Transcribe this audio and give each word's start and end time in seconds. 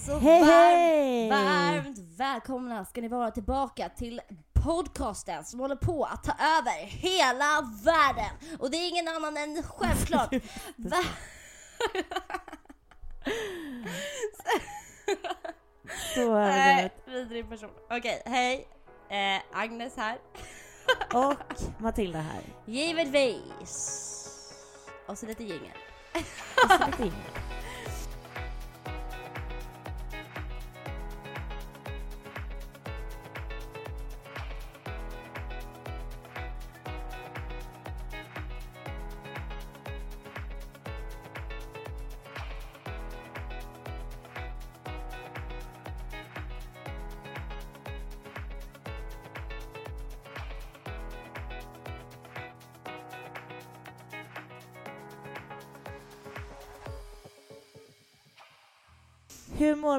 Allesammans! 0.00 0.08
Och 0.08 0.20
Hej, 0.20 1.30
varmt, 1.30 1.84
varmt 1.84 1.98
välkomna 2.16 2.84
ska 2.84 3.00
ni 3.00 3.08
vara 3.08 3.30
tillbaka 3.30 3.88
till 3.88 4.20
podcasten 4.64 5.44
som 5.44 5.60
håller 5.60 5.76
på 5.76 6.04
att 6.04 6.24
ta 6.24 6.32
över 6.32 6.86
hela 6.86 7.70
världen. 7.84 8.58
Och 8.58 8.70
det 8.70 8.76
är 8.76 8.88
ingen 8.88 9.08
annan 9.08 9.36
än 9.36 9.62
självklart 9.62 10.30
Så 16.14 16.34
är 16.34 16.90
vidrig 17.06 17.48
person. 17.48 17.70
Okej, 17.90 18.22
hej. 18.26 18.68
Eh, 19.08 19.42
Agnes 19.52 19.96
här. 19.96 20.18
det. 21.10 21.16
Och 21.18 21.36
Matilda 21.78 22.18
här. 22.18 22.42
Givetvis. 22.66 24.06
Och 25.06 25.18
så 25.18 25.26
lite 25.26 25.44
jingel. 25.44 25.76
Och 26.64 26.70
så 26.70 26.86
lite 26.86 27.02
Ingrid. 27.02 27.59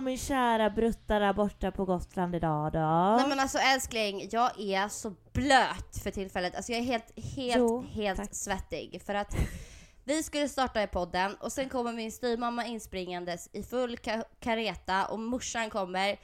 Mår 0.01 0.05
min 0.05 0.17
kära 0.17 0.69
brutta 0.69 1.19
där 1.19 1.33
borta 1.33 1.71
på 1.71 1.85
Gotland 1.85 2.35
idag 2.35 2.71
då? 2.73 2.79
Nej 3.17 3.29
men 3.29 3.39
alltså 3.39 3.57
älskling, 3.57 4.27
jag 4.31 4.59
är 4.59 4.87
så 4.87 5.13
blöt 5.33 5.97
för 6.03 6.11
tillfället. 6.11 6.55
Alltså 6.55 6.71
jag 6.71 6.81
är 6.81 6.85
helt, 6.85 7.19
helt, 7.35 7.57
Jo, 7.57 7.81
helt 7.81 8.19
tack. 8.19 8.29
svettig. 8.35 9.01
För 9.05 9.13
att 9.13 9.35
vi 10.03 10.23
skulle 10.23 10.49
starta 10.49 10.83
i 10.83 10.87
podden 10.87 11.35
och 11.35 11.51
sen 11.51 11.69
kommer 11.69 11.93
min 11.93 12.11
styvmamma 12.11 12.65
inspringandes 12.65 13.49
i 13.53 13.63
full 13.63 13.95
ka- 13.95 14.23
kareta 14.39 15.05
och 15.05 15.19
morsan 15.19 15.69
kommer 15.69 16.15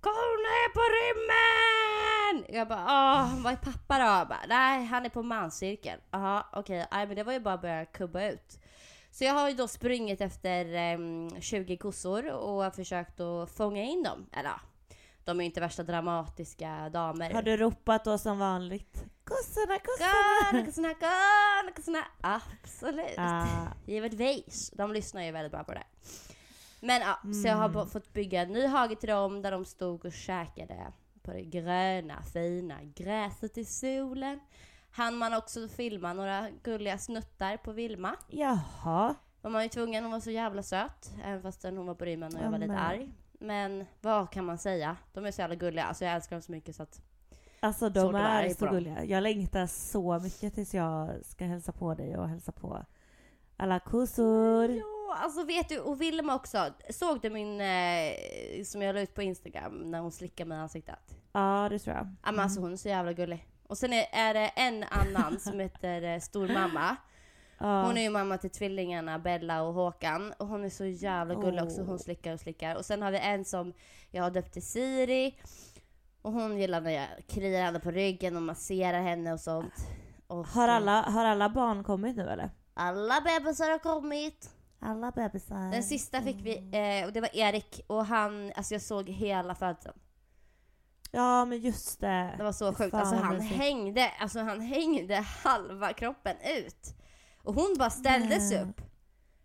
Kom 0.00 0.12
ner 0.46 0.68
på 0.74 0.80
rymmen! 0.98 2.44
Jag 2.58 2.68
bara 2.68 2.84
åh, 2.84 3.42
vad 3.42 3.52
är 3.52 3.56
pappa 3.56 3.98
då? 3.98 4.04
Jag 4.04 4.28
bara, 4.28 4.46
Nej, 4.48 4.84
han 4.84 5.04
är 5.04 5.10
på 5.10 5.22
manscirkeln. 5.22 6.00
Jaha, 6.10 6.44
okej. 6.52 6.86
Nej 6.92 7.06
men 7.06 7.16
det 7.16 7.24
var 7.24 7.32
ju 7.32 7.40
bara 7.40 7.54
att 7.54 7.60
börja 7.62 7.84
kubba 7.84 8.24
ut. 8.28 8.58
Så 9.18 9.24
jag 9.24 9.34
har 9.34 9.48
ju 9.48 9.54
då 9.54 9.68
sprungit 9.68 10.20
efter 10.20 10.74
em, 10.74 11.40
20 11.40 11.76
kossor 11.76 12.30
och 12.30 12.74
försökt 12.74 13.20
att 13.20 13.50
fånga 13.50 13.82
in 13.82 14.02
dem. 14.02 14.26
Eller 14.32 14.48
ja, 14.48 14.60
de 15.24 15.38
är 15.40 15.44
ju 15.44 15.46
inte 15.46 15.60
värsta 15.60 15.82
dramatiska 15.82 16.88
damer. 16.92 17.30
Har 17.30 17.42
du 17.42 17.56
ropat 17.56 18.04
då 18.04 18.18
som 18.18 18.38
vanligt? 18.38 19.04
Kossorna, 19.24 19.78
kossorna! 19.78 20.64
Kossorna, 20.66 20.88
gana, 20.88 21.72
kossorna. 21.76 22.04
Absolut. 22.20 23.14
Ah, 23.18 23.46
Givetvis. 23.86 24.70
De 24.70 24.92
lyssnar 24.92 25.22
ju 25.22 25.30
väldigt 25.32 25.52
bra 25.52 25.64
på 25.64 25.72
det. 25.74 25.84
Men 26.80 27.00
ja, 27.00 27.18
så 27.42 27.48
jag 27.48 27.56
har 27.56 27.68
Mm. 27.68 27.88
fått 27.88 28.12
bygga 28.12 28.42
en 28.42 28.52
ny 28.52 28.66
hage 28.66 28.96
till 28.96 29.08
dem 29.08 29.42
där 29.42 29.50
de 29.50 29.64
stod 29.64 30.04
och 30.04 30.12
käkade 30.12 30.92
på 31.22 31.32
det 31.32 31.42
gröna 31.44 32.22
fina 32.32 32.78
gräset 32.94 33.58
i 33.58 33.64
solen. 33.64 34.40
Han 34.98 35.16
man 35.16 35.34
också 35.34 35.68
filma 35.68 36.12
några 36.12 36.50
gulliga 36.62 36.98
snuttar 36.98 37.56
på 37.56 37.72
Vilma. 37.72 38.16
jaha. 38.28 39.14
Var 39.42 39.50
man 39.50 39.62
ju 39.62 39.68
tvungen, 39.68 40.04
hon 40.04 40.12
var 40.12 40.20
så 40.20 40.30
jävla 40.30 40.62
söt. 40.62 41.12
Även 41.24 41.42
fast 41.42 41.62
hon 41.62 41.86
var 41.86 41.94
på 41.94 42.04
rymmen 42.04 42.36
och 42.36 42.42
jag 42.44 42.50
var 42.50 42.58
lite 42.58 42.78
arg. 42.78 43.12
Men 43.32 43.84
vad 44.00 44.30
kan 44.30 44.44
man 44.44 44.58
säga? 44.58 44.96
De 45.12 45.26
är 45.26 45.30
så 45.30 45.40
jävla 45.40 45.56
gulliga. 45.56 45.84
Alltså 45.84 46.04
jag 46.04 46.14
älskar 46.14 46.36
dem 46.36 46.42
så 46.42 46.52
mycket 46.52 46.76
så 46.76 46.82
att... 46.82 47.00
Alltså 47.60 47.88
de 47.88 48.14
är 48.14 48.48
så 48.48 48.66
gulliga. 48.66 49.04
Jag 49.04 49.22
längtar 49.22 49.66
så 49.66 50.18
mycket 50.18 50.54
tills 50.54 50.74
jag 50.74 51.24
ska 51.24 51.44
hälsa 51.44 51.72
på 51.72 51.94
dig 51.94 52.16
och 52.16 52.28
hälsa 52.28 52.52
på 52.52 52.84
alla 53.56 53.80
kossor. 53.80 54.70
Ja, 54.70 55.16
alltså 55.22 55.44
vet 55.44 55.68
du, 55.68 55.78
och 55.78 56.00
Vilma 56.00 56.34
också. 56.34 56.66
Såg 56.90 57.20
du 57.20 57.30
min, 57.30 57.60
eh, 57.60 58.64
som 58.64 58.82
jag 58.82 58.94
la 58.94 59.00
ut 59.00 59.14
på 59.14 59.22
Instagram, 59.22 59.90
när 59.90 60.00
hon 60.00 60.12
slickade 60.12 60.48
mig 60.48 60.58
i 60.58 60.60
ansiktet? 60.60 61.18
Ja, 61.32 61.68
det 61.70 61.78
tror 61.78 61.96
jag. 61.96 62.06
Ja 62.24 62.32
men 62.32 62.40
alltså 62.40 62.60
hon 62.60 62.72
är 62.72 62.76
så 62.76 62.88
jävla 62.88 63.12
gullig. 63.12 63.46
Och 63.68 63.78
sen 63.78 63.92
är, 63.92 64.06
är 64.12 64.34
det 64.34 64.46
en 64.46 64.84
annan 64.90 65.40
som 65.40 65.60
heter 65.60 66.02
eh, 66.02 66.20
Stormamma. 66.20 66.96
Hon 67.60 67.96
är 67.96 68.02
ju 68.02 68.10
mamma 68.10 68.38
till 68.38 68.50
tvillingarna 68.50 69.18
Bella 69.18 69.62
och 69.62 69.74
Håkan. 69.74 70.32
Och 70.38 70.46
hon 70.46 70.64
är 70.64 70.70
så 70.70 70.84
jävla 70.84 71.34
gullig 71.34 71.62
också. 71.62 71.82
Hon 71.82 71.98
slickar 71.98 72.32
och 72.32 72.40
slickar. 72.40 72.74
Och 72.76 72.84
sen 72.84 73.02
har 73.02 73.10
vi 73.10 73.18
en 73.18 73.44
som 73.44 73.72
jag 74.10 74.22
har 74.22 74.30
döpt 74.30 74.52
till 74.52 74.66
Siri. 74.66 75.38
Och 76.22 76.32
hon 76.32 76.58
gillar 76.58 76.80
när 76.80 76.90
jag 76.90 77.06
kliar 77.28 77.62
henne 77.62 77.80
på 77.80 77.90
ryggen 77.90 78.36
och 78.36 78.42
masserar 78.42 79.00
henne 79.02 79.32
och 79.32 79.40
sånt. 79.40 79.74
Och, 80.26 80.46
Har, 80.46 80.68
alla, 80.68 81.02
har 81.02 81.24
alla 81.24 81.48
barn 81.48 81.84
kommit 81.84 82.16
nu 82.16 82.22
eller? 82.22 82.50
alla 82.74 83.20
bebisar 83.20 83.70
har 83.70 83.78
kommit. 83.78 84.50
Alla 84.80 85.10
bebisar. 85.10 85.70
Den 85.70 85.82
sista 85.82 86.22
fick 86.22 86.36
vi, 86.36 86.56
eh, 86.56 87.06
och 87.06 87.12
det 87.12 87.20
var 87.20 87.36
Erik. 87.36 87.80
Och 87.86 88.06
han, 88.06 88.52
alltså 88.56 88.74
jag 88.74 88.82
såg 88.82 89.08
hela 89.08 89.54
födseln. 89.54 89.98
Ja 91.10 91.44
men 91.44 91.58
just 91.58 92.00
det. 92.00 92.34
Det 92.36 92.42
var 92.44 92.52
så 92.52 92.74
sjukt. 92.74 92.90
Fan, 92.90 93.00
Alltså 93.00 93.14
han 93.16 93.40
hängde, 93.40 94.10
alltså 94.20 94.38
han 94.40 94.60
hängde 94.60 95.14
halva 95.44 95.92
kroppen 95.92 96.36
ut. 96.58 96.94
Och 97.42 97.54
hon 97.54 97.74
bara 97.78 97.90
ställdes 97.90 98.50
Nej. 98.50 98.62
upp. 98.62 98.80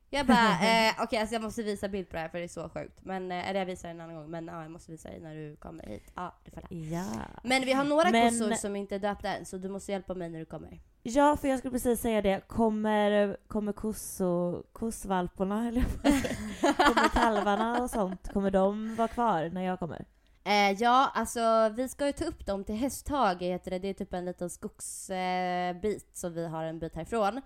Jag 0.09 0.25
bara, 0.25 0.49
eh, 0.87 0.93
okej 0.99 1.19
alltså 1.19 1.35
jag 1.35 1.41
måste 1.41 1.63
visa 1.63 1.87
bild 1.89 2.09
på 2.09 2.15
det 2.15 2.21
här 2.21 2.29
för 2.29 2.37
det 2.37 2.43
är 2.43 2.47
så 2.47 2.69
sjukt. 2.69 2.99
Men, 3.01 3.31
eh, 3.31 3.49
eller 3.49 3.59
jag 3.59 3.65
visar 3.65 3.87
det 3.87 3.91
en 3.93 4.01
annan 4.01 4.15
gång. 4.15 4.31
Men 4.31 4.47
ja, 4.47 4.61
jag 4.61 4.71
måste 4.71 4.91
visa 4.91 5.09
dig 5.09 5.19
när 5.19 5.35
du 5.35 5.55
kommer 5.55 5.83
hit. 5.85 6.11
Ja, 6.15 6.35
du 6.45 6.51
får. 6.51 6.63
Ja. 6.69 7.05
Men 7.43 7.61
vi 7.65 7.73
har 7.73 7.83
några 7.83 8.09
Men- 8.09 8.29
kossor 8.29 8.51
som 8.51 8.75
inte 8.75 8.95
är 8.95 8.99
döpta 8.99 9.29
än, 9.35 9.45
så 9.45 9.57
du 9.57 9.69
måste 9.69 9.91
hjälpa 9.91 10.13
mig 10.13 10.29
när 10.29 10.39
du 10.39 10.45
kommer. 10.45 10.79
Ja, 11.03 11.37
för 11.37 11.47
jag 11.47 11.59
skulle 11.59 11.71
precis 11.71 12.01
säga 12.01 12.21
det. 12.21 12.47
Kommer, 12.47 13.37
kommer 13.47 13.73
kosso, 13.73 14.63
kossvalporna, 14.73 15.67
eller 15.67 15.81
kommer 16.61 17.09
kalvarna 17.09 17.81
och 17.83 17.89
sånt, 17.89 18.33
kommer 18.33 18.51
de 18.51 18.95
vara 18.95 19.07
kvar 19.07 19.49
när 19.53 19.61
jag 19.61 19.79
kommer? 19.79 20.05
Eh, 20.45 20.71
ja, 20.71 21.11
alltså 21.13 21.69
vi 21.75 21.89
ska 21.89 22.05
ju 22.05 22.11
ta 22.11 22.25
upp 22.25 22.45
dem 22.45 22.63
till 22.63 22.75
Hästhage 22.75 23.41
heter 23.41 23.71
det. 23.71 23.79
Det 23.79 23.87
är 23.87 23.93
typ 23.93 24.13
en 24.13 24.25
liten 24.25 24.49
skogsbit 24.49 26.03
eh, 26.03 26.13
som 26.13 26.33
vi 26.33 26.47
har 26.47 26.63
en 26.63 26.79
bit 26.79 26.95
härifrån. 26.95 27.41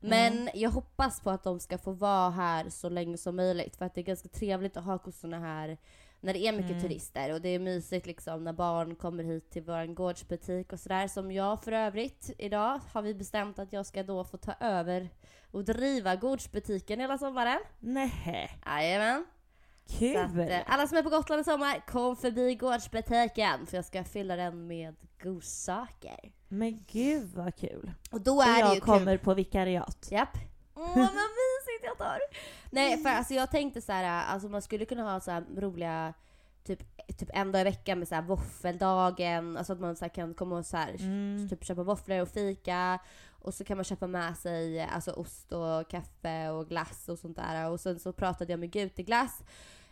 Men 0.00 0.48
jag 0.54 0.70
hoppas 0.70 1.20
på 1.20 1.30
att 1.30 1.44
de 1.44 1.60
ska 1.60 1.78
få 1.78 1.92
vara 1.92 2.30
här 2.30 2.70
så 2.70 2.88
länge 2.88 3.16
som 3.18 3.36
möjligt 3.36 3.76
för 3.76 3.84
att 3.84 3.94
det 3.94 4.00
är 4.00 4.02
ganska 4.02 4.28
trevligt 4.28 4.76
att 4.76 4.84
ha 4.84 4.98
kossorna 4.98 5.38
här 5.38 5.78
när 6.20 6.32
det 6.32 6.46
är 6.46 6.52
mycket 6.52 6.70
Mm. 6.70 6.82
turister 6.82 7.32
och 7.32 7.40
det 7.40 7.48
är 7.48 7.58
mysigt 7.58 8.06
liksom 8.06 8.44
när 8.44 8.52
barn 8.52 8.94
kommer 8.94 9.24
hit 9.24 9.50
till 9.50 9.62
vår 9.62 9.94
gårdsbutik 9.94 10.72
och 10.72 10.80
sådär 10.80 11.08
som 11.08 11.32
jag 11.32 11.62
för 11.64 11.72
övrigt 11.72 12.30
idag 12.38 12.80
har 12.92 13.02
vi 13.02 13.14
bestämt 13.14 13.58
att 13.58 13.72
jag 13.72 13.86
ska 13.86 14.02
då 14.02 14.24
få 14.24 14.36
ta 14.36 14.54
över 14.60 15.08
och 15.50 15.64
driva 15.64 16.16
gårdsbutiken 16.16 17.00
hela 17.00 17.18
sommaren. 17.18 17.58
Nej, 17.80 18.50
Jajamän. 18.66 19.26
Kul! 19.88 20.16
att, 20.16 20.36
eh, 20.36 20.60
alla 20.66 20.86
som 20.86 20.98
är 20.98 21.02
på 21.02 21.10
Gotland 21.10 21.40
i 21.40 21.44
sommar, 21.44 21.82
kom 21.86 22.16
förbi 22.16 22.54
gårdsbutiken 22.54 23.66
för 23.66 23.76
jag 23.76 23.84
ska 23.84 24.04
fylla 24.04 24.36
den 24.36 24.66
med 24.66 24.94
godsaker. 25.22 26.32
Men 26.48 26.84
gud 26.92 27.30
vad 27.34 27.56
kul! 27.56 27.92
Och 28.10 28.20
då 28.20 28.36
Och 28.36 28.44
är 28.44 28.48
det 28.52 28.58
ju 28.58 28.64
jag 28.64 28.72
kul. 28.72 28.80
kommer 28.80 29.16
på 29.16 29.34
vikariat. 29.34 30.08
Japp. 30.10 30.36
Åh 30.74 30.86
vad 30.96 30.96
mysigt 31.04 31.84
jag 31.84 31.98
tar! 31.98 32.18
Nej 32.70 32.98
för 33.02 33.10
alltså 33.10 33.34
jag 33.34 33.50
tänkte 33.50 33.80
så 33.80 33.92
här, 33.92 34.24
alltså 34.24 34.48
man 34.48 34.62
skulle 34.62 34.84
kunna 34.84 35.12
ha 35.12 35.20
så 35.20 35.42
roliga 35.56 36.14
typ, 36.64 36.82
typ 37.18 37.30
en 37.34 37.52
dag 37.52 37.60
i 37.60 37.64
veckan 37.64 37.98
med 37.98 38.08
så 38.08 38.14
här 38.14 38.22
våffeldagen, 38.22 39.56
alltså 39.56 39.72
att 39.72 39.80
man 39.80 39.96
så 39.96 40.08
kan 40.08 40.34
komma 40.34 40.58
och 40.58 40.66
så 40.66 40.76
här, 40.76 40.94
Mm. 40.98 41.48
typ 41.50 41.64
köpa 41.64 41.82
våfflor 41.82 42.20
och 42.20 42.28
fika 42.28 42.98
och 43.42 43.54
så 43.54 43.64
kan 43.64 43.76
man 43.76 43.84
köpa 43.84 44.06
med 44.06 44.36
sig 44.36 44.82
alltså 44.82 45.12
ost 45.12 45.52
och 45.52 45.90
kaffe 45.90 46.48
och 46.50 46.68
glass 46.68 47.08
och 47.08 47.18
sånt 47.18 47.36
där 47.36 47.70
och 47.70 47.80
sen 47.80 47.98
så 47.98 48.12
pratade 48.12 48.52
jag 48.52 48.60
med 48.60 48.70
Guteglass 48.70 49.42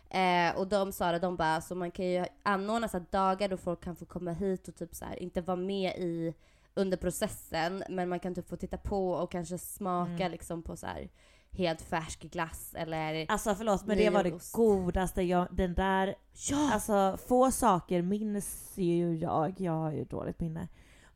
eh, 0.09 0.57
och 0.57 0.67
de 0.67 0.91
sa 0.91 1.11
det, 1.11 1.19
de 1.19 1.35
bara 1.37 1.61
så 1.61 1.75
man 1.75 1.91
kan 1.91 2.05
ju 2.05 2.25
anordna 2.43 2.87
så 2.87 2.99
dagar 3.11 3.47
då 3.49 3.57
folk 3.57 3.83
kan 3.83 3.95
få 3.95 4.05
komma 4.05 4.31
hit 4.31 4.67
och 4.67 4.75
typ 4.75 4.95
så 4.95 5.05
här 5.05 5.23
inte 5.23 5.41
vara 5.41 5.57
med 5.57 5.91
i 5.97 6.33
under 6.73 6.97
processen, 6.97 7.83
men 7.89 8.09
man 8.09 8.19
kan 8.19 8.35
typ 8.35 8.49
få 8.49 8.55
titta 8.55 8.77
på 8.77 9.11
och 9.11 9.31
kanske 9.31 9.57
smaka 9.57 10.11
Mm. 10.11 10.31
liksom 10.31 10.63
på 10.63 10.77
så 10.77 10.85
här 10.87 11.09
helt 11.51 11.81
färsk 11.81 12.21
glass 12.21 12.75
eller... 12.77 13.25
Alltså 13.29 13.55
förlåt 13.55 13.85
men 13.85 13.97
det 13.97 14.09
var 14.09 14.23
det 14.23 14.51
godaste 14.53 15.21
jag, 15.21 15.47
den 15.51 15.73
där, 15.73 16.15
Ja! 16.49 16.73
alltså 16.73 17.17
få 17.27 17.51
saker 17.51 18.01
minns 18.01 18.71
ju 18.75 19.15
jag, 19.15 19.53
jag 19.57 19.71
har 19.71 19.91
ju 19.91 20.03
dåligt 20.03 20.39
minne. 20.39 20.67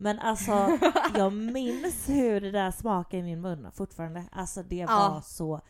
Men 0.05 0.19
alltså 0.19 0.51
jag 1.15 1.33
minns 1.33 2.09
hur 2.09 2.41
det 2.41 2.51
där 2.51 2.71
smakade 2.71 3.17
i 3.17 3.23
min 3.23 3.41
mun 3.41 3.71
fortfarande. 3.71 4.23
Alltså 4.31 4.63
det 4.63 4.75
Ja. 4.75 4.85
var 5.13 5.21
så 5.21 5.61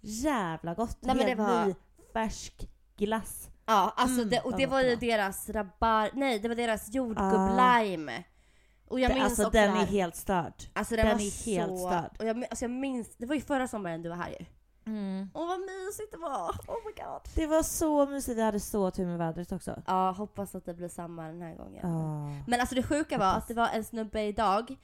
jävla 0.00 0.74
gott. 0.74 0.98
Nej, 1.00 1.16
Helt 1.16 1.26
det 1.28 1.34
var- 1.42 1.64
ny 1.66 1.74
färsk 2.12 2.68
glass. 2.96 3.48
Ja, 3.66 3.92
alltså 3.96 4.16
Mm, 4.20 4.30
det, 4.30 4.40
och 4.40 4.56
det 4.56 4.66
var 4.66 4.80
ju 4.82 4.96
deras 4.96 5.48
rabar... 5.50 6.10
Nej, 6.14 6.38
det 6.38 6.48
var 6.48 6.54
deras 6.54 6.94
jordgubblime. 6.94 8.24
Och 8.88 9.00
jag 9.00 9.12
minns 9.12 9.24
alltså 9.24 9.42
också 9.42 9.50
den 9.58 9.70
här- 9.70 9.82
är 9.82 9.86
helt 9.86 10.16
störd. 10.16 10.54
Alltså 10.72 10.96
den, 10.96 11.06
den 11.06 11.16
är 11.20 11.44
helt 11.46 11.70
så... 11.78 11.88
störd. 11.88 12.10
Och 12.18 12.24
jag, 12.24 12.44
alltså 12.50 12.64
jag 12.64 12.70
minns, 12.70 13.16
det 13.16 13.26
var 13.26 13.34
ju 13.34 13.40
förra 13.40 13.68
sommaren 13.68 14.02
du 14.02 14.08
var 14.08 14.16
här 14.16 14.30
ju. 14.30 14.46
Mm. 14.86 15.30
Åh 15.34 15.48
vad 15.48 15.60
mysigt 15.60 16.12
det 16.12 16.18
var! 16.18 16.48
Oh 16.50 16.76
my 16.86 16.92
god. 17.04 17.20
Det 17.34 17.46
var 17.46 17.62
så 17.62 18.06
mysigt, 18.06 18.38
vi 18.38 18.42
hade 18.42 18.60
så 18.60 18.90
tur 18.90 19.06
med 19.06 19.18
vädret 19.18 19.52
också. 19.52 19.82
Ja, 19.86 20.10
hoppas 20.10 20.54
att 20.54 20.64
det 20.64 20.74
blir 20.74 20.88
samma 20.88 21.22
den 21.26 21.42
här 21.42 21.54
gången. 21.54 21.86
Ah. 21.86 22.32
Men 22.46 22.60
alltså 22.60 22.74
det 22.74 22.82
sjuka 22.82 23.18
var 23.18 23.34
att 23.34 23.48
det 23.48 23.54
var 23.54 23.68
en 23.68 23.84
snubbe 23.84 24.22
idag, 24.22 24.76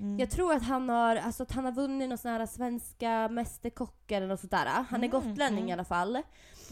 Mm. 0.00 0.18
jag 0.18 0.30
tror 0.30 0.54
att 0.54 0.62
han 0.62 0.88
har, 0.88 1.16
alltså 1.16 1.42
att 1.42 1.52
han 1.52 1.64
har 1.64 1.72
vunnit 1.72 2.08
någon 2.08 2.18
sån 2.18 2.30
här 2.30 2.46
svenska 2.46 3.28
mästerkock 3.28 4.10
eller 4.12 4.26
något 4.26 4.40
sådär. 4.40 4.66
Han 4.88 5.04
är 5.04 5.08
Mm, 5.08 5.10
gotlänning 5.10 5.58
mm. 5.58 5.68
i 5.68 5.72
alla 5.72 5.84
fall. 5.84 6.22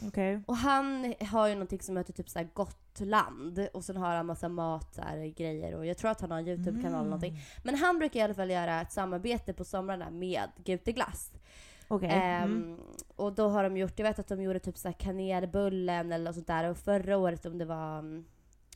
Okej. 0.07 0.43
Och 0.47 0.57
han 0.57 1.15
har 1.31 1.47
ju 1.49 1.55
någonting 1.55 1.81
som 1.81 1.97
heter 1.97 2.13
typ 2.13 2.29
såhär 2.29 2.49
Gotland 2.55 3.69
och 3.75 3.85
sen 3.85 3.97
har 3.97 4.15
han 4.17 4.27
massa 4.27 4.49
mat 4.49 4.95
så 4.95 5.03
här, 5.03 5.27
grejer 5.27 5.75
och 5.75 5.87
jag 5.87 5.99
tror 5.99 6.11
att 6.11 6.21
han 6.21 6.31
har 6.31 6.39
en 6.39 6.49
YouTube-kanal 6.49 6.95
eller 6.95 7.05
någonting. 7.05 7.31
Mm. 7.33 7.43
Men 7.65 7.75
han 7.75 7.99
brukar 7.99 8.21
i 8.21 8.23
alla 8.23 8.35
fall 8.35 8.51
göra 8.51 8.81
ett 8.81 8.93
samarbete 8.93 9.53
på 9.53 9.65
somrarna 9.65 10.11
med 10.11 10.49
Guteglass. 10.65 11.33
Okej. 11.89 12.09
Ehm, 12.13 12.45
Mm. 12.63 12.79
Och 13.17 13.33
då 13.33 13.49
har 13.49 13.63
de 13.65 13.77
gjort, 13.77 13.93
jag 13.99 14.07
vet 14.07 14.19
att 14.19 14.29
de 14.29 14.43
gjorde 14.43 14.59
typ 14.59 14.79
så 14.79 14.89
här 14.89 14.93
kanelbullen 14.93 16.13
eller 16.13 16.25
något 16.25 16.35
sånt 16.35 16.47
där 16.47 16.71
och 16.71 16.77
förra 16.79 17.17
året 17.17 17.47
om 17.47 17.59
det 17.59 17.65
var 17.65 17.99
um, 17.99 18.25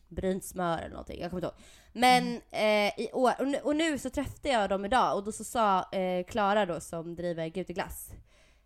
brynt 0.09 0.44
smör 0.44 0.79
eller 0.79 0.91
någonting, 0.91 1.20
jag 1.20 1.31
kommer 1.31 1.38
inte 1.47 1.47
ihåg. 1.47 1.64
Men 1.93 2.23
Mm. 2.53 2.88
eh, 2.88 3.00
i 3.05 3.11
år, 3.12 3.32
och 3.41 3.47
nu, 3.49 3.59
och 3.59 3.76
nu 3.76 3.99
så 3.99 4.11
träffade 4.11 4.49
jag 4.49 4.70
dem 4.70 4.85
idag 4.85 5.17
och 5.17 5.25
då 5.25 5.32
så 5.32 5.44
sa 5.44 5.91
eh, 5.93 6.25
Klara 6.25 6.67
då 6.67 6.81
som 6.81 7.17
driver 7.17 7.49
Guteglass, 7.49 8.11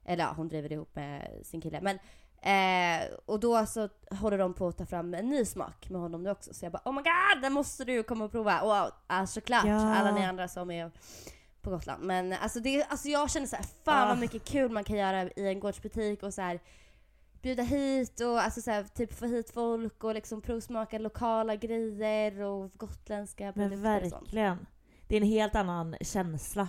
eller 0.04 0.24
ja 0.24 0.32
hon 0.36 0.48
driver 0.48 0.68
det 0.68 0.74
ihop 0.74 0.96
med 0.96 1.30
sin 1.42 1.60
kille, 1.60 1.80
men 1.80 1.98
eh, 2.42 3.08
och 3.26 3.40
då 3.40 3.66
så 3.66 3.88
håller 4.10 4.38
de 4.38 4.54
på 4.54 4.68
att 4.68 4.78
ta 4.78 4.86
fram 4.86 5.14
en 5.14 5.28
ny 5.28 5.44
smak 5.44 5.90
med 5.90 6.00
honom 6.00 6.22
nu 6.22 6.30
också 6.30 6.54
så 6.54 6.64
jag 6.64 6.72
bara 6.72 6.82
oh 6.84 6.92
my 6.92 7.02
god, 7.02 7.42
den 7.42 7.52
måste 7.52 7.84
du 7.84 8.02
komma 8.02 8.24
och 8.24 8.30
prova! 8.32 8.60
Och 8.60 8.92
ja, 9.08 9.26
såklart 9.26 9.64
Ja. 9.66 9.94
alla 9.94 10.12
ni 10.14 10.24
andra 10.24 10.48
som 10.48 10.70
är 10.70 10.90
på 11.66 11.70
Gotland. 11.76 12.02
Men 12.04 12.32
alltså, 12.32 12.60
det, 12.60 12.84
alltså 12.84 13.08
jag 13.08 13.30
känner 13.30 13.46
så 13.46 13.56
här, 13.56 13.64
fan 13.84 14.02
Ah. 14.04 14.08
vad 14.08 14.18
mycket 14.18 14.44
kul 14.44 14.70
man 14.70 14.84
kan 14.84 14.96
göra 14.96 15.22
i 15.22 15.46
en 15.48 15.60
gårdsbutik 15.60 16.22
och 16.22 16.34
så 16.34 16.42
här 16.42 16.60
bjuda 17.42 17.62
hit 17.62 18.20
och 18.20 18.40
alltså 18.42 18.60
så 18.62 18.70
här, 18.70 18.84
typ 18.84 19.12
få 19.14 19.26
hit 19.26 19.50
folk 19.50 20.04
och 20.04 20.14
liksom 20.14 20.40
provsmaka 20.40 20.98
lokala 20.98 21.56
grejer 21.56 22.40
och 22.40 22.70
gotländska 22.72 23.52
Men 23.56 23.70
produkter 23.70 24.04
och 24.04 24.10
sånt. 24.10 24.22
verkligen. 24.22 24.66
Det 25.08 25.16
är 25.16 25.20
en 25.20 25.26
helt 25.26 25.54
annan 25.54 25.96
känsla 26.00 26.68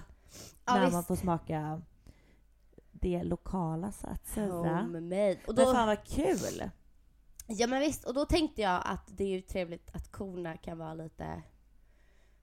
Ja, 0.65 0.73
när 0.73 0.81
visst. 0.81 0.93
man 0.93 1.03
får 1.03 1.15
smaka 1.15 1.81
det 2.91 3.23
lokala 3.23 3.91
så 3.91 4.07
att 4.07 4.27
säga. 4.27 4.47
Homemade. 4.53 5.31
Och 5.47 5.55
Men 5.55 5.65
då, 5.65 5.73
fan 5.73 5.87
vad 5.87 6.03
kul! 6.07 6.69
ja 7.47 7.67
men 7.67 7.79
visst, 7.79 8.03
och 8.05 8.13
då 8.13 8.25
tänkte 8.25 8.61
jag 8.61 8.81
att 8.85 9.07
det 9.17 9.23
är 9.23 9.27
ju 9.29 9.41
trevligt 9.41 9.95
att 9.95 10.11
korna 10.11 10.57
kan 10.57 10.77
vara 10.77 10.93
lite 10.93 11.41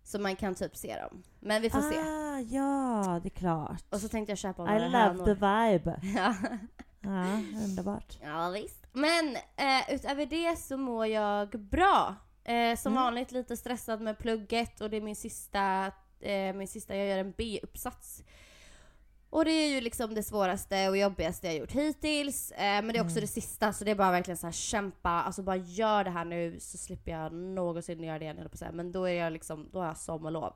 så 0.05 0.19
man 0.19 0.37
kan 0.37 0.55
typ 0.55 0.77
se 0.77 0.97
dem. 0.97 1.23
Men 1.41 1.63
vi 1.63 1.71
får 1.71 1.81
se. 1.81 1.99
Ah, 1.99 2.41
ja, 2.41 3.21
det 3.23 3.29
är 3.29 3.39
klart. 3.39 3.85
Och 3.91 4.01
så 4.01 4.09
tänkte 4.09 4.31
jag 4.33 4.39
köpa 4.39 4.63
I 4.63 4.67
några 4.67 4.87
love 4.89 4.99
hönor. 4.99 5.25
the 5.25 5.33
vibe. 5.35 6.01
Ja. 6.17 6.35
Ja, 7.01 7.25
underbart. 7.65 8.19
Ja 8.23 8.51
visst. 8.51 8.87
Men 8.93 9.37
eh, 9.37 9.95
utöver 9.95 10.27
det 10.27 10.59
så 10.59 10.77
mår 10.77 11.07
jag 11.07 11.49
bra. 11.51 12.15
Eh, 12.45 12.77
som 12.77 12.93
Mm. 12.93 13.03
vanligt 13.05 13.33
lite 13.33 13.57
stressad 13.57 14.01
med 14.01 14.19
plugget 14.19 14.81
och 14.81 14.91
det 14.91 14.97
är 14.97 15.01
min 15.01 15.17
sista, 15.17 15.93
eh, 16.21 16.55
min 16.55 16.69
sista 16.69 16.97
jag 16.97 17.07
gör 17.09 17.19
en 17.19 17.35
B-uppsats. 17.37 18.23
Och 19.35 19.45
det 19.45 19.51
är 19.51 19.69
ju 19.75 19.81
liksom 19.81 20.15
det 20.15 20.23
svåraste 20.23 20.89
och 20.89 20.97
jobbigaste 20.97 21.47
jag 21.47 21.57
gjort 21.57 21.73
hittills. 21.73 22.51
Eh, 22.51 22.59
men 22.59 22.89
det 22.89 22.97
är 22.99 23.01
också 23.01 23.11
Mm. 23.17 23.21
det 23.21 23.27
sista 23.27 23.73
så 23.73 23.85
det 23.85 23.91
är 23.91 23.95
bara 23.95 24.11
verkligen 24.11 24.39
så 24.39 24.47
här 24.47 24.53
kämpa, 24.53 25.11
alltså 25.11 25.43
bara 25.43 25.57
gör 25.57 26.05
det 26.05 26.11
här 26.11 26.25
nu 26.25 26.61
så 26.61 26.79
slipper 26.79 27.11
jag 27.13 27.33
någonsin 27.33 28.03
göra 28.05 28.19
det 28.19 28.25
igen 28.25 28.49
på 28.51 28.57
säga. 28.57 28.73
Men 28.73 28.93
då 28.93 29.05
är 29.05 29.15
jag 29.15 29.33
liksom, 29.33 29.69
då 29.73 29.79
har 29.79 29.87
jag 29.87 29.97
sommarlov. 29.99 30.53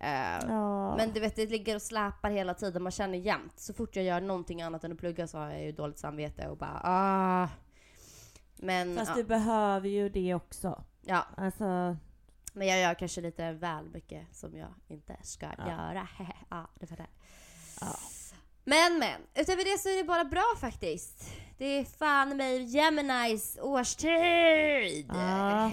Eh, 0.00 0.08
Ja. 0.48 0.96
men 0.96 1.12
du 1.12 1.20
vet, 1.20 1.36
det 1.36 1.46
ligger 1.50 1.74
och 1.74 1.82
släpar 1.82 2.30
hela 2.30 2.54
tiden. 2.54 2.82
Man 2.82 2.92
känner 2.92 3.18
jämt. 3.18 3.60
Så 3.60 3.74
fort 3.74 3.96
jag 3.96 4.04
gör 4.04 4.20
någonting 4.20 4.62
annat 4.62 4.84
än 4.84 4.92
att 4.92 4.98
plugga 4.98 5.26
så 5.26 5.38
har 5.38 5.50
jag 5.50 5.62
ju 5.64 5.72
dåligt 5.72 5.98
samvete 5.98 6.48
och 6.48 6.56
bara 6.56 6.80
ah. 6.84 7.48
Men, 8.56 8.96
Fast 8.96 9.08
ja, 9.10 9.14
du 9.16 9.24
behöver 9.24 9.88
ju 9.88 10.08
det 10.08 10.34
också. 10.34 10.84
ja, 11.06 11.26
Alltså, 11.36 11.96
men 12.52 12.66
jag 12.66 12.80
gör 12.80 12.94
kanske 12.94 13.20
lite 13.20 13.52
väl 13.52 13.88
mycket 13.88 14.26
som 14.36 14.56
jag 14.56 14.74
inte 14.88 15.16
ska 15.22 15.46
Ja. 15.58 15.68
göra. 15.68 16.08
ja, 16.50 16.66
det 16.80 16.86
fattar 16.86 17.02
jag. 17.04 17.10
Ja. 17.80 17.96
Men 18.64 18.98
men, 18.98 19.20
utöver 19.34 19.64
det 19.64 19.78
så 19.78 19.88
är 19.88 19.96
det 19.96 20.04
bara 20.04 20.24
bra 20.24 20.44
faktiskt. 20.60 21.30
Det 21.58 21.64
är 21.64 21.84
fan 21.84 22.36
mig 22.36 22.64
Geminis 22.66 23.58
årstid! 23.62 25.06
Ja, 25.08 25.70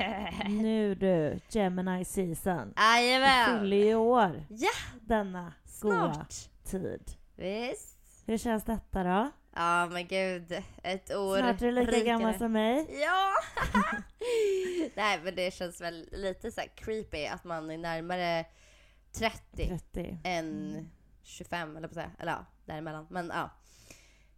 nu 0.48 0.96
du, 0.96 1.40
Gemini 1.50 2.06
season. 2.06 2.74
Jajamän! 2.78 3.60
fyller 3.60 3.78
ju 3.78 3.96
år 3.96 4.46
Ja, 4.50 4.72
denna 5.02 5.54
goa 5.82 6.26
tid. 6.64 7.12
Visst? 7.36 7.98
Hur 8.26 8.38
känns 8.38 8.64
detta 8.64 9.04
då? 9.04 9.32
Ja 9.56 9.88
men 9.92 10.08
gud, 10.08 10.64
ett 10.84 11.12
år 11.16 11.38
Snart 11.38 11.62
är 11.62 11.66
du 11.66 11.72
lika 11.72 11.92
rikare. 11.92 12.04
gammal 12.06 12.38
som 12.38 12.52
mig. 12.52 12.88
Ja! 13.02 13.34
Nej 14.96 15.20
men 15.24 15.36
det 15.36 15.54
känns 15.54 15.82
väl 15.82 16.10
lite 16.12 16.52
så 16.52 16.62
creepy 16.76 17.26
att 17.26 17.44
man 17.44 17.72
är 17.72 17.78
närmare 17.78 18.46
30 19.12 19.68
30. 19.68 20.20
än 20.24 20.70
Mm. 20.70 20.90
25 21.26 21.78
eller 21.78 21.88
på 21.88 21.94
säga. 21.94 22.12
Eller 22.20 22.32
ja, 22.32 22.46
däremellan. 22.66 23.08
Men 23.10 23.32
ja. 23.34 23.50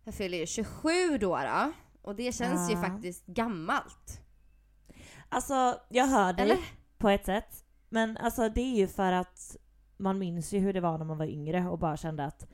Jag 0.03 0.13
fyller 0.13 0.37
ju 0.37 0.45
27 0.45 1.17
då, 1.17 1.37
då 1.37 1.71
och 2.01 2.15
det 2.15 2.31
känns 2.35 2.69
ju 2.69 2.73
Ja. 2.73 2.81
faktiskt 2.81 3.25
gammalt. 3.25 4.21
Alltså, 5.29 5.79
jag 5.89 6.07
hör 6.07 6.33
dig 6.33 6.45
Eller? 6.45 6.57
på 6.97 7.09
ett 7.09 7.25
sätt. 7.25 7.65
Men 7.89 8.17
alltså 8.17 8.49
det 8.49 8.61
är 8.61 8.75
ju 8.75 8.87
för 8.87 9.11
att 9.11 9.55
man 9.97 10.19
minns 10.19 10.53
ju 10.53 10.59
hur 10.59 10.73
det 10.73 10.81
var 10.81 10.97
när 10.97 11.05
man 11.05 11.17
var 11.17 11.25
yngre 11.25 11.69
och 11.69 11.79
bara 11.79 11.97
kände 11.97 12.25
att 12.25 12.47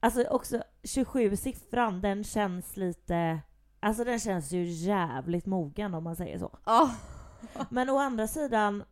Alltså 0.00 0.24
också 0.24 0.62
27-siffran, 0.82 2.00
den 2.00 2.24
känns 2.24 2.76
lite 2.76 3.40
Alltså 3.80 4.04
den 4.04 4.20
känns 4.20 4.52
ju 4.52 4.64
jävligt 4.64 5.46
mogen 5.46 5.94
om 5.94 6.04
man 6.04 6.16
säger 6.16 6.38
så. 6.38 6.58
Åh! 6.66 6.92
Men 7.70 7.90
å 7.90 7.98
andra 7.98 8.26
sidan 8.28 8.84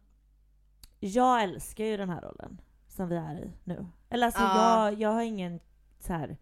Jag 1.00 1.42
älskar 1.42 1.84
ju 1.84 1.96
den 1.96 2.10
här 2.10 2.20
rollen 2.20 2.60
som 3.00 3.08
vi 3.08 3.16
är 3.16 3.34
i 3.38 3.52
nu. 3.64 3.86
Eller 4.08 4.26
alltså 4.26 4.42
Ja. 4.42 4.84
jag, 4.90 5.00
jag 5.00 5.10
har 5.10 5.22
ingen 5.22 5.60
så 5.98 6.12
här 6.12 6.36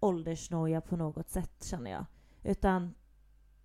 åldersnoja 0.00 0.80
på 0.80 0.96
något 0.96 1.28
sätt 1.28 1.64
känner 1.64 1.90
jag. 1.90 2.04
Utan 2.42 2.94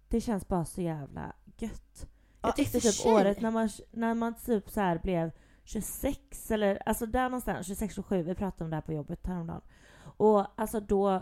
det 0.07 0.21
känns 0.21 0.47
bara 0.47 0.65
så 0.65 0.81
jävla 0.81 1.33
gött. 1.57 2.07
Ja, 2.41 2.47
Jag 2.47 2.55
tyckte 2.55 2.79
för 2.81 2.91
typ 2.91 3.05
året 3.05 3.41
när 3.41 3.51
man, 3.51 3.69
när 3.91 4.13
man 4.13 4.33
typ 4.33 4.69
så 4.69 4.81
här 4.81 4.99
blev 4.99 5.31
26 5.63 6.51
eller 6.51 6.81
alltså 6.85 7.05
där 7.05 7.23
någonstans, 7.23 7.67
26-27, 7.69 8.23
vi 8.23 8.35
pratade 8.35 8.63
om 8.63 8.69
det 8.69 8.75
här 8.75 8.81
på 8.81 8.93
jobbet 8.93 9.27
häromdagen. 9.27 9.61
Och 10.17 10.45
alltså 10.55 10.79
då 10.79 11.21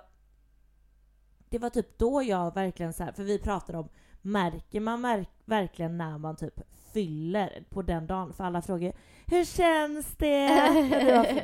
det 1.49 1.59
var 1.59 1.69
typ 1.69 1.97
då 1.97 2.23
jag 2.23 2.53
verkligen 2.53 2.93
så 2.93 3.03
här, 3.03 3.11
för 3.11 3.23
vi 3.23 3.39
pratade 3.39 3.77
om 3.77 3.89
märker 4.21 4.79
man 4.79 5.01
märk, 5.01 5.29
verkligen 5.45 5.97
när 5.97 6.17
man 6.17 6.35
typ 6.35 6.61
fyller 6.97 7.63
på 7.69 7.81
den 7.81 8.07
dagen? 8.07 8.33
För 8.33 8.43
alla 8.43 8.61
frågar 8.61 8.93
hur 9.25 9.45
känns 9.45 10.15
det? 10.17 10.47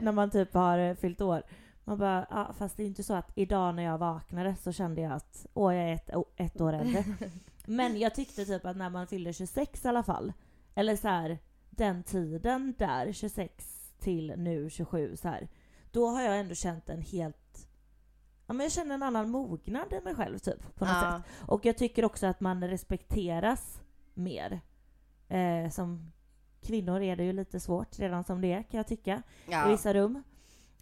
när, 0.02 0.12
man 0.12 0.30
typ 0.30 0.54
har 0.54 0.78
eh, 0.78 0.96
fyllt 0.96 1.22
år. 1.22 1.44
Man 1.84 1.98
bara, 1.98 2.28
ja 2.30 2.54
fast 2.58 2.78
det 2.78 2.84
är 2.84 2.88
inte 2.88 3.04
så 3.04 3.14
att 3.14 3.32
idag 3.36 3.76
när 3.76 3.84
jag 3.84 3.98
vaknade 3.98 4.56
så 4.56 4.72
kände 4.72 5.02
jag 5.02 5.12
att 5.12 5.46
åh 5.54 5.76
jag 5.76 5.90
är 5.90 5.94
ett, 5.94 6.10
ett 6.36 6.62
år 6.62 6.74
äldre. 6.74 7.04
Men 7.66 8.00
jag 8.00 8.16
tyckte 8.16 8.46
typ 8.46 8.66
att 8.66 8.78
när 8.78 8.90
man 8.90 9.08
fyllde 9.08 9.34
26 9.34 9.86
i 9.86 9.88
alla 9.88 10.04
fall, 10.04 10.34
eller 10.76 10.96
så 10.96 11.08
här 11.08 11.38
den 11.70 12.04
tiden 12.04 12.74
där, 12.78 13.12
26 13.14 13.92
till 14.00 14.34
nu 14.38 14.70
27 14.70 15.16
så 15.16 15.28
här, 15.28 15.48
då 15.92 16.08
har 16.08 16.22
jag 16.22 16.40
ändå 16.40 16.56
känt 16.56 16.90
en 16.90 17.02
helt 17.02 17.68
Ja, 18.48 18.54
men 18.54 18.64
jag 18.64 18.72
känner 18.72 18.96
en 18.96 19.04
annan 19.04 19.30
mognad 19.30 19.94
i 19.94 20.04
mig 20.04 20.16
själv 20.16 20.40
typ 20.40 20.76
på 20.76 20.86
något 20.86 20.94
Ja. 21.02 21.22
sätt. 21.28 21.50
Och 21.50 21.66
jag 21.66 21.78
tycker 21.78 22.06
också 22.06 22.28
att 22.28 22.40
man 22.40 22.64
respekteras 22.68 23.82
mer. 24.14 24.62
Eh, 25.38 25.70
som 25.70 26.12
kvinnor 26.62 27.02
är 27.02 27.16
det 27.16 27.24
ju 27.24 27.34
lite 27.34 27.60
svårt 27.60 28.00
redan 28.00 28.24
som 28.24 28.42
det 28.42 28.54
är 28.54 28.64
kan 28.64 28.78
jag 28.78 28.88
tycka 28.88 29.24
i 29.48 29.52
Ja. 29.52 29.68
vissa 29.68 29.94
rum. 29.94 30.16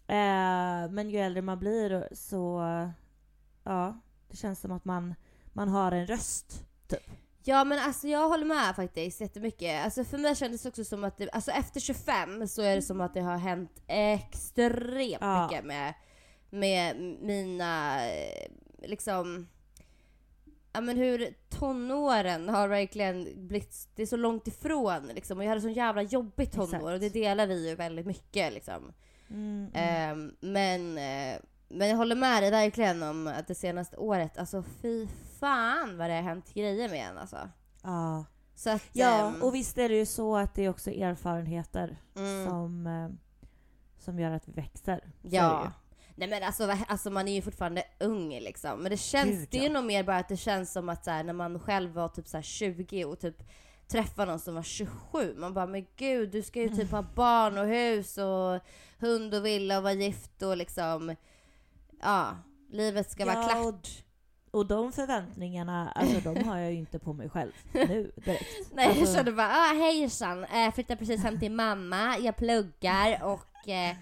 Eh, 0.08 0.91
men 0.91 1.10
ju 1.10 1.17
äldre 1.20 1.41
man 1.41 1.60
blir 1.60 2.08
så, 2.12 2.62
ja, 3.63 4.00
det 4.29 4.38
känns 4.38 4.60
som 4.60 4.72
att 4.72 4.86
man, 4.86 5.15
man 5.53 5.70
har 5.70 5.91
en 5.91 6.08
röst. 6.08 6.65
Ja 7.43 7.63
men 7.63 7.79
alltså 7.79 8.08
jag 8.08 8.29
håller 8.29 8.46
med 8.46 8.75
faktiskt 8.75 9.22
jättemycket. 9.22 9.86
Alltså 9.86 10.03
för 10.03 10.17
mig 10.17 10.36
kändes 10.36 10.62
det 10.62 10.70
också 10.70 10.84
som 10.84 11.03
att 11.03 11.17
det, 11.17 11.29
alltså 11.29 11.51
efter 11.51 11.79
25 11.79 12.48
så 12.48 12.62
är 12.62 12.75
det 12.75 12.81
som 12.81 13.01
att 13.01 13.13
det 13.13 13.22
har 13.22 13.38
hänt 13.38 13.81
extremt 13.88 15.17
Ja. 15.22 15.43
mycket 15.51 15.65
med, 15.65 15.93
med 16.50 16.96
mina, 17.22 18.05
eh, 18.10 18.48
liksom, 18.81 19.48
ja 20.74 20.82
men 20.82 20.98
hur 20.98 21.34
tonåren 21.50 22.50
har 22.50 22.68
verkligen 22.68 23.48
blivit, 23.48 23.90
det 23.96 24.01
är 24.01 24.08
så 24.08 24.18
långt 24.18 24.48
ifrån 24.48 25.08
liksom. 25.08 25.38
Och 25.38 25.44
jag 25.44 25.50
hade 25.50 25.62
så 25.62 25.70
jävla 25.70 26.01
jobbigt 26.01 26.51
tonår 26.51 26.68
Exakt. 26.68 26.84
och 26.84 27.00
det 27.00 27.10
delar 27.10 27.48
vi 27.48 27.70
ju 27.70 27.75
väldigt 27.75 28.06
mycket 28.06 28.54
liksom. 28.54 28.94
Mm, 29.30 29.72
mm. 29.74 30.12
Ehm, 30.12 30.36
men, 30.40 30.98
eh, 30.98 31.42
men 31.68 31.90
jag 31.90 31.98
håller 31.98 32.16
med 32.16 32.44
dig 32.44 32.51
verkligen 32.51 33.04
om 33.04 33.28
att 33.28 33.48
det 33.48 33.56
senaste 33.56 33.98
året, 33.98 34.38
alltså 34.38 34.63
fy 34.82 35.08
fan 35.40 35.98
vad 35.98 36.10
det 36.10 36.16
har 36.16 36.22
hänt 36.22 36.54
grejer 36.54 36.90
med 36.90 37.10
en 37.10 37.18
alltså. 37.18 37.50
ja. 37.84 38.25
Så 38.56 38.70
att, 38.70 38.90
ja, 38.94 39.28
ehm, 39.28 39.42
och 39.42 39.56
visst 39.56 39.78
är 39.78 39.90
det 39.90 39.96
ju 39.96 40.06
så 40.06 40.38
att 40.38 40.56
det 40.56 40.66
är 40.66 40.70
också 40.70 40.92
erfarenheter 40.92 41.98
mm, 42.16 42.48
som, 42.48 42.88
eh, 42.88 43.10
som 43.98 44.20
gör 44.20 44.32
att 44.32 44.48
vi 44.48 44.51
växer. 44.51 45.00
Så 45.22 45.28
ja. 45.36 45.72
Ju. 46.15 46.20
Nej 46.20 46.30
men 46.30 46.44
alltså, 46.44 46.77
alltså 46.88 47.10
man 47.10 47.27
är 47.27 47.34
ju 47.34 47.41
fortfarande 47.41 47.84
ung 48.00 48.39
liksom. 48.39 48.80
Men 48.80 48.91
det 48.91 48.98
känns, 48.98 49.39
Gud, 49.39 49.48
det 49.51 49.58
är 49.58 49.63
ja. 49.63 49.72
nog 49.72 49.84
mer 49.84 50.03
bara 50.03 50.18
att 50.18 50.30
det 50.30 50.38
känns 50.38 50.72
som 50.72 50.89
att 50.89 51.06
så 51.06 51.12
här, 51.12 51.24
när 51.24 51.34
man 51.34 51.60
själv 51.60 51.91
var 51.91 52.08
typ 52.08 52.27
så 52.27 52.38
här 52.38 52.41
20 52.41 53.06
och 53.06 53.20
typ 53.20 53.44
träffar 53.91 54.25
någon 54.25 54.39
som 54.39 54.56
var 54.56 54.63
27. 54.63 55.36
Man 55.38 55.53
bara, 55.53 55.65
men 55.65 55.86
gud 55.96 56.32
du 56.32 56.41
ska 56.41 56.62
ju 56.62 56.70
typ 56.70 56.91
ha 56.91 57.01
barn 57.15 57.58
och 57.58 57.68
hus 57.68 58.18
och 58.18 58.60
hund 59.00 59.34
och 59.34 59.46
villa 59.46 59.77
och 59.77 59.84
vara 59.84 59.94
gift 59.94 60.41
och 60.41 60.58
liksom, 60.58 61.15
ja, 62.01 62.38
livet 62.70 63.12
ska 63.12 63.25
vara 63.25 63.36
Ja, 63.36 63.50
klart. 63.50 64.03
och, 64.51 64.60
och 64.60 64.65
de 64.65 64.91
förväntningarna, 64.91 65.91
alltså 65.91 66.34
de 66.34 66.44
har 66.44 66.58
jag 66.58 66.72
ju 66.72 66.77
inte 66.77 67.00
på 67.00 67.13
mig 67.13 67.30
själg 67.30 67.51
nu 67.74 68.12
direkt. 68.15 68.46
Nej, 68.74 68.88
jag 68.88 68.98
alltså, 68.98 69.15
kände 69.15 69.32
bara 69.32 69.50
ah, 69.50 69.74
hejsan, 69.74 70.46
jag 70.51 70.75
flyttar 70.75 70.96
precis 70.96 71.24
hem 71.24 71.39
till 71.39 71.51
mamma, 71.51 72.18
jag 72.18 72.38
pluggar 72.38 73.24
och 73.24 73.70
eh, 73.70 73.96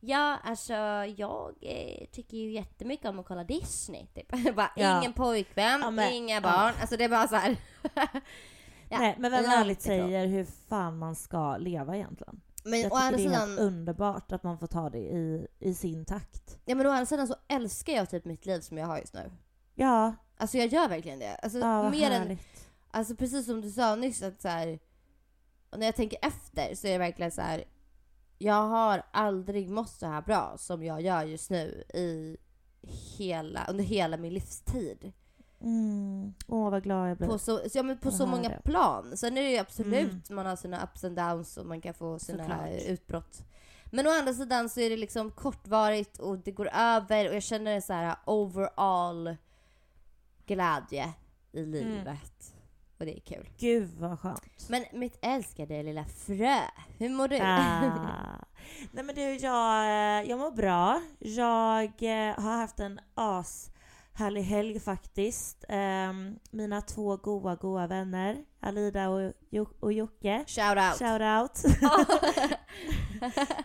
ja, 0.00 0.38
alltså 0.44 0.72
jag 1.16 1.54
eh, 1.62 2.06
tycker 2.12 2.36
ju 2.36 2.52
jättemycket 2.52 3.06
om 3.06 3.18
att 3.18 3.26
kolla 3.26 3.44
Disney. 3.44 4.06
Typ. 4.06 4.54
Bara, 4.56 4.70
Ja. 4.76 4.98
ingen 4.98 5.12
pojkvän, 5.12 5.80
Ja, 5.80 5.90
men- 5.90 6.12
inga 6.12 6.34
ja. 6.34 6.40
barn. 6.40 6.74
Alltså 6.80 6.96
det 6.96 7.04
är 7.04 7.08
bara 7.08 7.28
så 7.28 7.36
här. 7.36 7.56
Ja, 8.88 8.98
nej, 8.98 9.16
men 9.18 9.30
vem 9.32 9.44
ärligt 9.44 9.82
säger 9.82 10.26
hur 10.26 10.44
fan 10.68 10.98
man 10.98 11.14
ska 11.14 11.56
leva 11.56 11.96
egentligen? 11.96 12.40
Men 12.64 12.80
Jag 12.80 12.90
tycker 12.92 13.00
det 13.00 13.06
är 13.06 13.10
helt 13.30 13.48
sidan, 13.48 13.58
underbart 13.58 14.32
att 14.32 14.42
man 14.42 14.58
får 14.58 14.66
ta 14.66 14.90
det 14.90 14.98
i, 14.98 15.46
i 15.58 15.74
sin 15.74 16.04
takt. 16.04 16.58
ja 16.64 16.74
men 16.74 16.86
å 16.86 16.90
andra 16.90 17.06
sidan 17.06 17.26
så 17.26 17.34
älskar 17.48 17.92
jag 17.92 18.10
typ 18.10 18.24
mitt 18.24 18.46
liv 18.46 18.60
som 18.60 18.78
jag 18.78 18.86
har 18.86 18.98
just 18.98 19.14
nu. 19.14 19.30
Ja, 19.74 20.14
Alltså 20.36 20.58
jag 20.58 20.66
gör 20.66 20.88
verkligen 20.88 21.18
det. 21.18 21.34
Alltså 21.36 21.58
ja 21.58 21.82
vad 21.82 21.90
mer 21.90 22.10
än, 22.10 22.22
härligt. 22.22 22.68
alltså 22.90 23.16
precis 23.16 23.46
som 23.46 23.60
du 23.60 23.70
sa 23.70 23.96
nyss 23.96 24.22
att 24.22 24.40
så 24.42 24.48
här, 24.48 24.78
och 25.70 25.78
när 25.78 25.86
jag 25.86 25.96
tänker 25.96 26.18
efter 26.22 26.74
så 26.74 26.86
är 26.86 26.92
det 26.92 26.98
verkligen 26.98 27.30
så 27.30 27.40
här. 27.42 27.64
Jag 28.38 28.62
har 28.68 29.02
aldrig 29.10 29.70
mått 29.70 29.90
så 29.90 30.06
här 30.06 30.22
bra 30.22 30.54
som 30.58 30.82
jag 30.82 31.00
gör 31.00 31.22
just 31.22 31.50
nu 31.50 31.84
i 31.94 32.36
hela, 33.18 33.66
under 33.70 33.84
hela 33.84 34.16
min 34.16 34.34
livstid. 34.34 35.12
Mm. 35.60 36.34
Åh 36.46 36.70
vad 36.70 36.82
glad 36.82 37.10
jag 37.10 37.16
blir. 37.16 37.26
På 37.28 37.38
så, 37.38 37.60
ja, 37.74 37.82
men 37.82 37.98
på 37.98 38.10
så 38.10 38.26
många 38.26 38.48
det. 38.48 38.60
plan. 38.64 39.16
Sen 39.16 39.36
är 39.38 39.42
det 39.42 39.50
ju 39.50 39.58
absolut, 39.58 40.10
Mm. 40.10 40.20
man 40.30 40.46
har 40.46 40.56
sina 40.56 40.84
ups 40.84 41.04
and 41.04 41.16
downs 41.16 41.56
och 41.56 41.66
man 41.66 41.80
kan 41.80 41.94
få 41.94 42.18
sina 42.18 42.38
Såklart. 42.44 42.70
utbrott. 42.86 43.42
Men 43.90 44.06
å 44.06 44.10
andra 44.10 44.34
sidan 44.34 44.68
så 44.68 44.80
är 44.80 44.90
det 44.90 44.96
liksom 44.96 45.30
kortvarigt 45.30 46.18
och 46.18 46.38
det 46.38 46.50
går 46.52 46.68
över 46.74 47.28
och 47.28 47.34
jag 47.34 47.42
känner 47.42 47.72
en 47.74 47.82
så 47.82 47.92
här 47.92 48.16
overall 48.24 49.36
glädje 50.46 51.12
i 51.52 51.60
Mm. 51.62 52.04
Och 52.98 53.06
det 53.06 53.16
är 53.16 53.20
kul. 53.20 53.48
Gud 53.58 53.90
vad 53.98 54.20
skönt. 54.20 54.68
Men 54.68 54.84
mitt 54.92 55.18
älskade 55.22 55.82
lilla 55.82 56.04
frö, 56.04 56.60
hur 56.98 57.08
mår 57.08 57.28
du? 57.28 57.38
Ah. 57.42 58.38
Nej 58.92 59.04
men 59.04 59.14
du, 59.14 59.20
jag, 59.22 59.84
eh, 59.84 60.30
jag 60.30 60.38
mår 60.38 60.50
bra. 60.50 61.02
Jag 61.18 61.84
eh, 61.84 62.34
har 62.40 62.56
haft 62.56 62.80
en 62.80 63.00
ashärlig 63.14 64.42
helg 64.42 64.80
faktiskt. 64.80 65.64
Ehm, 65.68 66.38
mina 66.50 66.80
två 66.80 67.16
goa, 67.16 67.54
goa 67.54 67.86
vänner, 67.86 68.44
Alida 68.60 69.08
och, 69.08 69.32
jo- 69.50 69.76
och 69.80 69.92
Jocke. 69.92 70.44
Shout 70.46 70.78
out! 70.78 70.98
Shout 70.98 71.22
out! 71.22 71.64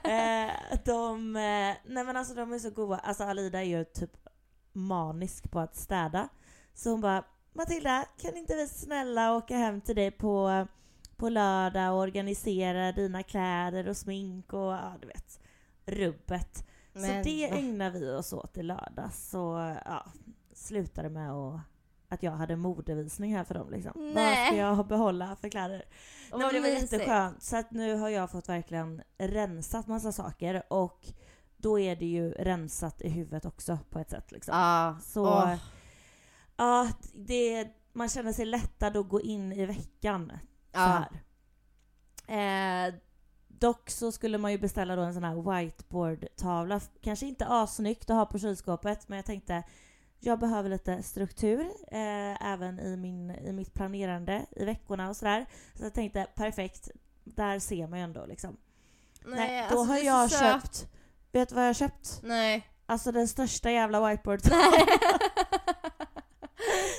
eh, 0.03 0.79
de, 0.85 1.33
nej 1.33 2.03
men 2.05 2.17
alltså 2.17 2.33
de 2.33 2.53
är 2.53 2.59
så 2.59 2.69
goa. 2.69 2.97
Alltså 2.97 3.23
Alida 3.23 3.59
är 3.59 3.63
ju 3.63 3.83
typ 3.83 4.11
manisk 4.73 5.51
på 5.51 5.59
att 5.59 5.75
städa. 5.75 6.29
Så 6.73 6.89
hon 6.89 7.01
bara 7.01 7.23
Matilda, 7.53 8.05
kan 8.17 8.37
inte 8.37 8.55
vi 8.55 8.67
snälla 8.67 9.35
åka 9.35 9.57
hem 9.57 9.81
till 9.81 9.95
dig 9.95 10.11
på, 10.11 10.67
på 11.17 11.29
lördag 11.29 11.93
och 11.93 11.99
organisera 11.99 12.91
dina 12.91 13.23
kläder 13.23 13.87
och 13.87 13.97
smink 13.97 14.53
och 14.53 14.71
ja, 14.71 14.93
du 15.01 15.07
vet, 15.07 15.39
rubbet. 15.85 16.67
Men 16.93 17.23
så 17.23 17.29
det 17.29 17.49
ägnar 17.49 17.89
vi 17.91 18.11
oss 18.11 18.33
åt 18.33 18.57
i 18.57 18.63
lördag. 18.63 19.13
Så 19.13 19.75
ja, 19.85 20.05
slutade 20.53 21.09
med 21.09 21.31
att, 21.31 21.61
att 22.09 22.23
jag 22.23 22.31
hade 22.31 22.55
modevisning 22.55 23.35
här 23.35 23.43
för 23.43 23.53
dem 23.53 23.69
liksom. 23.69 23.91
Vad 23.95 24.13
Nej. 24.13 24.47
ska 24.47 24.55
jag 24.57 24.87
behålla 24.87 25.35
för 25.35 25.49
kläder? 25.49 25.85
Åh, 26.31 26.39
Nej, 26.39 26.47
men 26.53 26.55
det 26.55 26.69
var 26.69 26.75
mysigt. 26.75 26.91
jätteskönt. 26.93 27.43
Så 27.43 27.57
att 27.57 27.71
nu 27.71 27.95
har 27.95 28.09
jag 28.09 28.31
fått 28.31 28.49
verkligen 28.49 29.01
rensat 29.17 29.87
massa 29.87 30.11
saker 30.11 30.63
och 30.67 31.07
då 31.57 31.79
är 31.79 31.95
det 31.95 32.05
ju 32.05 32.31
rensat 32.31 33.01
i 33.01 33.09
huvudet 33.09 33.45
också 33.45 33.79
på 33.89 33.99
ett 33.99 34.09
sätt. 34.09 34.31
Liksom. 34.31 34.57
Ja. 34.57 34.97
Så 35.03 35.25
Åh. 35.25 35.55
Ja, 36.61 36.87
det, 37.13 37.67
man 37.93 38.09
känner 38.09 38.33
sig 38.33 38.45
lättad 38.45 38.97
att 38.97 39.09
gå 39.09 39.21
in 39.21 39.53
i 39.53 39.65
veckan 39.65 40.31
så 40.73 40.79
här. 40.79 41.09
Eh, 42.87 42.93
dock 43.47 43.89
så 43.89 44.11
skulle 44.11 44.37
man 44.37 44.51
ju 44.51 44.57
beställa 44.57 44.95
då 44.95 45.01
en 45.01 45.13
sån 45.13 45.23
här 45.23 45.35
whiteboard-tavla. 45.35 46.81
Kanske 47.01 47.25
inte 47.25 47.45
assnyggt 47.45 48.09
att 48.09 48.15
ha 48.15 48.25
på 48.25 48.39
kylskåpet 48.39 49.07
men 49.07 49.15
jag 49.15 49.25
tänkte 49.25 49.63
jag 50.19 50.39
behöver 50.39 50.69
lite 50.69 51.03
struktur 51.03 51.59
eh, 51.91 52.51
även 52.51 52.79
i, 52.79 52.97
min, 52.97 53.31
i 53.31 53.51
mitt 53.51 53.73
planerande 53.73 54.45
i 54.51 54.65
veckorna 54.65 55.09
och 55.09 55.17
sådär. 55.17 55.45
Så 55.75 55.83
jag 55.83 55.93
tänkte 55.93 56.27
perfekt, 56.35 56.89
där 57.23 57.59
ser 57.59 57.87
man 57.87 57.99
ju 57.99 58.03
ändå 58.03 58.25
liksom. 58.25 58.57
Nej, 59.25 59.67
då 59.69 59.79
alltså, 59.79 59.93
har 59.93 59.99
jag 59.99 60.31
köpt-. 60.31 60.87
Vet 61.31 61.49
du 61.49 61.55
vad 61.55 61.63
jag 61.63 61.69
har 61.69 61.73
köpt? 61.73 62.19
Nej. 62.23 62.67
Alltså 62.85 63.11
den 63.11 63.27
största 63.27 63.71
jävla 63.71 64.09
whiteboard 64.09 64.39
Nej. 64.51 64.85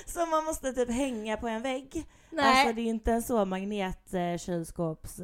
som 0.06 0.30
man 0.30 0.44
måste 0.44 0.72
typ 0.72 0.90
hänga 0.90 1.36
på 1.36 1.48
en 1.48 1.62
vägg. 1.62 2.06
Nej. 2.30 2.44
Alltså 2.44 2.74
det 2.74 2.80
är 2.80 2.84
ju 2.84 2.90
inte 2.90 3.12
en 3.12 3.22
så 3.22 3.44
magnet 3.44 4.14
eh. 4.14 4.22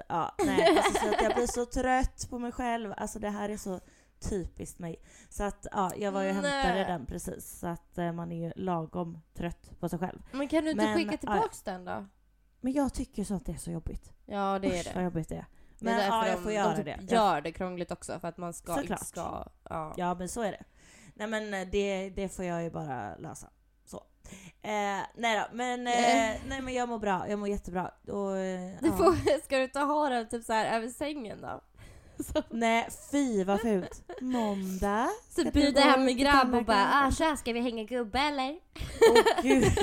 Ja, 0.08 0.34
nej. 0.44 0.76
Alltså, 0.76 0.92
så 1.00 1.08
att 1.08 1.22
jag 1.22 1.34
blir 1.34 1.46
så 1.46 1.66
trött 1.66 2.30
på 2.30 2.38
mig 2.38 2.52
själv. 2.52 2.94
Alltså 2.96 3.18
det 3.18 3.30
här 3.30 3.48
är 3.48 3.56
så 3.56 3.80
typiskt 4.20 4.78
mig. 4.78 5.02
Så 5.28 5.44
att 5.44 5.66
ja, 5.72 5.92
jag 5.96 6.12
var 6.12 6.22
ju 6.22 6.28
och 6.28 6.34
hämtade 6.34 6.84
den 6.84 7.06
precis. 7.06 7.58
Så 7.58 7.66
att 7.66 7.98
eh, 7.98 8.12
man 8.12 8.32
är 8.32 8.46
ju 8.46 8.52
lagom 8.56 9.20
trött 9.34 9.70
på 9.80 9.88
sig 9.88 9.98
själv. 9.98 10.22
Men 10.32 10.48
kan 10.48 10.64
du 10.64 10.70
inte 10.70 10.84
Men, 10.84 10.96
skicka 10.96 11.12
ja, 11.12 11.16
tillbaks 11.16 11.62
den 11.62 11.84
då? 11.84 12.06
Men 12.60 12.72
jag 12.72 12.94
tycker 12.94 13.24
så 13.24 13.34
att 13.34 13.46
det 13.46 13.52
är 13.52 13.56
så 13.56 13.70
jobbigt. 13.70 14.12
Ja, 14.26 14.58
det 14.58 14.68
är 14.68 14.80
Usch, 14.80 14.84
det. 14.84 14.92
vad 14.94 15.04
jobbigt 15.04 15.28
det 15.28 15.34
är. 15.36 15.46
Det 15.78 15.84
Men 15.84 15.94
är 15.94 15.98
därför 15.98 16.16
ja, 16.16 16.28
jag 16.28 16.36
de, 16.38 16.42
får 16.42 16.50
de 16.50 16.56
göra 16.56 16.76
typ 16.76 16.84
det. 16.84 17.14
Gör 17.14 17.40
det 17.40 17.52
krångligt 17.52 17.90
också 17.90 18.20
för 18.20 18.28
att 18.28 18.36
man 18.36 18.52
ska, 18.52 18.72
inte 18.72 18.82
Såklart. 18.82 19.06
ska 19.06 19.44
ja. 19.74 19.94
ja 19.96 20.14
men 20.14 20.28
så 20.28 20.42
är 20.42 20.52
det. 20.52 20.64
Nej 21.14 21.26
men 21.26 21.54
eh, 21.54 21.68
det, 21.72 22.10
det 22.10 22.28
får 22.28 22.44
jag 22.44 22.62
ju 22.62 22.70
bara 22.70 23.16
lösa. 23.16 23.50
Eh, 24.62 25.06
nej 25.14 25.38
då, 25.38 25.56
men, 25.56 25.86
eh, 25.86 25.94
nej 26.48 26.62
men 26.62 26.74
jag 26.74 26.88
mår 26.88 26.98
bra. 26.98 27.28
Jag 27.28 27.38
mår 27.38 27.48
jättebra. 27.48 27.90
Och, 28.06 28.36
eh, 28.36 28.70
Du 28.80 28.86
ja. 28.88 28.96
får, 28.96 29.40
ska 29.44 29.56
du 29.56 29.62
inte 29.62 29.80
ha 29.80 30.08
den 30.08 30.28
typ 30.28 30.44
så 30.44 30.52
här 30.52 30.76
över 30.76 30.88
sängen 30.88 31.38
då? 31.42 31.60
Så, 32.24 32.42
Nej, 32.50 32.88
fy 33.10 33.44
vad 33.44 33.60
fult. 33.60 34.02
Måndag. 34.20 35.08
så 35.30 35.42
gå 35.44 35.80
hem 35.80 36.06
till 36.06 36.16
grabb 36.16 36.54
och 36.54 36.64
bara 36.64 36.88
ah 36.92 37.10
tja, 37.10 37.36
ska 37.36 37.52
vi 37.52 37.60
hänga 37.60 37.84
gubbe 37.84 38.18
eller? 38.18 38.58
Åh 39.10 39.42
gud. 39.42 39.64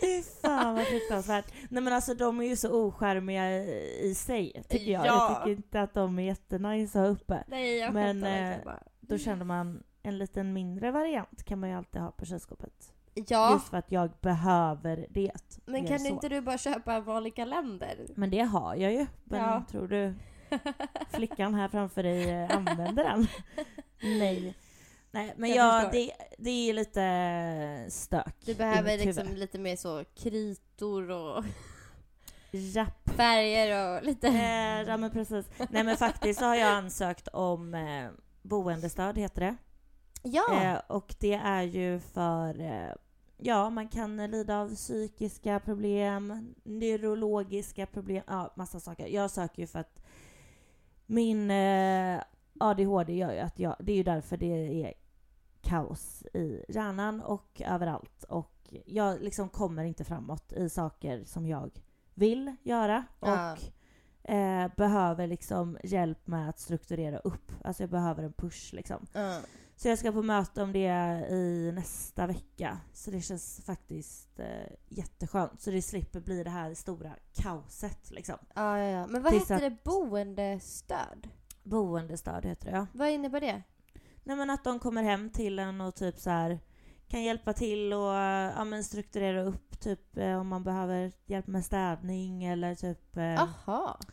Fy 0.00 0.22
fan 0.42 0.74
vad 0.74 0.86
fruktansvärt. 0.86 1.52
Nej 1.68 1.82
men 1.82 1.92
alltså 1.92 2.14
de 2.14 2.40
är 2.40 2.44
ju 2.44 2.56
så 2.56 2.72
ocharmiga 2.86 3.50
i, 3.52 4.14
sig 4.16 4.64
tycker 4.68 4.92
jag. 4.92 5.06
Ja. 5.06 5.28
Jag 5.28 5.38
tycker 5.38 5.56
inte 5.56 5.80
att 5.80 5.94
de 5.94 6.18
är 6.18 6.22
jättenice 6.22 6.98
ha 6.98 7.06
uppe. 7.06 7.44
Nej 7.46 7.78
jag 7.78 7.94
Men, 7.94 8.24
eh, 8.24 8.64
bara. 8.64 8.82
Då 9.00 9.18
känner 9.18 9.44
man 9.44 9.82
en 10.02 10.18
liten 10.18 10.52
mindre 10.52 10.90
variant 10.90 11.44
kan 11.44 11.58
man 11.60 11.68
ju 11.70 11.76
alltid 11.76 12.00
ha 12.02 12.10
på 12.10 12.24
kylskåpet. 12.24 12.92
Ja, 13.14 13.52
Just 13.52 13.68
för 13.68 13.76
att 13.76 13.92
jag 13.92 14.10
behöver 14.20 15.06
det. 15.10 15.32
men 15.64 15.86
kan 15.86 15.98
så. 15.98 16.06
inte 16.06 16.28
du 16.28 16.40
bara 16.40 16.58
köpa 16.58 16.94
en 16.94 17.04
vanlig 17.04 17.34
kalender? 17.36 18.06
Men 18.14 18.30
det 18.30 18.40
har 18.40 18.74
jag 18.74 18.92
ju. 18.92 19.06
Men 19.24 19.40
Ja. 19.40 19.64
tror 19.70 19.88
du 19.88 20.14
flickan 21.10 21.54
här 21.54 21.68
framför 21.68 22.02
dig 22.02 22.30
eh, 22.30 22.56
använder 22.56 23.04
den? 23.04 23.26
Nej. 24.18 24.54
Nej, 25.10 25.34
men 25.36 25.50
Jag 25.50 25.82
jag, 25.84 25.92
det, 25.92 26.12
det 26.38 26.50
är 26.50 26.72
lite 26.74 27.86
stök 27.90 28.34
Du 28.44 28.54
behöver 28.54 28.98
liksom 28.98 29.26
lite 29.34 29.58
mer 29.58 29.76
så 29.76 30.04
kritor 30.14 31.10
och 31.10 31.44
Japp. 32.50 33.10
färger 33.16 33.96
och 33.98 34.04
lite... 34.04 34.28
Eh, 34.28 34.82
ja 34.88 34.96
men 34.96 35.10
precis. 35.10 35.46
Nej 35.70 35.84
men 35.84 35.96
faktiskt 35.96 36.40
så 36.40 36.46
har 36.46 36.54
jag 36.54 36.68
ansökt 36.68 37.28
om 37.28 37.74
eh, 37.74 38.10
boendestöd 38.42 39.18
heter 39.18 39.40
det. 39.40 39.56
Ja! 40.22 40.62
Eh, 40.62 40.80
och 40.86 41.14
det 41.18 41.34
är 41.34 41.62
ju 41.62 42.00
för, 42.00 42.60
eh, 42.60 42.94
ja, 43.36 43.70
man 43.70 43.88
kan 43.88 44.16
lida 44.16 44.60
av 44.60 44.74
psykiska 44.74 45.60
problem, 45.60 46.54
neurologiska 46.62 47.86
problem, 47.86 48.22
ja 48.26 48.52
massa 48.56 48.80
saker. 48.80 49.06
Jag 49.06 49.30
söker 49.30 49.62
ju 49.62 49.66
för 49.66 49.78
att 49.78 50.02
min 51.06 51.50
eh, 51.50 52.20
ADHD 52.60 53.12
gör 53.12 53.32
ju 53.32 53.38
att 53.38 53.58
jag, 53.58 53.76
det 53.80 53.92
är 53.92 53.96
ju 53.96 54.02
därför 54.02 54.36
det 54.36 54.82
är 54.84 54.94
kaos 55.60 56.22
i 56.34 56.64
hjärnan 56.68 57.20
och 57.20 57.62
överallt. 57.64 58.24
Och 58.24 58.74
jag 58.86 59.22
liksom 59.22 59.48
kommer 59.48 59.84
inte 59.84 60.04
framåt 60.04 60.52
i 60.52 60.68
saker 60.68 61.24
som 61.24 61.46
jag 61.46 61.70
vill 62.14 62.56
göra. 62.62 63.04
Ja. 63.20 63.52
Och 63.52 64.30
eh, 64.30 64.70
behöver 64.76 65.26
liksom 65.26 65.78
hjälp 65.84 66.26
med 66.26 66.48
att 66.48 66.58
strukturera 66.58 67.18
upp. 67.18 67.52
Alltså 67.64 67.82
jag 67.82 67.90
behöver 67.90 68.22
en 68.22 68.32
push 68.32 68.74
liksom. 68.74 69.06
Ja. 69.12 69.40
Så 69.82 69.88
jag 69.88 69.98
ska 69.98 70.12
på 70.12 70.22
möte 70.22 70.62
om 70.62 70.72
det 70.72 71.26
i 71.30 71.72
nästa 71.74 72.26
vecka. 72.26 72.78
Så 72.92 73.10
det 73.10 73.20
känns 73.20 73.60
faktiskt 73.66 74.38
eh, 74.40 74.46
jätteskönt. 74.88 75.60
Så 75.60 75.70
det 75.70 75.82
slipper 75.82 76.20
bli 76.20 76.44
det 76.44 76.50
här 76.50 76.74
stora 76.74 77.12
kaoset 77.32 78.10
liksom. 78.10 78.36
Ja, 78.54 78.78
ja, 78.78 78.84
ja. 78.84 79.06
Men 79.06 79.22
vad 79.22 79.32
Tills 79.32 79.42
heter 79.50 79.54
att- 79.54 79.60
det? 79.84 79.84
Boendestöd? 79.84 81.28
Boendestöd 81.62 82.44
heter 82.46 82.70
det 82.70 82.76
ja. 82.76 82.86
Vad 82.92 83.10
innebär 83.10 83.40
det? 83.40 83.62
Nej 84.24 84.36
men 84.36 84.50
att 84.50 84.64
de 84.64 84.78
kommer 84.78 85.02
hem 85.02 85.30
till 85.30 85.58
en 85.58 85.80
och 85.80 85.94
typ 85.94 86.18
så 86.18 86.30
här 86.30 86.58
kan 87.08 87.22
hjälpa 87.22 87.52
till 87.52 87.92
och 87.92 88.12
ja, 88.56 88.64
men 88.64 88.84
strukturera 88.84 89.42
upp 89.42 89.80
typ 89.80 90.16
eh, 90.16 90.40
om 90.40 90.48
man 90.48 90.64
behöver 90.64 91.12
hjälp 91.26 91.46
med 91.46 91.64
städning 91.64 92.44
eller 92.44 92.74
typ 92.74 93.16
eh, 93.16 93.42
Aha. 93.42 93.98
framför 93.98 94.12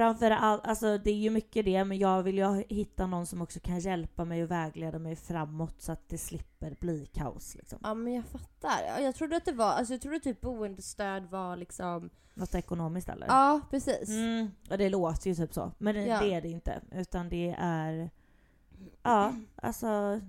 allt, 0.00 0.66
alltså 0.66 0.98
det 0.98 1.10
är 1.10 1.14
ju 1.14 1.30
mycket 1.30 1.64
det 1.64 1.84
men 1.84 1.98
jag 1.98 2.22
vill 2.22 2.38
ju 2.38 2.64
hitta 2.68 3.06
någon 3.06 3.26
som 3.26 3.42
också 3.42 3.60
kan 3.60 3.78
hjälpa 3.78 4.24
mig 4.24 4.42
och 4.44 4.50
vägleda 4.50 4.98
mig 4.98 5.16
framåt 5.16 5.80
så 5.82 5.92
att 5.92 6.08
det 6.08 6.18
slipper 6.18 6.76
bli 6.80 7.06
kaos 7.06 7.54
liksom. 7.54 7.78
Ja, 7.82 7.94
men 7.94 8.14
jag 8.14 8.24
fattar. 8.24 8.82
Ja, 8.88 9.00
Jag 9.00 9.14
trodde 9.14 9.36
att 9.36 9.44
det 9.44 9.52
var, 9.52 9.72
alltså 9.72 9.94
jag 9.94 10.00
trodde 10.00 10.20
typ 10.20 10.40
boendestöd 10.40 11.30
var 11.30 11.56
liksom... 11.56 12.10
Något 12.34 12.54
ekonomiskt 12.54 13.08
eller? 13.08 13.26
Ja, 13.26 13.60
precis. 13.70 14.08
Mm, 14.08 14.50
och 14.70 14.78
det 14.78 14.88
låter 14.88 15.28
ju 15.30 15.34
typ 15.34 15.54
så. 15.54 15.72
Men 15.78 15.94
det, 15.94 16.06
Ja. 16.06 16.20
det 16.20 16.34
är 16.34 16.40
det 16.40 16.48
inte. 16.48 16.80
Utan 16.92 17.28
det 17.28 17.56
är... 17.58 18.10
Ja, 19.02 19.34
alltså... 19.56 20.20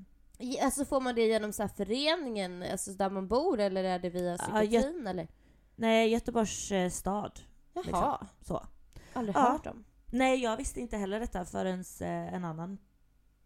Alltså 0.61 0.85
får 0.85 1.01
man 1.01 1.15
det 1.15 1.27
genom 1.27 1.53
så 1.53 1.63
här 1.63 1.69
föreningen, 1.69 2.63
alltså 2.71 2.91
där 2.91 3.09
man 3.09 3.27
bor 3.27 3.59
eller 3.59 3.83
är 3.83 3.99
det 3.99 4.09
via 4.09 4.31
Ja, 4.31 4.37
psykiatrin 4.37 5.07
eller? 5.07 5.27
Nej, 5.75 6.09
Göteborgs 6.09 6.71
eh, 6.71 6.89
stad. 6.89 7.39
Jaha, 7.73 7.83
liksom. 7.85 8.27
Så. 8.41 8.63
Aldrig 9.17 9.35
Ja. 9.35 9.39
hört 9.51 9.65
om. 9.67 9.83
Nej, 10.05 10.39
jag 10.43 10.57
visste 10.57 10.79
inte 10.81 10.97
heller 10.97 11.19
detta 11.19 11.45
förrän 11.45 11.79
eh, 12.01 12.33
en 12.33 12.45
annan 12.45 12.77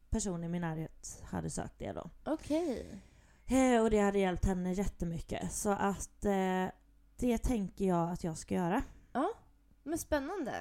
person 0.10 0.44
i 0.44 0.48
min 0.48 0.62
närhet 0.62 1.24
hade 1.26 1.50
sökt 1.50 1.80
det 1.80 1.92
då. 1.92 2.10
Okej. 2.24 3.02
Eh, 3.46 3.82
och 3.82 3.90
det 3.90 4.00
hade 4.00 4.20
hjälpt 4.20 4.46
henne 4.46 4.74
jättemycket. 4.74 5.52
Så 5.54 5.70
att 5.70 6.26
eh, 6.26 6.66
det 7.18 7.38
tänker 7.38 7.86
jag 7.86 8.10
att 8.12 8.24
jag 8.24 8.38
ska 8.38 8.56
göra. 8.56 8.84
Men 9.84 9.98
spännande. 9.98 10.52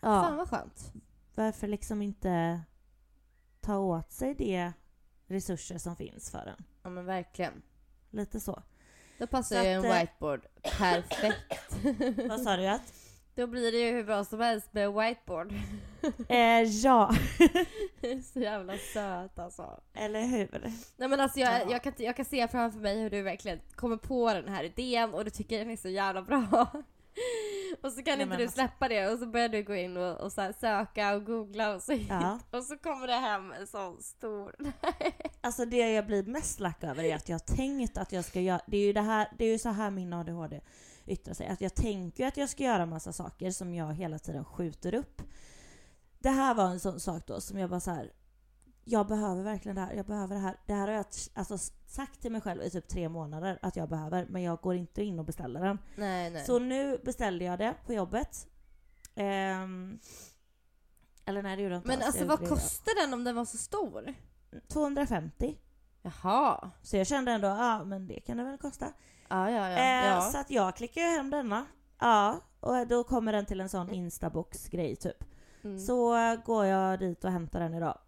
Fan 0.00 0.30
Ja, 0.30 0.36
vad 0.36 0.48
skönt. 0.48 0.92
varför 1.34 1.66
liksom 1.68 2.02
inte 2.02 2.60
ta 3.60 3.78
åt 3.78 4.12
sig 4.12 4.34
de 4.34 4.72
resurser 5.26 5.78
som 5.78 5.96
finns 5.96 6.30
för 6.30 6.46
en. 6.46 6.64
Ja 6.82 6.90
men 6.90 7.04
verkligen. 7.04 7.62
Lite 8.10 8.40
så. 8.40 8.62
Då 9.18 9.26
passar 9.26 9.56
Så 9.56 9.64
ju 9.68 9.74
att, 9.78 9.84
en 9.84 10.00
whiteboard 10.00 10.46
perfekt. 10.78 11.76
Vad 12.28 12.40
sa 12.40 12.56
du? 12.56 12.66
Att? 12.66 12.92
Då 13.34 13.46
blir 13.46 13.72
det 13.72 13.78
ju 13.78 13.90
hur 13.92 14.04
bra 14.04 14.24
som 14.24 14.40
helst 14.40 14.68
med 14.72 14.92
whiteboard. 14.92 15.52
Eh, 16.28 16.62
ja, 16.62 17.10
Så 18.32 18.40
jävla 18.40 18.72
söt 18.78 19.38
alltså. 19.38 19.80
eller 19.94 20.22
hur? 20.22 20.72
Nej 20.96 21.08
men 21.08 21.20
alltså 21.20 21.40
jag, 21.40 21.52
Ja. 21.62 21.66
jag, 21.70 21.82
kan, 21.82 21.92
jag 21.98 22.16
kan 22.16 22.24
se 22.24 22.48
framför 22.48 22.78
mig 22.80 23.00
hur 23.02 23.10
du 23.10 23.22
verkligen 23.22 23.60
kommer 23.74 23.96
på 23.96 24.32
den 24.34 24.48
här 24.48 24.64
idén 24.64 25.14
och 25.14 25.24
du 25.24 25.30
tycker 25.30 25.58
den 25.58 25.70
är 25.70 25.76
så 25.76 25.88
jävla 25.88 26.22
bra. 26.22 26.66
Och 27.82 27.92
så 27.92 28.02
kan 28.02 28.18
Nej, 28.18 28.22
inte 28.22 28.36
du 28.36 28.42
alltså- 28.42 28.54
släppa 28.54 28.88
det 28.88 29.08
och 29.08 29.18
så 29.18 29.26
börjar 29.26 29.48
du 29.48 29.62
gå 29.62 29.74
in 29.74 29.96
och, 29.96 30.20
och 30.20 30.32
så 30.32 30.52
söka 30.60 31.14
och 31.14 31.24
googla 31.26 31.74
och 31.74 31.82
så, 31.82 31.92
Ja. 31.92 32.38
och 32.50 32.64
så 32.64 32.76
kommer 32.78 33.06
det 33.06 33.12
hem 33.14 33.52
en 33.52 33.66
sån 33.66 34.02
stor... 34.02 34.54
Alltså 35.40 35.64
det 35.64 35.92
jag 35.92 36.06
blir 36.06 36.22
mest 36.22 36.60
lack 36.60 36.84
över 36.84 37.04
är 37.04 37.14
att 37.16 37.28
jag 37.28 37.34
har 37.34 37.56
tänkt 37.56 37.98
att 37.98 38.12
jag 38.12 38.24
ska 38.24 38.40
göra, 38.40 38.60
det 38.66 38.76
är 38.76 38.86
ju 38.86 38.92
det 38.92 39.00
här, 39.00 39.28
det 39.38 39.44
är 39.44 39.52
ju 39.52 39.58
så 39.58 39.68
här 39.68 39.90
min 39.90 40.12
ADHD 40.12 40.60
yttrar 41.06 41.34
sig. 41.34 41.46
Att 41.46 41.60
jag 41.60 41.74
tänker 41.74 42.26
att 42.26 42.36
jag 42.36 42.48
ska 42.48 42.62
göra 42.62 42.86
massa 42.86 43.12
saker 43.12 43.50
som 43.50 43.74
jag 43.74 43.94
hela 43.94 44.18
tiden 44.18 44.44
skjuter 44.44 44.94
upp. 44.94 45.22
Det 46.18 46.30
här 46.30 46.54
var 46.54 46.64
en 46.64 46.80
sån 46.80 47.00
sak 47.00 47.26
då 47.26 47.40
som 47.40 47.58
jag 47.58 47.70
bara 47.70 47.80
så 47.80 47.90
här. 47.90 48.12
Jag 48.84 49.06
behöver 49.06 49.42
verkligen 49.42 49.76
det 49.76 49.80
här, 49.80 49.94
jag 49.94 50.06
behöver 50.06 50.34
det 50.34 50.40
här. 50.40 50.56
Det 50.66 50.74
här 50.74 50.88
har 50.88 50.94
jag 50.94 51.06
alltså 51.34 51.58
sagt 51.86 52.20
till 52.20 52.32
mig 52.32 52.40
själv 52.40 52.62
i 52.62 52.70
typ 52.70 52.88
tre 52.88 53.08
månader 53.08 53.58
att 53.62 53.76
jag 53.76 53.88
behöver, 53.88 54.26
men 54.28 54.42
jag 54.42 54.60
går 54.60 54.74
inte 54.74 55.02
in 55.02 55.18
och 55.18 55.24
beställer 55.24 55.60
den. 55.60 55.78
Nej 55.96 56.30
nej. 56.30 56.44
Så 56.44 56.58
nu 56.58 56.98
beställde 57.04 57.44
jag 57.44 57.58
det 57.58 57.74
på 57.86 57.92
jobbet. 57.92 58.46
Ehm, 59.14 59.98
eller 61.24 61.42
nej 61.42 61.56
det 61.56 61.62
gjorde 61.62 61.74
jag 61.74 61.78
inte 61.78 61.88
men 61.88 61.96
alls. 61.96 62.06
alltså 62.06 62.24
vad 62.24 62.48
kostar 62.48 63.02
den 63.02 63.14
om 63.14 63.24
den 63.24 63.36
var 63.36 63.44
så 63.44 63.58
stor? 63.58 64.14
250. 64.68 65.58
Jaha. 66.02 66.70
Så 66.82 66.96
jag 66.96 67.06
kände 67.06 67.32
ändå, 67.32 67.48
ja 67.48 67.84
men 67.84 68.06
det 68.06 68.20
kan 68.20 68.36
det 68.36 68.44
väl 68.44 68.58
kosta. 68.58 68.92
Ja 69.34 69.50
ja 69.50 69.70
ja. 69.70 69.76
Eh, 69.76 70.06
ja. 70.06 70.20
Så 70.20 70.38
att 70.38 70.50
jag 70.50 70.76
klickar 70.76 71.00
ju 71.00 71.06
hem 71.06 71.30
denna. 71.30 71.66
Ja, 71.98 72.40
och 72.60 72.86
då 72.86 73.04
kommer 73.04 73.32
den 73.32 73.46
till 73.46 73.60
en 73.60 73.68
sån 73.68 73.90
instabox-grej 73.90 74.96
typ. 74.96 75.24
Mm. 75.64 75.78
Så 75.78 76.16
går 76.44 76.64
jag 76.64 76.98
dit 76.98 77.24
och 77.24 77.30
hämtar 77.30 77.60
den 77.60 77.74
idag. 77.74 77.98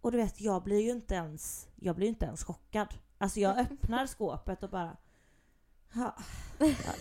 Och 0.00 0.12
du 0.12 0.18
vet, 0.18 0.40
jag 0.40 0.62
blir 0.62 0.80
ju 0.80 0.90
inte 0.90 1.14
ens, 1.14 1.68
jag 1.76 1.96
blir 1.96 2.08
inte 2.08 2.26
ens 2.26 2.44
chockad. 2.44 2.94
Alltså 3.18 3.40
jag 3.40 3.58
öppnar 3.58 4.06
skåpet 4.16 4.62
och 4.62 4.70
bara... 4.70 4.96
Ja, 5.92 6.14
ja 6.58 6.92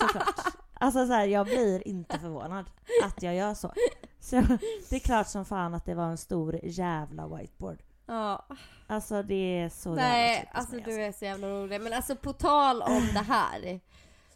såklart. 0.00 0.54
Alltså 0.74 1.06
så 1.06 1.12
här, 1.12 1.26
jag 1.26 1.46
blir 1.46 1.88
inte 1.88 2.18
förvånad 2.18 2.70
att 3.04 3.22
jag 3.22 3.34
gör 3.34 3.54
så. 3.54 3.72
Så 4.20 4.36
det 4.90 4.96
är 4.96 5.00
klart 5.00 5.28
som 5.28 5.44
fan 5.44 5.74
att 5.74 5.84
det 5.84 5.94
var 5.94 6.06
en 6.06 6.18
stor 6.18 6.60
jävla 6.62 7.28
whiteboard. 7.28 7.82
Ja. 8.08 8.46
Alltså 8.86 9.22
det 9.22 9.34
är 9.60 9.68
så 9.68 9.94
Nej, 9.94 10.34
jävla 10.34 10.50
alltså 10.52 10.74
mig, 10.74 10.84
du 10.84 11.02
är 11.02 11.12
så 11.12 11.24
jävla 11.24 11.48
rolig. 11.48 11.80
Men 11.80 11.92
alltså 11.92 12.16
på 12.16 12.32
tal 12.32 12.82
om 12.82 13.08
det 13.14 13.24
här. 13.28 13.80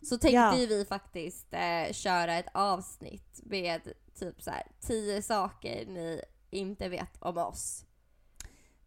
Så 0.02 0.18
tänkte 0.18 0.36
Ja. 0.36 0.52
vi 0.52 0.84
faktiskt 0.88 1.46
eh, 1.54 1.92
köra 1.92 2.34
ett 2.34 2.48
avsnitt 2.54 3.40
med 3.42 3.80
typ 4.14 4.42
så 4.42 4.50
här 4.50 4.62
tio 4.80 5.22
saker 5.22 5.86
ni 5.86 6.22
inte 6.50 6.88
vet 6.88 7.16
om 7.22 7.38
oss. 7.38 7.84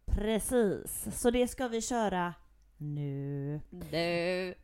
Precis, 0.06 1.06
så 1.20 1.30
det 1.30 1.48
ska 1.48 1.68
vi 1.68 1.82
köra 1.82 2.34
nu. 2.76 3.60
Nu. 3.70 4.54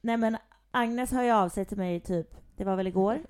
Nej 0.00 0.16
men 0.16 0.36
Agnes 0.70 1.10
hör 1.10 1.22
ju 1.22 1.30
av 1.30 1.48
sig 1.48 1.64
till 1.64 1.76
mig 1.78 2.00
typ, 2.00 2.28
det 2.56 2.64
var 2.64 2.76
väl 2.76 2.86
igår? 2.86 3.20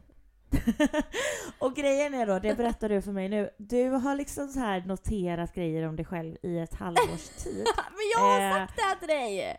och 1.58 1.74
grejen 1.74 2.14
är 2.14 2.26
då, 2.26 2.38
det 2.38 2.54
berättar 2.54 2.88
du 2.88 3.02
för 3.02 3.12
mig 3.12 3.28
nu, 3.28 3.50
du 3.56 3.88
har 3.90 4.16
liksom 4.16 4.48
så 4.48 4.60
här 4.60 4.80
noterat 4.80 5.54
grejer 5.54 5.88
om 5.88 5.96
dig 5.96 6.04
själv 6.06 6.36
i 6.42 6.58
ett 6.58 6.74
halvårs 6.74 7.28
tid. 7.44 7.66
Men 7.76 8.04
jag 8.14 8.20
har 8.20 8.40
Eh. 8.40 8.52
sagt 8.66 8.76
det 8.76 8.82
här 8.82 8.96
till 8.96 9.08
dig! 9.08 9.56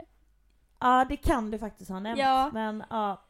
Ja, 0.80 1.06
det 1.10 1.18
kan 1.18 1.52
du 1.52 1.60
faktiskt 1.60 1.90
ha 1.92 2.00
nämnt. 2.00 2.20
Ja. 2.20 2.50
Men 2.54 2.84
ja. 2.90 3.28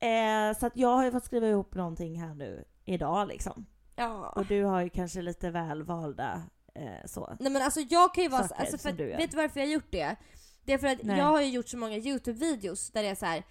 Eh, 0.00 0.58
så 0.58 0.66
att 0.66 0.76
jag 0.76 0.88
har 0.96 1.04
ju 1.04 1.10
fått 1.10 1.24
skriva 1.24 1.46
ihop 1.46 1.74
någonting 1.74 2.20
här 2.20 2.34
nu 2.34 2.64
idag 2.84 3.28
liksom. 3.28 3.66
Ja. 3.96 4.28
Och 4.36 4.46
du 4.46 4.64
har 4.64 4.80
ju 4.82 4.88
kanske 4.90 5.22
lite 5.22 5.50
väl 5.50 5.82
valda 5.82 6.42
eh, 6.74 7.06
så. 7.06 7.36
Nej 7.40 7.52
men 7.52 7.62
alltså 7.62 7.80
jag 7.80 8.14
kan 8.14 8.24
ju 8.24 8.30
vara 8.30 8.48
så, 8.48 8.54
alltså 8.54 8.78
för, 8.78 8.92
vet 8.92 9.30
du 9.30 9.36
varför 9.36 9.60
jag 9.60 9.66
har 9.66 9.72
gjort 9.72 9.90
det? 9.92 10.16
Det 10.64 10.72
är 10.72 10.78
för 10.78 10.86
att 10.86 11.02
Nej. 11.02 11.18
jag 11.18 11.24
har 11.24 11.40
ju 11.40 11.48
gjort 11.48 11.68
så 11.68 11.76
många 11.78 11.96
YouTube-videos 11.96 12.92
där 12.92 13.02
det 13.02 13.08
är 13.08 13.14
så 13.14 13.26
här 13.26 13.42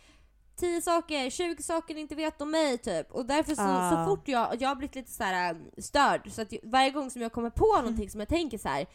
10 0.56 0.82
saker, 0.82 1.30
20 1.30 1.64
saker 1.64 1.96
ni 1.96 2.02
inte 2.02 2.16
vet 2.16 2.42
om 2.42 2.52
mig 2.52 2.78
typ. 2.78 3.12
Och 3.12 3.26
därför 3.26 3.56
så, 3.56 3.62
Ah. 3.62 3.92
så 4.06 4.10
fort 4.10 4.28
jag, 4.28 4.62
jag 4.62 4.70
har 4.70 4.76
blivit 4.76 4.96
lite 4.96 5.12
så 5.12 5.24
här 5.24 5.54
um, 5.54 5.72
störd 5.78 6.32
så 6.32 6.42
att 6.42 6.54
varje 6.64 6.90
gång 6.90 7.10
som 7.12 7.22
jag 7.22 7.32
kommer 7.32 7.50
på 7.50 7.66
Mm. 7.74 7.86
någonting 7.86 8.10
som 8.10 8.20
jag 8.20 8.30
tänker 8.30 8.58
så 8.58 8.70
här 8.70 8.86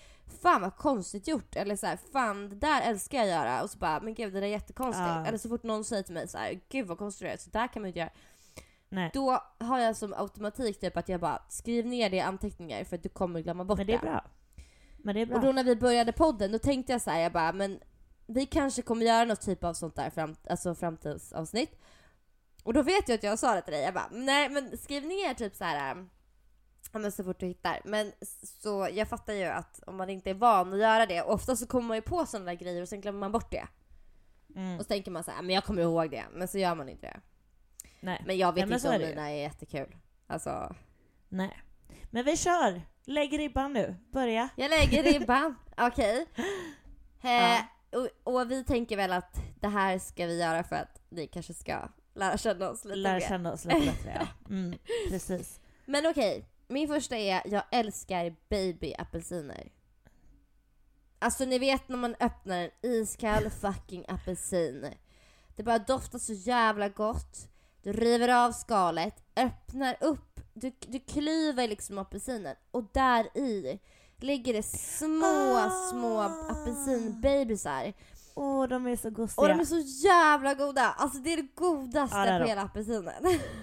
Fan 0.43 0.61
vad 0.63 0.77
konstigt 0.77 1.29
gjort, 1.29 1.57
eller 1.57 1.77
så 1.77 1.87
här, 1.87 1.99
fan 2.13 2.49
det 2.49 2.57
där 2.57 2.83
älskar 2.83 3.19
jag 3.19 3.27
göra 3.29 3.63
och 3.63 3.71
så 3.71 3.79
bara 3.79 4.01
men 4.01 4.15
gud 4.15 4.33
det 4.33 4.41
där 4.41 4.47
är 4.47 4.51
jättekonstigt. 4.51 5.07
Ah. 5.09 5.25
Eller 5.27 5.39
så 5.39 5.49
fort 5.49 5.63
någon 5.63 5.85
säger 5.85 6.03
till 6.03 6.15
mig 6.15 6.29
så 6.29 6.39
här, 6.39 6.61
gud 6.69 6.87
vad 6.87 6.99
konstigt 6.99 7.27
du 7.27 7.33
är, 7.33 7.37
så 7.37 7.51
där 7.51 7.69
kan 7.73 7.83
man 7.83 7.87
inte 7.89 7.99
göra. 7.99 8.11
Nej. 8.89 9.11
Då 9.15 9.43
har 9.59 9.79
jag 9.79 9.97
som 9.97 10.15
automatik 10.17 10.81
typ 10.81 10.97
att 10.97 11.09
jag 11.09 11.21
bara 11.21 11.43
skriv 11.49 11.87
ner 11.87 12.11
det 12.11 12.17
i 12.17 12.21
anteckningar 12.21 12.85
för 12.85 12.97
att 12.97 13.03
du 13.03 13.09
kommer 13.09 13.41
glömma 13.41 13.65
bort 13.65 13.79
Men 13.79 13.87
det 13.87 13.95
är 13.95 13.99
bra. 13.99 14.25
Men 14.99 15.15
det 15.15 15.21
är 15.21 15.27
bra. 15.27 15.37
och 15.37 15.43
då 15.45 15.53
när 15.53 15.65
vi 15.65 15.77
började 15.77 16.13
podden, 16.13 16.53
då 16.53 16.59
tänkte 16.59 16.93
jag 16.93 17.03
så 17.03 17.11
här, 17.11 17.21
jag 17.21 17.33
bara, 17.33 17.53
men 17.53 17.81
vi 18.35 18.47
kanske 18.47 18.83
kommer 18.83 19.07
göra 19.07 19.25
något 19.25 19.41
typ 19.41 19.65
av 19.65 19.75
sånt 19.75 19.97
där 19.97 20.11
fram, 20.11 20.37
alltså 20.51 20.75
framtidsavsnitt. 20.75 21.79
Och 22.63 22.73
då 22.75 22.83
vet 22.83 23.09
jag 23.09 23.17
att 23.17 23.23
jag 23.23 23.39
sa 23.39 23.55
det 23.55 23.63
till 23.63 23.73
dig, 23.73 23.83
jag 23.83 23.95
bara, 23.95 24.09
nej 24.11 24.49
men 24.49 24.79
skriv 24.79 25.07
ner 25.07 25.35
typ 25.35 25.55
så 25.55 25.65
här. 25.65 25.91
ähm, 25.91 26.11
Ja 26.93 26.99
men 26.99 27.13
så 27.13 27.25
fort 27.25 27.41
du 27.41 27.47
hittar. 27.47 27.81
Men 27.85 28.13
så 28.63 28.89
jag 28.93 29.09
fattar 29.09 29.33
ju 29.33 29.45
att 29.45 29.81
om 29.87 29.97
man 29.97 30.11
inte 30.11 30.31
är 30.31 30.35
van 30.35 30.73
att 30.73 30.79
göra 30.79 31.07
det, 31.07 31.23
ofta 31.23 31.57
så 31.57 31.67
kommer 31.67 31.89
man 31.89 31.97
ju 31.97 32.03
på 32.03 32.27
sådana 32.27 32.47
där 32.51 32.59
grejer 32.59 32.83
och 32.83 32.89
sen 32.89 33.01
glömmer 33.01 33.19
man 33.21 33.33
bort 33.33 33.51
det. 33.51 33.69
Mm. 34.57 34.75
Och 34.79 34.83
så 34.85 34.89
tänker 34.89 35.11
man 35.11 35.25
så 35.25 35.31
här, 35.31 35.43
men 35.43 35.55
jag 35.55 35.65
kommer 35.65 35.83
ihåg 35.83 36.11
det. 36.11 36.25
Men 36.33 36.49
så 36.49 36.59
gör 36.59 36.75
man 36.75 36.89
inte 36.89 37.07
det. 37.07 37.21
Nej. 38.01 38.23
Men 38.27 38.39
jag 38.39 38.53
vet 38.55 38.69
Nej, 38.69 38.75
inte 38.75 38.89
om 38.89 38.95
är 38.95 39.09
mina 39.09 39.31
är 39.31 39.43
jättekul. 39.43 39.97
Alltså, 40.27 40.75
Nej. 41.29 41.63
Men 42.11 42.25
vi 42.25 42.37
kör! 42.37 42.83
Lägg 43.05 43.39
ribban 43.39 43.73
nu. 43.73 43.97
Börja. 44.13 44.49
Jag 44.57 44.71
lägger 44.71 45.03
ribban. 45.03 45.55
Okej. 45.77 46.27
Eh, 47.23 47.31
Ja. 47.31 47.59
Och, 47.93 48.09
och 48.35 48.51
vi 48.51 48.65
tänker 48.65 48.97
väl 48.97 49.13
att 49.13 49.37
det 49.61 49.69
här 49.69 49.99
ska 49.99 50.27
vi 50.27 50.41
göra 50.41 50.63
för 50.65 50.77
att 50.77 51.01
ni 51.09 51.27
kanske 51.27 51.55
ska 51.55 51.89
lära 52.15 52.39
känna 52.39 52.71
oss 52.71 52.85
lite 52.85 52.97
Lär 52.97 53.15
mer. 53.21 53.29
känna 53.29 53.53
oss 53.53 53.65
lite 53.65 53.81
bättre 53.87 54.17
ja. 54.21 54.27
Mm, 54.55 54.79
precis. 55.09 55.61
Men 55.87 56.07
okej, 56.07 56.49
min 56.69 56.89
första 56.89 57.17
är 57.17 57.43
jag 57.45 57.63
älskar 57.73 58.37
babyapelsiner. 58.49 59.73
Alltså 61.19 61.45
ni 61.45 61.59
vet 61.59 61.89
när 61.89 61.97
man 61.97 62.17
öppnar 62.21 62.59
en 62.59 62.71
iskall 62.91 63.51
fucking 63.51 64.05
apelsin. 64.09 64.87
Det 65.57 65.63
bara 65.63 65.79
doftar 65.79 66.19
så 66.19 66.33
jävla 66.33 66.89
gott. 66.89 67.49
Du 67.83 67.93
river 67.93 68.29
av 68.47 68.53
skalet, 68.53 69.23
öppnar 69.37 69.97
upp, 70.01 70.41
du, 70.55 70.73
du 70.81 70.99
klyver 71.01 71.69
liksom 71.69 71.99
apelsinen 71.99 72.57
och 72.71 72.85
där 72.93 73.39
i 73.39 73.81
ligger 74.23 74.53
det 74.53 74.63
små, 74.63 75.57
Ah. 75.57 75.71
små 75.91 76.21
apelsinbabysar. 76.21 77.93
Åh, 78.35 78.67
de 78.69 78.87
är 78.87 78.97
så 78.97 79.11
gosiga. 79.11 79.43
Och 79.43 79.49
de 79.49 79.61
är 79.61 79.65
så 79.65 79.79
jävla 80.09 80.55
goda! 80.55 80.95
Alltså 80.99 81.19
det 81.19 81.33
är 81.33 81.37
det 81.37 81.49
godaste 81.55 82.17
Ja, 82.17 82.25
det 82.33 82.41
på 82.41 82.49
hela 82.49 82.63
apelsinen. 82.63 83.13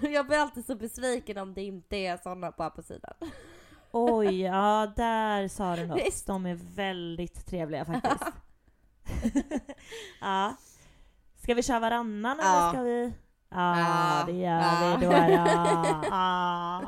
Jag 0.00 0.26
blir 0.26 0.38
alltid 0.38 0.66
så 0.66 0.74
besviken 0.74 1.38
om 1.38 1.54
det 1.54 1.62
inte 1.62 1.96
är 1.96 2.16
såna 2.16 2.52
på 2.52 2.62
apelsinen. 2.62 3.12
Oj, 3.92 4.40
ja 4.42 4.92
där 4.96 5.48
sa 5.48 5.76
du 5.76 5.86
något. 5.86 5.98
Visst. 6.06 6.26
De 6.26 6.46
är 6.46 6.58
väldigt 6.74 7.46
trevliga 7.46 7.84
faktiskt. 7.84 8.24
ja. 10.20 10.56
Ska 11.42 11.54
vi 11.54 11.62
köra 11.62 11.80
varannan 11.80 12.40
eller 12.40 12.50
Ja. 12.50 12.70
ska 12.72 12.82
vi? 12.82 13.12
Ja, 13.50 13.78
Ja. 13.78 14.24
det 14.26 14.32
gör 14.32 14.60
Ja. 14.60 14.96
vi 15.00 15.06
då. 15.06 15.12
Ja. 15.12 16.02
Ja. 16.10 16.82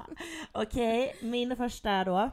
Okej, 0.52 1.16
min 1.22 1.56
första 1.56 2.04
då. 2.04 2.30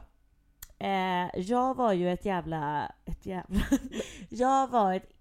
Eh, 0.78 1.40
jag 1.40 1.76
var 1.76 1.92
ju 1.92 2.12
ett 2.12 2.24
jävla... 2.24 2.92
Ett 3.04 3.26
jävla... 3.26 3.60
jag 4.28 4.68
var 4.68 4.94
ett 4.94 5.12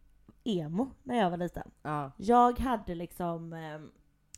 emo 0.44 0.90
när 1.04 1.18
jag 1.18 1.30
var 1.30 1.38
liten. 1.38 1.72
Ja. 1.82 2.12
Jag 2.18 2.60
hade 2.60 2.96
liksom, 2.96 3.54
eh, 3.54 3.80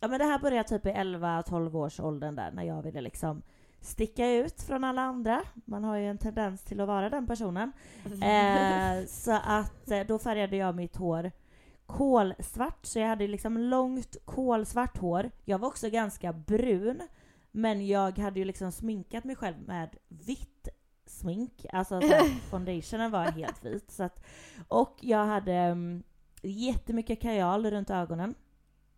ja 0.02 0.08
men 0.08 0.20
det 0.20 0.26
här 0.26 0.40
började 0.40 0.70
typ 0.70 0.86
i 0.86 0.90
11-12 0.90 1.78
års 1.78 2.00
åldern 2.00 2.36
där 2.36 2.52
när 2.52 2.64
jag 2.64 2.82
ville 2.82 3.02
liksom 3.02 3.42
sticka 3.82 4.32
ut 4.32 4.62
från 4.62 4.84
alla 4.84 5.02
andra. 5.02 5.42
Man 5.66 5.84
har 5.84 5.96
ju 5.98 6.08
en 6.10 6.18
tendens 6.18 6.64
till 6.64 6.80
att 6.80 6.88
vara 6.88 7.10
den 7.10 7.28
personen. 7.28 7.72
Eh, 8.06 9.06
så 9.08 9.32
att 9.32 9.92
eh, 9.92 10.02
då 10.08 10.20
färgade 10.20 10.58
jag 10.58 10.76
mitt 10.76 10.96
hår 10.96 11.32
kolsvart, 11.86 12.86
så 12.86 13.00
jag 13.00 13.08
hade 13.08 13.28
liksom 13.28 13.58
långt 13.58 14.18
kolsvart 14.26 14.98
hår. 14.98 15.32
Jag 15.46 15.60
var 15.60 15.68
också 15.68 15.90
ganska 15.90 16.34
brun, 16.34 17.02
men 17.52 17.88
jag 17.88 18.18
hade 18.18 18.40
ju 18.40 18.46
liksom 18.46 18.72
sminkat 18.72 19.24
mig 19.24 19.36
själv 19.36 19.56
med 19.68 19.96
vitt 20.08 20.68
smink. 21.10 21.66
Alltså 21.74 22.02
foundationen 22.50 23.12
var 23.12 23.24
helt 23.24 23.66
vit. 23.66 23.92
Så 23.92 24.04
att, 24.04 24.24
och 24.68 24.98
jag 25.02 25.26
hade 25.26 25.70
um, 25.72 26.04
jättemycket 26.42 27.22
kajal 27.22 27.72
runt 27.72 27.90
ögonen. 27.90 28.36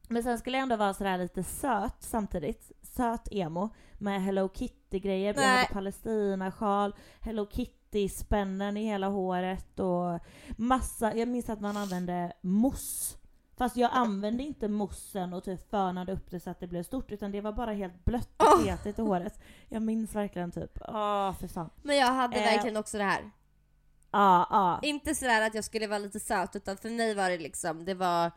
Men 0.08 0.24
sen 0.24 0.40
skulle 0.40 0.58
jag 0.58 0.64
ändå 0.64 0.76
vara 0.76 0.94
sådär 0.94 1.18
lite 1.18 1.44
söt 1.44 1.96
samtidigt. 2.00 2.72
Söt 2.82 3.28
emo 3.32 3.70
med 3.98 4.24
Hello 4.24 4.50
Kitty-grejer. 4.54 5.34
Jag 5.34 5.44
hade 5.44 5.74
Palestina-sjal, 5.74 6.96
Hello 7.20 7.46
Kitty-spännen 7.46 8.78
i 8.78 8.84
hela 8.84 9.08
håret 9.08 9.80
och 9.80 10.20
massa, 10.58 11.16
jag 11.16 11.28
minns 11.28 11.50
att 11.50 11.62
man 11.62 11.78
använde 11.78 12.34
mousse. 12.42 13.18
Fast 13.62 13.78
jag 13.78 13.90
använde 13.94 14.44
inte 14.44 14.68
moussen 14.68 15.34
och 15.34 15.44
typ 15.44 15.70
fönade 15.70 16.14
upp 16.14 16.32
det 16.32 16.40
så 16.40 16.50
att 16.50 16.60
det 16.60 16.68
blev 16.68 16.84
stort 16.84 17.12
utan 17.12 17.32
det 17.32 17.42
var 17.42 17.52
bara 17.52 17.72
helt 17.72 18.06
blött 18.06 18.30
och 18.38 18.48
Åh! 18.48 18.64
kletigt 18.64 19.00
i 19.00 19.02
håret. 19.02 19.40
Jag 19.70 19.82
minns 19.82 20.16
verkligen 20.16 20.52
typ, 20.52 20.78
åh 20.88 21.34
för 21.34 21.48
fan. 21.48 21.70
Men 21.84 21.98
jag 21.98 22.08
hade 22.08 22.38
Eh. 22.38 22.44
verkligen 22.44 22.78
också 22.78 22.98
det 22.98 23.04
här. 23.04 23.32
Ja, 24.12 24.48
ja. 24.50 24.80
Inte 24.82 25.16
sådär 25.16 25.48
att 25.48 25.56
jag 25.56 25.64
skulle 25.64 25.88
vara 25.88 26.00
lite 26.00 26.20
söt 26.20 26.56
utan 26.56 26.78
för 26.78 26.90
mig 26.90 27.16
var 27.16 27.30
det 27.30 27.38
liksom, 27.38 27.86
det 27.86 27.94
var 27.94 28.32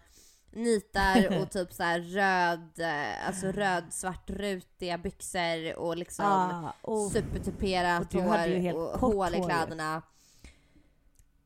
nitar 0.50 1.40
och 1.42 1.50
typ 1.50 1.72
så 1.72 1.82
här 1.82 2.00
röd, 2.00 2.80
eh, 2.80 3.26
alltså 3.26 3.46
röd 3.46 3.84
svart 3.90 4.30
rutiga 4.30 4.98
byxor 4.98 5.78
och 5.78 5.96
liksom 5.96 6.24
ja. 6.24 6.74
och 6.82 7.10
supertuperat 7.10 8.12
hår 8.12 8.74
och 8.74 9.00
hål 9.00 9.34
i 9.34 9.42
kläderna. 9.42 10.02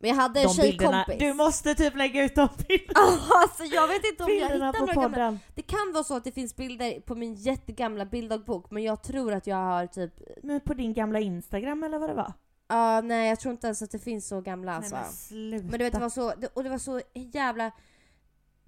Men 0.00 0.08
jag 0.10 0.16
hade 0.16 0.40
en 0.40 0.48
tjejkompis. 0.48 1.18
du 1.18 1.32
måste 1.34 1.74
typ 1.74 1.96
lägga 1.96 2.24
ut 2.24 2.34
de 2.34 2.48
bilderna, 2.68 3.00
alltså 3.42 3.64
jag 3.64 3.88
vet 3.88 4.04
inte 4.04 4.24
om 4.24 4.30
jag 4.30 4.50
bilderna 4.50 4.66
hittar 4.72 4.86
på 4.86 5.00
några 5.00 5.02
gamla. 5.08 5.38
Det 5.54 5.62
kan 5.62 5.92
vara 5.94 6.04
så 6.04 6.16
att 6.16 6.24
det 6.24 6.32
finns 6.32 6.56
bilder 6.56 7.00
på 7.00 7.14
min 7.14 7.34
jättegamla 7.34 8.04
bilddagbok 8.04 8.70
men 8.70 8.82
jag 8.82 9.02
tror 9.02 9.32
att 9.32 9.46
jag 9.46 9.56
har 9.56 9.86
typ 9.86 10.12
Men 10.42 10.60
på 10.60 10.74
din 10.74 10.94
gamla 10.94 11.18
Instagram 11.20 11.82
eller 11.82 11.98
vad 11.98 12.10
det 12.10 12.14
var? 12.14 12.32
Ja, 12.68 13.00
nej 13.00 13.28
jag 13.28 13.40
tror 13.40 13.52
inte 13.52 13.66
ens 13.66 13.82
att 13.82 13.90
det 13.90 13.98
finns 13.98 14.28
så 14.28 14.40
gamla 14.40 14.72
alltså. 14.76 14.94
Nej, 14.94 15.04
men, 15.04 15.50
men 15.50 15.60
sluta. 15.60 15.78
du 15.78 15.84
vet 15.84 15.92
det 15.92 16.00
var 16.00 16.08
så, 16.08 16.34
det- 16.34 16.50
och 16.54 16.64
det 16.64 16.70
var 16.70 16.78
så 16.78 17.00
jävla 17.14 17.70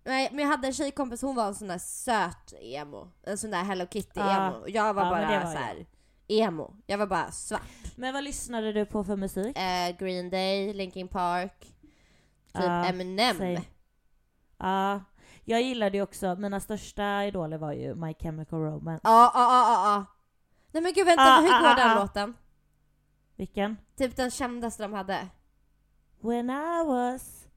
Nej 0.05 0.29
men 0.33 0.39
jag 0.45 0.49
hade 0.51 0.67
en 0.67 0.73
tjejkompis, 0.75 1.23
hon 1.23 1.37
var 1.37 1.47
en 1.47 1.55
sån 1.55 1.69
där 1.69 1.79
söt 1.79 2.55
emo. 2.61 3.09
En 3.23 3.39
sån 3.39 3.51
där 3.51 3.63
Hello 3.65 3.87
Kitty 3.91 4.11
Ja. 4.21 4.47
emo. 4.47 4.57
Och 4.57 4.71
jag 4.71 4.95
var 4.95 5.03
men 5.03 5.11
bara 5.11 5.41
var 5.45 5.53
så 5.53 5.59
här 5.59 5.87
emo. 6.31 6.77
Jag 6.87 6.99
var 6.99 7.07
bara 7.07 7.31
svart. 7.31 7.97
Men 7.97 8.15
vad 8.15 8.25
lyssnade 8.25 8.73
du 8.73 8.87
på 8.87 9.05
för 9.05 9.17
musik? 9.17 9.59
Eh, 9.59 9.97
Green 9.99 10.31
Day, 10.31 10.73
Linkin 10.75 11.09
Park, 11.09 11.61
typ 11.61 11.75
Ja, 12.53 12.85
Eminem. 12.85 13.63
Ja, 14.59 15.01
jag 15.45 15.63
gillade 15.63 15.97
ju 15.97 16.03
också, 16.03 16.37
mina 16.37 16.61
största 16.61 17.25
idoler 17.25 17.59
var 17.59 17.73
ju 17.73 17.95
My 17.95 18.15
Chemical 18.15 18.61
Romance. 18.61 19.01
Ja, 19.05 19.33
ja, 19.35 19.41
ja, 19.41 19.73
ja, 19.73 19.95
ja. 19.95 20.05
Nej 20.73 20.83
men 20.83 20.93
gud 20.93 21.07
vänta, 21.07 21.23
Ah, 21.23 21.41
hur 21.41 21.55
ah, 21.55 21.61
går 21.61 21.69
ah, 21.69 21.75
den 21.75 21.91
ah. 21.91 22.01
låten? 22.01 22.35
Vilken? 23.37 23.77
Typ 23.97 24.17
den 24.17 24.31
kändaste 24.31 24.83
de 24.83 24.93
hade. 24.93 25.29
When 26.21 26.51
I 26.51 26.85
was 26.87 27.49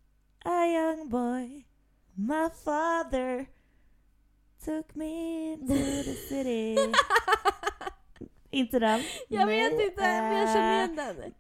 a 0.46 0.66
young 0.66 1.10
boy 1.10 1.64
My 2.16 2.50
father 2.64 3.48
took 4.64 4.96
me 4.96 5.58
to 5.58 6.04
the 6.04 6.16
city 6.30 6.78
Inte 8.54 8.80
den? 8.80 9.02
Jag 9.30 9.46
Nej, 9.46 9.70
vet 9.70 9.82
inte, 9.82 10.02
men 10.02 10.38
jag 10.38 10.50
känner 10.50 10.80
eh, 10.80 10.86
igen 10.86 10.96
den. 10.96 11.34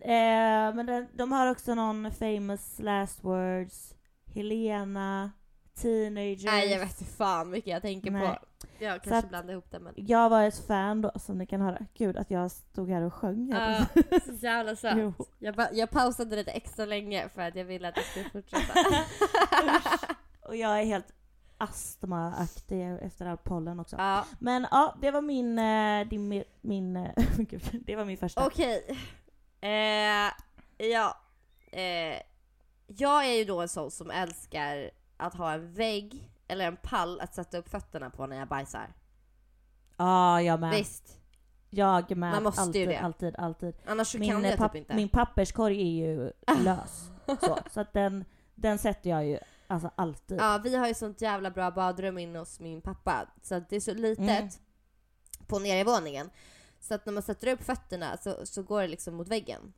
Eh, 0.00 0.74
men 0.74 0.86
den, 0.86 1.08
de 1.12 1.32
har 1.32 1.50
också 1.50 1.74
någon 1.74 2.12
famous 2.12 2.78
last 2.78 3.24
words, 3.24 3.94
Helena, 4.34 5.30
Teenagers. 5.74 6.44
Nej 6.44 6.70
jag 6.70 6.78
vet 6.78 7.00
inte 7.00 7.12
fan 7.12 7.50
vilken 7.50 7.72
jag 7.72 7.82
tänker 7.82 8.10
Nej. 8.10 8.28
på. 8.28 8.38
Jag 8.78 9.02
kanske 9.02 9.28
blandar 9.28 9.52
ihop 9.52 9.70
det 9.70 9.80
men... 9.80 9.94
Jag 9.96 10.30
var 10.30 10.42
ett 10.42 10.66
fan 10.66 11.00
då, 11.00 11.12
som 11.16 11.38
ni 11.38 11.46
kan 11.46 11.60
höra. 11.60 11.78
Gud 11.94 12.16
att 12.16 12.30
jag 12.30 12.50
stod 12.50 12.90
här 12.90 13.02
och 13.02 13.14
sjöng. 13.14 13.52
Här. 13.52 13.86
Ja, 13.94 14.20
så 14.24 14.32
jävla 14.32 14.76
söt. 14.76 15.14
Jag, 15.38 15.54
ba- 15.54 15.72
jag 15.72 15.90
pausade 15.90 16.36
lite 16.36 16.50
extra 16.50 16.84
länge 16.86 17.28
för 17.28 17.42
att 17.42 17.56
jag 17.56 17.64
ville 17.64 17.88
att 17.88 17.94
det 17.94 18.02
skulle 18.02 18.30
fortsätta. 18.30 18.74
och 20.48 20.56
jag 20.56 20.80
är 20.80 20.84
helt 20.84 21.06
astmaaktig 21.62 22.98
efter 23.02 23.26
all 23.26 23.36
pollen 23.36 23.80
också. 23.80 23.96
ja, 23.96 24.24
Men 24.38 24.66
ja, 24.70 24.94
det 25.00 25.10
var 25.10 25.22
min, 25.22 25.58
eh, 25.58 26.08
din, 26.08 26.44
min, 26.60 26.96
eh, 26.96 27.12
gud, 27.38 27.82
det 27.86 27.96
var 27.96 28.04
min 28.04 28.16
första. 28.16 28.46
okej. 28.46 28.98
Eh, 29.60 30.30
ja. 30.86 31.16
Eh, 31.72 32.18
jag 32.86 33.26
är 33.26 33.32
ju 33.38 33.44
då 33.44 33.60
en 33.60 33.68
sån 33.68 33.90
som 33.90 34.10
älskar 34.10 34.90
att 35.16 35.34
ha 35.34 35.52
en 35.52 35.72
vägg 35.72 36.30
eller 36.48 36.66
en 36.66 36.76
pall 36.76 37.20
att 37.20 37.34
sätta 37.34 37.58
upp 37.58 37.68
fötterna 37.68 38.10
på 38.10 38.26
när 38.26 38.36
jag 38.36 38.48
bajsar. 38.48 38.92
Ja, 39.96 40.42
jag 40.42 40.60
med. 40.60 40.70
Visst. 40.70 41.18
Jag 41.70 42.16
med. 42.16 42.32
Man 42.32 42.42
måste 42.42 42.60
ju 42.60 42.66
alltid, 42.66 42.88
det. 42.88 42.98
alltid, 42.98 43.36
alltid. 43.36 43.74
Annars 43.86 44.14
Min, 44.14 44.30
kan 44.30 44.44
eh, 44.44 44.50
jag 44.50 44.58
typ 44.58 44.74
inte. 44.74 44.94
min 44.94 45.08
papperskorg 45.08 45.80
är 45.80 46.06
ju 46.06 46.32
lös. 46.64 47.10
så, 47.40 47.58
så 47.70 47.80
att 47.80 47.92
den, 47.92 48.24
den 48.54 48.78
sätter 48.78 49.10
jag 49.10 49.26
ju 49.26 49.38
alltså 49.72 49.90
alltid. 49.96 50.38
Ja, 50.40 50.60
vi 50.64 50.76
har 50.76 50.88
ju 50.88 50.94
sånt 50.94 51.20
jävla 51.22 51.50
bra 51.50 51.70
badrum 51.70 52.18
inne 52.18 52.38
hos 52.38 52.60
min 52.60 52.80
pappa. 52.82 53.28
Så 53.42 53.54
att 53.54 53.68
det 53.70 53.76
är 53.76 53.80
så 53.80 53.94
litet 53.94 54.28
Mm. 54.28 54.48
på 55.46 55.58
nedervåningen. 55.58 56.30
Så 56.80 56.94
att 56.94 57.06
när 57.06 57.12
man 57.12 57.22
sätter 57.22 57.52
upp 57.52 57.62
fötterna 57.62 58.16
så, 58.16 58.46
så 58.46 58.62
går 58.62 58.80
det 58.82 58.88
liksom 58.88 59.14
mot 59.14 59.28
väggen. 59.28 59.72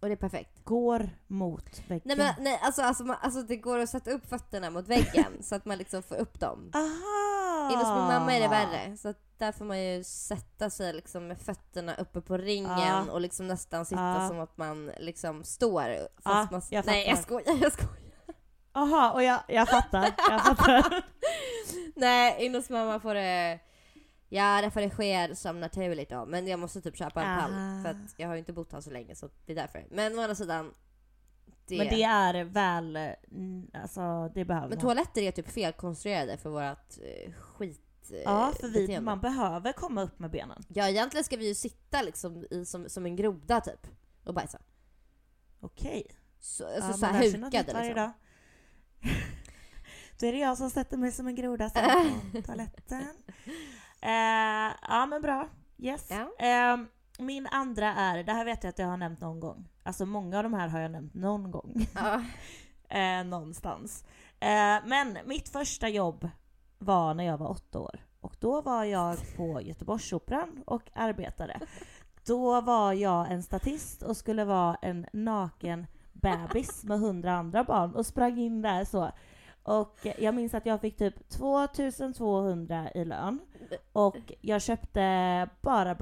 Och 0.00 0.08
det 0.08 0.12
är 0.14 0.16
perfekt. 0.16 0.64
Går 0.64 1.10
mot 1.26 1.82
väggen. 1.88 2.02
Nej 2.04 2.16
men 2.16 2.34
nej, 2.44 2.60
alltså, 2.62 2.82
alltså, 2.82 3.04
man, 3.04 3.16
alltså 3.20 3.42
det 3.42 3.56
går 3.56 3.78
att 3.78 3.90
sätta 3.90 4.10
upp 4.10 4.26
fötterna 4.26 4.70
mot 4.70 4.88
väggen 4.88 5.32
så 5.42 5.54
att 5.54 5.64
man 5.64 5.78
liksom 5.78 6.02
får 6.02 6.16
upp 6.16 6.40
dem. 6.40 6.70
Aha! 6.74 7.45
Hos 7.74 7.88
min 7.88 8.04
mamma 8.06 8.34
är 8.34 8.40
det 8.40 8.48
värre. 8.48 8.96
Så 8.96 9.14
där 9.38 9.52
får 9.52 9.64
man 9.64 9.82
ju 9.84 10.04
sätta 10.04 10.70
sig 10.70 10.92
liksom 10.92 11.26
med 11.28 11.38
fötterna 11.40 11.94
uppe 11.94 12.20
på 12.20 12.36
ringen 12.36 12.78
Ja. 12.78 13.04
och 13.10 13.20
liksom 13.20 13.46
nästan 13.46 13.86
sitta 13.86 14.00
Ja. 14.22 14.28
som 14.28 14.40
att 14.40 14.56
man 14.56 14.90
liksom 15.00 15.44
står. 15.44 15.98
Fast 16.22 16.50
man, 16.50 16.62
jag 16.70 16.86
nej 16.86 17.08
jag 17.08 17.18
skojar, 17.18 17.56
jag 17.62 17.72
skojar. 17.72 17.96
Aha, 18.72 19.10
och 19.12 19.22
jag, 19.22 19.40
jag 19.48 19.68
fattar. 19.68 20.14
Jag 20.30 20.42
fattar. 20.44 21.04
Nej, 21.96 22.44
inne 22.46 22.58
hos 22.58 22.70
mamma 22.70 23.00
får 23.00 23.14
det... 23.14 23.58
Ja, 24.28 24.60
det 24.62 24.70
får 24.70 24.80
det 24.80 24.90
ske 24.90 25.36
som 25.36 25.60
naturligt 25.60 26.10
då. 26.10 26.26
Men 26.26 26.46
jag 26.46 26.58
måste 26.60 26.80
typ 26.80 26.96
köpa 26.98 27.22
en 27.22 27.40
pall. 27.40 27.50
Ah. 27.52 27.82
För 27.82 27.90
att 27.90 28.14
jag 28.16 28.28
har 28.28 28.34
ju 28.34 28.38
inte 28.38 28.52
bott 28.52 28.72
här 28.72 28.80
så 28.80 28.90
länge 28.90 29.14
så 29.14 29.28
det 29.46 29.52
är 29.52 29.56
därför. 29.56 29.86
Men 29.90 30.18
å 30.18 30.22
andra 30.22 30.34
sidan... 30.34 30.74
Det... 31.68 31.78
Men 31.78 31.88
det 31.88 32.02
är 32.02 32.44
väl, 32.44 32.96
mm, 33.30 33.70
alltså 33.74 34.30
det 34.34 34.44
behöver 34.44 34.68
Men 34.68 34.78
man. 34.78 34.82
toaletter 34.82 35.22
är 35.22 35.30
typ 35.32 35.48
felkonstruerade 35.48 36.36
för 36.36 36.50
vårat 36.50 36.98
eh, 37.02 37.32
skit 37.32 38.10
eh, 38.12 38.18
Ja, 38.24 38.52
för 38.60 38.68
vi, 38.68 38.80
beteende. 38.80 39.00
man 39.00 39.20
behöver 39.20 39.72
komma 39.72 40.02
upp 40.02 40.18
med 40.18 40.30
benen. 40.30 40.62
Ja, 40.68 40.88
egentligen 40.88 41.24
ska 41.24 41.36
vi 41.36 41.48
ju 41.48 41.54
sitta 41.54 42.02
liksom 42.02 42.46
i, 42.50 42.64
som, 42.64 42.88
som 42.88 43.06
en 43.06 43.16
groda 43.16 43.60
typ 43.60 43.86
och 44.24 44.34
bajsa. 44.34 44.58
Okej. 45.60 46.06
Så, 46.40 46.66
alltså 46.66 46.90
Ja, 46.90 46.92
så 46.92 47.00
man 47.00 47.14
här 47.14 47.22
hukade 47.22 47.82
liksom. 47.82 47.94
dag. 47.94 48.10
Då 50.20 50.26
är 50.26 50.32
det 50.32 50.38
jag 50.38 50.58
som 50.58 50.70
sätter 50.70 50.96
mig 50.96 51.12
som 51.12 51.26
en 51.26 51.34
groda 51.34 51.70
sen 51.70 52.20
på 52.32 52.42
toaletten. 52.42 53.06
Eh, 54.00 54.72
ja 54.88 55.06
men 55.10 55.22
bra. 55.22 55.48
Yes. 55.78 56.08
Ja. 56.10 56.46
Eh, 56.46 56.78
min 57.18 57.46
andra 57.46 57.94
är, 57.94 58.24
det 58.24 58.32
här 58.32 58.44
vet 58.44 58.64
jag 58.64 58.68
att 58.70 58.78
jag 58.78 58.86
har 58.86 58.96
nämnt 58.96 59.20
någon 59.20 59.40
gång. 59.40 59.68
Alltså 59.86 60.06
många 60.06 60.36
av 60.36 60.42
de 60.42 60.54
här 60.54 60.68
har 60.68 60.80
jag 60.80 60.90
nämnt 60.90 61.14
någon 61.14 61.50
gång. 61.50 61.86
Ja. 61.94 62.22
eh, 62.98 63.24
någonstans. 63.24 64.04
Eh, 64.40 64.76
men 64.86 65.18
mitt 65.24 65.48
första 65.48 65.88
jobb 65.88 66.28
var 66.78 67.14
när 67.14 67.24
jag 67.24 67.38
var 67.38 67.50
åtta 67.50 67.78
år. 67.78 67.98
Och 68.20 68.36
då 68.40 68.60
var 68.60 68.84
jag 68.84 69.16
på 69.36 69.60
Göteborgsoperan 69.60 70.62
och 70.66 70.82
arbetade. 70.94 71.60
Då 72.26 72.60
var 72.60 72.92
jag 72.92 73.30
en 73.30 73.42
statist 73.42 74.02
och 74.02 74.16
skulle 74.16 74.44
vara 74.44 74.76
en 74.82 75.06
naken 75.12 75.86
bebis 76.12 76.84
med 76.84 76.98
hundra 76.98 77.32
andra 77.32 77.64
barn 77.64 77.94
och 77.94 78.06
sprang 78.06 78.38
in 78.38 78.62
där 78.62 78.84
så. 78.84 79.10
Och 79.62 80.06
jag 80.18 80.34
minns 80.34 80.54
att 80.54 80.66
jag 80.66 80.80
fick 80.80 80.96
typ 80.96 81.28
2200 81.28 82.90
i 82.94 83.04
lön 83.04 83.38
och 83.92 84.32
jag 84.40 84.62
köpte 84.62 85.48
bara 85.60 85.94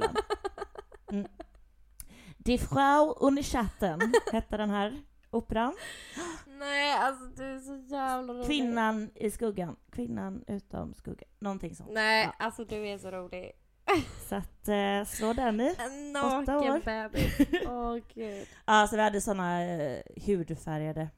lön. 0.00 0.16
Mm. 1.10 1.26
Die 2.48 2.58
Frau 2.58 3.12
ohne 3.20 3.42
Schatten 3.42 4.00
hette 4.32 4.56
den 4.56 4.70
här 4.70 5.02
operan. 5.30 5.74
Nej, 6.46 6.92
alltså 6.98 7.24
du 7.26 7.44
är 7.44 7.58
så 7.58 7.76
jävla 7.94 8.32
rolig. 8.34 8.46
Kvinnan 8.46 9.10
i 9.14 9.30
skuggan. 9.30 9.76
Kvinnan 9.92 10.44
utom 10.46 10.94
skuggan. 10.94 11.28
Någonting 11.38 11.74
sånt. 11.74 11.90
Nej, 11.92 12.24
Ja. 12.24 12.44
alltså 12.44 12.64
du 12.64 12.88
är 12.88 12.98
så 12.98 13.10
rolig. 13.10 13.52
Så 14.28 14.34
att 14.34 14.68
eh, 14.68 15.04
slå 15.06 15.32
den 15.32 15.60
i. 15.60 15.74
En 15.78 16.16
Åtta 16.16 16.58
år. 16.58 16.62
naken 16.62 16.80
bebis. 16.84 17.38
Åh 17.68 17.96
gud. 18.14 18.46
Ja, 18.66 18.86
så 18.90 18.96
vi 18.96 19.02
hade 19.02 19.20
såna 19.20 19.64
eh, 19.64 20.00
hudfärgade 20.26 21.08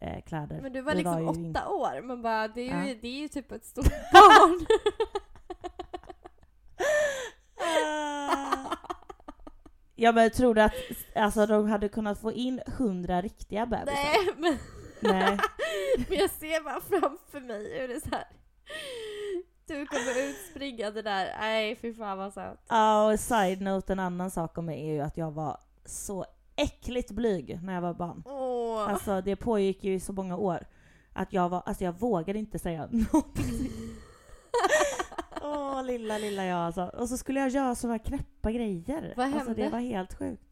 eh, 0.00 0.22
kläder. 0.24 0.60
Men 0.62 0.72
du 0.72 0.80
var 0.80 0.92
Vi 0.92 0.98
liksom 0.98 1.20
ju 1.22 1.26
åtta 1.28 1.38
in- 1.40 1.56
år, 1.56 2.02
men 2.02 2.22
bara 2.22 2.48
det 2.48 2.60
är 2.60 2.82
ju, 2.84 2.88
Ja. 2.88 2.94
det 3.02 3.08
är 3.08 3.20
ju 3.20 3.28
typ 3.28 3.52
ett 3.52 3.64
stort 3.64 3.88
barn. 4.12 4.66
Ja 9.98 10.12
men 10.12 10.30
tror 10.30 10.54
du 10.54 10.62
att 10.62 10.74
alltså, 11.14 11.46
de 11.46 11.68
hade 11.68 11.88
kunnat 11.88 12.20
få 12.20 12.32
in 12.32 12.60
hundra 12.66 13.22
riktiga 13.22 13.66
bebisar? 13.66 13.94
Nej, 13.94 14.34
men, 14.38 14.58
Nej. 15.00 15.38
men 16.08 16.18
jag 16.18 16.30
ser 16.30 16.64
bara 16.64 16.80
framför 16.80 17.40
mig 17.40 17.80
hur 17.80 17.88
det 17.88 17.94
är 17.94 18.00
så 18.00 18.10
här. 18.10 18.26
Du 19.66 19.86
kommer 19.86 20.28
ut 20.28 20.36
springande 20.50 21.02
där. 21.02 21.36
Nej, 21.40 21.76
fy 21.76 21.94
fan 21.94 22.18
vad 22.18 22.32
söt. 22.32 22.60
Ja, 22.68 23.12
och 23.12 23.20
side 23.20 23.60
note, 23.60 23.92
en 23.92 24.00
annan 24.00 24.30
sak 24.30 24.58
om 24.58 24.66
mig 24.66 24.88
är 24.88 24.92
ju 24.92 25.00
att 25.00 25.16
jag 25.16 25.30
var 25.30 25.58
så 25.84 26.24
äckligt 26.56 27.10
blyg 27.10 27.58
när 27.62 27.74
jag 27.74 27.80
var 27.80 27.94
barn. 27.94 28.22
Åh. 28.26 28.90
Alltså 28.90 29.20
det 29.20 29.36
pågick 29.36 29.84
ju 29.84 29.94
i 29.94 30.00
så 30.00 30.12
många 30.12 30.36
år. 30.36 30.66
Att 31.12 31.32
jag 31.32 31.48
var, 31.48 31.62
alltså 31.66 31.84
jag 31.84 32.00
vågade 32.00 32.38
inte 32.38 32.58
säga 32.58 32.88
någonting. 32.90 33.70
Åh 35.52 35.82
lilla 35.84 36.18
lilla 36.18 36.44
jag 36.44 36.58
alltså. 36.58 36.82
Och 36.82 37.08
så 37.08 37.16
skulle 37.16 37.40
jag 37.40 37.48
göra 37.48 37.74
såna 37.74 37.98
knäppa 37.98 38.52
grejer. 38.52 39.14
Vad 39.16 39.26
Alltså 39.26 39.54
det 39.54 39.62
hände? 39.62 39.68
var 39.68 39.78
helt 39.80 40.14
sjukt. 40.18 40.42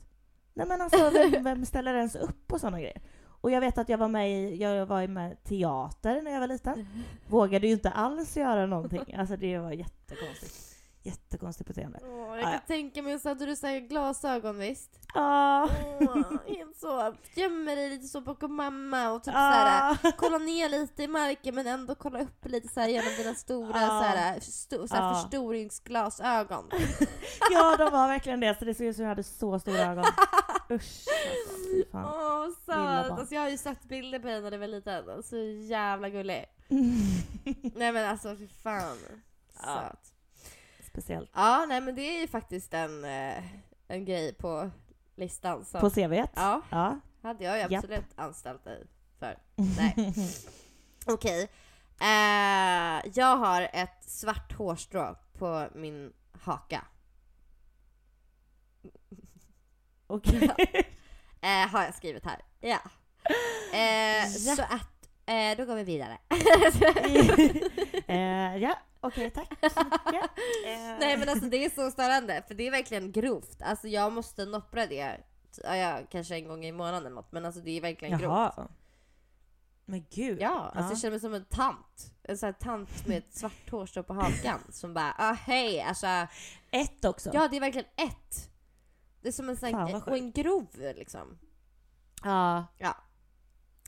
Nej 0.55 0.67
men 0.67 0.81
alltså 0.81 1.11
vem, 1.11 1.45
vem 1.45 1.67
ställer 1.67 1.95
ens 1.95 2.17
upp 2.17 2.47
på 2.47 2.59
såna 2.59 2.81
grejer? 2.81 3.01
Och 3.41 3.51
jag 3.51 3.61
vet 3.61 3.79
att 3.79 3.89
jag 3.89 3.99
var 3.99 4.09
med 4.09 4.31
i, 4.31 4.57
jag 4.57 4.87
var 4.87 5.07
med 5.07 5.33
i 5.33 5.37
teater 5.49 6.23
när 6.23 6.31
jag 6.31 6.41
var 6.41 6.47
liten. 6.47 6.87
Vågade 7.29 7.67
ju 7.67 7.73
inte 7.73 7.91
alls 7.91 8.37
göra 8.37 8.67
någonting. 8.67 9.15
Alltså 9.19 9.37
det 9.37 9.59
var 9.59 9.73
jättekonstigt. 9.73 10.74
Jättekonstigt 11.07 11.69
beteende. 11.69 11.99
Åh, 12.03 12.29
jag 12.29 12.39
Ja, 12.39 12.43
kan 12.43 12.53
ja. 12.53 12.59
tänka 12.67 13.03
mig, 13.03 13.19
så 13.21 13.29
hade 13.29 13.47
du 13.47 13.57
så 13.57 13.67
här 13.67 13.79
glasögon 13.81 14.59
visst? 14.59 14.91
Ah. 15.15 15.63
Åh, 16.01 16.23
helt 16.47 16.77
så. 16.77 17.15
Gömmer 17.35 17.77
dig 17.77 17.91
lite 17.91 18.07
så 18.07 18.21
bakom 18.21 18.55
mamma 18.57 19.11
och 19.11 19.25
typ 19.25 19.35
så 19.35 19.39
här, 19.41 19.93
Ah. 20.05 20.13
kolla 20.17 20.39
ner 20.39 20.69
lite 20.69 21.03
i 21.03 21.09
marken 21.09 21.55
men 21.55 21.67
ändå 21.67 21.95
kolla 21.95 22.21
upp 22.21 22.45
lite 22.47 22.69
så 22.69 22.81
här 22.81 22.89
genom 22.89 23.11
dina 23.19 23.35
stora 23.35 23.81
Ja. 23.81 23.89
så 23.89 24.03
här, 24.05 24.41
sto, 24.41 24.89
så 24.89 24.95
här 24.95 25.03
Ja. 25.09 25.15
förstoringsglasögon. 25.15 26.71
Ja, 27.51 27.77
de 27.77 27.91
var 27.93 28.09
verkligen 28.09 28.41
det. 28.41 28.59
Så 28.59 28.65
det 28.65 28.75
såg 28.75 28.87
ut 28.87 28.97
som 28.97 29.03
jag 29.05 29.09
hade 29.11 29.23
så 29.23 29.59
stora 29.59 29.79
ögon. 29.79 30.05
Usch 30.71 31.05
alltså. 31.93 31.93
Åh, 31.93 32.45
Lilla 32.47 32.55
söt! 32.55 32.67
barn. 32.67 33.19
Alltså, 33.19 33.35
jag 33.35 33.43
har 33.43 33.49
ju 33.49 33.59
sett 33.59 33.85
bilder 33.85 34.19
på 34.19 34.29
henne 34.29 34.41
när 34.41 34.51
du 34.51 34.59
var 34.59 34.67
liten. 34.67 35.23
Så 35.23 35.37
jävla 35.69 36.09
gullig. 36.09 36.45
Nej 37.75 37.93
men 37.93 38.11
alltså 38.11 38.37
fy 38.37 38.49
fan. 38.49 38.97
Ja. 39.63 39.91
Söt. 39.91 40.14
Speciellt. 40.95 41.31
Ja, 41.35 41.65
nej 41.69 41.81
men 41.81 41.95
det 41.95 42.03
är 42.03 42.21
ju 42.21 42.29
faktiskt 42.29 42.75
en, 42.75 43.05
eh, 43.05 43.45
en 43.89 44.05
grej 44.05 44.35
på 44.35 44.71
listan 45.17 45.65
som 45.65 45.81
På 45.81 45.91
CVt? 45.91 46.31
ja, 46.35 46.61
Ja. 46.71 46.99
hade 47.23 47.45
jag 47.45 47.57
ju 47.57 47.63
Japp. 47.63 47.73
absolut 47.85 48.05
anställt 48.17 48.65
dig 48.65 48.83
för. 49.19 49.39
Nej. 49.55 50.15
Okej. 51.07 51.43
Eh, 52.01 53.11
jag 53.15 53.37
har 53.37 53.71
ett 53.73 54.05
svart 54.05 54.53
hårstrå 54.53 55.17
på 55.33 55.69
min 55.75 56.13
haka. 56.43 56.85
Okej. 60.07 60.51
Eh, 61.41 61.69
har 61.69 61.83
jag 61.85 61.95
skrivit 61.95 62.25
här. 62.25 62.41
Ja. 62.61 62.79
Eh, 63.73 64.27
Ja. 64.47 64.57
Så 64.57 64.63
att, 64.63 64.94
eh, 65.27 65.57
då 65.57 65.65
går 65.65 65.75
vi 65.75 65.85
vidare. 65.85 66.19
eh, 68.07 68.57
ja, 68.57 68.79
okej 69.01 69.31
tack 69.31 69.49
så 69.73 69.85
mycket. 69.85 70.31
Eh, 70.67 70.99
Nej 71.01 71.17
men 71.17 71.29
alltså 71.29 71.47
det 71.47 71.65
är 71.65 71.71
så 71.71 71.91
störande, 71.91 72.43
för 72.49 72.55
det 72.55 72.67
är 72.67 72.71
verkligen 72.71 73.13
grovt. 73.13 73.63
Alltså 73.63 73.89
jag 73.89 74.13
måste 74.13 74.45
noppra 74.45 74.87
det, 74.87 75.21
ja, 75.65 75.77
ja, 75.77 76.01
kanske 76.11 76.35
en 76.35 76.49
gång 76.49 76.65
i 76.65 76.73
månaden 76.73 77.01
eller 77.01 77.11
något, 77.11 77.33
men 77.33 77.45
alltså 77.45 77.61
det 77.61 77.71
är 77.71 77.81
verkligen 77.81 78.19
grovt. 78.19 78.33
Jaha. 78.33 78.69
Men 79.85 80.05
gud. 80.11 80.41
Ja, 80.41 80.73
alltså 80.75 80.93
jag 80.93 81.01
känner 81.01 81.11
mig 81.11 81.21
som 81.21 81.35
en 81.35 81.45
tant. 81.45 82.13
En 82.23 82.39
sån 82.39 82.47
här 82.47 82.53
tant 82.53 83.07
med 83.07 83.19
ett 83.19 83.35
svart 83.35 83.71
hårstrå 83.71 84.03
på 84.03 84.15
hakan 84.15 84.61
som 84.73 84.95
bara 84.95 85.15
ah, 85.19 85.33
hej, 85.33 85.81
alltså 85.81 86.07
Ett 86.71 87.05
också. 87.05 87.31
ja 87.35 87.49
det 87.49 87.57
är 87.57 87.61
verkligen 87.61 87.89
ett. 87.97 88.51
Det 89.23 89.29
är 89.29 89.33
som 89.33 89.49
en 89.49 89.57
sån 89.57 89.75
här, 89.75 90.09
och 90.09 90.17
en 90.17 90.33
grov 90.33 90.69
liksom. 90.75 91.39
Ja. 92.23 92.67
Ja. 92.79 92.97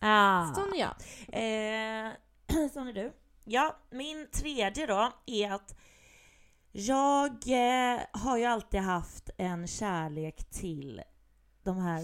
Ah. 0.01 0.55
Sån 0.55 0.73
är 0.75 0.79
jag. 0.79 0.95
Eh, 1.29 2.69
sån 2.73 2.89
är 2.89 2.93
du. 2.93 3.13
Ja, 3.45 3.77
min 3.91 4.27
tredje 4.33 4.87
då 4.87 5.13
är 5.27 5.53
att 5.53 5.77
jag 6.73 7.33
eh, 7.47 8.01
har 8.13 8.39
ju 8.39 8.45
alltid 8.45 8.81
haft 8.81 9.31
en 9.37 9.67
kärlek 9.67 10.51
till 10.51 11.03
de 11.63 11.79
här 11.79 12.03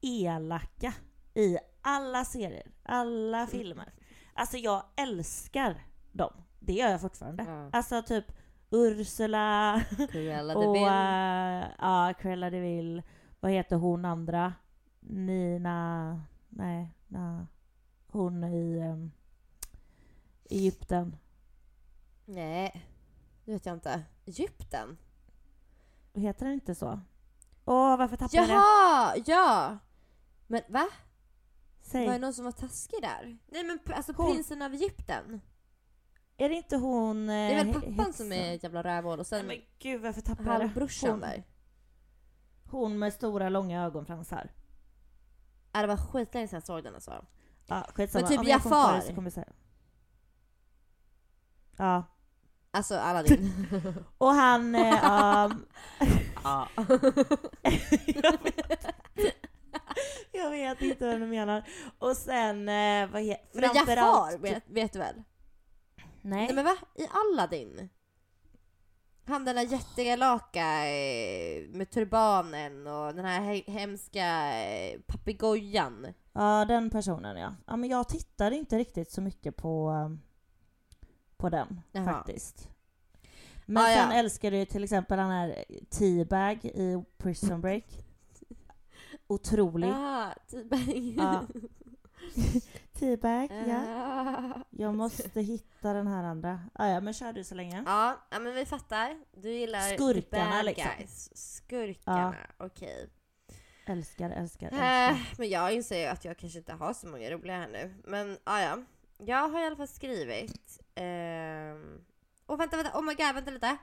elaka 0.00 0.92
i 1.34 1.58
alla 1.82 2.24
serier, 2.24 2.66
alla 2.82 3.46
filmer. 3.46 3.92
Alltså 4.34 4.56
jag 4.56 4.82
älskar 4.96 5.76
dem. 6.12 6.32
Det 6.58 6.72
gör 6.72 6.90
jag 6.90 7.00
fortfarande. 7.00 7.44
Ja. 7.48 7.70
Alltså 7.72 8.02
typ 8.02 8.24
Ursula 8.70 9.80
Cruella 10.10 10.56
och 10.56 10.76
äh, 10.76 11.64
ja, 11.78 12.14
Cruella 12.18 12.50
de 12.50 12.60
Vil. 12.60 13.02
Vad 13.40 13.52
heter 13.52 13.76
hon 13.76 14.04
andra? 14.04 14.52
Nina... 15.00 16.22
Nej, 16.50 16.94
na, 17.08 17.46
hon 18.06 18.44
i 18.44 18.78
um, 18.78 19.12
Egypten. 20.50 21.16
Nej, 22.24 22.86
det 23.44 23.52
vet 23.52 23.66
jag 23.66 23.76
inte. 23.76 24.02
Egypten? 24.26 24.98
Heter 26.14 26.44
den 26.44 26.54
inte 26.54 26.74
så? 26.74 27.00
Åh, 27.64 27.96
varför 27.96 28.16
tappade 28.16 28.36
jag 28.36 28.48
det? 28.48 28.52
Jaha, 28.52 29.16
ja! 29.26 29.78
Men 30.46 30.62
va? 30.68 30.88
Säg. 31.80 32.06
Var 32.06 32.12
det 32.12 32.18
någon 32.18 32.34
som 32.34 32.44
var 32.44 32.52
taskig 32.52 32.98
där? 33.02 33.38
Nej 33.46 33.64
men 33.64 33.78
alltså 33.94 34.12
Hon. 34.16 34.32
prinsen 34.32 34.62
av 34.62 34.72
Egypten. 34.74 35.40
Är 36.36 36.48
det 36.48 36.54
inte 36.54 36.76
hon... 36.76 37.26
Det 37.26 37.32
är 37.32 37.64
väl 37.64 37.68
eh, 37.68 37.74
pappan 37.74 37.94
häxan? 37.94 38.12
som 38.12 38.32
är 38.32 38.64
jävla 38.64 38.82
rävhål 38.82 39.12
och 39.20 39.26
Nej, 39.30 39.40
sen 39.40 39.46
men 39.46 39.56
gud, 39.78 40.02
varför 40.02 40.20
tappade 40.20 40.48
jag 40.50 40.58
halvbrorsan 40.58 41.10
Hon, 41.10 41.20
där. 41.20 41.44
hon 42.64 42.98
med 42.98 43.12
stora 43.12 43.48
långa 43.48 43.84
ögonfransar. 43.84 44.50
Ja, 45.72 45.80
det 45.80 45.86
var 45.86 45.96
skitlänge 45.96 46.48
sedan 46.48 46.56
jag 46.56 46.62
såg 46.62 46.84
den 46.84 46.94
alltså. 46.94 47.24
Ja, 47.66 47.86
skitsamma. 47.94 48.22
Men 48.22 48.30
typ 48.30 48.40
Om 48.40 48.46
jag 48.46 48.62
kommer 48.62 48.76
på 48.76 48.90
det 48.90 48.96
Jafar. 48.96 49.08
så 49.08 49.14
kommer 49.14 49.26
jag 49.26 49.32
säga. 49.32 49.52
Ja. 51.76 52.04
Alltså 52.70 52.96
Aladdin. 52.98 53.66
Och 54.18 54.28
han... 54.28 54.74
Eh, 54.74 55.44
um, 55.44 55.66
ja. 56.44 56.68
jag, 56.76 58.38
vet, 58.42 59.34
jag 60.32 60.50
vet 60.50 60.80
inte 60.80 61.06
vad 61.06 61.20
du 61.20 61.26
menar. 61.26 61.68
Och 61.98 62.16
sen, 62.16 62.68
eh, 62.68 63.10
vad 63.10 63.22
heter... 63.22 63.60
Men 63.60 63.70
Jafar 63.74 64.38
vet, 64.38 64.62
vet 64.66 64.92
du 64.92 64.98
väl? 64.98 65.22
Nej. 66.22 66.46
Nej 66.46 66.54
men 66.54 66.64
va? 66.64 66.76
I 66.94 67.06
Aladdin? 67.12 67.88
Han 69.24 69.44
den 69.44 69.56
där 69.56 69.62
jätteelaka 69.62 70.88
eh, 70.88 71.68
med 71.68 71.90
turbanen 71.90 72.86
och 72.86 73.14
den 73.14 73.24
här 73.24 73.40
he- 73.40 73.70
hemska 73.70 74.54
eh, 74.64 75.00
papegojan. 75.06 76.06
Ja, 76.32 76.64
den 76.64 76.90
personen 76.90 77.36
ja. 77.36 77.54
Ja, 77.66 77.76
men 77.76 77.90
jag 77.90 78.08
tittade 78.08 78.56
inte 78.56 78.78
riktigt 78.78 79.10
så 79.12 79.20
mycket 79.20 79.56
på 79.56 79.94
på 81.36 81.48
den 81.48 81.80
Jaha. 81.92 82.04
faktiskt. 82.04 82.68
Men 83.66 83.82
Ah, 83.84 83.90
ja. 83.90 83.96
sen 84.02 84.12
älskar 84.12 84.50
du 84.50 84.64
till 84.64 84.84
exempel 84.84 85.18
den 85.18 85.30
här 85.30 85.64
T-bag 85.90 86.64
i 86.64 87.04
Prison 87.18 87.60
Break. 87.60 87.84
Otrolig. 89.26 89.88
Ah, 89.94 90.34
T-bag. 90.50 91.14
Ja. 91.16 91.44
T-bag, 93.00 93.48
ja. 93.68 93.82
Ah. 93.86 94.60
Jag 94.70 94.94
måste 94.94 95.40
hitta 95.40 95.92
den 95.92 96.06
här 96.06 96.24
andra. 96.24 96.60
Ah, 96.72 96.88
ja, 96.88 97.00
men 97.00 97.14
kör 97.14 97.32
du 97.32 97.44
så 97.44 97.54
länge. 97.54 97.82
Ja, 97.86 98.16
ja, 98.30 98.38
men 98.38 98.54
vi 98.54 98.66
fattar. 98.66 99.16
Du 99.32 99.50
gillar 99.50 99.80
Skurkarna, 99.80 100.50
bad 100.50 100.64
liksom. 100.64 100.90
guys. 100.98 101.30
Skurkarna, 101.56 102.36
okej. 102.58 103.10
Älskar, 103.86 104.30
älskar, 104.30 104.66
Eh, 104.72 105.08
älskar. 105.08 105.38
men 105.38 105.48
jag 105.48 105.72
inser 105.74 105.98
ju 106.00 106.06
att 106.06 106.24
jag 106.24 106.36
kanske 106.36 106.58
inte 106.58 106.72
har 106.72 106.94
så 106.94 107.06
många 107.06 107.30
roliga 107.30 107.56
här 107.56 107.68
nu. 107.68 107.94
Men 108.04 108.38
ah, 108.44 108.60
ja, 108.60 108.78
jag 109.18 109.48
har 109.48 109.60
i 109.62 109.66
alla 109.66 109.76
fall 109.76 109.88
skrivit... 109.88 110.80
ehm, 110.94 112.04
Åh 112.46 112.58
vänta, 112.58 112.76
vänta, 112.76 112.98
oh 112.98 113.02
my 113.04 113.14
god, 113.14 113.34
vänta 113.34 113.50
lite. 113.50 113.76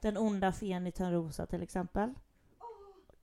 Den 0.00 0.16
onda 0.16 0.52
fen 0.52 0.86
i 0.86 0.92
Törnrosa 0.92 1.46
till 1.46 1.62
exempel. 1.62 2.14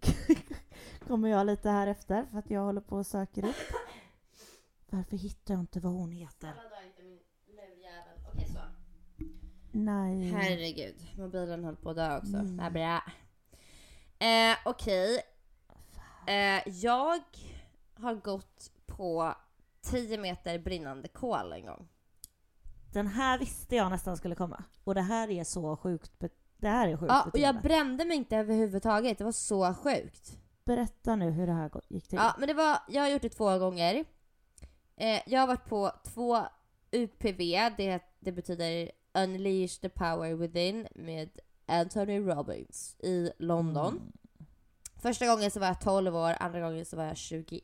Kommer 1.10 1.30
jag 1.30 1.45
lite 1.48 1.69
här 1.69 1.88
efter 1.88 2.26
för 2.26 2.39
att 2.39 2.50
jag 2.50 2.62
håller 2.62 2.82
på 2.82 2.95
och 2.95 3.06
söker 3.06 3.45
upp. 3.45 3.56
Varför 4.89 5.17
hittar 5.17 5.54
jag 5.54 5.62
inte 5.62 5.80
vad 5.80 5.93
hon 5.93 6.12
heter? 6.12 6.54
Nej. 9.72 10.32
Herregud, 10.32 10.95
mobilen 11.17 11.63
höll 11.63 11.76
på 11.76 11.89
att 11.89 11.95
dö 11.95 12.17
också. 12.17 12.38
Mm. 12.38 12.74
Bra. 12.74 13.02
Eh, 14.28 14.58
Okej. 14.65 15.22
Eh, 16.28 16.67
jag 16.67 17.22
har 17.93 18.15
gått 18.15 18.72
på 18.86 19.34
10 19.82 20.17
meter 20.17 20.60
brinnande 20.60 21.08
kol 21.08 21.54
en 21.54 21.65
gång. 21.65 21.88
Den 22.93 23.08
här 23.08 23.39
visste 23.39 23.76
jag 23.76 23.89
nästan 23.89 24.17
skulle 24.17 24.36
komma. 24.36 24.63
Och 24.84 24.95
det 24.95 25.02
här 25.02 25.30
är 25.30 25.43
så 25.43 25.78
sjukt. 25.78 26.12
Det 26.58 26.69
här 26.69 26.88
är 26.88 26.98
sjukt 26.98 27.10
Ja, 27.10 27.30
och 27.34 27.39
jag 27.39 27.62
brände 27.62 28.06
mig 28.06 28.17
inte 28.17 28.38
överhuvudtaget. 28.38 29.17
Det 29.17 29.24
var 29.24 29.32
så 29.32 29.74
sjukt. 29.74 30.39
Berätta 30.69 31.15
nu 31.15 31.32
hur 31.32 31.47
det 31.47 31.53
här 31.53 31.71
gick 31.88 32.08
till. 32.08 32.17
Ja, 32.17 32.36
men 32.38 32.47
det 32.47 32.53
var, 32.53 32.77
jag 32.88 33.01
har 33.01 33.10
gjort 33.10 33.21
det 33.21 33.29
två 33.29 33.58
gånger. 33.58 34.05
Eh, 34.95 35.21
jag 35.25 35.39
har 35.39 35.47
varit 35.47 35.65
på 35.65 35.91
två 36.03 36.38
UPV, 36.91 37.39
det, 37.77 37.99
det 38.19 38.32
betyder 38.32 38.91
Unleash 39.13 39.82
the 39.82 39.89
power 39.89 40.34
within 40.34 40.88
med 40.95 41.29
Anthony 41.65 42.19
Robbins 42.19 42.95
i 42.99 43.32
London. 43.38 43.93
Mm. 43.93 44.12
Första 45.01 45.27
gången 45.27 45.51
så 45.51 45.60
var 45.60 45.67
jag 45.67 45.82
12 45.82 46.15
år, 46.15 46.36
andra 46.39 46.60
gången 46.60 46.86
så 46.86 46.97
var 46.97 47.03
jag 47.03 47.17
21. 47.17 47.63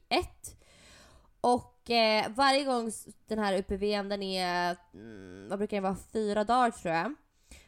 Och 1.41 1.89
eh, 1.89 2.31
varje 2.35 2.63
gång 2.63 2.91
den 3.27 3.39
här 3.39 3.57
UPVn, 3.57 4.09
den 4.09 4.23
är, 4.23 4.77
mm, 4.93 5.49
vad 5.49 5.59
brukar 5.59 5.77
det 5.77 5.81
vara, 5.81 5.97
fyra 6.13 6.43
dagar 6.43 6.71
tror 6.71 6.93
jag. 6.93 7.15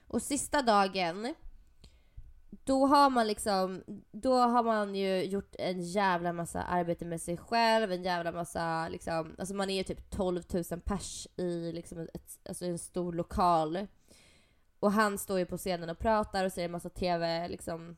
Och 0.08 0.22
sista 0.22 0.62
dagen, 0.62 1.34
då 2.50 2.86
har 2.86 3.10
man 3.10 3.28
liksom, 3.28 3.84
då 4.12 4.34
har 4.34 4.64
man 4.64 4.96
ju 4.96 5.24
gjort 5.24 5.56
en 5.60 5.82
jävla 5.82 6.34
massa 6.34 6.64
arbete 6.64 7.06
med 7.06 7.22
sig 7.22 7.38
själv, 7.38 7.92
en 7.92 8.04
jävla 8.04 8.32
massa 8.32 8.90
liksom, 8.90 9.36
alltså 9.40 9.56
man 9.56 9.70
är 9.70 9.78
ju 9.78 9.84
typ 9.84 10.10
12 10.10 10.44
000 10.54 10.82
pers 10.82 11.28
i 11.36 11.72
liksom 11.72 12.00
ett, 12.14 12.40
alltså 12.50 12.66
en 12.66 12.80
stor 12.80 13.14
lokal. 13.14 13.88
Och 14.80 14.92
han 14.92 15.18
står 15.18 15.40
ju 15.40 15.46
på 15.46 15.58
scenen 15.58 15.90
och 15.90 16.00
pratar 16.00 16.46
och 16.46 16.52
så 16.52 16.60
är 16.60 16.62
det 16.62 16.66
en 16.66 16.72
massa 16.72 16.90
TV 16.90 17.48
liksom 17.48 17.98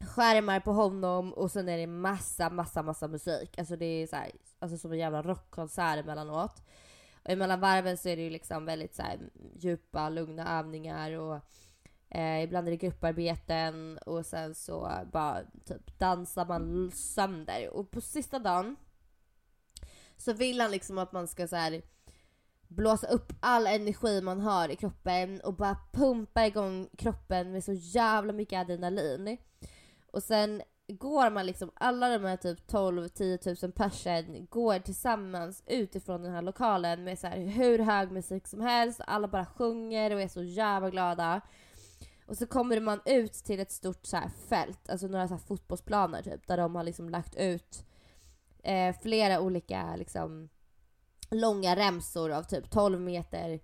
skärmar 0.00 0.60
på 0.60 0.72
honom 0.72 1.32
och 1.32 1.50
sen 1.50 1.68
är 1.68 1.78
det 1.78 1.86
massa, 1.86 2.50
massa, 2.50 2.82
massa 2.82 3.08
musik. 3.08 3.58
Alltså 3.58 3.76
det 3.76 3.86
är 3.86 4.06
så 4.06 4.16
här, 4.16 4.30
alltså 4.58 4.78
som 4.78 4.92
en 4.92 4.98
jävla 4.98 5.22
rockkonsert 5.22 5.98
emellanåt. 5.98 6.62
Och 7.24 7.30
emellan 7.30 7.60
varven 7.60 7.96
så 7.96 8.08
är 8.08 8.16
det 8.16 8.22
ju 8.22 8.30
liksom 8.30 8.64
väldigt 8.64 8.94
så 8.94 9.02
här, 9.02 9.18
djupa, 9.54 10.08
lugna 10.08 10.58
övningar 10.58 11.12
och 11.12 11.40
eh, 12.14 12.42
ibland 12.42 12.66
är 12.66 12.70
det 12.70 12.76
grupparbeten 12.76 13.98
och 13.98 14.26
sen 14.26 14.54
så 14.54 14.90
bara 15.12 15.42
typ 15.64 15.98
dansar 15.98 16.46
man 16.46 16.90
sönder. 16.90 17.70
Och 17.70 17.90
på 17.90 18.00
sista 18.00 18.38
dagen 18.38 18.76
så 20.16 20.32
vill 20.32 20.60
han 20.60 20.70
liksom 20.70 20.98
att 20.98 21.12
man 21.12 21.28
ska 21.28 21.48
så 21.48 21.56
här 21.56 21.82
blåsa 22.68 23.06
upp 23.06 23.32
all 23.40 23.66
energi 23.66 24.20
man 24.20 24.40
har 24.40 24.68
i 24.68 24.76
kroppen 24.76 25.40
och 25.40 25.54
bara 25.54 25.76
pumpa 25.92 26.46
igång 26.46 26.88
kroppen 26.98 27.52
med 27.52 27.64
så 27.64 27.72
jävla 27.72 28.32
mycket 28.32 28.60
adrenalin. 28.60 29.36
Och 30.12 30.22
sen 30.22 30.62
går 30.88 31.30
man 31.30 31.46
liksom, 31.46 31.70
alla 31.74 32.08
de 32.08 32.24
här 32.24 32.36
typ 32.36 32.70
12-10 32.70 33.64
000 33.64 33.72
personer 33.72 34.46
går 34.50 34.78
tillsammans 34.78 35.62
utifrån 35.66 36.22
den 36.22 36.32
här 36.32 36.42
lokalen 36.42 37.04
med 37.04 37.18
så 37.18 37.26
här 37.26 37.36
hur 37.36 37.78
hög 37.78 38.12
musik 38.12 38.46
som 38.46 38.60
helst, 38.60 39.00
alla 39.06 39.28
bara 39.28 39.46
sjunger 39.46 40.14
och 40.14 40.20
är 40.20 40.28
så 40.28 40.42
jävla 40.42 40.90
glada. 40.90 41.40
Och 42.26 42.36
så 42.36 42.46
kommer 42.46 42.80
man 42.80 43.00
ut 43.04 43.32
till 43.32 43.60
ett 43.60 43.72
stort 43.72 44.06
så 44.06 44.16
här 44.16 44.30
fält, 44.48 44.90
alltså 44.90 45.06
några 45.06 45.28
så 45.28 45.34
här 45.34 45.40
fotbollsplaner 45.40 46.22
typ, 46.22 46.46
där 46.46 46.56
de 46.56 46.74
har 46.74 46.82
liksom 46.82 47.08
lagt 47.08 47.34
ut 47.34 47.84
eh, 48.62 48.96
flera 49.02 49.40
olika 49.40 49.96
liksom 49.96 50.48
långa 51.30 51.76
remsor 51.76 52.32
av 52.32 52.42
typ 52.42 52.70
12 52.70 53.00
meter, 53.00 53.60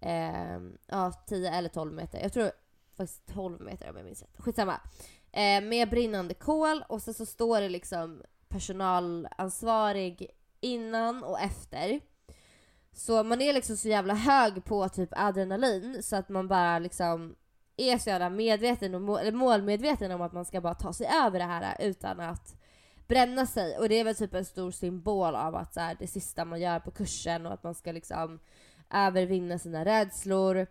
eh, 0.00 0.60
ja 0.86 1.12
10 1.26 1.50
eller 1.50 1.68
12 1.68 1.92
meter. 1.92 2.22
Jag 2.22 2.32
tror 2.32 2.50
faktiskt 2.96 3.26
12 3.34 3.60
meter 3.60 3.90
om 3.90 3.96
jag 3.96 4.04
minns 4.04 4.22
rätt. 4.22 4.36
Skitsamma. 4.38 4.80
Eh, 5.32 5.62
med 5.62 5.90
brinnande 5.90 6.34
kol 6.34 6.84
och 6.88 7.02
sen 7.02 7.14
så 7.14 7.26
står 7.26 7.60
det 7.60 7.68
liksom 7.68 8.22
personalansvarig 8.48 10.30
innan 10.60 11.24
och 11.24 11.40
efter. 11.40 12.00
Så 12.92 13.22
man 13.22 13.40
är 13.40 13.52
liksom 13.52 13.76
så 13.76 13.88
jävla 13.88 14.14
hög 14.14 14.64
på 14.64 14.88
typ 14.88 15.08
adrenalin 15.12 16.02
så 16.02 16.16
att 16.16 16.28
man 16.28 16.48
bara 16.48 16.78
liksom 16.78 17.36
är 17.78 17.98
så 17.98 18.10
jävla 18.10 18.30
medveten 18.30 18.94
och 18.94 19.02
mål, 19.02 19.32
målmedveten 19.32 20.12
om 20.12 20.20
att 20.20 20.32
man 20.32 20.44
ska 20.44 20.60
bara 20.60 20.74
ta 20.74 20.92
sig 20.92 21.06
över 21.24 21.38
det 21.38 21.44
här 21.44 21.76
utan 21.80 22.20
att 22.20 22.56
bränna 23.06 23.46
sig. 23.46 23.78
Och 23.78 23.88
det 23.88 23.94
är 23.94 24.04
väl 24.04 24.16
typ 24.16 24.34
en 24.34 24.44
stor 24.44 24.70
symbol 24.70 25.34
av 25.34 25.54
att 25.54 25.74
så 25.74 25.80
här, 25.80 25.96
det 25.98 26.06
sista 26.06 26.44
man 26.44 26.60
gör 26.60 26.80
på 26.80 26.90
kursen 26.90 27.46
och 27.46 27.52
att 27.52 27.62
man 27.62 27.74
ska 27.74 27.92
liksom 27.92 28.38
övervinna 28.90 29.58
sina 29.58 29.84
rädslor 29.84 30.66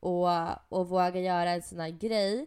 och, 0.00 0.28
och 0.68 0.88
våga 0.88 1.20
göra 1.20 1.50
en 1.50 1.62
sån 1.62 1.80
här 1.80 1.90
grej. 1.90 2.46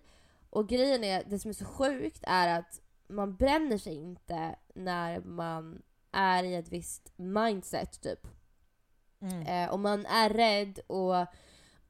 Och 0.50 0.70
grejen 0.70 1.04
är, 1.04 1.24
det 1.28 1.40
som 1.40 1.50
är 1.50 1.54
så 1.54 1.66
sjukt 1.66 2.24
är 2.28 2.60
att 2.60 2.82
man 3.08 3.36
bränner 3.36 3.78
sig 3.78 3.96
inte 3.96 4.56
när 4.74 5.20
man 5.20 5.82
är 6.12 6.44
i 6.44 6.56
ett 6.56 6.70
visst 6.70 7.12
mindset 7.16 8.02
typ. 8.02 8.28
Mm. 9.22 9.42
Eh, 9.42 9.74
om 9.74 9.82
man 9.82 10.06
är 10.06 10.30
rädd 10.30 10.80
och 10.88 11.16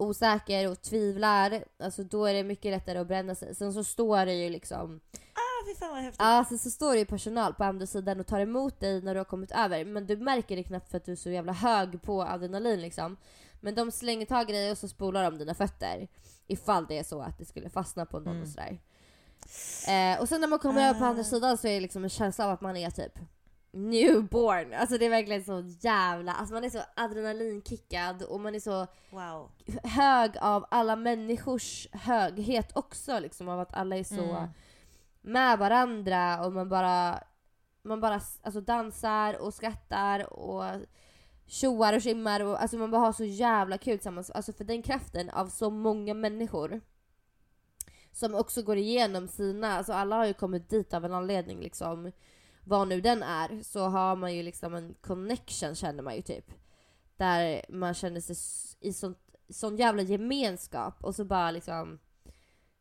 osäker 0.02 0.72
och 0.72 0.82
tvivlar, 0.82 1.64
alltså 1.80 2.04
då 2.04 2.26
är 2.26 2.34
det 2.34 2.44
mycket 2.44 2.72
lättare 2.72 2.98
att 3.00 3.08
bränna 3.08 3.36
sig. 3.36 3.56
Sen 3.56 3.74
så 3.74 3.84
står 3.84 4.26
det 4.26 4.34
ju 4.34 4.50
liksom 4.50 5.00
Ah, 5.34 5.66
fy 5.68 5.76
fan 5.80 5.90
vad 5.90 6.00
häftigt. 6.04 6.20
Ja, 6.22 6.46
sen 6.50 6.60
så 6.60 6.72
står 6.72 6.94
det 6.94 7.00
ju 7.00 7.06
personal 7.06 7.54
på 7.54 7.64
andra 7.64 7.86
sidan 7.88 8.20
och 8.20 8.28
tar 8.28 8.40
emot 8.40 8.80
dig 8.80 9.02
när 9.02 9.14
du 9.14 9.20
har 9.20 9.26
kommit 9.26 9.52
över. 9.52 9.86
Men 9.86 10.08
du 10.08 10.18
märker 10.18 10.56
det 10.56 10.64
knappt 10.64 10.90
för 10.92 10.98
att 10.98 11.06
du 11.06 11.12
är 11.12 11.16
så 11.16 11.30
jävla 11.30 11.54
hög 11.54 12.02
på 12.02 12.22
adrenalin 12.24 12.82
liksom. 12.82 13.18
Men 13.62 13.76
de 13.76 13.92
slänger 13.92 14.26
tag 14.26 14.50
i 14.50 14.54
dig 14.54 14.72
och 14.72 14.78
så 14.78 14.88
spolar 14.88 15.24
de 15.24 15.38
dina 15.38 15.54
fötter. 15.54 16.08
Ifall 16.48 16.86
det 16.86 16.98
är 17.00 17.04
så 17.04 17.22
att 17.22 17.38
det 17.38 17.46
skulle 17.46 17.70
fastna 17.70 18.06
på 18.06 18.20
någon 18.20 18.28
Mm. 18.28 18.42
och 18.42 18.48
sådär. 18.48 18.80
Eh, 19.88 20.22
och 20.22 20.30
sen 20.30 20.42
när 20.42 20.48
man 20.48 20.60
kommer 20.60 20.90
över 20.90 21.00
på 21.00 21.06
andra 21.06 21.22
Ah. 21.22 21.24
sidan 21.24 21.58
så 21.58 21.68
är 21.68 21.74
det 21.74 21.80
liksom 21.80 22.04
en 22.04 22.10
känsla 22.10 22.46
av 22.46 22.52
att 22.52 22.62
man 22.62 22.78
är 22.78 22.90
typ 22.90 23.14
newborn. 23.74 24.74
Alltså 24.74 24.98
det 24.98 25.06
är 25.06 25.10
verkligen 25.10 25.44
så 25.44 25.64
jävla, 25.80 26.34
alltså 26.34 26.54
man 26.54 26.64
är 26.64 26.70
så 26.70 26.82
adrenalinkickad 26.96 28.24
och 28.24 28.40
man 28.40 28.56
är 28.56 28.60
så 28.60 28.88
Wow. 29.10 29.52
hög 29.84 30.32
av 30.42 30.66
alla 30.72 30.96
människors 30.96 31.88
höghet 31.92 32.78
också 32.78 33.20
liksom. 33.20 33.50
Av 33.50 33.60
att 33.60 33.74
alla 33.74 33.98
är 33.98 34.04
så 34.04 34.24
Mm. 34.36 34.50
med 35.22 35.60
varandra 35.60 36.46
och 36.46 36.54
man 36.54 36.70
bara, 36.70 37.24
man 37.82 38.00
bara 38.02 38.22
alltså, 38.42 38.62
dansar 38.62 39.42
och 39.42 39.54
skrattar 39.54 40.34
och 40.34 40.64
tjoar 41.48 41.94
och 41.94 42.02
tjimmar 42.02 42.40
och 42.44 42.62
alltså 42.62 42.78
man 42.78 42.92
bara 42.92 43.02
har 43.02 43.14
så 43.14 43.24
jävla 43.26 43.78
kul 43.78 43.98
tillsammans. 43.98 44.32
Alltså 44.32 44.54
för 44.54 44.64
den 44.64 44.82
kraften 44.82 45.30
av 45.30 45.48
så 45.48 45.70
många 45.70 46.14
människor 46.14 46.82
som 48.12 48.36
också 48.36 48.62
går 48.62 48.78
igenom 48.78 49.28
sina, 49.28 49.78
alltså 49.78 49.94
alla 49.94 50.16
har 50.16 50.26
ju 50.26 50.34
kommit 50.34 50.70
dit 50.70 50.94
av 50.94 51.06
en 51.06 51.14
anledning 51.14 51.60
liksom. 51.60 52.12
Vad 52.72 52.88
nu 52.88 53.02
den 53.02 53.24
är, 53.24 53.64
så 53.64 53.88
har 53.88 54.16
man 54.16 54.36
ju 54.36 54.44
liksom 54.44 54.76
en 54.76 54.94
connection 55.02 55.76
känner 55.76 56.04
man 56.04 56.16
ju 56.16 56.22
typ. 56.22 56.52
Där 57.18 57.66
man 57.70 57.94
känner 57.94 58.22
sig 58.22 58.36
i 58.80 58.94
sånt, 58.94 59.18
sån 59.50 59.78
jävla 59.78 60.02
gemenskap 60.02 61.04
och 61.04 61.16
så 61.16 61.26
bara 61.26 61.52
liksom 61.52 62.00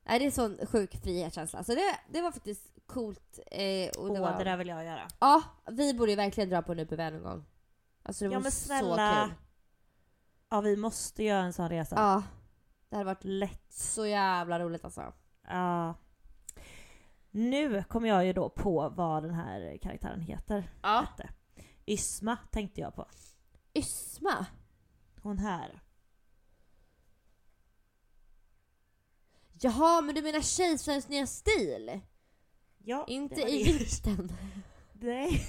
Nej, 0.03 0.19
det 0.19 0.27
är 0.27 0.31
sån 0.31 0.59
sjuk 0.67 1.03
frihetskänsla. 1.03 1.65
Så 1.65 1.75
det, 1.75 1.99
det 2.13 2.23
var 2.23 2.33
faktiskt 2.33 2.69
coolt. 2.87 3.39
Eh, 3.47 3.89
och 3.99 4.05
Åh, 4.09 4.13
det 4.15 4.21
var, 4.21 4.39
det 4.39 4.45
där 4.45 4.57
vill 4.57 4.69
jag 4.69 4.85
göra. 4.85 5.09
Ja, 5.21 5.43
vi 5.71 5.95
borde 5.95 6.11
ju 6.11 6.17
verkligen 6.17 6.51
dra 6.51 6.63
på 6.63 6.73
en 6.73 6.79
UPV 6.81 6.97
någon 7.01 7.23
gång. 7.23 7.45
Alltså 8.03 8.25
det 8.25 8.31
Ja, 8.33 8.39
var 8.39 8.43
men 8.43 8.53
så 8.53 8.65
snälla. 8.67 9.25
kul. 9.27 9.35
Ja, 10.51 10.61
vi 10.61 10.77
måste 10.77 11.25
göra 11.25 11.43
en 11.43 11.53
sån 11.53 11.69
resa. 11.69 11.97
Ja. 11.97 12.23
Det 12.89 12.97
hade 12.97 13.07
varit 13.07 13.25
Lätt. 13.25 13.73
så 13.73 14.07
jävla 14.07 14.61
roligt 14.61 14.85
alltså. 14.85 15.13
Ja. 15.49 15.95
Nu 17.31 17.85
kommer 17.85 18.09
jag 18.09 18.27
ju 18.27 18.33
då 18.33 18.49
på 18.51 18.89
vad 18.89 19.23
den 19.23 19.35
här 19.35 19.79
karaktären 19.83 20.21
heter. 20.21 20.71
Ja. 20.83 21.07
hette. 21.11 21.31
Ysma 21.87 22.37
tänkte 22.51 22.81
jag 22.81 22.95
på. 22.95 23.07
Ysma? 23.75 24.47
Hon 25.23 25.39
här. 25.39 25.81
Jaha, 29.63 30.01
men 30.01 30.15
du 30.15 30.23
menar 30.23 30.41
Kejsarens 30.41 31.09
nya 31.09 31.27
stil? 31.27 32.01
Ja, 32.79 33.05
Inte 33.09 33.41
i 33.41 33.79
vikten. 33.79 34.33
Nej. 34.93 35.47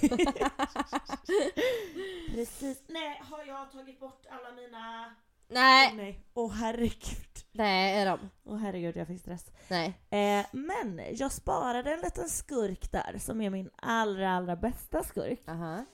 Precis. 2.34 2.82
Nej, 2.86 3.22
har 3.30 3.44
jag 3.44 3.72
tagit 3.72 4.00
bort 4.00 4.26
alla 4.30 4.52
mina... 4.52 5.14
Nej, 5.52 5.94
Nej. 5.96 6.24
Åh 6.34 6.52
herregud. 6.52 7.44
nej 7.52 7.98
är 8.00 8.06
de. 8.06 8.30
Åh 8.44 8.56
herregud, 8.58 8.96
jag 8.96 9.06
fick 9.06 9.20
stress. 9.20 9.50
Nej. 9.68 9.86
Eh, 10.10 10.46
men 10.52 11.00
jag 11.12 11.32
sparade 11.32 11.94
en 11.94 12.00
liten 12.00 12.28
skurk 12.28 12.92
där 12.92 13.18
som 13.18 13.40
är 13.40 13.50
min 13.50 13.70
allra, 13.76 14.30
allra 14.30 14.56
bästa 14.56 15.02
skurk. 15.02 15.48
Aha. 15.48 15.84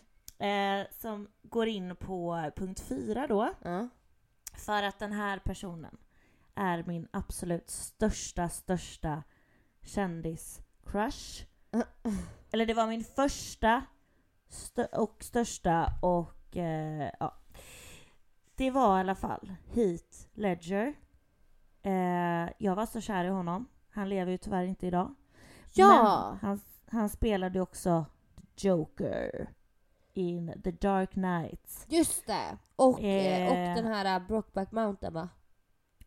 Eh, 0.46 0.86
som 1.00 1.28
går 1.42 1.68
in 1.68 1.96
på 1.96 2.50
punkt 2.56 2.80
fyra 2.80 3.26
då. 3.26 3.54
Ja. 3.62 3.88
För 4.54 4.82
att 4.82 4.98
den 4.98 5.12
här 5.12 5.38
personen 5.38 5.96
är 6.54 6.84
min 6.86 7.08
absolut 7.10 7.70
största, 7.70 8.48
största 8.48 9.22
kändis-crush. 9.82 11.44
Eller 12.52 12.66
det 12.66 12.74
var 12.74 12.86
min 12.86 13.04
första 13.04 13.82
stö- 14.50 14.94
och 14.96 15.16
största 15.24 15.86
och 16.02 16.56
eh, 16.56 17.10
ja. 17.20 17.34
Det 18.58 18.70
var 18.70 18.96
i 18.96 19.00
alla 19.00 19.14
fall 19.14 19.54
Heath 19.74 20.26
Ledger. 20.34 20.94
Eh, 21.82 22.50
jag 22.58 22.74
var 22.74 22.86
så 22.86 23.00
kär 23.00 23.24
i 23.24 23.28
honom. 23.28 23.68
Han 23.90 24.08
lever 24.08 24.32
ju 24.32 24.38
tyvärr 24.38 24.64
inte 24.64 24.86
idag. 24.86 25.14
Ja! 25.74 26.28
Men 26.40 26.48
han, 26.48 26.60
han 26.90 27.08
spelade 27.08 27.60
också 27.60 28.04
Joker 28.56 29.48
in 30.14 30.60
The 30.64 30.70
Dark 30.70 31.10
Knight. 31.10 31.86
Just 31.88 32.26
det! 32.26 32.58
Och, 32.76 33.00
eh, 33.02 33.42
Eh. 33.42 33.48
och 33.50 33.82
den 33.82 33.92
här 33.92 34.20
uh, 34.20 34.26
Brokeback 34.26 34.72
Mountain 34.72 35.12
va? 35.14 35.28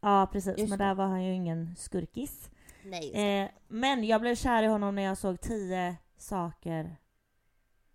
Ja 0.02 0.30
precis, 0.32 0.58
Just 0.58 0.70
men 0.70 0.80
där 0.80 0.93
var 0.95 1.06
han 1.08 1.24
ju 1.24 1.34
ingen 1.34 1.76
skurkis. 1.76 2.49
Nej 2.86 3.12
Eh, 3.14 3.49
men 3.68 4.04
jag 4.04 4.22
blev 4.22 4.36
kär 4.36 4.64
i 4.64 4.68
honom 4.68 4.95
när 4.95 5.02
jag 5.04 5.18
såg 5.18 5.41
tio 5.41 5.95
saker 6.18 6.97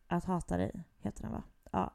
att 0.07 0.25
hata 0.25 0.57
dig, 0.57 0.85
heter 0.99 1.23
den 1.23 1.33
va? 1.33 1.43
Ja. 1.71 1.93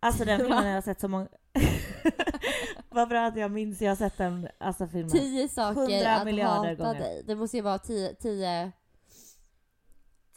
Alltså 0.00 0.24
den 0.24 0.38
filmen 0.38 0.58
har 0.64 0.70
jag 0.70 0.84
sett 0.84 1.00
så 1.00 1.08
många... 1.08 1.28
Vad 2.90 3.08
bra 3.08 3.26
att 3.26 3.36
jag 3.36 3.50
minns, 3.50 3.80
jag 3.82 3.90
har 3.90 3.96
sett 3.96 4.18
den 4.18 4.48
alltså 4.58 4.86
filmen. 4.86 5.10
Tio 5.10 5.48
saker 5.48 5.80
100 5.80 6.16
att 6.16 6.24
miljarder 6.24 6.70
hata 6.70 6.84
gånger. 6.84 7.00
dig. 7.00 7.22
Det 7.26 7.34
måste 7.36 7.56
ju 7.56 7.62
vara 7.62 7.78
tio, 7.78 8.14
tio, 8.14 8.72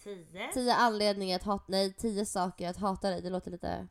Tio? 0.04 0.52
tio 0.54 0.74
anledningar 0.76 1.36
att 1.36 1.44
hata 1.44 1.66
Nej, 1.68 1.94
tio 1.94 2.26
saker 2.26 2.70
att 2.70 2.78
hata 2.78 3.10
dig. 3.10 3.22
Det 3.22 3.30
låter 3.30 3.52
lite... 3.52 3.88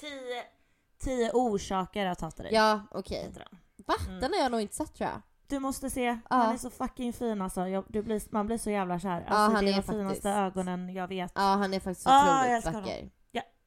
Tio, 0.00 0.42
tio 0.98 1.30
orsaker 1.32 2.06
att 2.06 2.20
hata 2.20 2.42
dig. 2.42 2.54
Ja, 2.54 2.80
okej. 2.90 3.30
den. 3.34 3.58
Va? 3.86 3.94
Mm. 4.08 4.20
Den 4.20 4.32
har 4.32 4.40
jag 4.40 4.50
nog 4.52 4.60
inte 4.60 4.74
sett 4.74 4.94
tror 4.94 5.10
jag. 5.10 5.22
Du 5.46 5.58
måste 5.58 5.90
se, 5.90 6.18
han 6.30 6.52
är 6.54 6.56
så 6.58 6.70
fucking 6.70 7.12
fin 7.12 7.42
alltså. 7.42 7.68
Jag, 7.68 7.84
du 7.88 8.02
blir, 8.02 8.22
man 8.30 8.46
blir 8.46 8.58
så 8.58 8.70
jävla 8.70 8.98
kär. 8.98 9.20
Alltså, 9.20 9.34
han 9.34 9.52
det 9.64 9.70
är 9.70 9.74
de 9.76 9.82
faktiskt. 9.82 9.88
finaste 9.98 10.30
ögonen 10.30 10.94
jag 10.94 11.08
vet. 11.08 11.32
Ja, 11.34 11.40
han 11.40 11.74
är 11.74 11.80
faktiskt 11.80 12.06
Ah, 12.10 12.40
otroligt 12.40 12.52
älskar 12.56 12.72
vacker. 12.72 12.96
Jag 12.98 13.10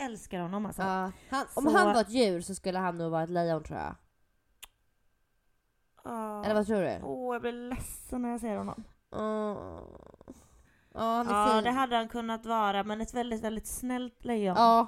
älskar 0.06 0.40
honom 0.40 0.66
alltså. 0.66 0.82
Ja, 0.82 1.12
han, 1.30 1.46
om 1.54 1.64
Så- 1.64 1.78
han 1.78 1.94
var 1.94 2.02
ett 2.02 2.10
djur 2.10 2.42
så 2.42 2.56
skulle 2.56 2.80
han 2.80 2.98
nog 2.98 3.12
vara 3.12 3.24
ett 3.24 3.30
lejon 3.30 3.64
tror 3.64 3.80
jag. 3.80 3.96
Ah. 6.04 6.44
Eller 6.44 6.56
vad 6.56 6.68
tror 6.68 6.82
du? 6.82 7.00
Åh, 7.04 7.36
jag 7.36 7.42
blir 7.42 7.52
ledsen 7.52 8.22
när 8.22 8.30
jag 8.30 8.40
ser 8.40 8.58
honom. 8.58 8.84
Åh. 9.12 9.80
Ja, 10.94 11.26
Ja, 11.30 11.62
det 11.62 11.72
hade 11.72 11.96
han 11.96 12.08
kunnat 12.10 12.46
vara, 12.46 12.84
men 12.84 13.02
ett 13.02 13.14
väldigt, 13.14 13.44
väldigt 13.44 13.68
snällt 13.68 14.26
lejon. 14.26 14.56
Ja. 14.58 14.88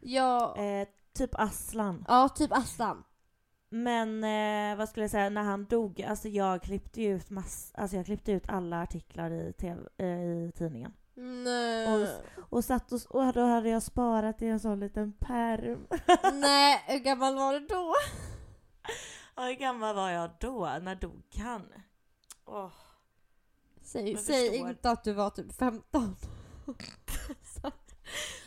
Ja. 0.00 0.56
Eh, 0.56 0.88
typ 1.14 1.30
Aslan. 1.34 2.04
ja, 2.08 2.28
typ 2.28 2.52
Aslan. 2.52 3.04
Men 3.68 4.24
eh, 4.24 4.78
vad 4.78 4.88
skulle 4.88 5.04
jag 5.04 5.10
säga, 5.10 5.28
när 5.30 5.42
han 5.42 5.64
dog, 5.64 6.02
alltså 6.02 6.28
jag 6.28 6.62
klippte 6.62 7.02
ut 7.04 7.30
mass, 7.30 7.72
alltså 7.74 7.96
jag 7.96 8.06
klippte 8.06 8.32
ut 8.32 8.48
alla 8.48 8.82
artiklar 8.82 9.30
i, 9.30 9.52
TV, 9.52 9.82
eh, 9.96 10.06
i 10.08 10.52
tidningen. 10.54 10.92
Nej. 11.14 12.08
Och 12.50 12.64
satt 12.64 12.92
och, 12.92 13.00
och 13.08 13.32
då 13.32 13.40
hade 13.40 13.68
jag 13.68 13.82
sparat 13.82 14.42
i 14.42 14.46
en 14.46 14.60
sån 14.60 14.80
liten 14.80 15.12
pärm. 15.12 15.86
Nej, 16.40 16.84
hur 16.86 16.98
gammal 16.98 17.34
var 17.34 17.52
du 17.52 17.66
då? 17.66 17.94
Ja, 19.36 19.42
hur 19.42 19.54
gammal 19.54 19.94
var 19.94 20.10
jag 20.10 20.30
då? 20.40 20.78
När 20.82 20.94
dog 20.94 21.22
han? 21.36 21.72
Åh, 22.44 22.70
Säg, 23.82 24.16
säg 24.16 24.56
inte 24.56 24.90
att 24.90 25.04
du 25.04 25.12
var 25.12 25.30
typ 25.30 25.52
15. 25.52 26.16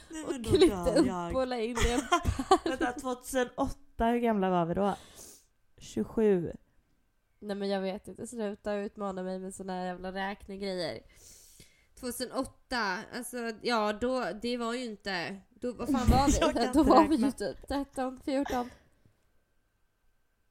nej, 0.10 0.24
och 0.26 0.46
klippte 0.46 1.00
upp 1.00 1.08
jag. 1.08 1.36
och 1.36 1.48
la 1.48 1.58
in 1.58 1.78
i 1.78 1.92
en... 1.92 2.02
Vänta, 2.72 2.92
2008, 2.92 4.06
hur 4.06 4.20
gamla 4.20 4.50
var 4.50 4.66
vi 4.66 4.74
då? 4.74 4.96
27. 5.78 6.54
Nej 7.40 7.56
men 7.56 7.70
jag 7.70 7.82
vet 7.82 8.08
inte, 8.08 8.28
sluta 8.28 8.74
utmana 8.74 9.24
mig 9.24 9.40
med 9.40 9.56
såna 9.56 9.74
här 9.74 9.86
jävla 9.86 10.12
räknegrejer. 10.12 11.00
2008, 12.00 12.98
alltså 13.14 13.38
ja 13.62 13.94
då, 13.94 14.26
det 14.42 14.58
var 14.58 14.74
ju 14.74 14.84
inte, 14.86 15.42
då, 15.50 15.74
vad 15.74 15.90
fan 15.92 16.08
var 16.12 16.54
vi? 16.54 16.70
Då 16.74 16.84
var 16.84 17.08
vi 17.08 17.16
ju 17.16 17.32
typ 17.32 17.68
13, 17.68 18.20
14. 18.26 18.70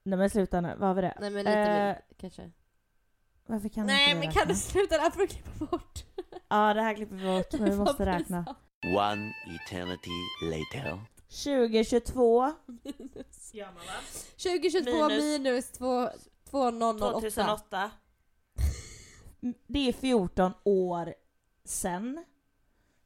Nej 0.03 0.19
men 0.19 0.31
sluta 0.31 0.61
nu, 0.61 0.75
vad 0.79 0.95
var 0.95 1.03
det? 1.03 1.17
Nej 1.21 1.31
men 1.31 1.45
lite 1.45 1.59
Eh, 1.59 1.67
mer 1.67 2.01
kanske. 2.21 2.51
Varför 3.47 3.69
kan 3.69 3.87
Nej 3.87 4.11
inte 4.11 4.15
vi 4.15 4.27
men 4.27 4.29
räkna? 4.29 4.41
kan 4.41 4.49
du 4.49 4.55
sluta, 4.55 4.95
det 4.97 5.01
här 5.03 5.11
får 5.11 5.21
du 5.21 5.27
klippa 5.27 5.65
bort. 5.67 6.05
Ja, 6.49 6.75
det 6.75 6.83
här 6.83 6.95
klipper 6.95 7.17
vi 7.17 7.25
bort, 7.27 7.53
men 7.61 7.71
vi 7.71 7.77
måste 7.77 8.07
räkna. 8.07 8.55
One 8.97 9.33
eternity 9.57 10.11
later. 10.43 11.01
2022. 11.45 12.53
Minus. 12.67 13.55
Va? 13.55 13.73
2022 14.43 15.09
Minus. 15.09 15.23
minus 15.25 15.71
2, 15.73 16.09
2008. 16.51 17.21
2008. 17.21 17.91
Mm, 19.43 19.55
Det 19.67 19.89
är 19.89 19.93
14 19.93 20.53
år 20.65 21.15
sen. 21.65 22.25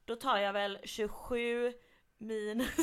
Då 0.04 0.16
tar 0.16 0.38
jag 0.38 0.52
väl 0.52 0.78
27 0.84 1.72
minus... 2.18 2.76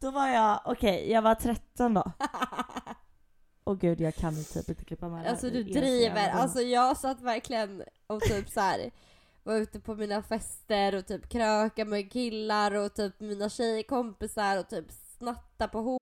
då 0.00 0.10
var 0.10 0.28
jag, 0.28 0.60
okej, 0.64 1.10
jag 1.10 1.22
var 1.22 1.34
13 1.34 1.94
då. 1.94 2.12
Åh 3.64 3.74
gud, 3.74 4.00
jag 4.00 4.14
kan 4.14 4.44
typ 4.44 4.68
inte 4.68 4.84
klippa 4.84 5.08
med 5.08 5.22
här. 5.22 5.30
Alltså 5.30 5.50
du 5.50 5.62
driver, 5.62 6.30
alltså 6.30 6.60
jag 6.60 6.96
satt 6.96 7.20
verkligen 7.20 7.82
och 8.06 8.20
typ 8.20 8.50
så 8.50 8.60
här 8.60 8.90
var 9.42 9.56
ute 9.56 9.80
på 9.80 9.94
mina 9.94 10.22
fester 10.22 10.94
och 10.94 11.06
typ 11.06 11.28
kröka 11.28 11.84
med 11.84 12.12
killar 12.12 12.74
och 12.74 12.94
typ 12.94 13.20
mina 13.20 13.48
tjejkompisar 13.48 14.58
och 14.58 14.68
typ 14.68 14.86
snatta 15.18 15.68
på 15.68 15.80
hår. 15.80 16.01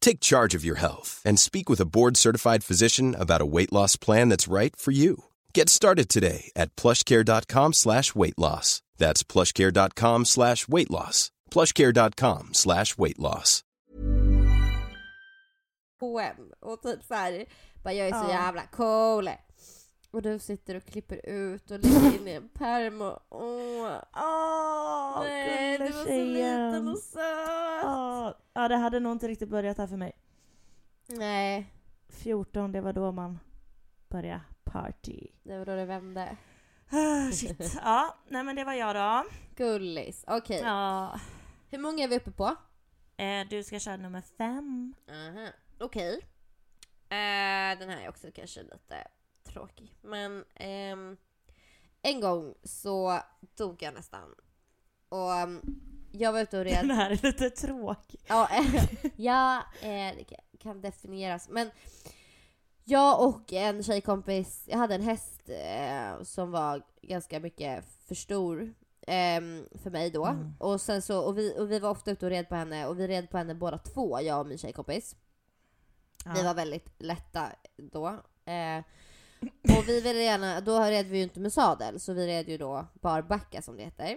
Take 0.00 0.20
charge 0.20 0.54
of 0.54 0.64
your 0.64 0.76
health 0.80 1.20
and 1.24 1.38
speak 1.38 1.68
with 1.70 1.80
a 1.80 1.84
board-certified 1.86 2.64
physician 2.64 3.14
about 3.18 3.40
a 3.42 3.46
weight 3.46 3.72
loss 3.72 3.96
plan 3.96 4.28
that's 4.30 4.48
right 4.52 4.74
for 4.76 4.90
you. 4.92 5.24
Get 5.54 5.68
started 5.68 6.08
today 6.08 6.50
at 6.56 6.74
plushcare.com 6.76 7.72
slash 7.72 8.14
weight 8.14 8.38
loss. 8.38 8.82
That's 8.98 9.22
plushcare.com 9.22 10.24
slash 10.24 10.68
weight 10.68 10.90
loss. 10.90 11.30
plushcare.com 11.50 12.48
slash 12.54 12.96
weight 12.98 13.18
loss. 13.18 13.62
Och 16.60 16.82
typ 16.82 17.02
så 17.08 17.14
här, 17.14 17.44
bara 17.84 17.94
jag 17.94 18.08
är 18.08 18.12
så 18.12 18.28
Ja. 18.28 18.30
jävla 18.30 18.62
cool. 18.66 19.28
Och 20.10 20.22
du 20.22 20.38
sitter 20.38 20.74
och 20.74 20.84
klipper 20.84 21.26
ut 21.26 21.70
och 21.70 21.78
lägger 21.80 22.20
in 22.20 22.28
i 22.28 22.32
en 22.32 22.48
pärm 22.48 23.02
och 23.02 23.18
åh. 23.28 23.98
Åh, 24.16 25.20
nej, 25.24 25.78
du 25.78 25.84
var 25.84 26.04
så 26.04 26.24
liten 26.24 26.88
och 26.88 26.98
söt. 26.98 27.84
Åh, 27.84 28.32
Ja, 28.52 28.68
det 28.68 28.76
hade 28.76 29.00
nog 29.00 29.12
inte 29.12 29.28
riktigt 29.28 29.48
börjat 29.48 29.78
här 29.78 29.86
för 29.86 29.96
mig. 29.96 30.12
Nej, 31.06 31.74
14, 32.08 32.72
det 32.72 32.80
var 32.80 32.92
då 32.92 33.12
man 33.12 33.38
började 34.08 34.40
party. 34.64 35.26
det 35.42 35.58
var 35.58 35.66
då 35.66 35.76
det 35.76 35.84
vände. 35.84 36.36
Ah, 36.90 37.30
Shit. 37.32 37.74
Ja, 37.84 38.16
nej 38.28 38.44
men 38.44 38.56
det 38.56 38.64
var 38.64 38.72
jag 38.72 38.96
då. 38.96 39.24
Gullis. 39.56 40.24
Okej. 40.26 40.60
Ja. 40.64 41.20
Hur 41.70 41.78
många 41.78 42.04
är 42.04 42.08
vi 42.08 42.16
uppe 42.16 42.30
på? 42.30 42.56
Eh, 43.16 43.48
du 43.50 43.64
ska 43.64 43.78
köra 43.78 43.96
nummer 43.96 44.20
fem. 44.38 44.94
Aha. 45.10 45.48
Okej. 45.80 46.14
Eh, 47.08 47.78
den 47.78 47.88
här 47.90 48.00
är 48.04 48.08
också 48.08 48.26
kanske 48.34 48.62
lite 48.62 49.08
tråkig. 49.44 49.94
Men 50.02 50.44
ehm, 50.54 51.16
en 52.02 52.20
gång 52.20 52.54
så 52.64 53.20
dog 53.56 53.82
jag 53.82 53.94
nästan. 53.94 54.34
Och 55.08 55.32
ehm, 55.32 55.60
jag 56.12 56.32
var 56.32 56.40
ute 56.40 56.58
och 56.58 56.64
red. 56.64 56.78
Den 56.80 56.90
här 56.90 57.10
är 57.10 57.20
lite 57.22 57.50
tråkig. 57.50 58.20
Ja, 58.26 58.48
ja 59.16 59.62
eh, 59.80 60.16
det 60.16 60.24
kan- 60.58 60.80
definieras. 60.80 61.48
Men 61.48 61.70
jag 62.84 63.28
och 63.28 63.52
en 63.52 63.82
tjejkompis, 63.82 64.64
jag 64.66 64.78
hade 64.78 64.94
en 64.94 65.02
häst 65.02 65.48
eh, 65.48 66.22
som 66.22 66.50
var 66.50 66.82
ganska 67.02 67.40
mycket 67.40 67.84
för 68.06 68.14
stor 68.14 68.74
ehm, 69.06 69.68
för 69.82 69.90
mig 69.90 70.10
då. 70.10 70.26
Mm. 70.26 70.52
Och, 70.58 70.80
sen 70.80 71.02
så, 71.02 71.20
och, 71.20 71.38
vi, 71.38 71.58
och 71.58 71.70
vi 71.70 71.78
var 71.78 71.90
ofta 71.90 72.10
ute 72.10 72.26
och 72.26 72.30
red 72.30 72.48
på 72.48 72.54
henne 72.54 72.86
och 72.86 73.00
vi 73.00 73.08
red 73.08 73.30
på 73.30 73.38
henne 73.38 73.54
båda 73.54 73.78
två, 73.78 74.20
jag 74.20 74.40
och 74.40 74.46
min 74.46 74.58
tjejkompis. 74.58 75.16
Vi 76.34 76.42
var 76.42 76.54
väldigt 76.54 77.02
lätta 77.02 77.52
då. 77.76 78.06
Eh, 78.44 78.84
och 79.78 79.88
vi 79.88 80.00
ville 80.00 80.22
gärna, 80.22 80.60
då 80.60 80.80
red 80.80 81.06
vi 81.06 81.16
ju 81.16 81.22
inte 81.22 81.40
med 81.40 81.52
sadel, 81.52 82.00
så 82.00 82.12
vi 82.12 82.26
red 82.26 82.48
ju 82.48 82.58
då 82.58 82.86
barbacka 83.00 83.62
som 83.62 83.76
det 83.76 83.82
heter. 83.84 84.16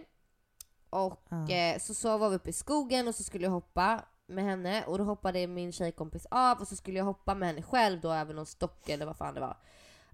Och 0.90 1.26
Ja. 1.30 1.50
eh, 1.50 1.80
så, 1.80 1.94
så 1.94 2.18
var 2.18 2.30
vi 2.30 2.36
uppe 2.36 2.50
i 2.50 2.54
skogen 2.54 3.08
och 3.08 3.16
så 3.16 3.24
skulle 3.24 3.44
jag 3.44 3.52
hoppa 3.52 4.06
med 4.28 4.44
henne 4.44 4.84
och 4.86 4.98
då 4.98 5.04
hoppade 5.04 5.48
min 5.48 5.72
tjejkompis 5.72 6.26
av 6.32 6.58
och 6.60 6.68
så 6.68 6.76
skulle 6.76 6.98
jag 6.98 7.06
hoppa 7.06 7.36
med 7.36 7.48
henne 7.48 7.62
själv 7.62 8.02
då 8.02 8.12
över 8.12 8.34
någon 8.34 8.46
stock 8.46 8.90
eller 8.90 9.06
vad 9.06 9.18
fan 9.18 9.34
det 9.34 9.40
var. 9.42 9.58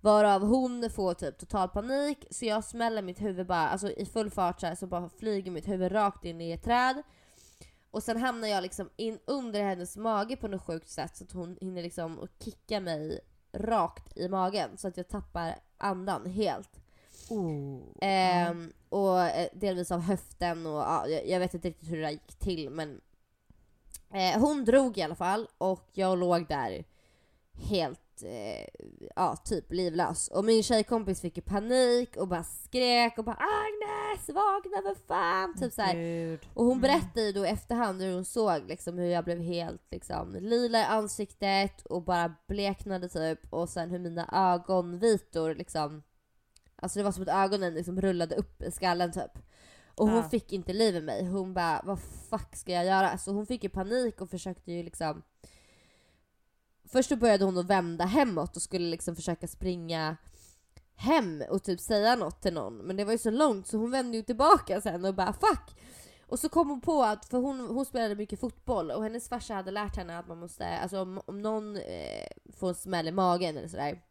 Varav 0.02 0.42
hon 0.42 0.90
får 0.90 1.14
typ 1.14 1.38
total 1.38 1.70
panik 1.70 2.26
så 2.32 2.46
jag 2.46 2.64
smäller 2.64 3.02
mitt 3.02 3.22
huvud 3.22 3.48
bara, 3.48 3.70
alltså 3.70 3.92
i 3.92 4.06
full 4.06 4.30
fart 4.32 4.60
så, 4.60 4.68
här, 4.68 4.76
så 4.76 4.88
bara 4.88 5.10
flyger 5.10 5.52
mitt 5.52 5.68
huvud 5.68 5.92
rakt 5.92 6.26
in 6.26 6.42
i 6.42 6.52
ett 6.52 6.64
träd. 6.64 7.04
Och 7.92 8.04
sen 8.04 8.18
hamnar 8.18 8.48
jag 8.48 8.62
liksom 8.62 8.90
in 8.96 9.20
under 9.26 9.64
hennes 9.64 9.98
mage 9.98 10.36
på 10.36 10.48
något 10.48 10.66
sjukt 10.66 10.90
sätt 10.90 11.18
så 11.18 11.24
att 11.24 11.32
hon 11.32 11.58
hinner 11.62 11.82
liksom 11.84 12.28
kicka 12.44 12.80
mig 12.80 13.20
rakt 13.52 14.18
i 14.18 14.28
magen 14.28 14.78
så 14.78 14.88
att 14.88 14.98
jag 14.98 15.08
tappar 15.08 15.56
andan 15.78 16.26
helt. 16.26 16.80
Oh. 17.30 17.80
Ehm, 18.02 18.74
och 18.90 19.22
eh, 19.22 19.50
delvis 19.54 19.92
av 19.92 20.02
höften 20.02 20.66
och 20.66 20.80
ja, 20.80 21.08
jag, 21.08 21.28
jag 21.28 21.40
vet 21.40 21.54
inte 21.54 21.68
riktigt 21.68 21.92
hur 21.92 21.98
det 21.98 22.04
där 22.04 22.10
gick 22.10 22.40
till 22.40 22.70
men 22.70 23.02
eh, 24.14 24.40
hon 24.40 24.66
drog 24.66 24.98
i 24.98 25.02
alla 25.02 25.16
fall 25.16 25.48
och 25.58 25.90
jag 25.94 26.18
låg 26.18 26.48
där 26.48 26.84
helt, 27.62 28.24
eh, 28.24 28.84
ja 29.16 29.36
typ 29.36 29.72
livlös. 29.72 30.28
Och 30.28 30.46
min 30.46 30.64
tjejkompis 30.64 31.22
fick 31.22 31.38
ju 31.38 31.44
panik 31.44 32.16
och 32.18 32.28
bara 32.28 32.44
skrek 32.44 33.18
och 33.18 33.24
bara 33.26 33.36
Agnes 33.36 34.30
vakna 34.30 34.82
för 34.82 34.96
fan! 35.08 35.56
Typ 35.60 35.74
såhär. 35.74 35.94
Gud. 35.96 36.40
Och 36.54 36.66
hon 36.66 36.72
Mm. 36.78 36.82
berättade 36.82 37.26
ju 37.26 37.32
då 37.32 37.46
i 37.46 37.50
efterhand 37.50 38.02
hur 38.02 38.14
hon 38.14 38.26
såg 38.26 38.68
liksom 38.68 38.98
hur 38.98 39.06
jag 39.10 39.24
blev 39.26 39.40
helt 39.42 39.82
liksom 39.92 40.36
lila 40.40 40.80
i 40.80 40.84
ansiktet 40.84 41.86
och 41.86 42.02
bara 42.04 42.36
bleknade 42.48 43.10
typ 43.10 43.54
och 43.54 43.70
sen 43.70 43.90
hur 43.92 44.00
mina 44.00 44.30
ögonvitor 44.34 45.56
liksom 45.56 46.04
Alltså 46.82 47.00
det 47.00 47.04
var 47.04 47.12
som 47.12 47.24
att 47.24 47.30
ögonen 47.30 47.74
liksom 47.74 48.02
rullade 48.02 48.36
upp 48.36 48.62
i 48.62 48.72
skallen 48.72 49.12
typ. 49.12 49.32
Och 49.96 50.08
hon 50.08 50.16
Ja. 50.18 50.30
fick 50.30 50.54
inte 50.54 50.74
liv 50.74 50.96
i 50.96 51.02
mig. 51.02 51.26
Hon 51.26 51.54
bara 51.54 51.82
vad 51.86 52.00
fuck 52.30 52.56
ska 52.56 52.72
jag 52.72 52.86
göra? 52.86 53.18
Så 53.18 53.32
hon 53.32 53.46
fick 53.46 53.64
ju 53.64 53.70
panik 53.70 54.22
och 54.22 54.30
försökte 54.30 54.72
ju 54.72 54.84
liksom 54.84 55.24
Först 56.92 57.20
började 57.20 57.46
hon 57.46 57.58
att 57.58 57.66
vända 57.66 58.06
hemåt 58.06 58.56
och 58.56 58.62
skulle 58.62 58.90
liksom 58.90 59.16
försöka 59.16 59.48
springa 59.48 60.18
hem 60.96 61.44
och 61.50 61.64
typ 61.64 61.80
säga 61.80 62.16
något 62.16 62.42
till 62.42 62.54
någon. 62.54 62.78
Men 62.78 62.96
det 62.96 63.06
var 63.06 63.12
ju 63.12 63.18
så 63.18 63.32
långt 63.32 63.68
så 63.68 63.78
hon 63.78 63.92
vände 63.92 64.18
ju 64.18 64.24
tillbaka 64.24 64.82
sen 64.82 65.06
och 65.06 65.16
bara 65.16 65.34
fuck! 65.34 65.76
Och 66.28 66.40
så 66.40 66.50
kom 66.50 66.70
hon 66.70 66.82
på 66.82 67.04
att, 67.04 67.26
för 67.26 67.38
hon, 67.38 67.60
hon 67.60 67.86
spelade 67.86 68.16
mycket 68.16 68.40
fotboll 68.40 68.92
och 68.92 69.04
hennes 69.04 69.30
farsa 69.30 69.54
hade 69.54 69.72
lärt 69.72 69.96
henne 69.96 70.20
att 70.20 70.28
man 70.28 70.40
måste, 70.40 70.68
alltså 70.68 71.02
om, 71.02 71.22
om 71.26 71.42
någon 71.42 71.76
eh, 71.76 72.28
får 72.54 72.70
en 72.70 72.76
smäll 72.76 73.08
i 73.08 73.12
magen 73.12 73.58
eller 73.58 73.68
sådär, 73.68 74.02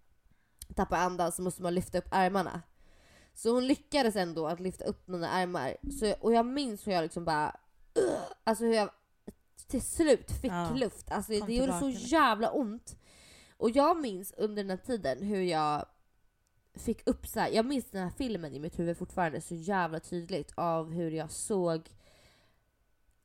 tappar 0.74 0.97
andan 0.97 1.33
så 1.33 1.43
måste 1.43 1.62
man 1.62 1.74
lyfta 1.74 1.99
upp 1.99 2.09
armarna. 2.11 2.62
Så 3.35 3.51
hon 3.51 3.66
lyckades 3.66 4.16
ändå 4.16 4.47
att 4.47 4.61
lyfta 4.61 4.85
upp 4.85 5.09
mina 5.09 5.29
armar. 5.29 5.76
Så, 6.01 6.14
och 6.20 6.33
jag 6.33 6.47
minns 6.47 6.87
hur 6.87 6.93
jag 6.93 7.03
liksom 7.03 7.24
bara, 7.24 7.57
alltså 8.45 8.64
hur 8.64 8.74
jag 8.74 8.91
till 9.68 9.82
slut 9.82 10.30
fick 10.30 10.52
Ja, 10.52 10.70
luft. 10.74 11.10
Alltså 11.10 11.32
kom 11.38 11.46
det 11.46 11.54
gjorde 11.54 11.78
så 11.78 11.90
jävla 11.90 12.50
ont. 12.50 12.96
Och 13.56 13.70
jag 13.70 14.00
minns 14.00 14.32
under 14.36 14.64
den 14.64 14.70
här 14.70 14.84
tiden 14.86 15.22
hur 15.22 15.42
jag 15.42 15.86
fick 16.74 17.08
upp 17.08 17.26
så 17.26 17.40
här, 17.40 17.48
jag 17.48 17.66
minns 17.66 17.90
den 17.90 18.02
här 18.02 18.10
filmen 18.10 18.54
i 18.54 18.58
mitt 18.58 18.78
huvud 18.78 18.98
fortfarande 18.98 19.40
så 19.40 19.54
jävla 19.54 20.00
tydligt 20.00 20.52
av 20.56 20.92
hur 20.92 21.10
jag 21.10 21.30
såg 21.30 21.90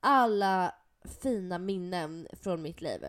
alla 0.00 0.74
fina 1.22 1.58
minnen 1.58 2.28
från 2.32 2.62
mitt 2.62 2.80
liv. 2.80 3.06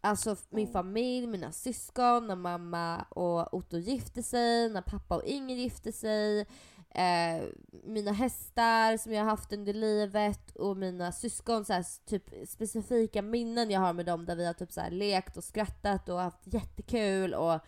Alltså 0.00 0.36
min 0.50 0.68
familj, 0.68 1.26
mina 1.26 1.52
syskon, 1.52 2.26
när 2.26 2.36
mamma 2.36 3.02
och 3.02 3.54
Otto 3.54 3.78
gifte 3.78 4.22
sig, 4.22 4.70
när 4.70 4.82
pappa 4.82 5.16
och 5.16 5.24
Inger 5.24 5.56
gifte 5.56 5.92
sig, 5.92 6.46
eh, 6.94 7.44
mina 7.84 8.12
hästar 8.12 8.96
som 8.96 9.12
jag 9.12 9.24
har 9.24 9.30
haft 9.30 9.52
under 9.52 9.72
livet 9.72 10.56
och 10.56 10.76
mina 10.76 11.12
syskon, 11.12 11.64
så 11.64 11.72
här, 11.72 11.84
typ 12.06 12.48
specifika 12.48 13.22
minnen 13.22 13.70
jag 13.70 13.80
har 13.80 13.92
med 13.92 14.06
dem 14.06 14.26
där 14.26 14.36
vi 14.36 14.46
har 14.46 14.52
typ 14.52 14.72
så 14.72 14.80
här, 14.80 14.90
lekt 14.90 15.36
och 15.36 15.44
skrattat 15.44 16.08
och 16.08 16.18
haft 16.18 16.40
jättekul 16.44 17.34
och, 17.34 17.60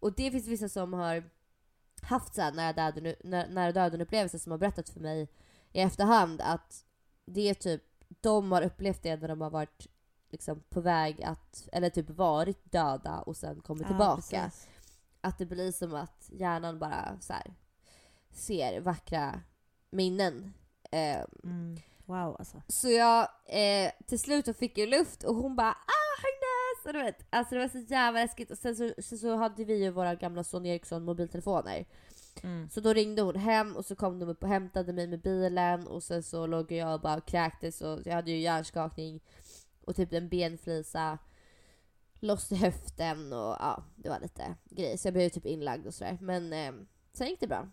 och 0.00 0.14
det 0.14 0.30
finns 0.30 0.46
vissa 0.46 0.68
som 0.68 0.92
har 0.92 1.24
haft 2.02 2.34
så 2.34 2.42
här 2.42 2.52
nära 2.52 2.72
döden, 2.72 3.14
när, 3.24 3.48
nära 3.48 3.72
döden 3.72 4.00
upplevelser 4.00 4.38
som 4.38 4.50
har 4.50 4.58
berättat 4.58 4.88
för 4.88 5.00
mig 5.00 5.28
i 5.72 5.80
efterhand 5.80 6.40
att 6.40 6.84
det 7.26 7.48
är 7.48 7.54
typ, 7.54 7.82
de 8.20 8.52
har 8.52 8.62
upplevt 8.62 9.02
det 9.02 9.16
när 9.16 9.28
de 9.28 9.40
har 9.40 9.50
varit 9.50 9.86
liksom 10.30 10.62
på 10.68 10.80
väg 10.80 11.22
att, 11.22 11.68
eller 11.72 11.90
typ 11.90 12.10
varit 12.10 12.72
döda 12.72 13.20
och 13.20 13.36
sen 13.36 13.60
kommit 13.60 13.86
tillbaka. 13.86 14.42
precis. 14.42 14.68
Att 15.20 15.38
det 15.38 15.46
blir 15.46 15.72
som 15.72 15.94
att 15.94 16.28
hjärnan 16.32 16.78
bara 16.78 17.20
så 17.20 17.32
här, 17.32 17.54
ser 18.32 18.80
vackra 18.80 19.40
minnen. 19.90 20.54
Eh, 20.90 21.24
Mm. 21.44 21.76
Wow 22.04 22.36
alltså. 22.38 22.62
så 22.68 22.90
jag 22.90 23.28
eh, 23.46 23.90
till 24.06 24.18
slut 24.18 24.44
så 24.44 24.54
fick 24.54 24.78
jag 24.78 24.88
luft 24.88 25.24
och 25.24 25.34
hon 25.34 25.56
bara 25.56 25.70
ah 25.70 26.00
Agnes! 26.20 26.86
Och 26.86 26.92
du 26.92 27.02
vet, 27.02 27.26
alltså 27.30 27.54
det 27.54 27.60
var 27.60 27.68
så 27.68 27.78
jävla 27.78 28.20
läskigt. 28.20 28.50
Och 28.50 28.58
sen 28.58 28.76
så, 28.76 28.92
så, 29.02 29.16
så 29.16 29.36
hade 29.36 29.64
vi 29.64 29.84
ju 29.84 29.90
våra 29.90 30.14
gamla 30.14 30.44
Sony 30.44 30.68
Ericsson 30.68 31.04
mobiltelefoner. 31.04 31.84
Mm. 32.42 32.68
Så 32.70 32.80
då 32.80 32.92
ringde 32.92 33.22
hon 33.22 33.36
hem 33.36 33.76
och 33.76 33.84
så 33.84 33.96
kom 33.96 34.18
de 34.18 34.28
upp 34.28 34.42
och 34.42 34.48
hämtade 34.48 34.92
mig 34.92 35.06
med 35.06 35.20
bilen 35.20 35.86
och 35.86 36.02
sen 36.02 36.22
så 36.22 36.46
låg 36.46 36.72
jag 36.72 36.94
och 36.94 37.00
bara 37.00 37.20
kräktes 37.20 37.80
och 37.80 38.00
jag 38.04 38.14
hade 38.14 38.30
ju 38.30 38.38
hjärnskakning 38.38 39.20
och 39.84 39.96
typ 39.96 40.12
en 40.12 40.28
benflisa 40.28 41.18
loss 42.20 42.52
i 42.52 42.56
höften 42.56 43.32
och 43.32 43.56
ja, 43.60 43.84
det 43.96 44.08
var 44.08 44.20
lite 44.20 44.54
grejer. 44.64 44.96
Så 44.96 45.06
jag 45.06 45.14
blev 45.14 45.28
typ 45.28 45.46
inlagd 45.46 45.86
och 45.86 45.94
sådär. 45.94 46.18
Men 46.20 46.52
eh, 46.52 46.72
sen 47.12 47.28
gick 47.28 47.40
det 47.40 47.46
bra. 47.46 47.68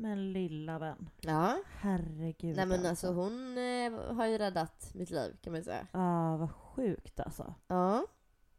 Men 0.00 0.32
lilla 0.32 0.78
vän. 0.78 1.10
Ja. 1.20 1.58
Herregud 1.80 2.56
Nej 2.56 2.66
men 2.66 2.86
alltså 2.86 3.12
hon 3.12 3.58
eh, 3.58 4.14
har 4.16 4.26
ju 4.26 4.38
räddat 4.38 4.90
mitt 4.94 5.10
liv 5.10 5.36
kan 5.42 5.52
man 5.52 5.62
säga. 5.64 5.86
Ja, 5.92 6.36
vad 6.36 6.50
sjukt 6.52 7.20
alltså. 7.20 7.54
Ja. 7.66 8.06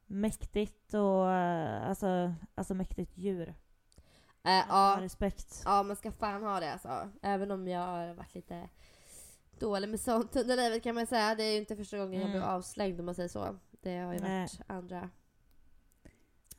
Mäktigt 0.05 0.93
och 0.93 1.31
eh, 1.31 1.89
alltså, 1.89 2.33
alltså 2.55 2.73
mäktigt 2.73 3.17
djur. 3.17 3.49
Eh, 3.49 3.55
Ja. 4.43 4.63
ja. 4.69 4.97
Respekt. 5.01 5.61
Ja, 5.65 5.83
man 5.83 5.95
ska 5.95 6.11
fan 6.11 6.43
ha 6.43 6.59
det 6.59 6.73
alltså. 6.73 7.09
Även 7.21 7.51
om 7.51 7.67
jag 7.67 7.79
har 7.87 8.13
varit 8.13 8.35
lite 8.35 8.69
dålig 9.59 9.89
med 9.89 9.99
sånt 9.99 10.35
under 10.35 10.55
livet 10.57 10.83
kan 10.83 10.95
man 10.95 11.07
säga. 11.07 11.35
Det 11.35 11.43
är 11.43 11.51
ju 11.51 11.57
inte 11.57 11.75
första 11.75 11.97
gången 11.97 12.13
jag 12.13 12.21
Mm. 12.29 12.31
blev 12.31 12.43
avslängd 12.43 12.99
om 12.99 13.05
man 13.05 13.15
säger 13.15 13.29
så. 13.29 13.59
Det 13.81 13.97
har 13.97 14.13
ju 14.13 14.19
Nej. 14.19 14.39
varit 14.41 14.61
andra. 14.67 15.09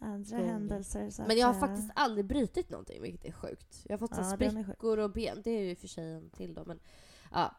Andra 0.01 0.37
Gånger. 0.37 0.53
händelser 0.53 1.11
så 1.11 1.23
Men 1.23 1.37
jag 1.39 1.47
har 1.47 1.55
eh, 1.55 1.61
faktiskt 1.61 1.91
aldrig 1.95 2.25
brutit 2.27 2.71
någonting 2.71 3.03
vilket 3.03 3.25
är 3.25 3.33
sjukt. 3.33 3.81
Jag 3.85 3.93
har 3.93 3.99
fått 3.99 4.17
Ja, 4.17 4.37
sjuk. 4.39 4.51
sprickor 4.53 4.99
och 4.99 5.11
ben. 5.13 5.41
Det 5.45 5.51
är 5.51 5.63
ju 5.65 5.77
för 5.77 5.89
sig 5.89 6.13
en 6.15 6.31
till 6.31 6.55
då 6.55 6.65
men 6.65 6.81
ja. 7.33 7.55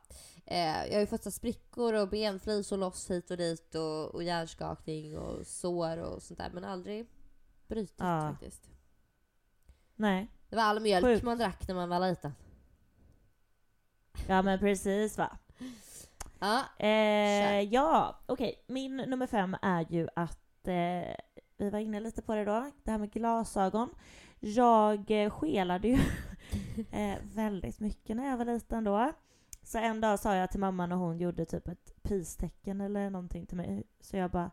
Eh, 0.46 0.86
jag 0.86 0.94
har 0.94 1.00
ju 1.00 1.06
fått 1.08 1.24
så 1.24 1.32
sprickor 1.32 1.94
och 1.94 2.10
benflis 2.10 2.72
och 2.72 2.78
loss 2.78 3.12
hit 3.12 3.32
och 3.32 3.38
dit 3.38 3.76
och, 3.76 4.16
och 4.16 4.24
hjärnskakning 4.24 5.18
och 5.18 5.48
sår 5.48 5.98
och 5.98 6.22
sånt 6.22 6.38
där 6.40 6.50
men 6.54 6.64
aldrig 6.64 7.08
brutit 7.68 7.96
Ja. 8.00 8.30
faktiskt. 8.32 8.70
Nej. 9.96 10.28
Det 10.50 10.56
var 10.56 10.64
all 10.64 10.80
mjölk 10.80 11.06
Sjukt. 11.06 11.24
man 11.24 11.38
drack 11.38 11.68
när 11.68 11.76
man 11.76 11.90
var 11.90 12.00
liten. 12.10 12.32
Ja 14.28 14.42
men 14.42 14.60
precis 14.60 15.18
va. 15.18 15.38
Ja. 16.40 16.64
Eh, 16.80 17.62
ja, 17.62 18.20
okej. 18.26 18.64
Min 18.68 18.98
nummer 18.98 19.28
fem 19.28 19.56
är 19.62 19.86
ju 19.90 20.08
att 20.16 20.68
eh, 20.68 21.16
vi 21.62 21.70
var 21.70 21.80
inne 21.80 22.00
lite 22.00 22.22
på 22.22 22.36
det 22.36 22.46
då, 22.46 22.72
det 22.84 22.92
här 22.92 22.98
med 22.98 23.12
glasögon. 23.12 23.90
Jag 24.40 25.12
eh, 25.12 25.30
skelade 25.30 25.88
ju 25.88 25.94
eh, 26.92 27.18
väldigt 27.34 27.80
mycket 27.80 28.16
när 28.16 28.30
jag 28.30 28.38
var 28.38 28.46
liten 28.46 28.84
då. 28.84 29.12
Så 29.64 29.78
en 29.78 30.02
dag 30.02 30.20
sa 30.20 30.36
jag 30.36 30.52
till 30.52 30.60
mamma 30.60 30.86
när 30.86 30.96
hon 30.96 31.18
gjorde 31.18 31.46
typ 31.46 31.68
ett 31.68 32.04
pristecken 32.04 32.82
eller 32.82 33.10
någonting 33.10 33.46
till 33.46 33.58
mig. 33.58 33.84
Så 34.02 34.18
jag 34.18 34.32
bara 34.32 34.52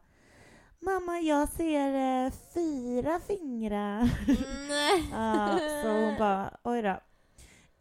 Mamma, 0.81 1.19
jag 1.21 1.49
ser 1.49 2.25
eh, 2.25 2.33
fyra 2.55 3.21
fingrar. 3.21 4.11
Nej. 4.69 5.09
Ja, 5.13 5.59
så 5.83 5.89
hon 5.89 6.19
bara, 6.19 6.57
oj 6.65 6.83
då. 6.83 7.01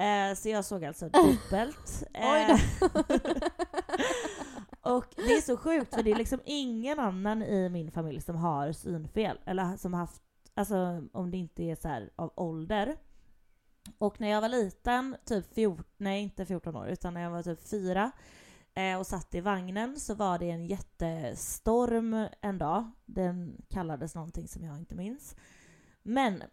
Eh, 0.04 0.34
så 0.36 0.50
jag 0.50 0.66
såg 0.66 0.86
alltså 0.86 1.10
dubbelt. 1.10 2.04
Oj 2.14 2.42
Eh, 2.42 2.60
och 4.88 5.06
det 5.16 5.34
är 5.34 5.42
så 5.42 5.58
sjukt 5.58 5.96
för 5.96 6.04
det 6.04 6.12
är 6.12 6.16
liksom 6.16 6.40
ingen 6.46 7.00
annan 7.00 7.44
i 7.44 7.70
min 7.70 7.92
familj 7.92 8.22
som 8.22 8.36
har 8.36 8.72
synfel. 8.72 9.40
Eller 9.46 9.78
som 9.78 9.94
haft, 9.94 10.22
alltså 10.54 11.04
om 11.14 11.32
det 11.32 11.38
inte 11.38 11.64
är 11.64 11.76
så 11.76 11.88
här 11.88 12.10
av 12.16 12.34
ålder. 12.36 12.96
Och 13.98 14.22
när 14.22 14.28
jag 14.28 14.42
var 14.42 14.50
liten, 14.50 15.16
typ 15.26 15.54
14, 15.54 15.86
nej 15.98 16.24
inte 16.24 16.46
14 16.46 16.76
år, 16.76 16.88
utan 16.88 17.14
när 17.14 17.22
jag 17.22 17.32
var 17.32 17.44
typ 17.44 17.70
4 17.70 18.12
eh, 18.74 19.00
och 19.00 19.08
satt 19.08 19.36
i 19.36 19.42
vagnen 19.42 20.00
så 20.00 20.14
var 20.14 20.40
det 20.40 20.50
en 20.50 20.66
jättestorm 20.66 22.28
en 22.42 22.58
dag. 22.58 22.92
Den 23.06 23.62
kallades 23.70 24.16
någonting 24.16 24.48
som 24.48 24.64
jag 24.64 24.78
inte 24.78 24.96
minns. 24.96 25.36
Men 26.04 26.44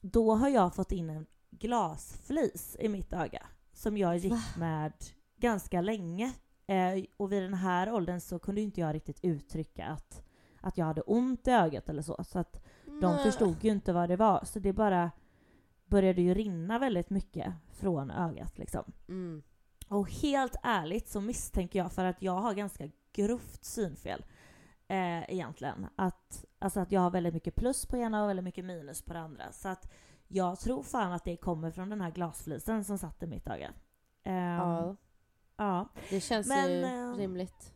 då 0.00 0.34
har 0.34 0.48
jag 0.48 0.74
fått 0.74 0.92
in 0.92 1.10
en 1.10 1.26
glasflis 1.50 2.76
i 2.80 2.88
mitt 2.88 3.12
öga 3.12 3.46
som 3.72 3.96
jag 3.96 4.16
gick 4.16 4.56
med 4.56 4.92
ganska 5.36 5.80
länge. 5.80 6.32
Eh, 6.66 7.04
och 7.16 7.32
vid 7.32 7.42
den 7.42 7.54
här 7.54 7.92
åldern 7.92 8.20
så 8.20 8.38
kunde 8.38 8.60
inte 8.60 8.80
jag 8.80 8.94
riktigt 8.94 9.18
uttrycka 9.22 9.86
att, 9.86 10.22
att 10.60 10.78
jag 10.78 10.86
hade 10.86 11.00
ont 11.00 11.48
i 11.48 11.50
ögat 11.50 11.88
eller 11.88 12.02
så. 12.02 12.24
Så 12.24 12.38
att 12.38 12.64
de 12.84 13.14
Nej. 13.14 13.24
förstod 13.24 13.64
ju 13.64 13.70
inte 13.70 13.92
vad 13.92 14.08
det 14.08 14.16
var. 14.16 14.44
Så 14.44 14.58
det 14.58 14.72
bara 14.72 15.10
började 15.86 16.22
ju 16.22 16.34
rinna 16.34 16.78
väldigt 16.78 17.10
mycket 17.10 17.52
från 17.72 18.10
ögat 18.10 18.58
liksom. 18.58 18.92
Mm. 19.08 19.42
Och 19.88 20.10
helt 20.10 20.56
ärligt 20.62 21.08
så 21.08 21.20
misstänker 21.20 21.78
jag, 21.78 21.92
för 21.92 22.04
att 22.04 22.22
jag 22.22 22.32
har 22.40 22.54
ganska 22.54 22.90
grovt 23.12 23.64
synfel 23.64 24.24
eh, 24.88 25.30
egentligen, 25.32 25.86
att, 25.96 26.44
alltså 26.58 26.80
att 26.80 26.92
jag 26.92 27.00
har 27.00 27.10
väldigt 27.10 27.34
mycket 27.34 27.54
plus 27.56 27.86
på 27.86 27.96
ena 27.96 28.22
och 28.22 28.28
väldigt 28.28 28.44
mycket 28.44 28.64
minus 28.64 29.02
på 29.02 29.12
det 29.12 29.20
andra. 29.20 29.52
Så 29.52 29.68
att 29.68 29.92
jag 30.28 30.60
tror 30.60 30.82
fan 30.82 31.12
att 31.12 31.24
det 31.24 31.36
kommer 31.36 31.70
från 31.70 31.90
den 31.90 32.00
här 32.00 32.10
glasflisen 32.10 32.84
som 32.84 32.98
satt 32.98 33.22
i 33.22 33.26
mitt 33.26 33.48
öga. 33.48 33.72
Ehm, 34.22 34.34
Ja, 34.36 34.96
ja. 35.56 35.88
det 36.10 36.20
känns 36.20 36.46
Men, 36.48 36.70
ju 36.70 36.82
eh, 36.84 37.14
rimligt. 37.16 37.72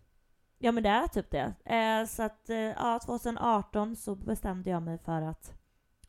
Ja 0.59 0.73
men 0.73 0.83
det 0.83 0.89
är 0.89 1.07
typ 1.07 1.31
det. 1.31 1.55
Eh, 1.65 2.07
så 2.07 2.23
att 2.23 2.51
eh, 2.51 2.57
ja, 2.57 3.01
2018 3.05 3.97
så 3.97 4.15
bestämde 4.15 4.71
jag 4.71 4.83
mig 4.83 4.99
för 4.99 5.23
att 5.23 5.53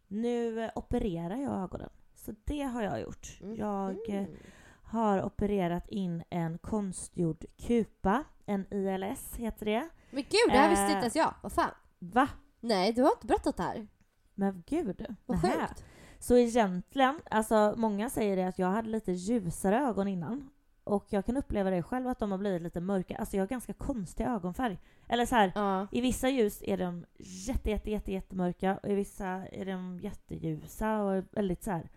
nu 0.07 0.63
eh, 0.63 0.71
opererar 0.75 1.35
jag 1.37 1.53
ögonen. 1.63 1.89
Så 2.15 2.33
det 2.45 2.61
har 2.61 2.81
jag 2.81 3.01
gjort. 3.01 3.39
Jag 3.57 4.09
eh, 4.09 4.15
Mm. 4.19 4.35
har 4.83 5.23
opererat 5.23 5.87
in 5.87 6.23
en 6.29 6.57
konstgjord 6.57 7.45
kupa, 7.57 8.23
en 8.45 8.73
ILS 8.73 9.35
heter 9.35 9.65
det. 9.65 9.89
Men 10.11 10.23
gud, 10.23 10.49
det 10.51 10.57
här 10.57 10.69
visste 10.69 10.83
Eh. 10.85 10.89
inte 10.91 10.99
ens 11.01 11.15
jag. 11.15 11.33
Vad 11.43 11.51
fan? 11.51 11.71
Va? 11.99 12.27
Nej, 12.59 12.93
du 12.93 13.01
har 13.01 13.11
inte 13.11 13.27
berättat 13.27 13.57
det 13.57 13.63
här. 13.63 13.87
Men 14.35 14.63
gud. 14.67 15.05
Vad 15.25 15.41
sjukt. 15.41 15.85
Så 16.19 16.37
egentligen, 16.37 17.19
alltså 17.31 17.73
många 17.77 18.09
säger 18.09 18.35
det 18.35 18.43
att 18.47 18.59
jag 18.59 18.67
hade 18.67 18.89
lite 18.89 19.11
ljusare 19.11 19.79
ögon 19.79 20.07
innan. 20.07 20.49
Och 20.83 21.05
jag 21.09 21.25
kan 21.25 21.37
uppleva 21.37 21.69
det 21.69 21.83
själv 21.83 22.07
att 22.07 22.19
de 22.19 22.31
har 22.31 22.37
blivit 22.37 22.61
lite 22.61 22.81
mörka. 22.81 23.17
Alltså 23.17 23.35
jag 23.37 23.41
har 23.41 23.47
ganska 23.47 23.73
konstig 23.73 24.23
ögonfärg. 24.25 24.79
Eller 25.07 25.25
så 25.25 25.35
här, 25.35 25.51
Ja. 25.55 25.87
i 25.91 26.01
vissa 26.01 26.29
ljus 26.29 26.63
är 26.65 26.77
de 26.77 27.05
jätte, 27.47 27.69
jätte, 27.69 27.91
jätte, 27.91 28.11
jättemörka 28.11 28.77
och 28.83 28.89
i 28.89 28.95
vissa 28.95 29.27
är 29.27 29.65
de 29.65 29.99
jätteljusa 29.99 31.01
och 31.01 31.23
väldigt 31.31 31.63
så 31.63 31.71
här, 31.71 31.89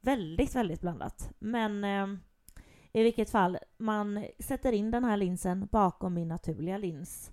väldigt, 0.00 0.54
väldigt 0.54 0.80
blandat. 0.80 1.30
Men 1.38 1.84
eh, 1.84 2.18
i 2.92 3.02
vilket 3.02 3.30
fall, 3.30 3.58
man 3.76 4.24
sätter 4.38 4.72
in 4.72 4.90
den 4.90 5.04
här 5.04 5.16
linsen 5.16 5.68
bakom 5.72 6.14
min 6.14 6.28
naturliga 6.28 6.78
lins. 6.78 7.32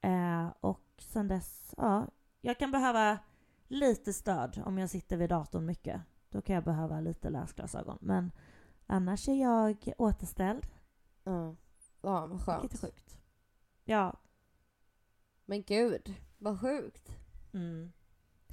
Eh, 0.00 0.48
och 0.60 0.84
sen 0.98 1.28
dess, 1.28 1.74
ja, 1.76 2.06
jag 2.40 2.58
kan 2.58 2.70
behöva 2.70 3.18
lite 3.68 4.12
stöd 4.12 4.62
om 4.64 4.78
jag 4.78 4.90
sitter 4.90 5.16
vid 5.16 5.28
datorn 5.28 5.66
mycket. 5.66 6.00
Då 6.30 6.40
kan 6.42 6.54
jag 6.54 6.64
behöva 6.64 7.00
lite 7.00 7.30
läsglasögon. 7.30 7.98
Men 8.00 8.32
annars 8.86 9.28
är 9.28 9.34
jag 9.42 9.92
återställd, 9.98 10.66
Ja, 11.24 11.56
ja 12.02 12.26
vad 12.26 12.44
skönt. 12.44 12.62
vilket 12.64 12.82
är 12.82 12.86
sjukt. 12.86 13.18
Ja, 13.84 14.20
Men 15.44 15.62
gud, 15.62 16.14
vad 16.38 16.60
sjukt. 16.60 17.08
mm. 17.52 17.92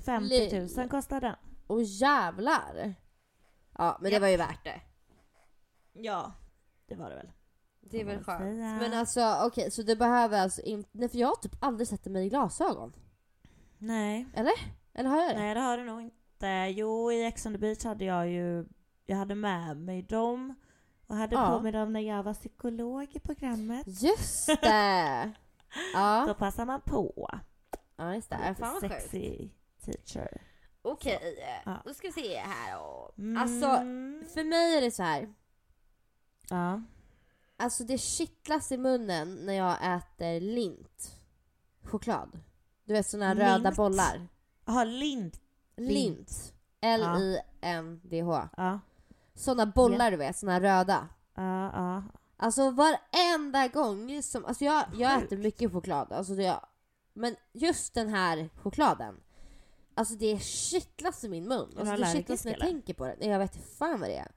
50 0.06 0.60
000 0.60 0.68
Li- 0.84 0.90
kostar 0.90 1.22
den. 1.22 1.36
Och 1.68 1.84
jävlar. 1.84 2.94
Ja, 3.78 3.98
men 4.02 4.04
det 4.10 4.14
Japp. 4.14 4.22
var 4.22 4.28
ju 4.28 4.38
värt 4.38 4.64
det. 4.64 4.82
Ja, 5.94 6.34
det 6.86 6.96
var 6.96 7.10
det 7.10 7.16
väl. 7.16 7.32
Det 7.82 8.02
är 8.02 8.06
väl 8.06 8.24
skönt. 8.24 8.40
säga. 8.42 8.76
Men 8.78 8.94
alltså 8.94 9.38
okej, 9.46 9.72
så 9.72 9.82
du 9.82 9.96
behöver 9.96 10.40
alltså 10.42 10.62
inte... 10.62 10.90
Nej, 10.92 11.10
för 11.10 11.18
jag 11.18 11.28
har 11.28 11.36
typ 11.36 11.56
aldrig 11.64 11.88
sett 11.88 12.06
mig 12.06 12.26
i 12.26 12.30
glasögon. 12.30 12.94
Nej, 13.78 14.28
Eller 14.34 15.10
har 15.10 15.22
jag 15.22 15.36
det? 15.36 15.40
nej 15.40 15.54
det 15.54 15.60
har 15.60 15.78
du 15.78 15.84
nog 15.84 16.02
inte. 16.02 16.48
Jo, 16.76 17.12
i 17.12 17.26
Ex 17.26 17.46
on 17.46 17.52
the 17.54 17.58
beach 17.60 17.84
hade 17.84 18.06
jag 18.06 18.30
ju, 18.30 18.66
jag 19.12 19.18
hade 19.18 19.36
med 19.36 19.78
mig 19.78 20.02
dem 20.02 20.56
och 21.08 21.16
hade 21.16 21.36
Ja. 21.36 21.48
på 21.58 21.60
mig 21.64 21.72
dem 21.72 21.94
när 21.94 22.00
jag 22.00 22.24
var 22.24 22.34
psykolog 22.34 23.08
i 23.16 23.20
programmet. 23.20 23.88
Just 24.04 24.48
det! 24.62 25.32
Då 25.94 26.00
ja. 26.00 26.36
passar 26.40 26.66
man 26.66 26.82
på. 26.82 27.30
ja, 27.98 28.16
just 28.16 28.30
det. 28.30 28.56
Fan 28.60 28.74
vad 28.74 28.92
sexy 28.92 29.50
teacher. 29.86 30.42
Okej, 30.82 31.38
Ja. 31.66 31.82
då 31.86 31.94
ska 31.94 32.08
vi 32.08 32.14
se 32.14 32.38
här 32.38 32.78
då. 32.78 33.12
Mm. 33.18 33.42
Alltså, 33.42 33.68
för 34.34 34.44
mig 34.44 34.78
är 34.78 34.82
det 34.82 34.92
så 34.92 35.04
här. 35.04 35.34
Ja. 36.50 36.82
Alltså 37.58 37.84
det 37.84 37.98
kittlas 37.98 38.72
i 38.72 38.78
munnen 38.78 39.34
när 39.34 39.54
jag 39.54 39.96
äter 39.98 40.40
lint. 40.40 41.16
Choklad. 41.84 42.40
Du 42.86 42.94
vet 42.94 43.08
såna 43.08 43.28
här 43.28 43.36
röda 43.36 43.72
bollar. 43.72 44.28
Jaha, 44.66 44.84
lint. 44.84 45.42
Lint. 45.76 46.54
L-I-N-D-H. 46.82 48.48
Ja. 48.58 48.80
Såna 49.42 49.66
bollar 49.66 50.12
du 50.12 50.18
vet, 50.18 50.38
såna 50.38 50.52
här 50.52 50.62
röda. 50.62 51.08
Ja, 51.36 51.72
ja. 51.74 52.04
Alltså 52.38 52.72
varenda 52.72 53.68
gång 53.68 54.24
som... 54.24 54.46
Alltså 54.46 54.66
jag, 54.66 54.84
jag 54.94 55.20
Sjukt. 55.20 55.26
äter 55.32 55.38
mycket 55.38 55.72
choklad. 55.72 56.12
Alltså 56.12 56.34
det, 56.36 56.60
men 57.14 57.36
just 57.54 57.94
den 57.94 58.10
här 58.10 58.50
chokladen. 58.56 59.20
Alltså 59.94 60.16
det 60.16 60.44
kittlas 60.44 61.24
i 61.24 61.30
min 61.30 61.48
mun. 61.48 61.70
Alltså 61.80 61.96
det 61.96 62.12
kittlas 62.12 62.46
när 62.46 62.52
jag 62.52 62.62
eller? 62.62 62.72
tänker 62.72 62.94
på 62.94 63.06
det. 63.06 63.16
Jag 63.20 63.40
vet 63.40 63.56
inte 63.56 63.68
fan 63.68 64.00
vad 64.00 64.10
det 64.10 64.18
är. 64.18 64.32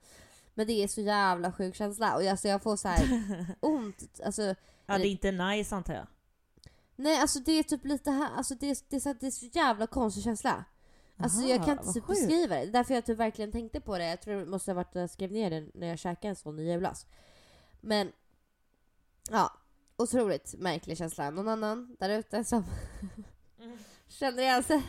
Men 0.53 0.67
det 0.67 0.83
är 0.83 0.87
så 0.87 1.01
jävla 1.01 1.51
sjuk 1.51 1.75
känsla. 1.75 2.15
Och 2.15 2.23
alltså 2.23 2.47
jag 2.47 2.63
får 2.63 2.75
så 2.75 2.87
här 2.87 3.07
ont. 3.59 4.19
Alltså, 4.25 4.41
ja, 4.85 4.97
det 4.97 5.07
är 5.07 5.11
inte 5.11 5.31
nice 5.31 5.75
antar 5.75 5.93
jag. 5.93 6.07
nej, 6.95 7.21
alltså 7.21 7.39
det 7.39 7.51
är 7.51 7.63
typ 7.63 7.85
lite 7.85 8.11
här. 8.11 8.29
Alltså 8.37 8.55
det, 8.55 8.69
är, 8.69 8.77
det, 8.89 8.95
är 8.95 8.99
så, 8.99 9.13
det 9.13 9.27
är 9.27 9.31
så 9.31 9.45
jävla 9.45 9.87
konstig 9.87 10.23
känsla. 10.23 10.65
Alltså 11.17 11.41
jag 11.41 11.57
Aha, 11.57 11.65
kan 11.65 11.87
inte 11.87 12.01
beskriva 12.07 12.55
det. 12.55 12.61
Det 12.61 12.67
är 12.67 12.71
därför 12.71 12.93
jag 12.93 13.05
typ 13.05 13.17
verkligen 13.17 13.51
tänkte 13.51 13.81
på 13.81 13.97
det. 13.97 14.05
Jag 14.07 14.21
tror 14.21 14.35
det 14.35 14.45
måste 14.45 14.71
ha 14.71 14.75
varit 14.75 14.87
att 14.87 15.01
jag 15.01 15.09
skrev 15.09 15.31
ner 15.31 15.49
det 15.49 15.65
när 15.73 15.87
jag 15.87 15.99
käkade 15.99 16.27
en 16.27 16.35
sån 16.35 16.59
i 16.59 16.71
julas. 16.71 17.07
Men, 17.81 18.11
ja. 19.31 19.53
Otroligt 19.97 20.55
märklig 20.57 20.97
känsla. 20.97 21.29
Någon 21.29 21.47
annan 21.47 21.95
där 21.99 22.09
ute 22.09 22.43
som 22.43 22.63
känner 24.07 24.43
igen 24.43 24.63
sig? 24.63 24.83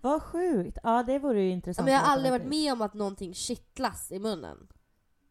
Vad 0.00 0.22
sjukt. 0.22 0.78
Ja, 0.82 1.02
det 1.02 1.18
vore 1.18 1.42
ju 1.42 1.50
intressant. 1.50 1.84
men 1.84 1.94
jag 1.94 2.00
har 2.00 2.12
aldrig 2.12 2.32
varit 2.32 2.46
med 2.46 2.72
om 2.72 2.82
att 2.82 2.94
någonting 2.94 3.34
kittlas 3.34 4.12
i 4.12 4.18
munnen. 4.18 4.68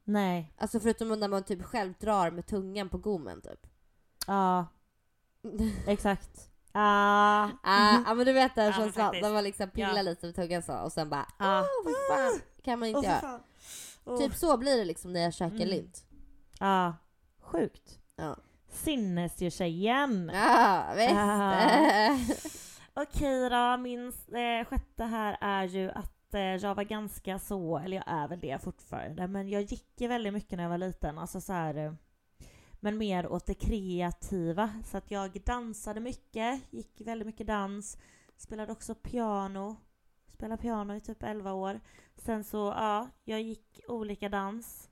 Nej. 0.04 0.54
Alltså 0.58 0.80
förutom 0.80 1.20
när 1.20 1.28
man 1.28 1.44
typ 1.44 1.64
själv 1.64 1.94
drar 2.00 2.32
med 2.32 2.46
tungan 2.46 2.90
på 2.90 2.98
gommen 2.98 3.42
typ. 3.42 3.68
Ja, 4.28 4.68
exakt. 5.88 6.50
Ah. 6.78 7.50
Ah, 7.64 8.02
ja 8.06 8.14
men 8.14 8.26
du 8.26 8.34
vet 8.34 8.56
den 8.56 8.74
känslan 8.74 9.06
faktiskt. 9.06 9.24
när 9.24 9.34
man 9.34 9.44
liksom 9.44 9.70
pillar 9.70 9.96
Ja. 9.96 10.02
lite 10.02 10.26
med 10.26 10.36
tungan 10.36 10.64
så 10.64 10.78
och 10.78 10.92
sen 10.92 11.10
bara 11.10 11.26
Ah. 11.38 11.60
åh 11.62 11.66
vad 11.86 12.18
fan 12.18 12.42
kan 12.64 12.80
man 12.80 12.90
inte 12.90 13.02
för 13.02 13.28
göra. 13.28 13.40
Åh. 14.06 14.18
Typ 14.20 14.36
så 14.36 14.58
blir 14.58 14.78
det 14.78 14.86
liksom 14.86 15.14
när 15.14 15.20
jag 15.22 15.34
käkar 15.34 15.56
Mm. 15.56 15.68
lint. 15.68 16.04
Ja, 16.60 16.94
sjukt. 17.42 18.00
Ja. 18.16 18.36
Sinnesdjurtjejen. 18.70 20.32
Ja, 20.34 20.86
visst. 20.96 21.14
Ah. 21.16 22.18
Okej 23.02 23.50
då, 23.50 23.78
min 23.78 24.08
eh, 24.32 24.66
sjätte 24.68 25.04
här 25.04 25.38
är 25.42 25.64
ju 25.64 25.92
att 25.92 26.34
eh, 26.34 26.42
jag 26.42 26.76
var 26.76 26.84
ganska 26.84 27.40
så, 27.40 27.78
eller 27.78 27.98
jag 27.98 28.04
är 28.08 28.28
väl 28.28 28.40
det 28.40 28.64
fortfarande, 28.64 29.28
men 29.28 29.50
jag 29.50 29.62
gick 29.62 30.02
ju 30.02 30.08
väldigt 30.08 30.34
mycket 30.34 30.52
när 30.58 30.64
jag 30.64 30.70
var 30.70 30.78
liten. 30.78 31.18
Alltså 31.18 31.42
så 31.42 31.54
här, 31.54 31.76
eh, 31.76 31.94
men 32.80 32.98
mer 32.98 33.28
åt 33.28 33.46
det 33.46 33.54
kreativa. 33.54 34.74
Så 34.86 34.98
att 34.98 35.12
jag 35.12 35.42
dansade 35.46 36.00
mycket, 36.00 36.74
gick 36.74 37.02
väldigt 37.02 37.26
mycket 37.26 37.48
dans, 37.48 37.98
spelade 38.38 38.72
också 38.72 38.96
piano. 38.96 39.76
Spelade 40.34 40.62
piano 40.62 40.96
i 40.96 41.02
typ 41.02 41.24
11 41.24 41.54
år. 41.54 41.80
Sen 42.16 42.44
så, 42.44 42.58
ja, 42.58 43.10
jag 43.24 43.42
gick 43.42 43.80
olika 43.88 44.30
dans. 44.30 44.90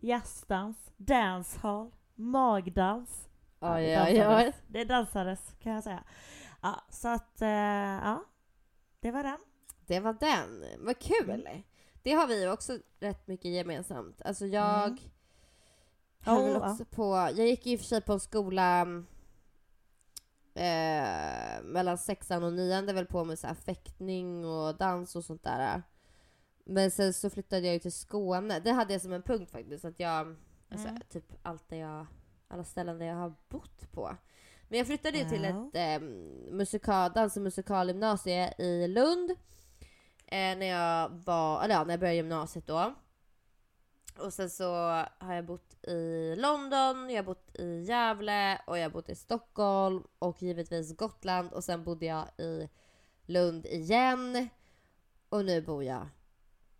Jazzdans, 0.00 0.76
dancehall, 0.96 1.90
magdans. 2.14 3.28
Ja, 3.60 3.78
det 3.78 3.94
dansades. 3.94 4.54
Det 4.68 4.84
dansades 4.84 5.54
kan 5.58 5.72
jag 5.72 5.84
säga. 5.84 6.04
Ja, 6.62 6.84
så 6.90 7.08
att, 7.08 7.42
eh, 7.42 7.48
ja. 7.48 8.24
Det 9.00 9.10
var 9.10 9.22
den. 9.22 9.38
Det 9.86 10.00
var 10.00 10.12
den. 10.12 10.64
Vad 10.86 10.98
kul! 10.98 11.30
Mm. 11.30 11.62
Det 12.02 12.12
har 12.12 12.26
vi 12.26 12.42
ju 12.42 12.50
också 12.50 12.78
rätt 13.00 13.26
mycket 13.26 13.50
gemensamt. 13.50 14.22
Alltså 14.22 14.46
jag 14.46 14.86
Mm. 14.88 14.98
Höll 16.24 16.56
Oh, 16.56 16.70
också 16.70 16.84
på... 16.84 17.14
Jag 17.14 17.46
gick 17.46 17.66
i 17.66 17.76
och 17.76 17.80
för 17.80 17.86
sig 17.86 18.00
på 18.00 18.12
en 18.12 18.20
skola... 18.20 18.86
Eh, 20.56 21.62
mellan 21.62 21.98
sexan 21.98 22.42
och 22.44 22.52
nian 22.52 22.86
väl 22.86 23.06
på 23.06 23.24
med 23.24 23.38
så 23.38 23.46
här 23.46 23.54
fäktning 23.54 24.44
och 24.44 24.76
dans 24.76 25.16
och 25.16 25.24
sånt 25.24 25.42
där. 25.42 25.82
Men 26.64 26.90
sen 26.90 27.12
så 27.14 27.30
flyttade 27.30 27.66
jag 27.66 27.72
ju 27.74 27.78
till 27.80 27.92
Skåne. 27.92 28.60
Det 28.60 28.70
hade 28.72 28.92
jag 28.92 29.02
som 29.02 29.12
en 29.12 29.22
punkt 29.22 29.50
faktiskt. 29.50 29.84
Att 29.84 30.00
jag, 30.00 30.36
alltså, 30.70 30.88
Mm. 30.88 31.00
typ 31.10 31.24
allt 31.42 31.68
där 31.68 31.76
jag, 31.76 32.06
alla 32.48 32.64
ställen 32.64 32.98
där 32.98 33.06
jag 33.06 33.16
har 33.16 33.34
bott 33.48 33.92
på. 33.92 34.16
Men 34.68 34.78
jag 34.78 34.86
flyttade 34.86 35.18
ju 35.18 35.28
till 35.28 35.44
Ja. 35.44 35.68
ett 35.74 36.02
eh, 36.02 36.08
musikal, 36.50 37.12
dans 37.12 37.36
och 37.36 37.42
musikalgymnasie 37.42 38.54
i 38.58 38.88
Lund. 38.88 39.30
Eh, 40.26 40.56
när 40.58 40.66
jag 40.66 41.08
var, 41.10 41.62
eller 41.64 41.74
ja, 41.74 41.84
när 41.84 41.92
jag 41.92 42.00
började 42.00 42.16
gymnasiet 42.16 42.66
då. 42.66 42.94
Och 44.18 44.32
sen 44.32 44.50
så 44.50 44.72
har 45.18 45.34
jag 45.34 45.46
bott 45.46 45.84
i 45.84 46.34
London, 46.36 47.10
jag 47.10 47.16
har 47.16 47.22
bott 47.22 47.50
i 47.54 47.80
Gävle 47.82 48.60
och 48.66 48.78
jag 48.78 48.82
har 48.82 48.90
bott 48.90 49.08
i 49.08 49.14
Stockholm 49.14 50.02
och 50.18 50.42
givetvis 50.42 50.96
Gotland 50.96 51.52
och 51.52 51.64
sen 51.64 51.84
bodde 51.84 52.06
jag 52.06 52.28
i 52.38 52.68
Lund 53.26 53.66
igen. 53.66 54.48
Och 55.28 55.44
nu 55.44 55.62
bor 55.62 55.84
jag 55.84 56.08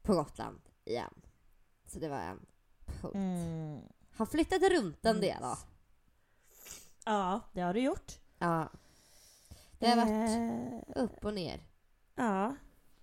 på 0.03 0.15
Gotland 0.15 0.61
igen. 0.85 1.15
Så 1.87 1.99
det 1.99 2.09
var 2.09 2.19
en 2.21 2.47
punkt. 3.01 3.15
Mm. 3.15 3.81
Har 4.17 4.27
flyttat 4.27 4.63
runt 4.63 5.07
en 5.07 5.21
del 5.21 5.43
då. 5.43 5.57
Ja, 7.05 7.41
det 7.53 7.61
har 7.61 7.75
du 7.75 7.81
gjort. 7.81 8.13
Ja. 8.39 8.69
Det 9.79 9.89
har 9.89 9.97
varit 9.97 10.31
Eh, 10.97 11.03
upp 11.05 11.25
och 11.25 11.35
ner. 11.35 11.61
Ja. 12.15 12.57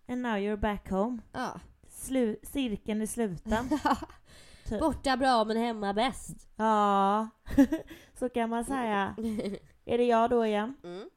And 0.07 0.21
now 0.21 0.35
you're 0.35 0.57
back 0.57 0.89
home. 0.89 1.17
Ja. 1.31 1.59
Slu- 1.89 2.45
cirkeln 2.45 3.01
är 3.01 3.05
sluten. 3.07 3.69
Typ. 4.67 4.79
Borta 4.79 5.17
bra 5.17 5.43
men 5.43 5.57
hemma 5.57 5.93
bäst. 5.93 6.47
Ja, 6.55 7.29
så 8.19 8.29
kan 8.29 8.49
man 8.49 8.65
säga. 8.65 9.15
Är 9.85 9.97
det 9.97 10.03
jag 10.03 10.29
då 10.29 10.45
igen? 10.45 10.75
Mm. 10.83 11.09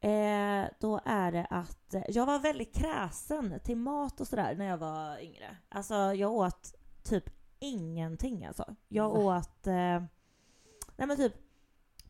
Eh, 0.00 0.70
då 0.80 1.00
är 1.04 1.32
det 1.32 1.46
att 1.50 1.94
eh, 1.94 2.02
jag 2.08 2.26
var 2.26 2.38
väldigt 2.38 2.74
kräsen 2.74 3.60
till 3.64 3.76
mat 3.76 4.20
och 4.20 4.26
sådär 4.26 4.54
när 4.54 4.64
jag 4.64 4.78
var 4.78 5.18
yngre. 5.18 5.56
Alltså 5.68 5.94
jag 5.94 6.32
åt 6.32 6.74
typ 7.02 7.24
ingenting 7.58 8.46
alltså. 8.46 8.74
Jag 8.88 9.08
Va? 9.08 9.18
åt, 9.38 9.66
eh, 9.66 10.02
nej 10.96 11.08
men 11.08 11.16
typ 11.16 11.34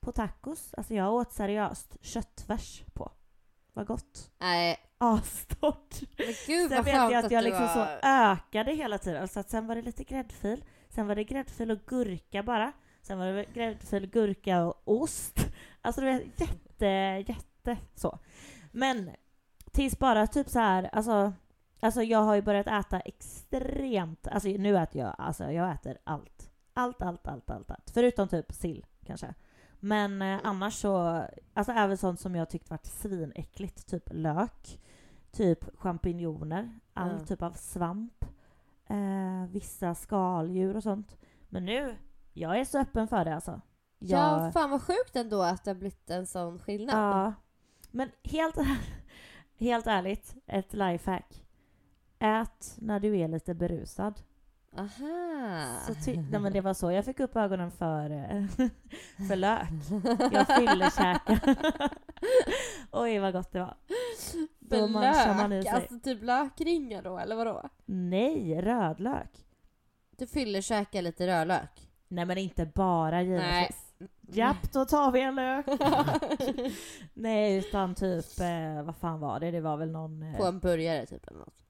på 0.01 0.12
tacos, 0.12 0.74
alltså 0.74 0.95
jag 0.95 1.14
åt 1.14 1.32
seriöst 1.32 1.97
köttfärs 2.01 2.84
på. 2.95 3.11
Vad 3.76 3.86
gott. 3.86 4.30
Nej, 4.38 4.76
Astorrt. 4.98 6.02
men 6.18 6.26
gud 6.46 6.68
Sen 6.68 6.76
vad 6.76 6.84
vet 6.84 6.94
jag 6.94 7.14
att 7.14 7.30
jag 7.30 7.42
du 7.44 7.48
liksom 7.48 7.68
så 7.68 7.78
var... 7.78 7.98
ökade 8.02 8.72
hela 8.72 8.98
tiden. 8.98 9.28
Så 9.28 9.40
att 9.40 9.50
sen 9.50 9.66
var 9.66 9.74
det 9.74 9.82
lite 9.82 10.04
gräddfil. 10.04 10.64
Sen 10.88 11.06
var 11.06 11.14
det 11.14 11.24
gräddfil 11.24 11.70
och 11.70 11.78
gurka 11.86 12.42
bara. 12.42 12.72
Sen 13.02 13.18
var 13.18 13.26
det 13.26 13.44
gräddfil, 13.54 14.06
gurka 14.06 14.64
och 14.64 14.82
ost. 14.84 15.38
Alltså 15.80 16.00
det 16.00 16.06
var 16.06 16.20
jätte, 16.36 16.86
jätte 17.32 17.78
så. 17.94 18.18
Men 18.72 19.10
tills 19.72 19.98
bara 19.98 20.26
typ 20.26 20.48
så 20.48 20.58
här, 20.58 20.90
alltså, 20.92 21.32
alltså 21.80 22.02
jag 22.02 22.18
har 22.18 22.34
ju 22.34 22.42
börjat 22.42 22.66
äta 22.66 23.00
extremt, 23.00 24.28
alltså 24.28 24.48
nu 24.48 24.78
äter 24.78 25.02
jag, 25.02 25.14
alltså 25.18 25.44
jag 25.44 25.74
äter 25.74 25.98
allt. 26.04 26.50
Allt, 26.74 27.02
allt, 27.02 27.26
allt, 27.26 27.50
allt, 27.50 27.70
allt. 27.70 27.90
Förutom 27.94 28.28
typ 28.28 28.52
sill 28.52 28.86
kanske. 29.06 29.34
Men 29.87 30.22
eh, 30.22 30.41
annars 30.45 30.74
så, 30.74 31.24
alltså 31.55 31.72
även 31.72 31.97
sånt 31.97 32.20
som 32.20 32.34
jag 32.34 32.51
tyckt 32.51 32.70
varit 32.70 32.87
svinäckligt, 32.87 33.87
typ 33.87 34.03
lök, 34.11 34.80
typ 35.32 35.78
champinjoner, 35.78 36.78
all 36.95 37.11
Mm. 37.11 37.26
typ 37.26 37.43
av 37.43 37.53
svamp, 37.53 38.24
eh, 38.87 39.47
vissa 39.51 39.95
skaldjur 39.95 40.76
och 40.76 40.82
sånt. 40.82 41.16
Men 41.49 41.64
nu, 41.64 41.97
jag 42.32 42.59
är 42.61 42.64
så 42.64 42.78
öppen 42.78 43.09
för 43.09 43.24
det 43.24 43.34
alltså. 43.34 43.61
Ja, 43.99 44.45
Jag- 44.45 44.53
fan 44.53 44.70
vad 44.70 44.82
sjukt 44.82 45.16
ändå 45.16 45.43
att 45.43 45.64
det 45.64 45.70
har 45.70 45.76
blivit 45.76 46.11
en 46.11 46.26
sån 46.26 46.59
skillnad. 46.59 46.97
Ja. 46.97 47.32
Men 47.91 48.11
helt, 48.24 48.57
helt 49.59 49.87
ärligt, 49.87 50.34
ett 50.47 50.72
lifehack. 50.72 51.43
Ät 52.18 52.74
när 52.78 53.01
du 53.01 53.16
är 53.18 53.28
lite 53.28 53.55
berusad. 53.55 54.20
Aha. 54.76 55.66
Så 55.86 55.94
ty- 56.04 56.16
nej, 56.30 56.40
men 56.40 56.52
det 56.52 56.60
var 56.60 56.74
så 56.74 56.90
jag 56.92 57.04
fick 57.04 57.20
upp 57.20 57.36
ögonen 57.36 57.70
för, 57.70 58.10
eh, 58.10 58.44
för 59.28 59.36
lök. 59.36 59.68
Jag 60.32 60.46
fyllekäkade. 60.56 61.56
Oj 62.92 63.18
vad 63.18 63.32
gott 63.32 63.52
det 63.52 63.58
var. 63.60 63.76
Då 64.58 64.76
Men 64.80 64.92
manchar 64.92 65.34
man 65.34 65.52
i 65.52 65.56
lök, 65.56 65.64
sig. 65.64 65.74
alltså 65.74 65.98
typ 66.00 66.22
lökringar 66.22 67.02
då, 67.02 67.18
eller 67.18 67.36
vadå? 67.36 67.68
Nej, 67.84 68.60
rödlök. 68.60 69.44
Du 70.16 70.26
fyller 70.26 70.60
käka 70.60 71.00
lite 71.00 71.26
rödlök? 71.26 71.90
Nej 72.08 72.24
men 72.24 72.38
inte 72.38 72.66
bara 72.74 73.22
givetvis. 73.22 73.46
Nej. 73.98 74.08
Japp, 74.20 74.72
då 74.72 74.84
tar 74.84 75.10
vi 75.12 75.20
en 75.20 75.34
lök. 75.34 75.66
Nej, 77.14 77.56
utan 77.56 77.94
typ, 77.94 78.40
eh, 78.40 78.82
vad 78.84 78.96
fan 78.96 79.20
var 79.20 79.40
det? 79.40 79.50
Det 79.50 79.60
var 79.60 79.76
väl 79.76 79.90
någon... 79.90 80.22
Eh, 80.22 80.36
På 80.36 80.44
en 80.44 80.58
burgare 80.58 81.06
typ 81.06 81.26
eller 81.28 81.38
något. 81.38 81.65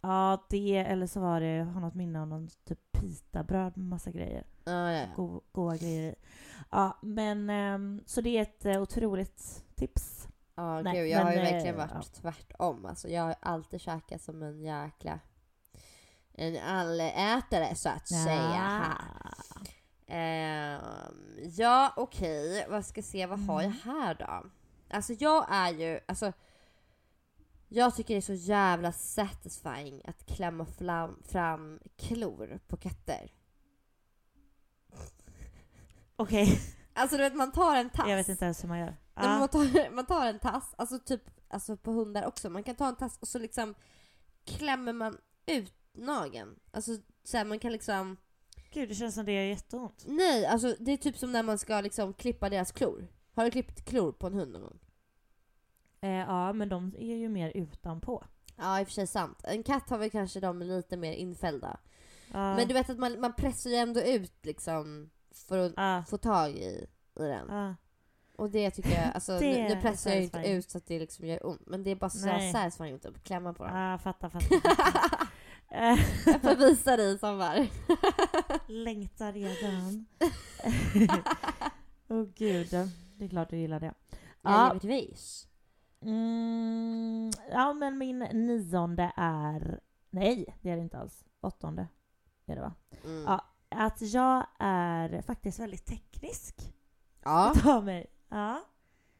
Ja, 0.00 0.46
det 0.50 0.76
eller 0.76 1.06
så 1.06 1.20
var 1.20 1.40
det, 1.40 1.46
jag 1.46 1.66
har 1.66 1.80
något 1.80 1.94
minne 1.94 2.20
av 2.20 2.28
någon 2.28 2.48
typ 2.64 2.92
pitabröd 2.92 3.76
med 3.76 3.86
massa 3.86 4.10
grejer. 4.10 4.44
Ja, 4.64 4.72
ja, 4.92 4.98
ja. 5.00 5.06
Go- 5.16 5.42
goda 5.52 5.76
grejer 5.76 6.12
i. 6.12 6.14
Ja, 6.70 6.98
men 7.02 7.50
ehm, 7.50 8.02
så 8.06 8.20
det 8.20 8.38
är 8.38 8.42
ett 8.42 8.64
eh, 8.64 8.82
otroligt 8.82 9.64
tips. 9.74 10.28
Ja, 10.54 10.82
Nej, 10.82 10.96
gud, 10.98 11.08
jag 11.08 11.24
har 11.24 11.30
ju 11.32 11.36
men, 11.36 11.46
eh, 11.46 11.52
verkligen 11.52 11.76
varit 11.76 11.90
ja. 11.94 12.02
tvärtom. 12.20 12.86
Alltså, 12.86 13.08
jag 13.08 13.22
har 13.22 13.34
alltid 13.40 13.80
käkat 13.80 14.22
som 14.22 14.42
en 14.42 14.60
jäkla... 14.60 15.18
En 16.32 16.56
allätare 16.62 17.74
så 17.74 17.88
att 17.88 18.08
säga. 18.08 18.84
Ja. 18.86 19.34
Ehm, 20.06 20.80
ja, 21.56 21.92
okej. 21.96 22.66
Vad 22.70 22.86
ska 22.86 23.02
se, 23.02 23.26
vad 23.26 23.40
har 23.40 23.62
jag 23.62 23.72
Mm. 23.84 23.98
här 23.98 24.14
då? 24.14 24.46
Alltså 24.96 25.12
jag 25.12 25.46
är 25.50 25.70
ju, 25.72 26.00
alltså... 26.08 26.32
Jag 27.72 27.96
tycker 27.96 28.14
det 28.14 28.18
är 28.18 28.36
så 28.36 28.46
jävla 28.50 28.92
satisfying 28.92 30.02
att 30.04 30.26
klämma 30.26 30.66
fram, 30.66 31.22
fram 31.24 31.78
klor 31.96 32.60
på 32.68 32.76
katter. 32.76 33.30
Okej, 36.16 36.60
Alltså 36.92 37.16
du 37.16 37.22
vet, 37.22 37.34
man 37.36 37.52
tar 37.52 37.76
en 37.76 37.90
tass. 37.90 38.08
jag 38.08 38.16
vet 38.16 38.28
inte 38.28 38.44
ens 38.44 38.64
hur 38.64 38.68
man 38.68 38.78
gör. 38.78 38.86
Nej, 38.86 38.96
Ja. 39.14 39.38
man, 39.38 39.48
tar, 39.48 39.90
man 39.90 40.06
tar 40.06 40.26
en 40.26 40.38
tass, 40.38 40.74
alltså 40.78 40.98
typ 40.98 41.22
alltså 41.48 41.76
på 41.76 41.92
hundar 41.92 42.26
också. 42.26 42.50
Man 42.50 42.62
kan 42.64 42.74
ta 42.74 42.88
en 42.88 42.96
tass 42.96 43.18
och 43.20 43.28
så 43.28 43.38
liksom 43.38 43.74
klämmer 44.44 44.92
man 44.92 45.18
ut 45.46 45.74
nageln. 45.92 46.58
Alltså 46.70 46.96
så 47.24 47.36
här, 47.36 47.44
man 47.44 47.58
kan 47.58 47.72
liksom... 47.72 48.16
Gud, 48.72 48.88
det 48.88 48.94
känns 48.94 49.14
som 49.14 49.24
det 49.24 49.32
gör 49.32 49.42
jätteont. 49.42 50.04
Nej, 50.08 50.46
alltså 50.46 50.76
det 50.78 50.92
är 50.92 50.96
typ 50.96 51.18
som 51.18 51.32
när 51.32 51.42
man 51.42 51.58
ska 51.58 51.80
liksom 51.80 52.14
klippa 52.14 52.48
deras 52.50 52.72
klor. 52.72 53.08
Har 53.34 53.44
du 53.44 53.50
klippt 53.50 53.84
klor 53.84 54.12
på 54.12 54.26
en 54.26 54.34
hund 54.34 54.52
någon 54.52 54.62
gång? 54.62 54.78
Eh, 56.00 56.10
ja, 56.10 56.52
men 56.52 56.68
de 56.68 56.94
är 56.98 57.16
ju 57.16 57.28
mer 57.28 57.52
utanpå. 57.54 58.24
Ja, 58.56 58.80
i 58.80 58.82
och 58.82 58.86
för 58.88 58.94
sig 58.94 59.06
sant. 59.06 59.40
En 59.44 59.62
katt 59.62 59.90
har 59.90 59.98
väl 59.98 60.10
kanske 60.10 60.40
de 60.40 60.58
lite 60.62 60.96
mer 60.96 61.12
infällda. 61.12 61.76
Ja. 62.32 62.56
Men 62.56 62.68
du 62.68 62.74
vet 62.74 62.90
att 62.90 62.98
man, 62.98 63.20
man 63.20 63.32
pressar 63.32 63.70
ju 63.70 63.76
ändå 63.76 64.00
ut 64.02 64.46
liksom 64.46 65.10
för 65.34 65.58
att 65.58 65.72
Ja. 65.76 66.04
få 66.08 66.18
tag 66.18 66.50
i, 66.50 66.86
i 67.20 67.22
den. 67.22 67.48
Ja. 67.48 67.74
Och 68.36 68.50
det 68.50 68.70
tycker 68.70 68.90
jag, 68.90 69.14
alltså 69.14 69.32
nu, 69.40 69.68
nu 69.68 69.80
pressar 69.80 70.10
jag 70.10 70.18
ju 70.18 70.24
inte 70.24 70.50
ut 70.50 70.70
så 70.70 70.78
att 70.78 70.86
det 70.86 70.98
liksom 70.98 71.26
gör 71.26 71.46
ont. 71.46 71.62
Men 71.66 71.84
det 71.84 71.90
är 71.90 71.96
bara 71.96 72.10
så 72.10 72.18
satisfying 72.52 72.94
att 72.94 73.24
klämma 73.24 73.54
på 73.54 73.64
dem. 73.64 73.76
Ja, 73.76 73.98
fattar, 73.98 74.28
fattar. 74.30 74.60
fattar. 74.60 75.28
Jag 76.26 76.40
får 76.42 76.56
visa 76.56 76.96
dig 76.96 77.18
sommar. 77.18 77.66
Längtar 78.72 79.32
redan. 79.32 80.06
Åh 82.08 82.24
gud, 82.34 82.68
det 83.16 83.24
är 83.24 83.28
klart 83.28 83.50
du 83.50 83.56
gillar 83.56 83.80
det. 83.80 83.94
Ja, 84.42 84.68
givetvis. 84.82 85.46
Mm, 86.02 87.30
ja, 87.50 87.72
men 87.72 87.98
min 87.98 88.18
nionde 88.18 89.12
är... 89.16 89.80
Nej, 90.10 90.56
det 90.60 90.70
är 90.70 90.76
det 90.76 90.82
inte 90.82 90.98
alls. 90.98 91.24
Åttonde 91.40 91.88
är 92.46 92.54
det 92.56 92.60
va? 92.62 92.74
Mm. 93.04 93.22
Ja. 93.22 93.44
Att 93.68 94.00
jag 94.00 94.46
är 94.58 95.22
faktiskt 95.22 95.58
väldigt 95.58 95.86
teknisk 95.86 96.74
ja, 97.22 97.52
av 97.76 97.84
mig. 97.84 98.06
Ja, 98.28 98.60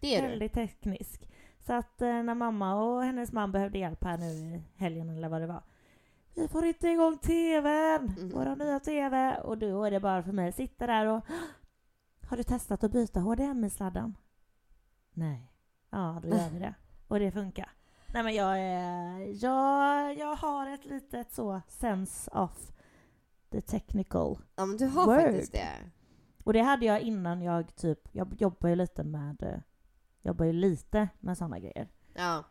det 0.00 0.16
är 0.16 0.22
du. 0.22 0.28
väldigt 0.28 0.52
teknisk. 0.52 1.30
Så 1.66 1.72
att 1.72 2.02
eh, 2.02 2.22
när 2.22 2.34
mamma 2.34 2.74
och 2.74 3.04
hennes 3.04 3.32
man 3.32 3.52
behövde 3.52 3.78
hjälp 3.78 4.04
här 4.04 4.18
nu 4.18 4.26
i 4.26 4.62
helgen 4.76 5.10
eller 5.10 5.28
vad 5.28 5.40
det 5.40 5.46
var. 5.46 5.62
Vi 6.34 6.48
får 6.48 6.64
inte 6.64 6.88
igång 6.88 7.18
TVn! 7.18 8.04
Mhm. 8.04 8.30
Våra 8.30 8.54
nya 8.54 8.80
TV! 8.80 9.40
Och 9.40 9.58
då 9.58 9.84
är 9.84 9.90
det 9.90 10.00
bara 10.00 10.22
för 10.22 10.32
mig 10.32 10.48
att 10.48 10.54
sitta 10.54 10.86
där 10.86 11.06
och 11.06 11.24
Har 12.28 12.36
du 12.36 12.42
testat 12.42 12.84
att 12.84 12.92
byta 12.92 13.20
HDMI-sladden? 13.20 14.16
Nej. 15.12 15.49
Ja, 15.90 16.20
då 16.22 16.28
gör 16.28 16.50
vi 16.50 16.58
det. 16.58 16.74
Och 17.08 17.18
det 17.18 17.30
funkar. 17.30 17.70
Nej 18.14 18.22
men 18.22 18.34
jag 18.34 18.58
är... 18.60 19.44
Jag, 19.44 20.18
jag 20.18 20.36
har 20.36 20.66
ett 20.66 20.84
litet 20.84 21.32
så 21.32 21.60
sense 21.68 22.30
of 22.30 22.72
the 23.50 23.60
technical. 23.60 24.38
Ja, 24.56 24.66
men 24.66 24.76
du 24.76 24.86
har 24.86 25.06
Word. 25.06 25.16
faktiskt 25.20 25.52
det. 25.52 25.68
Och 26.44 26.52
det 26.52 26.60
hade 26.60 26.86
jag 26.86 27.00
innan 27.00 27.42
jag 27.42 27.76
typ... 27.76 28.08
Jag 28.12 28.34
jobbar 28.40 28.68
ju 28.68 28.74
lite 28.76 29.02
med... 29.04 29.42
eh, 29.42 29.58
Jobbar 30.22 30.44
ju 30.44 30.52
lite 30.52 31.08
med 31.20 31.38
sådana 31.38 31.58
grejer. 31.58 31.88
Ja. 32.14 32.44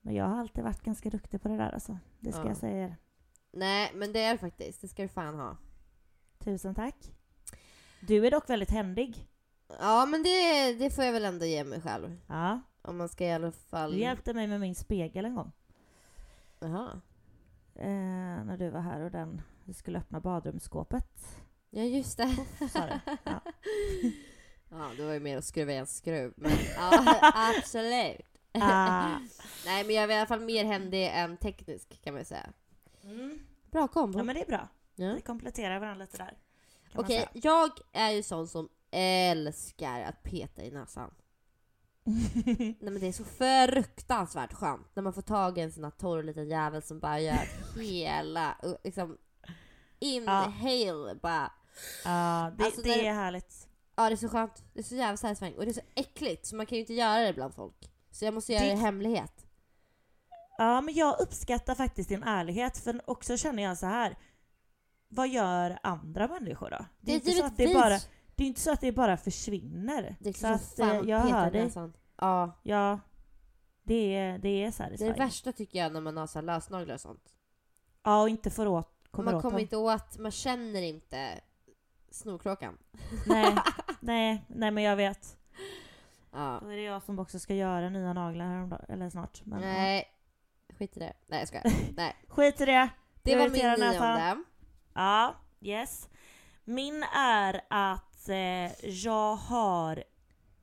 Men 0.00 0.14
jag 0.14 0.24
har 0.24 0.36
alltid 0.40 0.64
varit 0.64 0.80
ganska 0.82 1.10
duktig 1.10 1.42
på 1.42 1.48
det 1.48 1.56
där 1.56 1.70
alltså. 1.72 1.98
Det 2.20 2.32
ska 2.32 2.42
Ja. 2.42 2.48
jag 2.48 2.56
säga 2.56 2.84
er. 2.84 2.96
Nej, 3.52 3.92
men 3.94 4.12
det 4.12 4.22
är 4.24 4.36
faktiskt. 4.36 4.80
Det 4.80 4.88
ska 4.88 5.02
du 5.02 5.08
fan 5.08 5.34
ha. 5.34 5.56
Tusen 6.38 6.74
tack. 6.74 7.12
Du 8.00 8.26
är 8.26 8.30
dock 8.30 8.50
väldigt 8.50 8.70
händig. 8.70 9.28
Ja 9.78 10.06
men 10.06 10.22
det, 10.22 10.72
det 10.72 10.90
får 10.90 11.04
jag 11.04 11.12
väl 11.12 11.24
ändå 11.24 11.46
ge 11.46 11.64
mig 11.64 11.80
själv. 11.80 12.16
Ja, 12.26 12.60
Om 12.82 12.96
man 12.96 13.08
ska 13.08 13.24
i 13.24 13.32
alla 13.32 13.52
fall... 13.52 13.92
du 13.92 13.98
hjälpte 13.98 14.34
mig 14.34 14.46
med 14.46 14.60
min 14.60 14.74
spegel 14.74 15.24
en 15.24 15.34
gång. 15.34 15.52
Jaha. 16.58 17.00
Eh, 17.74 18.44
när 18.44 18.56
du 18.56 18.70
var 18.70 18.80
här 18.80 19.00
och 19.00 19.10
den, 19.10 19.42
vi 19.64 19.74
skulle 19.74 19.98
öppna 19.98 20.20
badrumsskåpet. 20.20 21.38
Ja 21.70 21.82
just 21.82 22.16
det. 22.18 22.36
Du? 22.58 22.68
Ja. 22.74 23.40
Ja 24.74 24.90
det 24.96 25.04
var 25.04 25.12
ju 25.12 25.20
mer 25.20 25.38
att 25.38 25.44
skruva 25.44 25.72
i 25.72 25.76
en 25.76 25.86
skruv. 25.86 26.32
Men 26.36 26.52
ja 26.76 27.20
absolut. 27.58 28.40
Ah. 28.52 29.08
Nej 29.66 29.84
men 29.84 29.94
jag 29.94 30.04
är 30.04 30.08
i 30.08 30.14
alla 30.14 30.26
fall 30.26 30.40
mer 30.40 30.64
händig 30.64 31.06
än 31.06 31.36
teknisk 31.36 32.02
kan 32.04 32.14
man 32.14 32.24
säga. 32.24 32.52
Mm. 33.04 33.38
Bra 33.70 33.88
kombo. 33.88 34.18
Ja 34.18 34.24
men 34.24 34.34
det 34.34 34.42
är 34.42 34.46
bra. 34.46 34.68
Ja. 34.94 35.14
Vi 35.14 35.20
kompletterar 35.20 35.80
varandra 35.80 36.04
lite 36.04 36.16
där. 36.16 36.38
Okej, 36.94 37.16
säga. 37.16 37.28
jag 37.32 37.70
är 37.92 38.10
ju 38.10 38.22
sån 38.22 38.48
som 38.48 38.68
älskar 38.92 40.00
att 40.02 40.22
peta 40.22 40.62
i 40.62 40.70
näsan. 40.70 41.14
Nej 42.44 42.76
men 42.80 43.00
det 43.00 43.06
är 43.08 43.12
så 43.12 43.24
fruktansvärt 43.24 44.52
skönt 44.52 44.86
när 44.96 45.02
man 45.02 45.12
får 45.12 45.22
tag 45.22 45.58
i 45.58 45.60
en 45.60 45.72
sån 45.72 45.84
här 45.84 45.90
torr 45.90 46.22
liten 46.22 46.48
jävel 46.48 46.82
som 46.82 47.00
bara 47.00 47.20
gör 47.20 47.48
hela, 47.80 48.56
liksom 48.84 49.18
inhale 49.98 51.14
bara. 51.22 51.52
Ja, 52.04 52.52
det, 52.58 52.64
Alltså, 52.64 52.82
det 52.82 53.06
är 53.06 53.12
härligt. 53.12 53.68
Ja 53.96 54.08
det 54.08 54.14
är 54.14 54.16
så 54.16 54.28
skönt, 54.28 54.64
det 54.74 54.78
är 54.80 54.84
så 54.84 54.94
jävla 54.94 55.16
satisfying 55.16 55.54
och 55.58 55.64
det 55.64 55.70
är 55.70 55.72
så 55.72 55.80
äckligt 55.94 56.46
så 56.46 56.56
man 56.56 56.66
kan 56.66 56.76
ju 56.76 56.80
inte 56.80 56.94
göra 56.94 57.20
det 57.20 57.32
bland 57.32 57.54
folk. 57.54 57.90
Så 58.10 58.24
jag 58.24 58.34
måste 58.34 58.52
göra 58.52 58.64
det 58.64 58.70
i 58.70 58.74
Det- 58.74 58.80
hemlighet. 58.80 59.46
Ja, 60.58 60.80
men 60.80 60.94
jag 60.94 61.20
uppskattar 61.20 61.74
faktiskt 61.74 62.08
din 62.08 62.22
ärlighet 62.22 62.78
för 62.78 63.10
också 63.10 63.36
känner 63.36 63.62
jag 63.62 63.78
så 63.78 63.86
här. 63.86 64.18
Vad 65.08 65.28
gör 65.28 65.78
andra 65.82 66.28
människor 66.28 66.70
då? 66.70 66.86
Det 67.00 67.12
är, 67.12 67.14
inte 67.14 67.30
så 67.32 67.44
att 67.44 67.56
det 67.56 67.74
bara, 67.74 67.98
det 68.42 68.46
är 68.46 68.48
inte 68.48 68.60
så 68.60 68.72
att 68.72 68.80
det 68.80 68.92
bara 68.92 69.16
försvinner. 69.16 70.16
det 70.20 70.28
är 70.28 70.32
så 70.32 70.40
så 70.40 70.46
att 70.46 70.76
fan 70.76 71.04
eh, 71.04 71.10
jag 71.10 71.18
hör 71.20 71.50
dig. 71.50 71.70
Ja, 72.16 72.58
Ja, 72.62 73.00
det 73.82 74.16
är, 74.16 74.38
det 74.38 74.48
är 74.48 74.60
det 74.60 74.64
är 74.64 74.70
satisfying. 74.70 75.12
det 75.12 75.18
värsta 75.18 75.52
tycker 75.52 75.78
jag 75.78 75.92
när 75.92 76.00
man 76.00 76.16
har 76.16 76.26
så 76.26 76.38
här 76.38 76.46
lösnaglar 76.46 76.94
och 76.94 77.00
sånt. 77.00 77.32
Ja, 78.02 78.22
och 78.22 78.28
inte 78.28 78.50
får 78.50 78.66
åt, 78.66 79.08
kommer 79.10 79.24
man 79.30 79.34
åt 79.34 79.42
kommer 79.42 79.52
dem. 79.52 79.60
inte 79.60 79.76
åt, 79.76 80.18
man 80.18 80.30
känner 80.30 80.82
inte 80.82 81.40
snorkråkan. 82.10 82.78
Nej, 83.26 83.56
nej, 84.00 84.44
nej 84.48 84.70
men 84.70 84.84
jag 84.84 84.96
vet. 84.96 85.36
Ja. 86.32 86.58
Då 86.62 86.68
är 86.68 86.76
det 86.76 86.82
jag 86.82 87.02
som 87.02 87.18
också 87.18 87.38
ska 87.38 87.54
göra 87.54 87.88
nya 87.88 88.12
naglar 88.12 88.46
häromdagen, 88.46 88.84
eller 88.88 89.10
snart. 89.10 89.40
Men, 89.44 89.62
ja. 89.62 89.68
Nej, 89.68 90.04
skit 90.78 90.96
i 90.96 91.00
det. 91.00 91.12
Nej 91.26 91.38
jag 91.38 91.48
skojar. 91.48 91.72
Nej. 91.96 92.16
Skit 92.28 92.60
i 92.60 92.64
det. 92.64 92.88
Det 93.22 93.36
var 93.36 93.48
min 93.48 93.80
nionde. 93.80 94.44
Ja, 94.94 95.34
yes. 95.60 96.08
Min 96.64 97.02
är 97.16 97.60
att 97.70 98.11
eh, 98.28 98.88
jag 98.88 99.36
har 99.36 100.04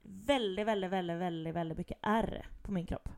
väldigt, 0.04 0.68
väldigt, 0.68 0.92
väldigt, 0.92 1.18
väldigt, 1.18 1.56
väldigt 1.56 1.78
mycket 1.78 1.98
ärr 2.02 2.48
på 2.62 2.72
min 2.72 2.86
kropp. 2.86 3.10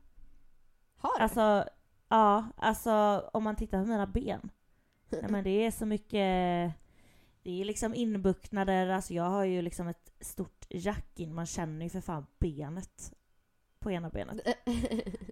Har 0.98 1.18
du? 1.18 1.24
Alltså, 1.24 1.66
ja, 2.10 2.46
alltså 2.58 3.24
om 3.34 3.44
man 3.44 3.56
tittar 3.56 3.82
på 3.82 3.86
mina 3.88 4.08
ben. 4.08 4.50
Nej, 5.10 5.26
men 5.30 5.44
det 5.44 5.66
är 5.66 5.72
så 5.72 5.86
mycket, 5.86 6.74
det 7.44 7.62
är 7.62 7.66
liksom 7.66 7.96
inbuktnader, 7.96 8.88
alltså 8.88 9.14
jag 9.14 9.24
har 9.30 9.44
ju 9.44 9.62
liksom 9.62 9.88
ett 9.88 10.12
stort 10.20 10.66
jack 10.70 11.20
in, 11.20 11.36
man 11.36 11.46
känner 11.46 11.84
ju 11.84 11.90
för 11.90 12.02
fan 12.02 12.26
benet 12.40 13.14
på 13.80 13.92
ena 13.92 14.10
benet. 14.10 14.40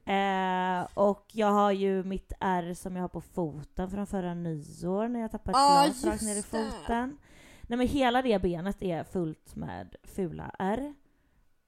Eh, 0.09 0.87
och 0.93 1.25
jag 1.31 1.51
har 1.51 1.71
ju 1.71 2.03
mitt 2.03 2.33
ärr 2.39 2.73
som 2.73 2.95
jag 2.95 3.03
har 3.03 3.09
på 3.09 3.21
foten 3.21 3.91
från 3.91 4.07
förra 4.07 4.33
nyår 4.33 5.07
när 5.07 5.19
jag 5.19 5.31
tappade 5.31 5.51
ett 5.51 5.57
Ah, 5.57 5.83
glas 5.85 6.05
rakt 6.05 6.21
ner 6.21 6.35
i 6.35 6.43
foten. 6.43 7.17
Nej 7.69 7.77
men 7.77 7.87
hela 7.87 8.21
det 8.21 8.41
benet 8.41 8.81
är 8.81 9.03
fullt 9.03 9.55
med 9.55 9.95
fula 10.03 10.51
ärr. 10.59 10.93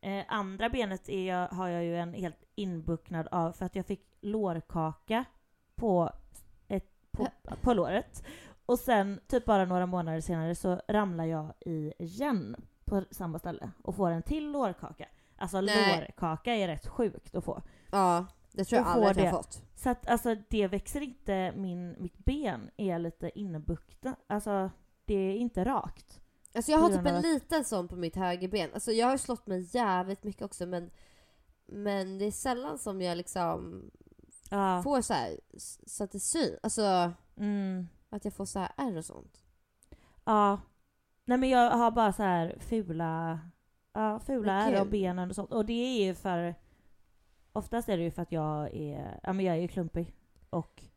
Eh, 0.02 0.26
andra 0.28 0.70
benet 0.70 1.10
är 1.10 1.28
jag, 1.28 1.48
har 1.48 1.68
jag 1.68 1.84
ju 1.84 1.98
en 1.98 2.14
helt 2.14 2.44
inbucknad 2.56 3.28
av 3.32 3.52
för 3.52 3.66
att 3.66 3.76
jag 3.76 3.86
fick 3.86 4.18
lårkaka 4.22 5.26
på, 5.76 6.12
ett, 6.68 7.12
på, 7.12 7.28
på 7.62 7.74
låret. 7.74 8.24
Och 8.66 8.80
sen 8.80 9.20
typ 9.28 9.46
bara 9.46 9.66
några 9.66 9.86
månader 9.86 10.22
senare 10.22 10.56
så 10.56 10.82
ramlar 10.88 11.26
jag 11.26 11.54
igen 12.00 12.56
på 12.86 13.04
samma 13.12 13.40
ställe 13.40 13.72
och 13.84 13.96
får 13.96 14.12
en 14.12 14.24
till 14.24 14.52
lårkaka. 14.52 15.06
Alltså 15.38 15.62
Nej. 15.62 16.00
lårkaka 16.00 16.54
är 16.54 16.68
rätt 16.68 16.88
sjukt 16.88 17.36
att 17.36 17.46
få. 17.46 17.62
ja, 17.92 18.26
det 18.52 18.66
tror 18.66 18.82
jag 18.82 18.88
aldrig 18.88 19.12
att 19.12 19.18
jag 19.18 19.26
har 19.26 19.32
fått. 19.32 19.62
Så 19.76 19.90
att 19.90 20.08
alltså 20.08 20.36
det 20.50 20.68
växer 20.68 21.02
inte, 21.02 21.54
min, 21.56 21.96
mitt 22.00 22.18
ben 22.18 22.70
är 22.78 23.00
lite 23.00 23.40
innebukta. 23.40 24.16
Alltså 24.28 24.72
det 25.06 25.14
är 25.14 25.36
inte 25.36 25.64
rakt. 25.66 26.22
Alltså 26.56 26.72
jag 26.72 26.80
har 26.80 26.90
typ 26.90 26.98
av 27.00 27.08
en 27.08 27.16
att- 27.16 27.24
liten 27.24 27.66
sån 27.66 27.88
på 27.88 27.96
mitt 27.96 28.16
högerben. 28.16 28.70
Alltså 28.74 28.92
jag 28.92 29.08
har 29.08 29.18
slått 29.18 29.48
mig 29.48 29.68
jävligt 29.76 30.24
mycket 30.24 30.42
också 30.42 30.66
men 30.66 30.92
men 31.66 32.18
det 32.18 32.26
är 32.26 32.32
sällan 32.32 32.78
som 32.80 33.02
jag 33.02 33.18
liksom 33.18 33.92
Ja. 34.50 34.82
får 34.84 35.02
så 35.02 35.14
här 35.14 35.40
så 35.88 36.04
att 36.04 36.12
det 36.12 36.20
syns. 36.20 36.60
Alltså 36.64 37.12
Mm. 37.38 37.88
att 38.10 38.26
jag 38.26 38.34
får 38.34 38.46
så 38.46 38.60
här 38.60 38.72
ärr 38.78 38.98
och 38.98 39.06
sånt. 39.06 39.44
Ja. 40.26 40.60
Nej 41.26 41.38
men 41.38 41.50
jag 41.50 41.72
har 41.72 41.92
bara 41.92 42.14
så 42.14 42.24
här 42.24 42.58
fula, 42.60 43.40
ja, 43.94 44.20
fula 44.20 44.54
ärr 44.54 44.74
av 44.80 44.84
gud. 44.84 44.92
benen 44.92 45.30
och 45.30 45.36
sånt. 45.36 45.54
Och 45.54 45.66
det 45.66 45.74
är 45.74 46.06
ju 46.06 46.16
för, 46.16 46.56
oftast 47.54 47.90
är 47.90 47.98
det 47.98 48.04
ju 48.04 48.12
för 48.12 48.22
att 48.22 48.32
jag 48.32 48.74
är, 48.74 49.20
ja 49.24 49.34
men 49.34 49.46
jag 49.46 49.56
är 49.56 49.62
ju 49.62 49.68
klumpig. 49.68 50.16
Och 50.50 50.84
så 50.84 50.88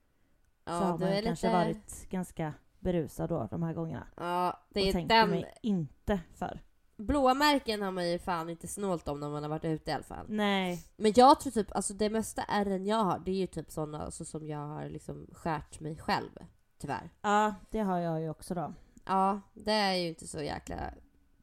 Ja, 0.64 0.72
har 0.72 0.98
man 0.98 1.22
kanske 1.22 1.46
lite... 1.46 1.52
varit 1.52 2.10
ganska 2.10 2.54
berusad 2.84 3.28
då 3.28 3.48
de 3.50 3.62
här 3.62 3.74
gångerna. 3.74 4.06
Ja, 4.16 4.60
det 4.70 4.80
och 4.80 4.86
är 4.86 4.92
tänker 4.92 5.16
den... 5.16 5.30
mig 5.30 5.54
inte 5.62 6.20
för. 6.34 6.60
Blåa 6.96 7.34
märken 7.34 7.82
har 7.82 7.90
man 7.90 8.10
ju 8.10 8.18
fan 8.18 8.50
inte 8.50 8.68
snålt 8.68 9.08
om 9.08 9.20
när 9.20 9.28
man 9.28 9.42
har 9.42 9.50
varit 9.50 9.64
ute 9.64 9.90
i 9.90 9.94
alla 9.94 10.04
fall. 10.04 10.26
Nej. 10.28 10.84
Men 10.96 11.12
jag 11.16 11.40
tror 11.40 11.50
typ, 11.50 11.76
alltså 11.76 11.94
det 11.94 12.10
mesta 12.10 12.42
ärren 12.42 12.86
jag 12.86 13.04
har, 13.04 13.18
det 13.18 13.30
är 13.30 13.34
ju 13.36 13.46
typ 13.46 13.70
såna 13.70 14.04
alltså, 14.04 14.24
som 14.24 14.48
jag 14.48 14.58
har 14.66 14.88
liksom 14.88 15.26
skärt 15.32 15.80
mig 15.80 15.96
själv. 15.96 16.30
Tyvärr. 16.78 17.10
Ja, 17.22 17.54
det 17.70 17.80
har 17.80 17.98
jag 17.98 18.20
ju 18.20 18.30
också 18.30 18.54
då. 18.54 18.74
Ja, 19.04 19.40
det 19.54 19.72
är 19.72 19.94
ju 19.94 20.08
inte 20.08 20.26
så 20.26 20.42
jäkla 20.42 20.76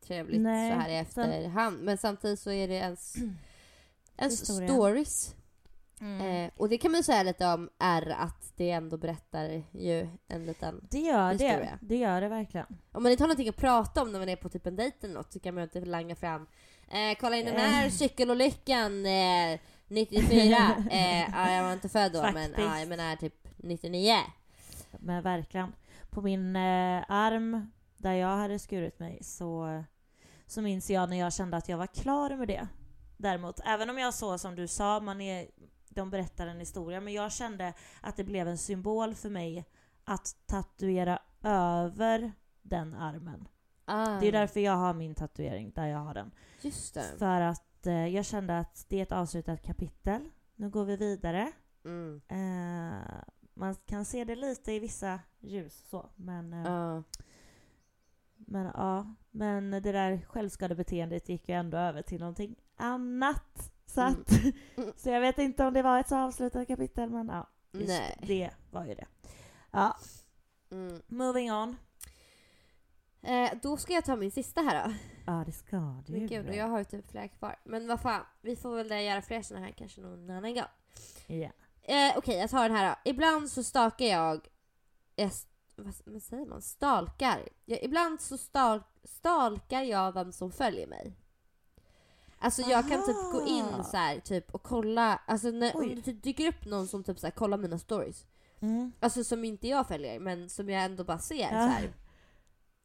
trevligt 0.01 0.41
Nej, 0.41 0.71
så 0.71 0.79
här 0.79 0.89
i 0.89 0.95
efterhand. 0.95 1.79
Men 1.81 1.97
samtidigt 1.97 2.39
så 2.39 2.51
är 2.51 2.67
det 2.67 2.73
ens, 2.73 3.15
ens 4.17 4.41
Historia. 4.41 4.69
stories. 4.69 5.35
Mm. 6.01 6.21
Eh, 6.45 6.51
och 6.57 6.69
det 6.69 6.77
kan 6.77 6.91
man 6.91 6.99
ju 6.99 7.03
säga 7.03 7.23
lite 7.23 7.47
om 7.47 7.69
R, 7.79 8.15
att 8.19 8.53
det 8.55 8.71
ändå 8.71 8.97
berättar 8.97 9.63
ju 9.71 10.07
en 10.27 10.45
liten... 10.45 10.87
Det 10.91 10.99
gör 10.99 11.27
det. 11.27 11.31
historia. 11.31 11.79
Det 11.81 11.95
gör 11.95 12.21
det 12.21 12.27
verkligen. 12.27 12.65
Om 12.91 13.03
man 13.03 13.11
inte 13.11 13.23
har 13.23 13.27
någonting 13.27 13.49
att 13.49 13.57
prata 13.57 14.01
om 14.01 14.11
när 14.11 14.19
man 14.19 14.29
är 14.29 14.35
på 14.35 14.49
typ 14.49 14.67
en 14.67 14.75
dejt 14.75 14.97
eller 15.01 15.13
något 15.13 15.33
så 15.33 15.39
kan 15.39 15.53
man 15.55 15.61
ju 15.61 15.63
inte 15.63 15.89
langa 15.89 16.15
fram 16.15 16.47
eh, 16.87 17.17
Kolla 17.19 17.35
in 17.37 17.45
den 17.45 17.55
här 17.55 17.85
Eh. 17.85 17.91
cykelolyckan 17.91 19.05
eh, 19.05 19.59
94. 19.87 20.57
eh, 20.91 21.21
ja, 21.31 21.51
jag 21.51 21.63
var 21.63 21.73
inte 21.73 21.89
född 21.89 22.13
då 22.13 22.21
men 22.21 22.33
Faktiskt. 22.33 22.57
ja, 22.59 22.79
jag 22.79 22.87
menar 22.87 23.15
typ 23.15 23.47
99. 23.57 24.15
Men 24.99 25.23
verkligen. 25.23 25.73
På 26.09 26.21
min 26.21 26.55
eh, 26.55 27.03
arm 27.07 27.71
där 27.97 28.13
jag 28.13 28.37
hade 28.37 28.59
skurit 28.59 28.99
mig 28.99 29.19
så, 29.23 29.83
så 30.47 30.61
minns 30.61 30.89
jag 30.89 31.09
när 31.09 31.17
jag 31.19 31.33
kände 31.33 31.57
att 31.57 31.69
jag 31.69 31.77
var 31.77 31.87
klar 31.87 32.35
med 32.35 32.47
det. 32.47 32.67
Däremot, 33.17 33.59
även 33.65 33.89
om 33.89 33.97
jag 33.97 34.13
så 34.13 34.37
som 34.37 34.55
du 34.55 34.67
sa, 34.67 34.99
man 34.99 35.21
är, 35.21 35.47
de 35.93 36.09
berättar 36.09 36.47
en 36.47 36.59
historia, 36.59 37.01
men 37.01 37.13
jag 37.13 37.31
kände 37.31 37.73
att 38.01 38.15
det 38.17 38.23
blev 38.23 38.47
en 38.47 38.57
symbol 38.57 39.15
för 39.15 39.29
mig 39.29 39.65
att 40.03 40.35
tatuera 40.45 41.19
över 41.43 42.31
den 42.61 42.93
armen. 42.93 43.47
Ah, 43.85 44.19
Det 44.19 44.27
är 44.27 44.31
därför 44.31 44.59
jag 44.59 44.75
har 44.77 44.93
min 44.93 45.15
tatuering 45.15 45.71
där 45.75 45.87
jag 45.87 45.99
har 45.99 46.13
den. 46.13 46.31
Just 46.61 46.93
det. 46.93 47.03
För 47.19 47.41
att 47.41 47.85
eh, 47.87 48.07
jag 48.07 48.25
kände 48.25 48.59
att 48.59 48.85
det 48.89 48.97
är 48.97 49.03
ett 49.03 49.11
avslutat 49.11 49.61
kapitel. 49.63 50.29
Nu 50.55 50.69
går 50.69 50.85
vi 50.85 50.95
vidare. 50.97 51.51
Mm. 51.85 52.21
Eh, 52.27 53.03
man 53.53 53.75
kan 53.75 54.05
se 54.05 54.23
det 54.23 54.35
lite 54.35 54.71
i 54.71 54.79
vissa 54.79 55.19
ljus 55.39 55.83
så, 55.89 56.09
men, 56.15 56.53
eh, 56.53 56.59
Ja. 56.71 57.03
men 58.35 58.65
ja. 58.65 59.15
Men 59.31 59.71
det 59.71 59.79
där 59.91 60.21
självskadebeteendet 60.27 61.29
gick 61.29 61.49
ju 61.49 61.55
ändå 61.55 61.77
över 61.77 62.01
till 62.01 62.19
någonting 62.19 62.55
annat. 62.75 63.70
Så, 63.93 64.01
Mm. 64.01 64.13
att, 64.21 64.99
så 65.01 65.09
jag 65.09 65.21
vet 65.21 65.37
inte 65.37 65.65
om 65.65 65.73
det 65.73 65.81
var 65.81 65.99
ett 65.99 66.07
så 66.09 66.15
avslutat 66.17 66.67
kapitel, 66.67 67.09
men 67.09 67.27
ja. 67.27 67.47
just 67.71 67.87
Nej. 67.87 68.17
Det 68.27 68.49
var 68.71 68.85
ju 68.85 68.95
det. 68.95 69.07
Ja, 69.71 69.97
Mm. 70.71 71.01
moving 71.07 71.51
on. 71.53 71.77
Eh, 73.21 73.49
då 73.61 73.77
ska 73.77 73.93
jag 73.93 74.05
ta 74.05 74.15
min 74.15 74.31
sista 74.31 74.61
här 74.61 74.87
då. 74.87 74.93
Ja, 75.25 75.43
det 75.45 75.51
ska 75.51 75.77
du. 76.05 76.13
Men 76.13 76.27
gud, 76.27 76.55
jag 76.55 76.67
har 76.67 76.77
ju 76.79 76.85
typ 76.85 77.11
flera 77.11 77.27
kvar. 77.27 77.55
Men 77.63 77.87
vad 77.87 78.01
fan, 78.01 78.25
vi 78.41 78.55
får 78.55 78.75
väl 78.75 79.05
göra 79.05 79.21
fler 79.21 79.41
såna 79.41 79.59
här 79.59 79.71
kanske 79.71 80.01
någon 80.01 80.29
annan 80.29 80.53
gång. 80.53 80.63
Ja. 81.27 81.49
Eh, 81.81 82.17
Okej, 82.17 82.37
jag 82.37 82.49
tar 82.49 82.63
den 82.69 82.77
här 82.77 82.89
då. 82.89 83.09
Ibland 83.11 83.49
så 83.49 83.63
stalkar 83.63 84.05
jag... 84.05 84.47
jag 85.15 85.31
vad 86.05 86.21
säger 86.23 86.45
man? 86.45 86.61
Stalkar. 86.61 87.49
Jag, 87.65 87.83
ibland 87.83 88.21
så 88.21 88.37
stal, 88.37 88.83
stalkar 89.03 89.81
jag 89.81 90.11
vem 90.11 90.31
som 90.31 90.51
följer 90.51 90.87
mig. 90.87 91.13
Alltså 92.41 92.61
jag 92.61 92.89
kan 92.89 93.05
typ 93.05 93.15
gå 93.31 93.45
in 93.47 93.83
så 93.83 93.97
här, 93.97 94.19
typ 94.19 94.51
och 94.55 94.63
kolla, 94.63 95.21
alltså 95.27 95.47
när, 95.51 95.75
om 95.75 95.81
Oj. 95.81 95.95
det 95.95 96.01
typ 96.01 96.23
dyker 96.23 96.47
upp 96.47 96.65
någon 96.65 96.87
som 96.87 97.03
typ 97.03 97.19
så 97.19 97.27
här, 97.27 97.31
kollar 97.31 97.57
mina 97.57 97.79
stories. 97.79 98.25
Mm. 98.61 98.91
Alltså 98.99 99.23
som 99.23 99.43
inte 99.43 99.67
jag 99.67 99.87
följer 99.87 100.19
men 100.19 100.49
som 100.49 100.69
jag 100.69 100.83
ändå 100.83 101.03
bara 101.03 101.19
ser 101.19 101.35
Ja. 101.41 101.49
så 101.49 101.55
här. 101.55 101.93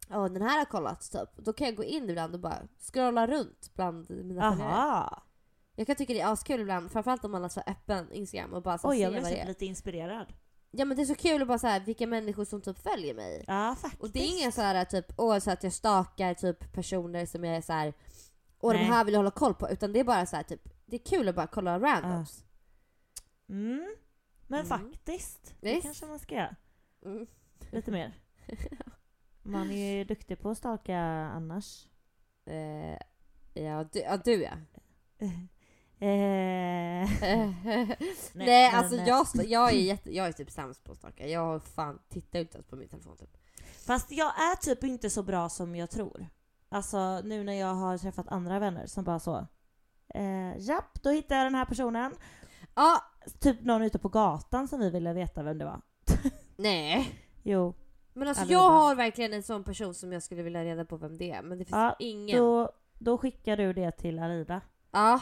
Ja, 0.09 0.29
den 0.29 0.43
här 0.43 0.59
har 0.59 0.65
kollat 0.65 1.11
typ. 1.13 1.45
Då 1.45 1.53
kan 1.53 1.67
jag 1.67 1.77
gå 1.77 1.85
in 1.85 2.11
ibland 2.11 2.35
och 2.35 2.41
bara 2.41 2.59
scrolla 2.93 3.27
runt 3.27 3.71
bland 3.75 4.11
mina 4.11 4.51
följare. 4.53 4.73
Aha! 4.73 5.23
Jag 5.77 5.87
kan 5.87 5.97
tycka 5.97 6.13
det 6.13 6.21
är 6.21 6.33
askul 6.33 6.61
ibland, 6.61 6.93
framförallt 6.93 7.25
om 7.25 7.31
man 7.31 7.43
har 7.43 7.49
så 7.49 7.61
öppen 7.67 8.13
Instagram 8.13 8.53
och 8.53 8.63
bara 8.63 8.79
så 8.79 8.89
Oj, 8.89 8.99
jag 9.01 9.11
vad 9.11 9.13
blev 9.21 9.25
det 9.25 9.31
typ 9.37 9.45
är. 9.45 9.49
lite 9.49 9.67
inspirerad. 9.67 10.27
Ja 10.71 10.85
men 10.85 10.97
det 10.97 11.03
är 11.03 11.07
så 11.07 11.15
kul 11.15 11.43
att 11.43 11.49
bara 11.49 11.59
så 11.59 11.67
här, 11.67 11.81
vilka 11.81 12.07
människor 12.07 12.45
som 12.45 12.61
typ 12.61 12.79
följer 12.83 13.15
mig. 13.15 13.45
Ja, 13.47 13.77
faktiskt. 13.81 14.03
Och 14.03 14.11
det 14.11 14.19
är 14.19 14.41
inga 14.41 14.53
så 14.53 14.61
här 14.61 14.85
typ, 14.85 15.07
åh, 15.17 15.39
så 15.39 15.51
att 15.51 15.63
jag 15.63 15.73
stakar 15.73 16.35
typ 16.35 16.73
personer 16.73 17.27
som 17.27 17.45
jag 17.45 17.57
är 17.57 17.61
så 17.61 17.73
här, 17.73 17.95
de 18.61 18.73
Nej. 18.73 18.85
här 18.85 19.05
vill 19.05 19.15
jag 19.15 19.19
hålla 19.19 19.31
koll 19.31 19.55
på. 19.55 19.71
Utan 19.71 19.93
det 19.93 20.01
är 20.01 20.05
bara 20.05 20.27
så 20.27 20.37
här 20.37 20.43
typ, 20.43 20.61
det 20.87 20.97
är 20.97 21.05
kul 21.05 21.29
att 21.29 21.35
bara 21.35 21.47
kolla 21.47 21.81
randoms. 21.81 22.45
Mm. 23.49 23.97
Men 24.47 24.67
Mm. 24.67 24.69
faktiskt, 24.69 25.55
det 25.61 25.75
Visst. 25.75 25.83
kanske 25.83 26.07
man 26.07 26.19
ska 26.19 26.35
göra. 26.35 26.57
Mm. 27.05 27.27
Lite 27.73 27.91
mer. 27.91 28.13
Man 29.43 29.71
är 29.71 29.97
ju 29.97 30.05
duktig 30.05 30.41
på 30.41 30.51
att 30.51 30.59
stalka 30.59 30.99
annars. 31.35 31.87
Eh, 32.47 32.99
ja, 33.63 33.85
du, 33.93 33.99
ja, 34.01 34.17
du 34.17 34.43
ja. 34.43 34.53
Eh, 35.99 36.09
Nej, 37.21 37.97
men, 38.33 38.75
alltså 38.75 38.97
eh, 38.97 39.09
jag, 39.09 39.27
jag, 39.47 39.69
är 39.73 39.77
jätte, 39.81 40.17
jag 40.17 40.27
är 40.27 40.33
typ 40.33 40.51
sämst 40.51 40.85
på 40.85 40.93
att 40.93 40.99
stalka. 40.99 41.27
Jag 41.29 41.41
har 41.41 41.59
fan 41.61 41.99
tittar 42.09 42.39
inte 42.39 42.57
ens 42.57 42.67
på 42.67 42.77
min 42.77 42.89
telefon 42.89 43.17
typ. 43.17 43.37
Fast 43.87 44.11
jag 44.13 44.27
är 44.27 44.57
typ 44.57 44.85
inte 44.85 45.11
så 45.11 45.23
bra 45.23 45.49
som 45.49 45.77
jag 45.77 45.91
tror. 45.91 46.27
Alltså 46.69 47.21
nu 47.25 47.45
när 47.45 47.53
jag 47.53 47.75
har 47.75 47.99
träffat 47.99 48.29
andra 48.29 48.59
vänner 48.59 48.87
som 48.87 49.05
bara 49.05 49.19
så. 49.19 49.47
Eh, 50.15 50.59
japp, 50.59 51.03
då 51.03 51.11
hittade 51.11 51.41
jag 51.41 51.47
den 51.47 51.55
här 51.55 51.65
personen. 51.65 52.13
Ja, 52.75 53.03
Typ 53.41 53.61
någon 53.61 53.83
ute 53.83 53.99
på 53.99 54.09
gatan 54.09 54.69
som 54.69 54.81
vi 54.81 54.91
ville 54.91 55.13
veta 55.13 55.43
vem 55.43 55.59
det 55.59 55.65
var. 55.65 55.81
nej. 56.57 57.21
Jo, 57.43 57.75
Men 58.13 58.29
alltså 58.29 58.45
jag 58.45 58.71
har 58.71 58.95
verkligen 58.95 59.33
en 59.33 59.43
sån 59.43 59.65
person 59.65 59.95
som 59.95 60.13
jag 60.13 60.23
skulle 60.23 60.43
vilja 60.43 60.65
reda 60.65 60.85
på 60.85 60.97
vem 60.97 61.19
det 61.19 61.31
är. 61.31 61.43
Men 61.43 61.59
det 61.59 61.65
finns 61.65 61.77
Ja, 61.77 61.97
ingen. 61.99 62.39
då, 62.39 62.71
då 62.99 63.19
skickar 63.19 63.57
du 63.57 63.73
det 63.73 63.91
till 63.93 64.19
Arida. 64.19 64.61
Ja, 64.91 65.21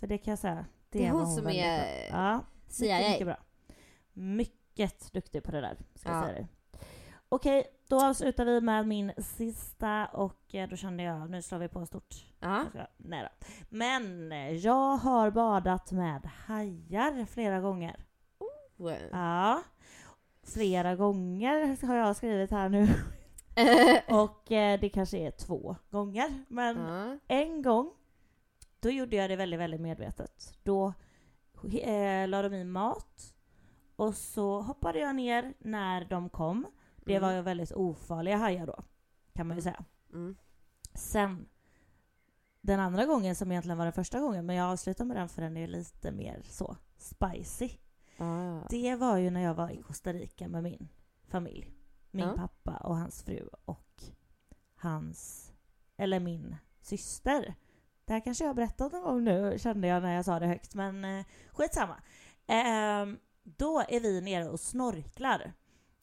För 0.00 0.06
det 0.06 0.18
kan 0.18 0.32
jag 0.32 0.38
säga. 0.38 0.54
Det, 0.90 0.98
Det 0.98 1.06
är 1.06 1.10
hon 1.10 1.20
var 1.20 1.26
som 1.36 1.46
är 1.48 2.08
bra. 2.10 2.18
Ja, 2.20 2.40
CIA. 2.68 2.96
mycket, 2.96 3.10
mycket 3.12 3.26
bra. 3.26 3.36
Mycket 4.12 5.12
duktig 5.12 5.42
på 5.42 5.50
det 5.50 5.60
där, 5.60 5.76
ska 5.94 6.08
jag 6.08 6.18
Ja. 6.18 6.22
säga 6.22 6.32
dig. 6.34 6.48
Okej, 7.28 7.64
då 7.90 8.00
avslutar 8.00 8.44
vi 8.44 8.60
med 8.60 8.88
min 8.88 9.12
sista 9.18 10.06
och 10.06 10.54
eh, 10.54 10.68
då 10.68 10.76
kände 10.76 11.02
jag, 11.02 11.30
nu 11.30 11.42
slår 11.42 11.58
vi 11.58 11.68
på 11.68 11.86
stort. 11.86 12.14
ja. 12.40 12.64
Nej 12.96 13.22
då. 13.22 13.46
Men 13.68 14.32
eh, 14.32 14.52
jag 14.52 14.96
har 14.96 15.30
badat 15.30 15.92
med 15.92 16.30
hajar 16.46 17.26
flera 17.26 17.60
gånger. 17.60 18.04
Ja. 19.12 19.62
Flera 20.42 20.96
gånger 20.96 21.86
har 21.86 21.96
jag 21.96 22.16
skrivit 22.16 22.50
här 22.50 22.68
nu. 22.68 22.88
Och 24.08 24.52
eh, 24.52 24.80
det 24.80 24.88
kanske 24.88 25.18
är 25.18 25.30
två 25.30 25.76
gånger. 25.90 26.44
Men 26.48 26.76
ja. 26.76 27.18
en 27.28 27.62
gång, 27.62 27.90
då 28.80 28.90
gjorde 28.90 29.16
jag 29.16 29.30
det 29.30 29.36
väldigt, 29.36 29.60
väldigt 29.60 29.80
medvetet. 29.80 30.58
Då 30.62 30.94
eh, 31.82 32.28
la 32.28 32.42
de 32.42 32.54
i 32.54 32.64
mat 32.64 33.34
och 33.96 34.14
så 34.14 34.60
hoppade 34.60 34.98
jag 34.98 35.16
ner 35.16 35.54
när 35.58 36.04
de 36.04 36.28
kom. 36.28 36.66
Det 37.04 37.16
Mm. 37.16 37.28
var 37.28 37.36
ju 37.36 37.42
väldigt 37.42 37.72
ofarliga 37.72 38.36
hajar 38.36 38.66
då, 38.66 38.84
kan 39.34 39.46
man 39.46 39.56
ju 39.56 39.62
säga. 39.62 39.84
Mm. 40.12 40.36
Sen, 40.94 41.48
den 42.60 42.80
andra 42.80 43.06
gången 43.06 43.36
som 43.36 43.50
egentligen 43.52 43.78
var 43.78 43.84
den 43.84 43.92
första 43.92 44.20
gången, 44.20 44.46
men 44.46 44.56
jag 44.56 44.72
avslutar 44.72 45.04
med 45.04 45.16
den 45.16 45.28
för 45.28 45.42
den 45.42 45.56
är 45.56 45.66
lite 45.68 46.12
mer 46.12 46.42
så 46.44 46.76
spicy. 46.98 47.70
Ah. 48.18 48.60
Det 48.70 48.96
var 48.96 49.16
ju 49.16 49.30
när 49.30 49.40
jag 49.40 49.54
var 49.54 49.70
i 49.70 49.82
Costa 49.82 50.12
Rica 50.12 50.48
med 50.48 50.62
min 50.62 50.88
familj. 51.28 51.70
Min 52.10 52.26
Ja. 52.28 52.34
pappa 52.36 52.76
och 52.76 52.96
hans 52.96 53.22
fru 53.22 53.48
och 53.64 54.02
hans, 54.74 55.52
eller 55.96 56.20
min 56.20 56.56
syster. 56.80 57.54
Det 58.04 58.12
här 58.12 58.20
kanske 58.20 58.44
jag 58.44 58.48
har 58.48 58.54
berättat 58.54 58.92
någon 58.92 59.02
gång 59.02 59.24
nu, 59.24 59.58
kände 59.58 59.88
jag 59.88 60.02
när 60.02 60.14
jag 60.14 60.24
sa 60.24 60.38
det 60.38 60.46
högt, 60.46 60.74
men 60.74 61.04
eh, 61.04 61.24
skitsamma. 61.52 62.02
Ehm, 62.46 63.18
då 63.42 63.80
är 63.88 64.00
vi 64.00 64.20
nere 64.20 64.48
och 64.48 64.60
snorklar. 64.60 65.52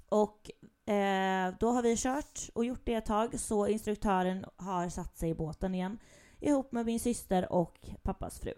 Och 0.09 0.51
eh, 0.87 1.53
då 1.59 1.71
har 1.71 1.81
vi 1.81 1.97
kört 1.97 2.49
och 2.53 2.65
gjort 2.65 2.81
det 2.83 2.93
ett 2.93 3.05
tag, 3.05 3.39
så 3.39 3.67
instruktören 3.67 4.45
har 4.55 4.89
satt 4.89 5.17
sig 5.17 5.29
i 5.29 5.35
båten 5.35 5.75
igen 5.75 5.99
ihop 6.39 6.71
med 6.71 6.85
min 6.85 6.99
syster 6.99 7.51
och 7.51 7.89
pappas 8.03 8.39
fru. 8.39 8.53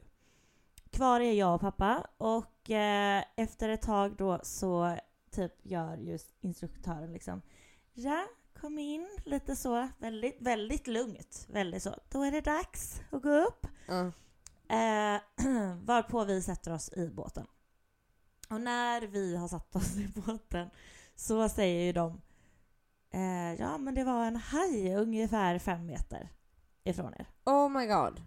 Kvar 0.89 1.19
är 1.19 1.33
jag 1.33 1.55
och 1.55 1.61
pappa 1.61 2.07
och 2.17 2.71
eh, 2.71 3.23
efter 3.35 3.69
ett 3.69 3.81
tag 3.81 4.15
då 4.15 4.39
så 4.43 4.97
typ 5.31 5.51
gör 5.63 5.97
just 5.97 6.35
instruktören 6.41 7.13
liksom 7.13 7.41
Ja, 7.93 8.27
kom 8.61 8.79
in 8.79 9.09
lite 9.25 9.55
så, 9.55 9.89
väldigt, 9.97 10.37
väldigt 10.39 10.87
lugnt. 10.87 11.47
Väldigt 11.49 11.83
så. 11.83 11.95
Då 12.09 12.23
är 12.23 12.31
det 12.31 12.41
dags 12.41 13.01
att 13.11 13.21
gå 13.21 13.29
upp. 13.29 13.67
Ja. 13.87 14.11
Eh, 14.75 15.21
varpå 15.83 16.23
vi 16.23 16.41
sätter 16.41 16.73
oss 16.73 16.93
i 16.93 17.09
båten. 17.09 17.47
Och 18.49 18.61
när 18.61 19.01
vi 19.01 19.35
har 19.35 19.47
satt 19.47 19.75
oss 19.75 19.97
i 19.97 20.07
båten 20.07 20.69
så 21.19 21.49
säger 21.49 21.83
ju 21.85 21.91
de 21.91 22.21
eh, 23.13 23.53
Ja 23.61 23.77
men 23.77 23.95
det 23.95 24.03
var 24.03 24.25
en 24.25 24.35
haj 24.35 24.95
ungefär 24.95 25.59
fem 25.59 25.85
meter 25.85 26.29
ifrån 26.83 27.13
er. 27.13 27.27
Oh 27.45 27.69
my 27.69 27.85
god. 27.87 28.21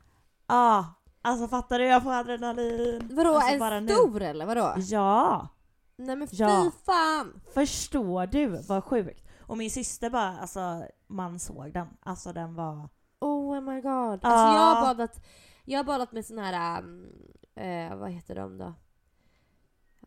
Ja, 0.46 0.94
alltså 1.22 1.48
fattar 1.48 1.78
du? 1.78 1.84
Jag 1.86 2.02
får 2.02 2.12
adrenalin. 2.12 3.10
Vadå, 3.12 3.34
alltså, 3.34 3.52
en 3.52 3.58
bara 3.58 3.80
nu. 3.80 3.88
stor 3.88 4.22
eller 4.22 4.46
vadå? 4.46 4.74
Ja! 4.76 5.48
Nej 5.96 6.16
men 6.16 6.28
fy 6.28 6.36
Ja. 6.36 6.70
fan! 6.86 7.40
Förstår 7.54 8.26
du 8.26 8.46
vad 8.46 8.84
sjukt? 8.84 9.28
Och 9.40 9.58
min 9.58 9.70
syster 9.70 10.10
bara, 10.10 10.38
alltså 10.38 10.86
man 11.06 11.38
såg 11.38 11.72
den. 11.72 11.86
Alltså 12.02 12.32
den 12.32 12.54
var... 12.54 12.88
Oh 13.20 13.60
my 13.60 13.80
god. 13.80 13.92
Alltså 14.24 14.28
Ja. 14.28 14.54
jag 14.54 14.74
har 14.74 14.82
badat, 14.82 15.24
jag 15.64 15.78
har 15.78 15.84
badat 15.84 16.12
med 16.12 16.26
sån 16.26 16.38
här, 16.38 16.82
um, 16.82 17.06
eh, 17.54 17.96
vad 17.96 18.10
heter 18.10 18.34
de 18.34 18.58
då? 18.58 18.74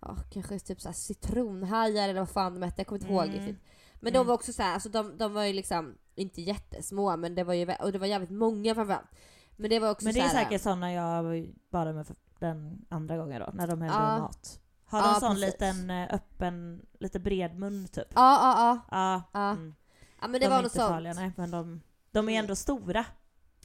Ja, 0.06 0.18
kanske 0.32 0.60
typ 0.60 0.82
så 0.82 0.88
här 0.88 0.94
citronhajar 0.94 2.10
eller 2.10 2.20
vad 2.20 2.30
fan 2.30 2.54
de 2.54 2.62
hette, 2.66 2.80
jag 2.82 2.88
kommer 2.88 3.02
inte 3.02 3.14
ihåg 3.14 3.24
Mm. 3.24 3.36
riktigt. 3.36 3.64
Men 4.00 4.14
Mm. 4.14 4.14
de 4.14 4.28
var 4.28 4.34
också 4.34 4.54
så 4.54 4.62
här, 4.64 4.74
alltså 4.74 4.90
de, 4.90 5.18
de 5.18 5.34
var 5.34 5.44
ju 5.44 5.54
liksom 5.54 5.98
inte 6.16 6.42
jättesmå 6.42 7.18
men 7.18 7.36
det 7.36 7.44
var 7.44 7.54
ju, 7.54 7.74
och 7.82 7.92
det 7.92 7.98
var 8.00 8.08
jävligt 8.08 8.30
många 8.30 8.76
framförallt. 8.76 9.08
Men 9.56 9.70
det 9.70 9.80
var 9.80 9.92
också 9.92 10.06
Men 10.06 10.14
det 10.14 10.20
så 10.20 10.26
är 10.26 10.30
här, 10.30 10.44
säkert 10.44 10.62
såna 10.62 10.94
jag 10.94 11.50
badade 11.72 11.94
med 11.94 12.08
för 12.08 12.16
den 12.40 12.86
andra 12.90 13.18
gången 13.18 13.42
då, 13.42 13.50
när 13.54 13.68
de 13.68 13.82
hällde 13.82 13.98
Ja. 13.98 14.20
mat. 14.20 14.60
Har 14.86 15.02
de 15.02 15.08
Ja, 15.14 15.20
sån 15.20 15.36
precis. 15.36 15.46
liten 15.54 15.90
eh, 15.90 16.14
öppen, 16.14 16.86
lite 17.00 17.20
bred 17.20 17.60
mun 17.60 17.88
typ? 17.88 18.08
Ja, 18.16 18.40
ja, 18.42 18.80
ja. 18.92 19.22
Ja. 19.32 19.50
Mm. 19.52 19.76
ja 20.22 20.28
men 20.28 20.34
det 20.42 20.48
de 20.48 20.54
var 20.54 20.62
något 20.62 20.72
sånt. 20.72 20.90
farliga 20.90 21.14
nej, 21.14 21.32
men 21.38 21.52
de, 21.52 21.82
de 22.12 22.30
är 22.30 22.34
Mm. 22.34 22.44
ändå 22.44 22.56
stora. 22.56 23.06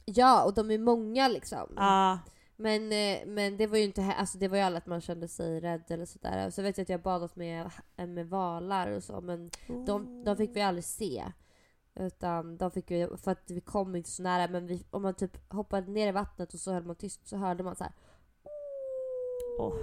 Ja, 0.05 0.43
och 0.43 0.53
de 0.53 0.71
är 0.71 0.77
många 0.77 1.27
liksom. 1.27 1.73
Ja. 1.75 2.19
Men, 2.61 2.91
eh, 2.91 3.27
men 3.27 3.57
det 3.57 3.67
var 3.67 3.77
ju 3.77 3.83
inte, 3.83 4.03
alltså 4.17 4.37
det 4.37 4.47
var 4.47 4.57
ju 4.57 4.63
aldrig 4.63 4.77
att 4.81 4.87
man 4.87 5.01
kände 5.01 5.27
sig 5.27 5.59
rädd 5.59 5.83
eller 5.87 6.05
sådär. 6.05 6.49
Så 6.49 6.61
vet 6.61 6.77
jag 6.77 6.83
att 6.83 6.89
jag 6.89 7.01
badat 7.01 7.35
med, 7.35 7.69
med 7.95 8.29
valar 8.29 8.87
och 8.91 9.03
så 9.03 9.21
men 9.21 9.49
de, 9.85 10.23
de 10.23 10.37
fick 10.37 10.55
vi 10.55 10.61
aldrig 10.61 10.83
se. 10.85 11.23
Utan 11.95 12.57
de 12.57 12.71
fick 12.71 12.91
vi, 12.91 13.07
för 13.23 13.31
att 13.31 13.51
vi 13.51 13.61
kom 13.61 13.95
inte 13.95 14.09
så 14.09 14.23
nära 14.23 14.47
men 14.51 14.67
vi, 14.67 14.85
om 14.89 15.01
man 15.01 15.13
typ 15.13 15.53
hoppade 15.53 15.91
ner 15.91 16.07
i 16.07 16.11
vattnet 16.11 16.53
och 16.53 16.59
så 16.59 16.73
höll 16.73 16.83
man 16.85 16.95
tyst 16.95 17.27
så 17.27 17.37
hörde 17.37 17.63
man 17.63 17.75
så 17.75 17.83
här. 17.83 17.93
Åh, 19.59 19.73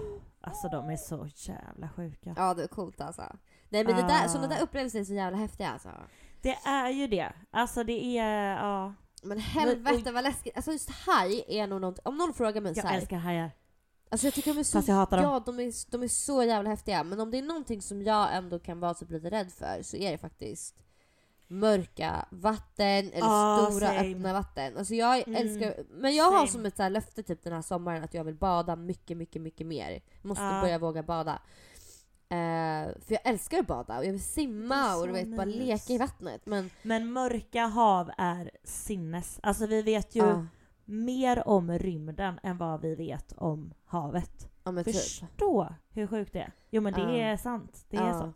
alltså 0.41 0.69
de 0.69 0.91
är 0.91 0.97
så 0.97 1.27
jävla 1.35 1.89
sjuka. 1.89 2.35
Ja 2.37 2.55
det 2.55 2.63
är 2.63 2.69
coolt 2.69 3.01
alltså. 3.01 3.23
Nej 3.69 3.85
men 3.85 3.97
det 3.97 4.03
där, 4.03 4.25
Ah. 4.25 4.29
sådana 4.29 4.49
där 4.49 4.63
upplevelser 4.63 5.01
är 5.01 5.05
så 5.05 5.15
jävla 5.15 5.39
häftiga 5.39 5.69
alltså. 5.71 5.89
Det 6.43 6.55
är 6.67 6.91
ju 6.91 7.07
det. 7.07 7.33
Alltså 7.51 7.85
det 7.85 8.19
är, 8.19 8.57
ja. 8.57 8.95
Men 9.23 9.39
helvete 9.39 10.03
oj. 10.07 10.13
vad 10.13 10.25
läskigt. 10.25 10.57
Alltså 10.57 10.73
just 10.73 10.91
haj 10.91 11.45
är 11.49 11.67
nog 11.67 11.81
något, 11.81 11.99
om 12.05 12.17
någon 12.17 12.35
frågar 12.35 12.61
mig 12.61 12.75
så 12.75 12.79
Jag 12.81 12.85
här, 12.85 12.97
älskar 12.99 13.17
hajar. 13.17 13.51
Alltså 14.11 14.27
jag 14.27 14.35
tycker 14.35 14.55
de 14.55 14.61
är 14.61 14.65
så, 14.65 14.79
Fast 14.79 14.89
jag 14.89 14.95
hatar 14.95 15.17
dem. 15.17 15.27
ja, 15.33 15.41
de 15.47 15.61
är, 15.61 15.91
de 15.91 16.03
är 16.03 16.09
så 16.09 16.43
jävla 16.43 16.71
häftiga. 16.71 17.05
Men 17.05 17.21
om 17.21 17.31
det 17.31 17.39
är 17.39 17.43
någonting 17.43 17.83
som 17.83 18.03
jag 18.03 18.37
ändå 18.37 18.59
kan 18.59 18.81
vara 18.81 18.95
typ 18.95 19.11
lite 19.11 19.31
rädd 19.31 19.53
för 19.53 19.83
så 19.83 19.97
är 19.97 20.13
det 20.13 20.19
faktiskt 20.19 20.75
mörka 21.47 22.27
vatten 22.31 23.11
eller 23.13 23.23
Ah, 23.27 23.67
stora 23.71 23.87
same. 23.87 23.99
öppna 24.15 24.33
vatten. 24.33 24.77
Alltså 24.77 24.95
jag 24.95 25.29
Mm, 25.29 25.43
älskar, 25.43 25.75
men 25.91 26.15
jag 26.15 26.25
har 26.25 26.39
same. 26.39 26.49
som 26.49 26.67
ett 26.67 26.77
så 26.77 26.89
löfte 26.89 27.23
typ 27.23 27.43
den 27.45 27.53
här 27.53 27.63
sommaren 27.63 28.05
att 28.05 28.15
jag 28.15 28.25
vill 28.25 28.35
bada 28.35 28.77
mycket, 28.77 29.17
mycket, 29.17 29.43
mycket 29.43 29.67
mer. 29.67 30.01
Måste 30.23 30.45
Ah. 30.45 30.61
börja 30.61 30.79
våga 30.79 31.03
bada. 31.03 31.43
Eh, 32.31 32.89
för 33.01 33.13
jag 33.13 33.21
älskar 33.25 33.59
att 33.59 33.67
bada 33.67 33.99
och 33.99 34.05
jag 34.05 34.13
vill 34.13 34.23
simma 34.23 34.97
och 34.97 35.07
du 35.07 35.13
vet, 35.13 35.37
bara 35.37 35.45
nice. 35.47 35.59
leka 35.59 35.93
i 35.93 35.99
vattnet. 35.99 36.47
Men, 36.47 36.71
Men 36.83 37.13
mörka 37.13 37.67
hav 37.67 38.11
är 38.19 38.51
sinnes. 38.65 39.41
Alltså 39.43 39.67
vi 39.67 39.83
vet 39.83 40.15
ju 40.15 40.21
ja, 40.21 40.47
mer 40.85 41.49
om 41.49 41.71
rymden 41.79 42.41
än 42.43 42.59
vad 42.59 42.81
vi 42.81 42.95
vet 42.95 43.33
om 43.37 43.75
havet. 43.85 44.49
ja, 44.65 44.73
typ. 44.73 44.85
Förstå 44.97 45.69
hur 45.91 46.07
sjukt 46.07 46.33
det 46.33 46.41
är. 46.41 46.53
Jo 46.71 46.83
men 46.83 46.93
det 46.93 47.01
Ja. 47.01 47.11
är 47.11 47.37
sant. 47.37 47.85
Det 47.89 47.97
är 47.97 48.07
Ja. 48.09 48.21
så. 48.21 48.33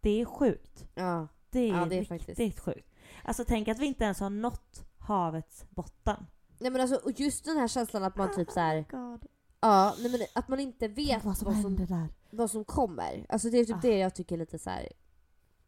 Det 0.00 0.20
är 0.20 0.24
sjukt. 0.24 0.86
Det 0.94 1.00
är, 1.00 1.28
det 1.50 1.58
är 1.68 1.86
riktigt 1.86 2.08
faktiskt- 2.08 2.60
sjukt. 2.60 2.88
Alltså 3.24 3.44
tänk 3.48 3.68
att 3.68 3.78
vi 3.78 3.86
inte 3.86 4.04
ens 4.04 4.20
har 4.20 4.30
nått 4.30 4.84
havets 4.98 5.64
botten. 5.70 6.26
Nej 6.58 6.70
men 6.70 6.80
alltså, 6.80 7.00
just 7.16 7.44
den 7.44 7.56
här 7.56 7.68
känslan 7.68 8.04
att 8.04 8.16
man 8.16 8.34
typ 8.34 8.50
så 8.50 8.60
här, 8.60 8.84
God. 8.90 9.26
ja, 9.60 9.94
nej, 9.98 10.10
men 10.12 10.20
att 10.34 10.48
man 10.48 10.60
inte 10.60 10.88
vet 10.88 11.24
Vad 11.24 11.36
som 11.36 11.54
händer 11.54 11.86
där. 11.86 12.08
Vad 12.32 12.50
som 12.50 12.64
kommer. 12.64 13.26
Alltså 13.28 13.50
det 13.50 13.58
är 13.58 13.64
typ 13.64 13.76
Ah. 13.76 13.80
det 13.82 13.98
jag 13.98 14.14
tycker 14.14 14.34
är 14.34 14.38
lite 14.38 14.58
så 14.58 14.70
här. 14.70 14.88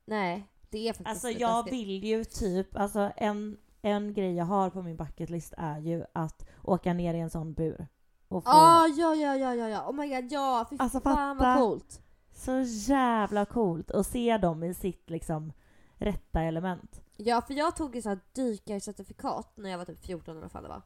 nej. 0.05 0.49
Det 0.71 0.89
är 0.89 0.93
faktiskt 0.93 1.09
Alltså 1.09 1.31
jag 1.31 1.65
läskigt. 1.65 1.73
vill 1.89 2.05
ju 2.05 2.25
typ, 2.25 2.77
alltså 2.77 3.13
en, 3.17 3.57
en 3.83 4.15
grej 4.15 4.35
jag 4.35 4.45
har 4.45 4.71
på 4.71 4.83
min 4.83 4.97
bucketlist 4.97 5.55
är 5.57 5.79
ju 5.79 6.05
att 6.13 6.47
åka 6.63 6.93
ner 6.93 7.15
i 7.15 7.21
en 7.21 7.31
sån 7.31 7.53
bur. 7.55 7.87
Och 8.29 8.45
få 8.45 8.51
Ah, 8.51 8.87
ja, 8.87 9.15
ja, 9.15 9.37
ja, 9.37 9.55
ja, 9.55 9.69
ja. 9.69 9.89
Oh 9.89 9.95
my 9.95 10.09
god, 10.09 10.33
ja. 10.33 10.67
Fy 10.71 10.77
Alltså, 10.79 11.01
fan 11.01 11.39
fatta. 11.39 11.49
vad 11.49 11.59
coolt. 11.59 12.01
så 12.33 12.61
jävla 12.67 13.45
coolt 13.45 13.91
att 13.91 14.07
se 14.07 14.39
dem 14.39 14.63
i 14.63 14.75
sitt 14.75 15.11
liksom 15.11 15.53
rätta 15.99 16.41
element. 16.43 17.01
Ja, 17.17 17.43
för 17.43 17.55
jag 17.55 17.77
tog 17.77 17.97
ju 17.97 18.03
så 18.03 18.09
här 18.09 18.19
dykarcertifikat 18.33 19.53
när 19.57 19.71
jag 19.71 19.79
var 19.79 19.85
typ 19.85 20.05
14 20.07 20.31
eller 20.33 20.43
vad 20.43 20.53
fan 20.53 20.63
det 20.63 20.69
var. 20.69 20.83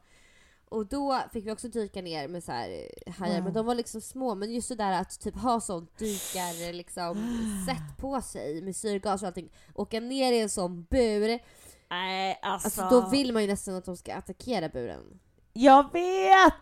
Och 0.69 0.85
då 0.85 1.19
fick 1.33 1.45
vi 1.45 1.51
också 1.51 1.67
dyka 1.67 2.01
ner 2.01 2.27
med 2.27 2.43
så 2.43 2.51
här 2.51 2.69
eh, 3.05 3.13
hajar, 3.13 3.35
Wow. 3.35 3.43
men 3.43 3.53
de 3.53 3.65
var 3.65 3.75
liksom 3.75 4.01
små. 4.01 4.35
Men 4.35 4.51
just 4.53 4.69
det 4.69 4.75
där 4.75 4.91
att 4.91 5.19
typ 5.19 5.35
ha 5.35 5.59
sånt 5.61 5.97
dykar 5.97 6.73
liksom 6.73 7.15
sätt 7.67 7.97
på 7.97 8.21
sig 8.21 8.61
med 8.61 8.75
syrgas 8.75 9.21
och 9.21 9.27
allting. 9.27 9.49
Åka 9.73 9.99
ner 9.99 10.31
i 10.33 10.39
en 10.41 10.49
sån 10.49 10.83
bur. 10.83 11.39
Nej 11.89 12.39
alltså. 12.41 12.81
Alltså 12.81 13.01
då 13.01 13.09
vill 13.09 13.33
man 13.33 13.41
ju 13.41 13.47
nästan 13.47 13.75
att 13.75 13.85
de 13.85 13.97
ska 13.97 14.15
attackera 14.15 14.69
buren. 14.69 15.19
Jag 15.53 15.83
vet! 15.93 16.53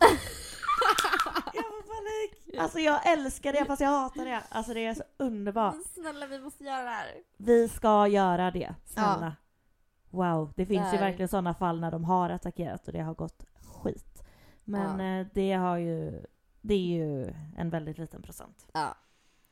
jag 1.54 1.64
får 1.64 1.82
panik! 1.82 2.58
Alltså 2.60 2.78
jag 2.78 3.06
älskar 3.12 3.52
det 3.52 3.64
fast 3.64 3.80
jag 3.82 3.88
hatar 3.88 4.24
det. 4.24 4.42
Alltså 4.48 4.74
det 4.74 4.86
är 4.86 4.94
så 4.94 5.02
underbart. 5.16 5.74
snälla 5.94 6.26
vi 6.26 6.38
måste 6.38 6.64
göra 6.64 6.82
det 6.82 6.90
här. 6.90 7.14
Vi 7.36 7.68
ska 7.68 8.06
göra 8.06 8.50
det, 8.50 8.74
snälla. 8.86 9.36
Wow, 10.10 10.52
det 10.56 10.66
finns 10.66 10.86
ju 10.86 10.90
Där. 10.92 11.04
verkligen 11.04 11.28
sådana 11.28 11.54
fall 11.54 11.80
när 11.80 11.90
de 11.90 12.04
har 12.04 12.30
attackerat 12.30 12.86
och 12.86 12.92
det 12.92 13.00
har 13.00 13.14
gått. 13.14 13.44
Men 14.68 15.00
Ja. 15.00 15.20
eh, 15.20 15.26
det 15.34 15.52
har 15.52 15.76
ju, 15.76 16.22
det 16.60 16.74
är 16.74 16.78
ju 16.78 17.34
en 17.56 17.70
väldigt 17.70 17.98
liten 17.98 18.22
procent. 18.22 18.66
Ja. 18.72 18.94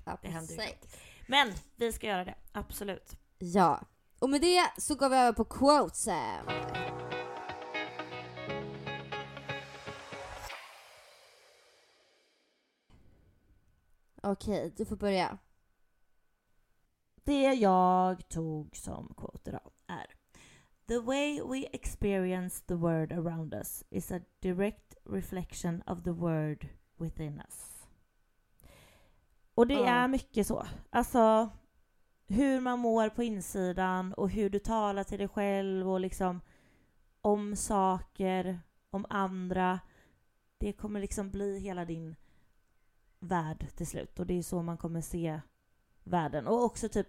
ja 0.05 0.19
Det 0.23 0.29
händer 0.29 0.53
ju 0.55 0.59
precis. 0.59 0.97
Men 1.29 1.53
vi 1.77 1.93
ska 1.93 2.07
göra 2.07 2.25
det, 2.25 2.35
absolut. 2.53 3.17
Ja. 3.39 3.81
Och 4.19 4.31
med 4.31 4.41
det 4.41 4.71
så 4.79 4.95
går 4.95 5.09
vi 5.09 5.17
över 5.17 5.33
på 5.33 5.45
quotesen. 5.45 6.45
Okej, 14.23 14.73
du 14.77 14.85
får 14.85 14.97
börja. 14.97 15.39
Det 17.25 17.43
jag 17.55 18.29
tog 18.29 18.77
som 18.77 19.15
quote 19.17 19.51
idag 19.51 19.71
The 20.89 20.99
way 20.99 21.43
we 21.43 21.67
experience 21.73 22.65
the 22.67 22.75
world 22.75 23.13
around 23.13 23.55
us 23.55 23.85
is 23.91 24.13
a 24.13 24.21
direct 24.41 24.95
reflection 25.05 25.83
of 25.87 26.03
the 26.03 26.11
world 26.13 26.69
within 26.97 27.41
us. 27.49 27.87
Och 29.55 29.67
det 29.67 29.75
Ja. 29.75 29.87
är 29.87 30.09
mycket 30.09 30.47
så. 30.47 30.67
Alltså 30.91 31.51
hur 32.29 32.61
man 32.61 32.79
mår 32.79 33.09
på 33.09 33.23
insidan 33.23 34.15
och 34.15 34.31
hur 34.31 34.51
du 34.51 34.59
talar 34.59 35.05
till 35.05 35.19
dig 35.19 35.29
själv 35.29 35.91
och 35.91 36.01
liksom 36.01 36.41
om 37.21 37.57
saker, 37.57 38.61
om 38.91 39.07
andra. 39.11 39.81
Det 40.59 40.73
kommer 40.73 41.01
liksom 41.01 41.31
bli 41.31 41.59
hela 41.59 41.85
din 41.85 42.17
värld 43.19 43.67
till 43.77 43.87
slut 43.87 44.19
och 44.19 44.27
det 44.27 44.39
är 44.39 44.43
så 44.43 44.63
man 44.63 44.77
kommer 44.79 45.01
se 45.01 45.41
världen. 46.05 46.47
Och 46.47 46.65
också 46.65 46.89
typ, 46.89 47.09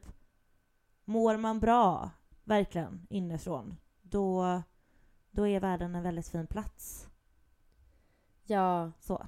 mår 1.05 1.37
man 1.37 1.59
bra, 1.59 2.11
verkligen, 2.47 3.07
inifrån, 3.09 3.77
då, 4.01 4.61
då 5.31 5.47
är 5.47 5.59
världen 5.59 5.95
en 5.95 6.03
väldigt 6.03 6.27
fin 6.27 6.47
plats. 6.47 7.07
Ja. 8.43 8.91
Så. 8.99 9.27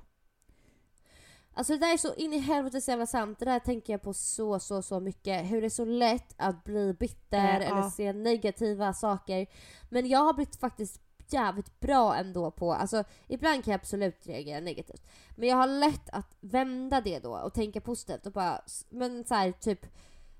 Alltså 1.53 1.73
det 1.73 1.79
där 1.79 1.93
är 1.93 1.97
så 1.97 2.13
in 2.13 2.33
i 2.33 2.37
helvete 2.37 2.81
så 2.81 2.91
jävla 2.91 3.05
sant. 3.05 3.39
Det 3.39 3.45
där 3.45 3.59
tänker 3.59 3.93
jag 3.93 4.01
på 4.01 4.13
så, 4.13 4.59
så, 4.59 4.81
så 4.81 4.99
mycket. 4.99 5.51
Hur 5.51 5.61
det 5.61 5.67
är 5.67 5.69
så 5.69 5.85
lätt 5.85 6.33
att 6.37 6.63
bli 6.63 6.93
bitter 6.93 7.29
Eh, 7.37 7.55
eller 7.55 7.81
ja. 7.81 7.91
se 7.91 8.13
negativa 8.13 8.93
saker. 8.93 9.47
Men 9.89 10.07
jag 10.07 10.19
har 10.19 10.33
blivit 10.33 10.55
faktiskt 10.55 11.01
jävligt 11.27 11.79
bra 11.79 12.15
ändå 12.15 12.51
på, 12.51 12.73
alltså 12.73 13.03
ibland 13.27 13.63
kan 13.63 13.71
jag 13.71 13.79
absolut 13.79 14.27
reagera 14.27 14.59
negativt. 14.59 15.03
Men 15.35 15.49
jag 15.49 15.55
har 15.55 15.67
lätt 15.67 16.09
att 16.09 16.37
vända 16.39 17.01
det 17.01 17.19
då 17.19 17.37
och 17.37 17.53
tänka 17.53 17.81
positivt 17.81 18.25
och 18.25 18.31
bara, 18.31 18.61
men 18.89 19.25
så 19.25 19.33
här, 19.35 19.51
typ, 19.51 19.85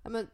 ja 0.04 0.10
men 0.10 0.28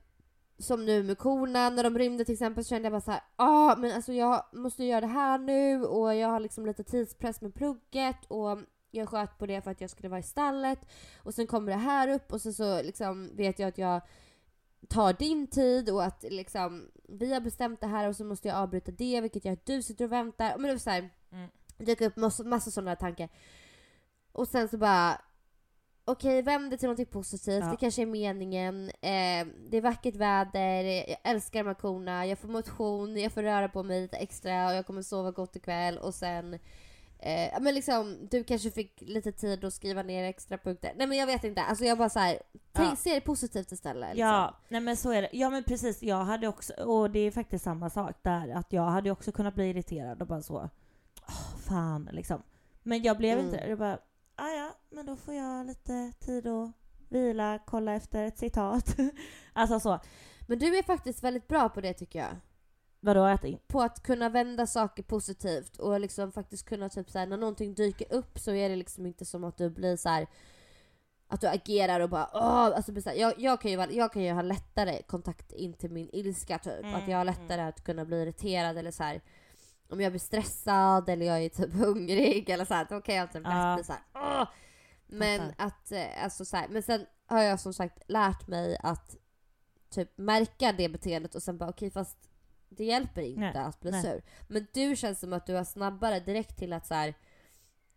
som 0.57 0.85
nu 0.85 1.03
med 1.03 1.17
korna, 1.17 1.69
när 1.69 1.83
de 1.83 1.97
rymde 1.97 2.25
till 2.25 2.33
exempel 2.33 2.63
så 2.63 2.69
kände 2.69 2.85
jag 2.85 2.91
bara 2.93 3.01
så 3.01 3.11
här, 3.11 3.21
ah, 3.35 3.75
men 3.75 3.91
alltså 3.91 4.13
jag 4.13 4.43
måste 4.53 4.83
göra 4.83 5.01
det 5.01 5.07
här 5.07 5.37
nu 5.37 5.85
och 5.85 6.15
jag 6.15 6.27
har 6.29 6.39
liksom 6.39 6.65
lite 6.65 6.83
tidspress 6.83 7.41
med 7.41 7.53
plugget 7.55 8.25
och 8.27 8.59
jag 8.91 9.09
sköt 9.09 9.37
på 9.37 9.45
det 9.45 9.61
för 9.61 9.71
att 9.71 9.81
jag 9.81 9.89
skulle 9.89 10.09
vara 10.09 10.19
i 10.19 10.23
stallet 10.23 10.79
och 11.23 11.33
sen 11.33 11.47
kommer 11.47 11.71
det 11.71 11.77
här 11.77 12.07
upp 12.07 12.33
och 12.33 12.41
sen 12.41 12.53
så 12.53 12.81
liksom 12.81 13.35
vet 13.35 13.59
jag 13.59 13.67
att 13.67 13.77
jag 13.77 14.01
tar 14.89 15.13
din 15.13 15.47
tid 15.47 15.89
och 15.89 16.03
att 16.03 16.23
liksom 16.29 16.89
vi 17.09 17.33
har 17.33 17.41
bestämt 17.41 17.81
det 17.81 17.87
här 17.87 18.07
och 18.09 18.15
så 18.15 18.23
måste 18.25 18.47
jag 18.47 18.57
avbryta 18.57 18.91
det 18.91 19.21
vilket 19.21 19.45
gör 19.45 19.53
att 19.53 19.65
du 19.65 19.81
sitter 19.81 20.05
och 20.05 20.11
väntar. 20.11 20.53
Men 20.57 20.61
det 20.67 20.73
var 20.73 20.77
så 20.79 20.89
här, 20.89 21.09
Mm. 21.31 21.49
dök 21.77 22.01
upp 22.01 22.15
massa, 22.15 22.43
massa 22.43 22.71
sådana 22.71 22.95
tankar. 22.95 23.29
Och 24.31 24.47
sen 24.47 24.67
så 24.67 24.77
bara 24.77 25.21
Okej, 26.07 26.41
vänd 26.41 26.71
det 26.71 26.77
till 26.77 26.89
något 26.89 27.11
positivt. 27.11 27.63
Ja. 27.63 27.71
Det 27.71 27.77
kanske 27.77 28.01
är 28.01 28.05
meningen. 28.05 28.85
Eh, 28.89 29.47
det 29.69 29.77
är 29.77 29.81
vackert 29.81 30.15
väder. 30.15 30.83
Jag 30.83 31.17
älskar 31.23 31.59
de 31.59 31.67
här 31.67 31.73
korna. 31.75 32.25
Jag 32.25 32.39
får 32.39 32.47
motion. 32.47 33.17
Jag 33.17 33.31
får 33.31 33.43
röra 33.43 33.69
på 33.69 33.83
mig 33.83 34.01
lite 34.01 34.17
extra 34.17 34.67
och 34.67 34.73
jag 34.75 34.85
kommer 34.85 35.01
sova 35.01 35.31
gott 35.31 35.55
ikväll. 35.55 35.97
Och 35.97 36.13
sen 36.15 36.53
eh, 37.19 37.59
men 37.61 37.73
liksom, 37.75 38.27
du 38.31 38.43
kanske 38.43 38.71
fick 38.71 39.01
lite 39.01 39.31
tid 39.31 39.63
att 39.65 39.73
skriva 39.73 40.03
ner 40.03 40.23
extra 40.23 40.57
punkter. 40.57 40.91
Nej 40.95 41.07
men 41.07 41.17
jag 41.17 41.27
vet 41.27 41.43
inte. 41.43 41.61
Alltså 41.61 41.85
jag 41.85 41.97
bara 41.97 42.09
så 42.09 42.19
här, 42.19 42.39
tänk, 42.73 42.91
Ja. 42.91 42.95
se 42.95 43.13
det 43.13 43.21
positivt 43.21 43.71
istället. 43.71 44.09
Liksom. 44.15 44.27
Ja, 44.29 44.55
nej 44.69 44.81
men 44.81 44.97
så 44.97 45.11
är 45.11 45.21
det. 45.21 45.29
Ja 45.33 45.49
men 45.49 45.63
precis, 45.63 46.03
jag 46.03 46.23
hade 46.23 46.47
också, 46.47 46.73
och 46.73 47.11
det 47.11 47.19
är 47.19 47.31
faktiskt 47.31 47.63
samma 47.63 47.89
sak 47.89 48.15
där, 48.21 48.49
att 48.49 48.73
jag 48.73 48.83
hade 48.85 49.11
också 49.11 49.31
kunnat 49.31 49.55
bli 49.55 49.69
irriterad 49.69 50.21
och 50.21 50.27
bara 50.27 50.41
så, 50.41 50.69
åh 51.27 51.57
fan 51.67 52.09
liksom. 52.11 52.41
Men 52.83 53.03
jag 53.03 53.17
blev 53.17 53.33
Mm. 53.39 53.45
inte 53.45 53.57
det. 53.61 53.67
Det 53.67 53.75
bara, 53.75 53.97
ah, 54.35 54.49
ja 54.49 54.75
men 54.89 55.05
då 55.05 55.15
får 55.15 55.33
jag 55.33 55.65
lite 55.65 56.11
tid 56.19 56.47
att 56.47 56.71
vila, 57.09 57.59
kolla 57.65 57.93
efter 57.93 58.23
ett 58.23 58.37
citat. 58.37 58.95
alltså 59.53 59.79
så. 59.79 59.99
Men 60.47 60.59
du 60.59 60.77
är 60.77 60.83
faktiskt 60.83 61.23
väldigt 61.23 61.47
bra 61.47 61.69
på 61.69 61.81
det 61.81 61.93
tycker 61.93 62.19
jag. 62.19 62.35
Vadå 62.99 63.37
in? 63.43 63.59
På 63.67 63.81
att 63.81 64.03
kunna 64.03 64.29
vända 64.29 64.67
saker 64.67 65.03
positivt 65.03 65.77
och 65.77 65.99
liksom 65.99 66.31
faktiskt 66.31 66.65
kunna 66.65 66.89
typ 66.89 67.09
såhär, 67.09 67.27
när 67.27 67.37
någonting 67.37 67.73
dyker 67.73 68.13
upp 68.13 68.39
så 68.39 68.51
är 68.51 68.69
det 68.69 68.75
liksom 68.75 69.05
inte 69.05 69.25
som 69.25 69.43
att 69.43 69.57
du 69.57 69.69
blir 69.69 69.97
så 69.97 70.09
här 70.09 70.27
att 71.27 71.41
du 71.41 71.47
agerar 71.47 71.99
och 71.99 72.09
bara 72.09 72.29
åh, 72.33 72.75
alltså 72.75 72.91
här, 72.91 73.13
jag, 73.13 73.33
jag, 73.37 73.61
kan 73.61 73.71
ju, 73.71 73.87
jag 73.91 74.13
kan 74.13 74.23
ju 74.23 74.31
ha 74.31 74.41
lättare 74.41 75.01
kontakt 75.01 75.51
in 75.51 75.73
till 75.73 75.91
min 75.91 76.09
ilska 76.13 76.59
typ. 76.59 76.83
Mm, 76.83 76.95
att 76.95 77.07
jag 77.07 77.17
har 77.17 77.25
lättare 77.25 77.61
att 77.61 77.83
kunna 77.83 78.05
bli 78.05 78.21
irriterad 78.21 78.77
eller 78.77 78.91
så 78.91 79.03
här 79.03 79.21
om 79.89 80.01
jag 80.01 80.11
blir 80.11 80.19
stressad 80.19 81.09
eller 81.09 81.25
jag 81.25 81.43
är 81.45 81.49
typ 81.49 81.73
hungrig 81.85 82.49
eller 82.49 82.65
så 82.65 82.73
här, 82.73 82.87
då 82.89 83.01
kan 83.01 83.15
jag 83.15 83.31
typ 83.31 83.43
lätt 83.43 83.75
bli 83.75 83.83
så 83.83 83.93
här, 83.93 84.01
åh! 84.13 84.47
Men 85.07 85.39
Fattar. 85.39 85.65
att, 85.67 85.91
eh, 85.91 86.23
alltså 86.23 86.45
så 86.45 86.57
här, 86.57 86.67
men 86.67 86.83
sen 86.83 87.05
har 87.25 87.41
jag 87.43 87.59
som 87.59 87.73
sagt 87.73 88.03
lärt 88.07 88.47
mig 88.47 88.77
att 88.83 89.15
typ 89.89 90.17
märka 90.17 90.71
det 90.77 90.89
beteendet 90.89 91.35
och 91.35 91.43
sen 91.43 91.57
bara 91.57 91.69
okej 91.69 91.91
fast 91.91 92.17
det 92.69 92.83
hjälper 92.85 93.21
inte 93.21 93.39
Nej, 93.41 93.57
att 93.57 93.79
bli 93.79 93.91
nej. 93.91 94.01
sur. 94.01 94.21
Men 94.47 94.67
du 94.73 94.95
känns 94.95 95.19
som 95.19 95.33
att 95.33 95.45
du 95.45 95.57
är 95.57 95.63
snabbare 95.63 96.19
direkt 96.19 96.57
till 96.57 96.73
att 96.73 96.87
så 96.87 96.93
här. 96.93 97.13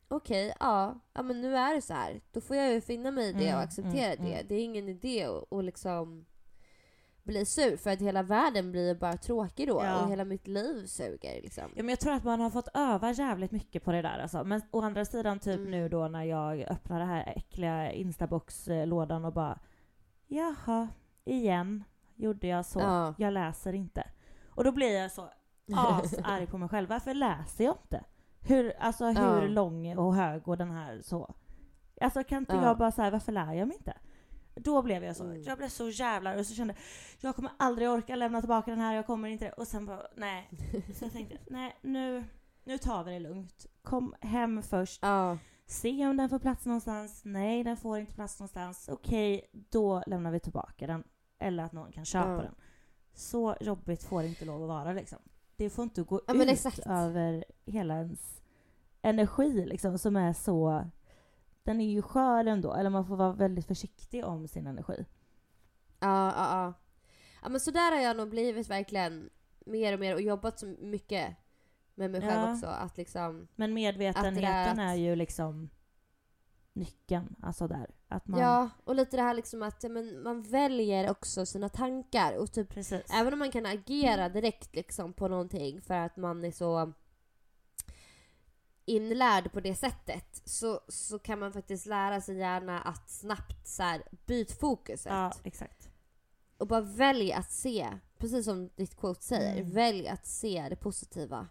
okej, 0.08 0.54
ja, 0.60 1.00
ja 1.12 1.22
men 1.22 1.40
nu 1.40 1.56
är 1.56 1.74
det 1.74 1.82
så 1.82 1.94
här. 1.94 2.20
Då 2.32 2.40
får 2.40 2.56
jag 2.56 2.72
ju 2.72 2.80
finna 2.80 3.10
mig 3.10 3.28
i 3.28 3.32
det 3.32 3.38
och 3.38 3.42
Mm, 3.48 3.58
acceptera 3.64 4.12
mm, 4.12 4.24
det. 4.24 4.34
mm. 4.34 4.46
Det 4.48 4.54
är 4.54 4.64
ingen 4.64 4.88
idé 4.88 5.24
att 5.24 5.52
att 5.52 5.64
liksom 5.64 6.26
bli 7.28 7.44
sur 7.44 7.76
för 7.76 7.90
att 7.90 8.00
hela 8.00 8.22
världen 8.22 8.72
blir 8.72 8.94
bara 8.94 9.16
tråkig 9.16 9.68
då 9.68 9.80
Ja. 9.84 10.02
och 10.04 10.10
hela 10.10 10.24
mitt 10.24 10.46
liv 10.46 10.86
suger 10.86 11.42
liksom. 11.42 11.64
Ja, 11.74 11.82
men 11.82 11.88
jag 11.88 12.00
tror 12.00 12.12
att 12.12 12.24
man 12.24 12.40
har 12.40 12.50
fått 12.50 12.68
öva 12.74 13.10
jävligt 13.12 13.50
mycket 13.50 13.84
på 13.84 13.92
det 13.92 14.02
där 14.02 14.18
alltså. 14.18 14.44
Men 14.44 14.62
å 14.70 14.80
andra 14.82 15.04
sidan 15.04 15.38
typ 15.38 15.58
Mm. 15.58 15.70
nu 15.70 15.88
då 15.88 16.08
när 16.08 16.24
jag 16.24 16.60
öppnar 16.62 16.98
den 16.98 17.08
här 17.08 17.32
äckliga 17.36 17.92
instabox-lådan 17.92 19.24
och 19.24 19.32
bara 19.32 19.58
Jaha, 20.26 20.88
igen 21.24 21.84
gjorde 22.16 22.46
jag 22.46 22.66
så. 22.66 22.80
Ja. 22.80 23.14
Jag 23.18 23.32
läser 23.32 23.72
inte. 23.72 24.04
Och 24.50 24.64
då 24.64 24.72
blir 24.72 24.98
jag 25.00 25.12
så 25.12 25.22
asarg 25.76 26.46
på 26.46 26.58
mig 26.58 26.68
själv. 26.68 26.88
Varför 26.88 27.14
läser 27.14 27.64
jag 27.64 27.74
inte? 27.84 28.04
Hur, 28.40 28.72
alltså 28.78 29.04
hur 29.06 29.42
Ja. 29.42 29.48
lång 29.48 29.96
och 29.98 30.14
hög 30.14 30.48
och 30.48 30.58
den 30.58 30.70
här 30.70 31.00
så. 31.02 31.34
Alltså 32.00 32.24
kan 32.24 32.38
inte 32.38 32.54
Ja. 32.56 32.64
jag 32.64 32.78
bara 32.78 32.92
säga 32.92 33.10
varför 33.10 33.32
lär 33.32 33.52
jag 33.52 33.68
mig 33.68 33.76
inte? 33.76 33.94
Då 34.58 34.82
blev 34.82 35.04
jag 35.04 35.16
så. 35.16 35.24
Mm. 35.24 35.42
Jag 35.42 35.58
blev 35.58 35.68
så 35.68 35.88
jävla 35.90 36.38
och 36.38 36.46
så 36.46 36.54
kände 36.54 36.74
jag 37.20 37.36
kommer 37.36 37.50
aldrig 37.56 37.88
orka 37.90 38.16
lämna 38.16 38.40
tillbaka 38.40 38.70
den 38.70 38.80
här, 38.80 38.94
jag 38.94 39.06
kommer 39.06 39.28
inte. 39.28 39.50
Och 39.52 39.68
sen 39.68 39.86
bara 39.86 40.06
nej. 40.16 40.48
Så 40.98 41.04
jag 41.04 41.12
tänkte 41.12 41.38
nej 41.46 41.76
nu, 41.82 42.24
nu 42.64 42.78
tar 42.78 43.04
vi 43.04 43.10
det 43.12 43.18
lugnt. 43.18 43.66
Kom 43.82 44.14
hem 44.20 44.62
först. 44.62 44.98
Ja. 45.02 45.38
Se 45.66 46.06
om 46.06 46.16
den 46.16 46.28
får 46.28 46.38
plats 46.38 46.66
någonstans. 46.66 47.20
Nej, 47.24 47.64
den 47.64 47.76
får 47.76 47.98
inte 47.98 48.14
plats 48.14 48.38
någonstans. 48.40 48.88
Okej, 48.92 49.50
då 49.52 50.02
lämnar 50.06 50.30
vi 50.30 50.40
tillbaka 50.40 50.86
den. 50.86 51.04
Eller 51.38 51.62
att 51.64 51.72
någon 51.72 51.92
kan 51.92 52.04
köpa 52.04 52.28
Ja. 52.30 52.36
den. 52.42 52.54
Så 53.14 53.56
jobbigt 53.60 54.02
får 54.04 54.22
det 54.22 54.28
inte 54.28 54.44
lov 54.44 54.62
att 54.62 54.68
vara 54.68 54.92
liksom. 54.92 55.18
Det 55.56 55.70
får 55.70 55.82
inte 55.82 56.02
gå 56.02 56.20
Ja, 56.26 56.34
ut 56.34 56.48
exakt. 56.48 56.78
över 56.86 57.44
hela 57.66 57.94
ens 57.94 58.40
energi 59.02 59.66
liksom 59.66 59.98
som 59.98 60.16
är 60.16 60.32
så... 60.32 60.84
Den 61.68 61.80
är 61.80 61.90
ju 61.90 62.02
skör 62.02 62.44
ändå, 62.44 62.74
eller 62.74 62.90
man 62.90 63.06
får 63.06 63.16
vara 63.16 63.32
väldigt 63.32 63.66
försiktig 63.66 64.24
om 64.24 64.48
sin 64.48 64.66
energi. 64.66 65.04
Ja, 66.00 66.32
ja, 66.36 66.62
ja. 66.64 66.72
Ja 67.42 67.48
men 67.48 67.60
så 67.60 67.70
där 67.70 67.92
har 67.92 68.00
jag 68.00 68.16
nog 68.16 68.28
blivit 68.30 68.70
verkligen 68.70 69.30
mer 69.66 69.92
och 69.92 70.00
mer 70.00 70.14
och 70.14 70.20
jobbat 70.20 70.58
så 70.58 70.66
mycket 70.66 71.36
med 71.94 72.10
mig 72.10 72.20
själv 72.20 72.40
Ja. 72.40 72.52
också. 72.52 72.66
Att 72.66 72.96
liksom, 72.96 73.48
Men 73.56 73.74
medvetenheten 73.74 74.80
att- 74.80 74.90
är 74.90 74.94
ju 74.94 75.16
liksom 75.16 75.70
nyckeln. 76.72 77.36
Alltså 77.42 77.68
där. 77.68 77.90
Att 78.08 78.26
man... 78.26 78.40
ja 78.40 78.70
och 78.84 78.94
lite 78.94 79.16
det 79.16 79.22
här 79.22 79.34
liksom 79.34 79.62
att 79.62 79.82
men 79.82 80.22
man 80.22 80.42
väljer 80.42 81.10
också 81.10 81.46
sina 81.46 81.68
tankar 81.68 82.36
och 82.36 82.52
typ 82.52 82.68
Precis. 82.68 83.14
Även 83.14 83.32
om 83.32 83.38
man 83.38 83.50
kan 83.50 83.66
agera 83.66 84.28
direkt 84.28 84.74
liksom 84.76 85.12
på 85.12 85.28
någonting 85.28 85.80
för 85.80 85.94
att 85.94 86.16
man 86.16 86.44
är 86.44 86.50
så 86.50 86.92
inlärd 88.88 89.52
på 89.52 89.60
det 89.60 89.74
sättet 89.74 90.42
så, 90.44 90.80
så 90.88 91.18
kan 91.18 91.38
man 91.38 91.52
faktiskt 91.52 91.86
lära 91.86 92.20
sig 92.20 92.36
gärna 92.36 92.80
att 92.80 93.10
snabbt 93.10 93.66
så 93.68 93.82
här, 93.82 94.02
byt 94.26 94.60
fokuset. 94.60 95.12
Ja, 95.12 95.32
exakt. 95.44 95.88
Och 96.58 96.66
bara 96.66 96.80
välj 96.80 97.32
att 97.32 97.52
se, 97.52 97.88
precis 98.18 98.44
som 98.44 98.70
ditt 98.76 98.96
quote 98.96 99.22
säger, 99.22 99.60
Mm. 99.60 99.70
välj 99.70 100.08
att 100.08 100.26
se 100.26 100.66
det 100.70 100.76
positiva. 100.76 101.48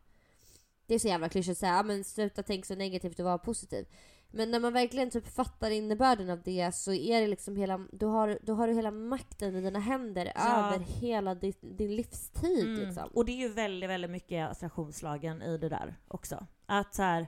Det 0.86 0.96
är 0.96 1.00
så 1.00 1.08
jävla 1.08 1.30
klyschigt 1.30 1.52
att 1.52 1.58
säga, 1.58 1.84
men 1.84 2.04
sluta 2.04 2.44
tänka 2.44 2.66
så 2.66 2.76
negativt 2.76 3.20
och 3.20 3.26
vara 3.26 3.38
positiv. 3.38 3.86
Men 4.32 4.52
när 4.52 4.60
man 4.60 4.74
verkligen 4.74 5.10
typ 5.10 5.28
fattar 5.28 5.72
innebörden 5.72 6.30
av 6.30 6.42
det 6.42 6.76
så 6.76 6.94
är 6.94 7.22
det 7.22 7.28
liksom 7.28 7.56
hela, 7.56 7.88
då 7.92 8.10
har, 8.10 8.40
då 8.44 8.54
har 8.54 8.68
du 8.68 8.74
hela 8.74 8.92
makten 8.92 9.56
i 9.56 9.62
dina 9.62 9.80
händer 9.80 10.32
Ja. 10.36 10.66
över 10.68 10.80
hela 10.80 11.36
din, 11.36 11.54
din 11.62 11.96
livstid 11.96 12.68
Mm. 12.68 12.80
liksom. 12.88 13.10
Och 13.14 13.26
det 13.26 13.32
är 13.32 13.48
ju 13.48 13.50
väldigt, 13.54 13.90
väldigt 13.90 14.12
mycket 14.12 14.52
attraktionslagen 14.52 15.42
i 15.42 15.58
det 15.58 15.70
där 15.70 15.96
också. 16.08 16.46
Att 16.66 16.96
så 16.96 17.02
här, 17.04 17.28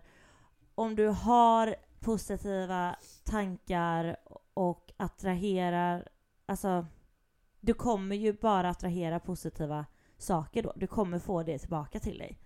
om 0.76 0.96
du 0.96 1.08
har 1.08 1.76
positiva 2.00 2.96
tankar 3.24 4.16
och 4.54 4.92
attraherar, 4.98 6.08
alltså 6.46 6.86
du 7.60 7.74
kommer 7.74 8.16
ju 8.16 8.34
bara 8.34 8.70
attrahera 8.70 9.20
positiva 9.20 9.86
saker 10.18 10.64
då. 10.64 10.74
Du 10.76 10.88
kommer 10.88 11.20
få 11.20 11.44
det 11.44 11.60
tillbaka 11.60 12.00
till 12.00 12.18
dig. 12.18 12.40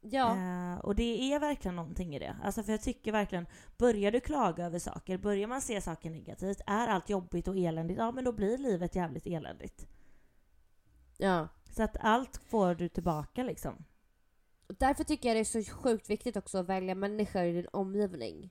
Ja. 0.00 0.36
Eh, 0.36 0.78
och 0.78 0.94
det 0.94 1.32
är 1.32 1.40
verkligen 1.40 1.76
någonting 1.76 2.16
i 2.16 2.18
det. 2.18 2.36
Alltså 2.42 2.62
för 2.62 2.72
jag 2.72 2.82
tycker 2.82 3.12
verkligen, 3.12 3.46
börjar 3.78 4.12
du 4.12 4.20
klaga 4.20 4.66
över 4.66 4.78
saker, 4.78 5.18
börjar 5.18 5.48
man 5.48 5.62
se 5.62 5.80
saker 5.80 6.10
negativt, 6.10 6.60
är 6.66 6.88
allt 6.88 7.10
jobbigt 7.10 7.48
och 7.48 7.56
eländigt, 7.56 7.98
ja 7.98 8.10
men 8.10 8.24
då 8.24 8.32
blir 8.32 8.58
livet 8.58 8.94
jävligt 8.94 9.26
eländigt. 9.26 9.86
ja. 11.16 11.48
Så 11.70 11.82
att 11.82 11.96
allt 12.00 12.36
får 12.36 12.74
du 12.74 12.88
tillbaka 12.88 13.42
liksom. 13.42 13.84
Och 14.68 14.74
därför 14.78 15.04
tycker 15.04 15.28
jag 15.28 15.36
det 15.36 15.40
är 15.40 15.62
så 15.62 15.72
sjukt 15.72 16.10
viktigt 16.10 16.36
också 16.36 16.58
att 16.58 16.66
välja 16.66 16.94
människor 16.94 17.42
i 17.42 17.52
din 17.52 17.68
omgivning. 17.72 18.50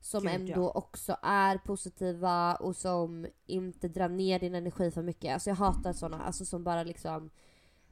Som 0.00 0.22
Gud, 0.22 0.30
ändå 0.32 0.62
ja. 0.62 0.70
också 0.74 1.16
är 1.22 1.58
positiva 1.58 2.54
och 2.54 2.76
som 2.76 3.26
inte 3.46 3.88
drar 3.88 4.08
ner 4.08 4.38
din 4.38 4.54
energi 4.54 4.90
för 4.90 5.02
mycket. 5.02 5.34
Alltså 5.34 5.50
jag 5.50 5.56
hatar 5.56 5.92
såna, 5.92 6.22
alltså 6.22 6.44
som 6.44 6.64
bara 6.64 6.82
liksom 6.82 7.30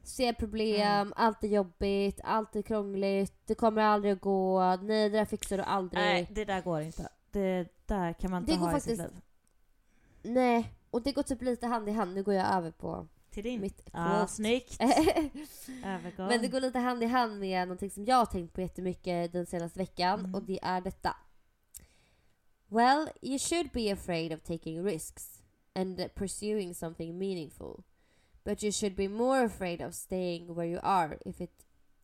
ser 0.09 0.33
problem, 0.33 0.81
Mm. 0.81 1.13
allt 1.17 1.45
är 1.45 1.49
jobbigt, 1.49 2.21
allt 2.25 2.57
är 2.57 2.63
krångligt, 2.63 3.35
det 3.47 3.55
kommer 3.55 3.83
aldrig 3.83 4.13
att 4.13 4.21
gå, 4.21 4.77
nej 4.83 5.09
det 5.11 5.19
där 5.19 5.25
fixar 5.25 5.57
du 5.57 5.63
aldrig. 5.63 6.01
Nej, 6.03 6.29
det 6.35 6.45
där 6.45 6.63
går 6.63 6.81
inte. 6.81 7.09
Det 7.31 7.69
där 7.87 8.13
kan 8.13 8.31
man 8.31 8.43
inte 8.43 8.53
Det 8.53 8.59
ha 8.59 8.69
går 8.71 8.79
i 8.79 8.81
sitt 8.81 8.99
faktiskt- 8.99 9.15
liv. 10.23 10.33
Nej, 10.35 10.73
och 10.91 11.03
det 11.03 11.13
går 11.13 11.23
typ 11.23 11.43
lite 11.43 11.67
hand 11.67 11.89
i 11.89 11.93
hand. 11.93 12.15
Nu 12.15 12.23
går 12.23 12.35
jag 12.35 12.55
över 12.55 12.71
på 12.71 13.07
Till 13.31 13.43
din? 13.45 13.61
mitt 13.61 13.85
quote. 13.91 14.27
snyggt. 14.29 14.77
Övergång. 15.85 16.27
Men 16.29 16.43
det 16.43 16.49
går 16.49 16.61
lite 16.61 16.79
hand 16.79 17.03
i 17.03 17.07
hand 17.07 17.39
med 17.41 17.69
någonting 17.69 17.91
som 17.91 18.05
jag 18.05 18.17
har 18.17 18.27
tänkt 18.27 18.53
på 18.55 18.61
jättemycket 18.61 19.33
den 19.33 19.47
senaste 19.47 19.79
veckan 19.79 20.19
Mm. 20.21 20.35
och 20.35 20.43
det 20.43 20.59
är 20.63 20.81
detta. 20.81 21.17
Well, 22.69 23.09
you 23.23 23.39
should 23.39 23.71
be 23.73 23.93
afraid 23.93 24.33
of 24.33 24.43
taking 24.43 24.83
risks 24.85 25.43
and 25.75 26.15
pursuing 26.15 26.75
something 26.75 27.19
meaningful. 27.19 27.83
But 28.49 28.63
you 28.63 28.73
should 28.73 28.97
be 28.97 29.09
more 29.09 29.45
afraid 29.45 29.83
of 29.83 29.95
staying 29.95 30.55
where 30.55 30.67
you 30.67 30.81
are 30.83 31.19
if 31.27 31.41
it 31.41 31.51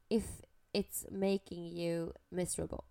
if 0.08 0.24
it's 0.72 1.06
making 1.10 1.78
you 1.78 2.12
miserable. 2.28 2.84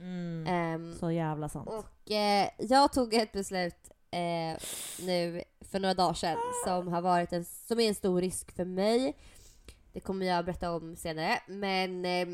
Mm. 0.00 0.46
Ehm, 0.46 0.96
Så 0.98 1.10
jävla 1.10 1.48
sant. 1.48 1.68
och 1.68 2.10
eh, 2.10 2.48
jag 2.58 2.92
tog 2.92 3.14
ett 3.14 3.32
beslut 3.32 3.90
eh, 4.10 4.58
nu 5.06 5.44
för 5.60 5.80
några 5.80 5.94
dagar 5.94 6.14
sedan 6.14 6.38
som 6.64 6.88
har 6.88 7.00
varit 7.02 7.32
en, 7.32 7.44
som 7.44 7.80
är 7.80 7.88
en 7.88 7.94
stor 7.94 8.20
risk 8.20 8.52
för 8.52 8.64
mig. 8.64 9.16
Det 9.92 10.00
kommer 10.00 10.26
jag 10.26 10.44
berätta 10.44 10.72
om 10.72 10.96
senare. 10.96 11.42
Men 11.46 12.04
eh, 12.04 12.28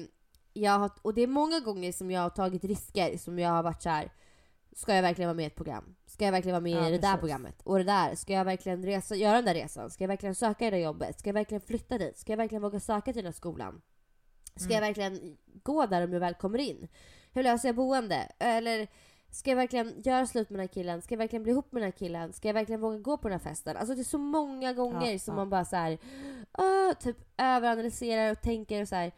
jag 0.53 0.79
har, 0.79 0.91
och 1.03 1.15
det 1.15 1.23
är 1.23 1.27
många 1.27 1.61
gånger 1.61 1.93
som 1.93 2.11
jag 2.11 2.21
har 2.21 2.31
tagit 2.31 2.65
risker 2.65 3.19
som 3.19 3.39
jag 3.39 3.51
har 3.51 3.63
varit 3.63 3.83
så 3.83 3.89
här. 3.89 4.13
Ska 4.75 4.95
jag 4.95 5.03
verkligen 5.03 5.29
vara 5.29 5.37
med 5.37 5.43
i 5.43 5.47
ett 5.47 5.55
program? 5.55 5.95
Ska 6.07 6.25
jag 6.25 6.33
verkligen 6.33 6.53
vara 6.53 6.61
med 6.61 6.73
Ja, 6.73 6.89
i 6.89 6.91
det 6.91 6.99
där 6.99 7.09
precis. 7.09 7.21
programmet? 7.21 7.63
Och 7.65 7.79
det 7.79 7.85
där? 7.85 8.15
Ska 8.15 8.33
jag 8.33 8.45
verkligen 8.45 8.85
resa, 8.85 9.15
göra 9.15 9.35
den 9.35 9.45
där 9.45 9.55
resan? 9.55 9.91
Ska 9.91 10.05
jag 10.05 10.09
verkligen 10.09 10.35
söka 10.35 10.65
det 10.65 10.71
där 10.71 10.79
jobbet? 10.85 11.19
Ska 11.19 11.29
jag 11.29 11.35
verkligen 11.35 11.61
flytta 11.61 11.99
dit? 11.99 12.19
Ska 12.19 12.33
jag 12.33 12.37
verkligen 12.37 12.63
våga 12.63 12.81
söka 12.81 13.13
till 13.13 13.15
den 13.15 13.25
här 13.25 13.33
skolan? 13.33 13.83
Ska 14.57 14.65
Mm. 14.65 14.75
jag 14.75 14.81
verkligen 14.81 15.37
gå 15.63 15.87
där 15.87 16.05
om 16.05 16.13
jag 16.13 16.21
väl 16.21 16.35
kommer 16.35 16.59
in? 16.59 16.89
Hur 17.33 17.43
löser 17.43 17.69
jag 17.69 17.77
boende? 17.77 18.29
Eller 18.39 18.89
ska 19.31 19.51
jag 19.51 19.57
verkligen 19.57 20.03
göra 20.05 20.27
slut 20.27 20.51
med 20.51 20.59
den 20.59 20.67
här 20.69 20.73
killen? 20.75 21.03
Ska 21.03 21.15
jag 21.15 21.19
verkligen 21.19 21.43
bli 21.43 21.53
ihop 21.53 21.73
med 21.73 21.83
den 21.83 21.87
här 21.91 21.99
killen? 21.99 22.33
Ska 22.33 22.49
jag 22.49 22.55
verkligen 22.55 22.81
våga 22.81 22.99
gå 22.99 23.17
på 23.19 23.29
den 23.29 23.39
här 23.41 23.45
festen? 23.51 23.77
Alltså 23.77 23.95
det 23.95 24.01
är 24.01 24.05
så 24.05 24.19
många 24.19 24.73
gånger 24.73 25.13
Ja, 25.13 25.19
som 25.19 25.33
ja. 25.35 25.37
man 25.37 25.51
bara 25.51 25.65
så 25.65 25.77
här, 25.77 25.99
"Åh", 26.59 26.93
typ 26.93 27.17
överanalyserar 27.39 28.31
och 28.33 28.41
tänker 28.43 28.83
och 28.83 28.89
så 28.89 28.95
här. 28.95 29.13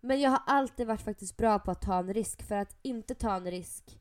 Men 0.00 0.20
jag 0.20 0.30
har 0.30 0.42
alltid 0.46 0.86
varit 0.86 1.00
faktiskt 1.02 1.36
bra 1.36 1.58
på 1.58 1.70
att 1.70 1.82
ta 1.82 1.98
en 1.98 2.14
risk 2.14 2.42
för 2.42 2.54
att 2.54 2.76
inte 2.82 3.14
ta 3.14 3.34
en 3.36 3.50
risk 3.50 3.99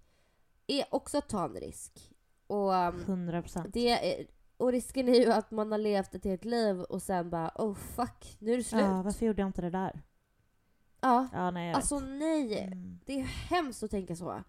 är 0.72 0.86
också 0.91 1.18
att 1.18 1.30
ta 1.30 1.46
en 1.46 1.54
risk. 1.56 2.12
Och, 2.48 2.72
um, 2.74 3.00
100 3.02 3.41
procent. 3.41 3.68
det 3.74 3.90
är, 4.20 4.28
och 4.58 4.72
risken 4.72 5.10
är 5.10 5.14
ju 5.14 5.32
att 5.32 5.52
man 5.52 5.72
har 5.72 5.80
levt 5.80 6.16
ett 6.16 6.24
helt 6.26 6.46
liv 6.46 6.82
och 6.82 7.02
sen 7.02 7.30
bara 7.30 7.52
oh 7.56 7.74
fuck, 7.74 8.38
nu 8.40 8.54
är 8.54 8.58
det 8.58 8.64
slut. 8.64 8.82
Ja, 8.82 9.02
varför 9.02 9.26
gjorde 9.26 9.41
jag 9.41 9.50
inte 9.50 9.62
det 9.62 9.70
där? 9.70 10.02
Ja, 11.02 11.28
Ja, 11.34 11.52
nej 11.52 11.74
alltså 11.74 12.00
nej. 12.00 12.48
vet. 12.48 12.68
Mm. 12.74 13.00
Det 13.06 13.20
är 13.20 13.24
hemskt 13.24 13.84
att 13.84 13.91
tänka 13.91 14.16
så. 14.16 14.44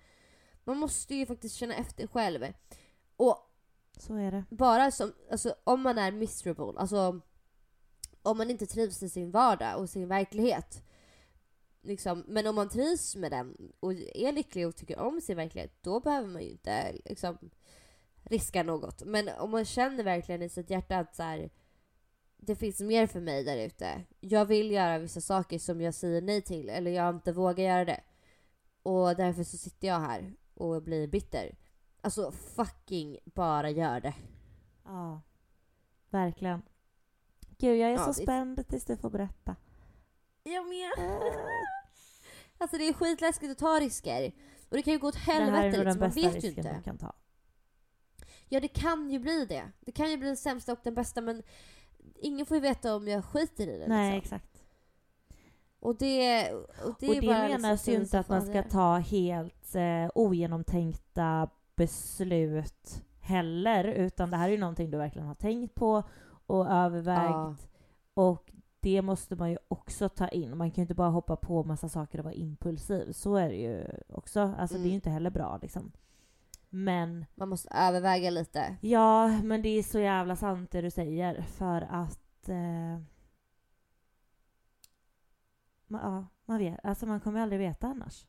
Man 0.65 0.77
måste 0.77 1.15
ju 1.15 1.27
faktiskt 1.27 1.55
känna 1.57 1.75
efter 1.75 2.07
själv. 2.07 2.45
Och 3.17 3.37
Så 3.99 4.15
är 4.15 4.31
det. 4.31 4.45
bara 4.51 4.91
som, 4.91 5.13
alltså 5.31 5.55
om 5.65 5.83
man 5.83 5.99
är 5.99 6.13
miserable, 6.13 6.73
alltså 6.81 7.21
om 8.23 8.39
man 8.39 8.51
inte 8.51 8.67
trivs 8.67 9.03
i 9.03 9.09
sin 9.09 9.31
vardag 9.31 9.79
och 9.81 9.91
sin 9.91 10.09
verklighet. 10.09 10.83
Liksom, 11.83 12.25
men 12.27 12.47
om 12.47 12.55
man 12.55 12.69
trivs 12.69 13.17
med 13.17 13.31
den 13.33 13.73
och 13.81 13.93
är 13.93 14.33
lycklig 14.33 14.67
och 14.69 14.77
tycker 14.77 14.99
om 14.99 15.21
sin 15.21 15.37
verklighet, 15.37 15.83
då 15.83 16.01
behöver 16.01 16.29
man 16.29 16.43
ju 16.43 16.51
inte 16.51 16.93
liksom 17.05 17.39
riska 18.25 18.63
något. 18.63 19.03
Men 19.05 19.29
om 19.39 19.51
man 19.51 19.65
känner 19.65 20.05
verkligen 20.05 20.43
i 20.43 20.49
sitt 20.49 20.71
hjärta 20.71 20.99
att 20.99 21.15
så 21.17 21.23
här, 21.23 21.51
det 22.37 22.57
finns 22.57 22.81
mer 22.81 23.07
för 23.07 23.21
mig 23.21 23.45
där 23.45 23.57
ute. 23.67 24.05
Jag 24.21 24.45
vill 24.47 24.71
göra 24.71 24.99
vissa 24.99 25.21
saker 25.21 25.59
som 25.59 25.81
jag 25.81 25.95
säger 25.95 26.23
nej 26.23 26.43
till 26.43 26.69
eller 26.69 26.91
jag 26.91 27.15
inte 27.15 27.33
vågar 27.33 27.65
göra 27.65 27.85
det. 27.85 28.01
Och 28.83 29.17
därför 29.17 29.45
så 29.45 29.57
sitter 29.57 29.89
jag 29.89 30.01
här 30.01 30.35
och 30.55 30.83
blir 30.83 31.07
bitter. 31.09 31.57
Alltså 32.01 32.33
fucking 32.33 33.19
bara 33.25 33.71
gör 33.71 34.01
det. 34.01 34.15
Ja. 34.85 35.21
Verkligen. 36.11 36.63
Gud, 37.59 37.79
jag 37.79 37.89
är 37.91 37.93
Ja, 37.95 37.99
så 37.99 38.21
det- 38.21 38.27
spänd 38.27 38.69
tills 38.69 38.85
du 38.85 38.97
får 38.97 39.11
berätta. 39.11 39.57
Jag 40.55 40.69
med. 40.69 40.91
Alltså 42.59 42.79
det 42.79 42.89
är 42.89 42.93
skitläskigt 42.93 43.53
att 43.53 43.59
ta 43.59 43.81
risker. 43.81 44.33
Och 44.69 44.77
det 44.77 44.83
kan 44.83 44.93
ju 44.93 44.99
gå 44.99 45.09
åt 45.09 45.15
det 45.15 45.21
här 45.21 45.41
är 45.41 45.45
helvete 45.45 45.77
den 45.77 45.85
liksom. 45.85 46.01
Man 46.01 46.11
bästa 46.11 46.31
risken 46.31 46.59
inte. 46.59 46.77
du 46.77 46.83
kan 46.83 46.99
ta. 46.99 47.13
Ja 48.49 48.61
det 48.61 48.69
kan 48.69 49.11
ju 49.11 49.19
bli 49.19 49.47
det. 49.47 49.63
Det 49.81 49.93
kan 49.93 50.11
ju 50.11 50.17
bli 50.17 50.27
den 50.27 50.37
sämsta 50.37 50.73
och 50.73 50.79
den 50.83 50.95
bästa 50.95 51.21
men 51.21 51.43
ingen 52.15 52.47
får 52.47 52.57
ju 52.57 52.61
veta 52.61 52.95
om 52.95 53.09
jag 53.09 53.25
skiter 53.25 53.67
i 53.67 53.79
det. 53.79 53.89
Nej, 53.89 54.15
liksom. 54.15 54.37
exakt. 54.37 54.63
Och 55.81 55.97
det, 55.97 56.53
och 56.53 56.97
det, 57.01 57.09
och 57.09 57.15
det 57.15 57.27
bara 57.27 57.49
menas 57.49 57.71
liksom 57.71 57.93
ju 57.93 58.01
inte 58.01 58.19
att 58.19 58.29
man 58.29 58.47
ska 58.47 58.63
ta 58.63 58.97
helt 58.97 59.75
eh, 59.75 60.11
ogenomtänkta 60.15 61.49
beslut 61.77 63.03
heller, 63.21 63.85
utan 63.85 64.31
det 64.31 64.37
här 64.37 64.49
är 64.49 64.53
ju 64.53 64.59
någonting 64.59 64.91
du 64.91 64.99
verkligen 64.99 65.29
har 65.29 65.35
tänkt 65.35 65.75
på 65.75 66.03
och 66.47 66.71
övervägt. 66.71 67.31
Ja. 67.31 67.57
Och 68.15 68.50
det 68.81 69.03
måste 69.03 69.37
man 69.37 69.51
ju 69.51 69.59
också 69.69 70.09
ta 70.09 70.29
in. 70.29 70.57
Man 70.57 70.71
kan 70.71 70.77
ju 70.77 70.83
inte 70.83 70.95
bara 70.95 71.09
hoppa 71.11 71.37
på 71.37 71.65
massa 71.65 71.89
saker 71.89 72.19
och 72.19 72.25
vara 72.25 72.35
impulsiv. 72.35 73.13
Så 73.13 73.35
är 73.37 73.49
det 73.49 73.57
ju 73.57 73.87
också. 74.09 74.41
Alltså 74.59 74.75
det 74.77 74.81
är 74.81 74.85
ju 74.85 74.89
Mm. 74.89 74.95
inte 74.95 75.11
heller 75.11 75.31
bra 75.31 75.59
liksom. 75.63 75.93
Men 76.69 77.27
Man 77.35 77.49
måste 77.49 77.69
överväga 77.75 78.31
lite. 78.31 78.77
ja, 78.81 79.29
men 79.43 79.63
det 79.63 79.69
är 79.69 79.83
så 79.83 79.99
jävla 79.99 80.37
sant 80.37 80.71
det 80.71 80.81
du 80.81 80.91
säger. 80.91 81.43
För 81.43 81.81
att... 81.91 82.49
Eh, 82.49 83.01
man, 85.87 86.01
ja, 86.03 86.27
man 86.45 86.59
vet. 86.59 86.85
Alltså 86.85 87.07
man 87.07 87.21
kommer 87.21 87.41
aldrig 87.41 87.59
veta 87.61 87.87
annars. 87.87 88.27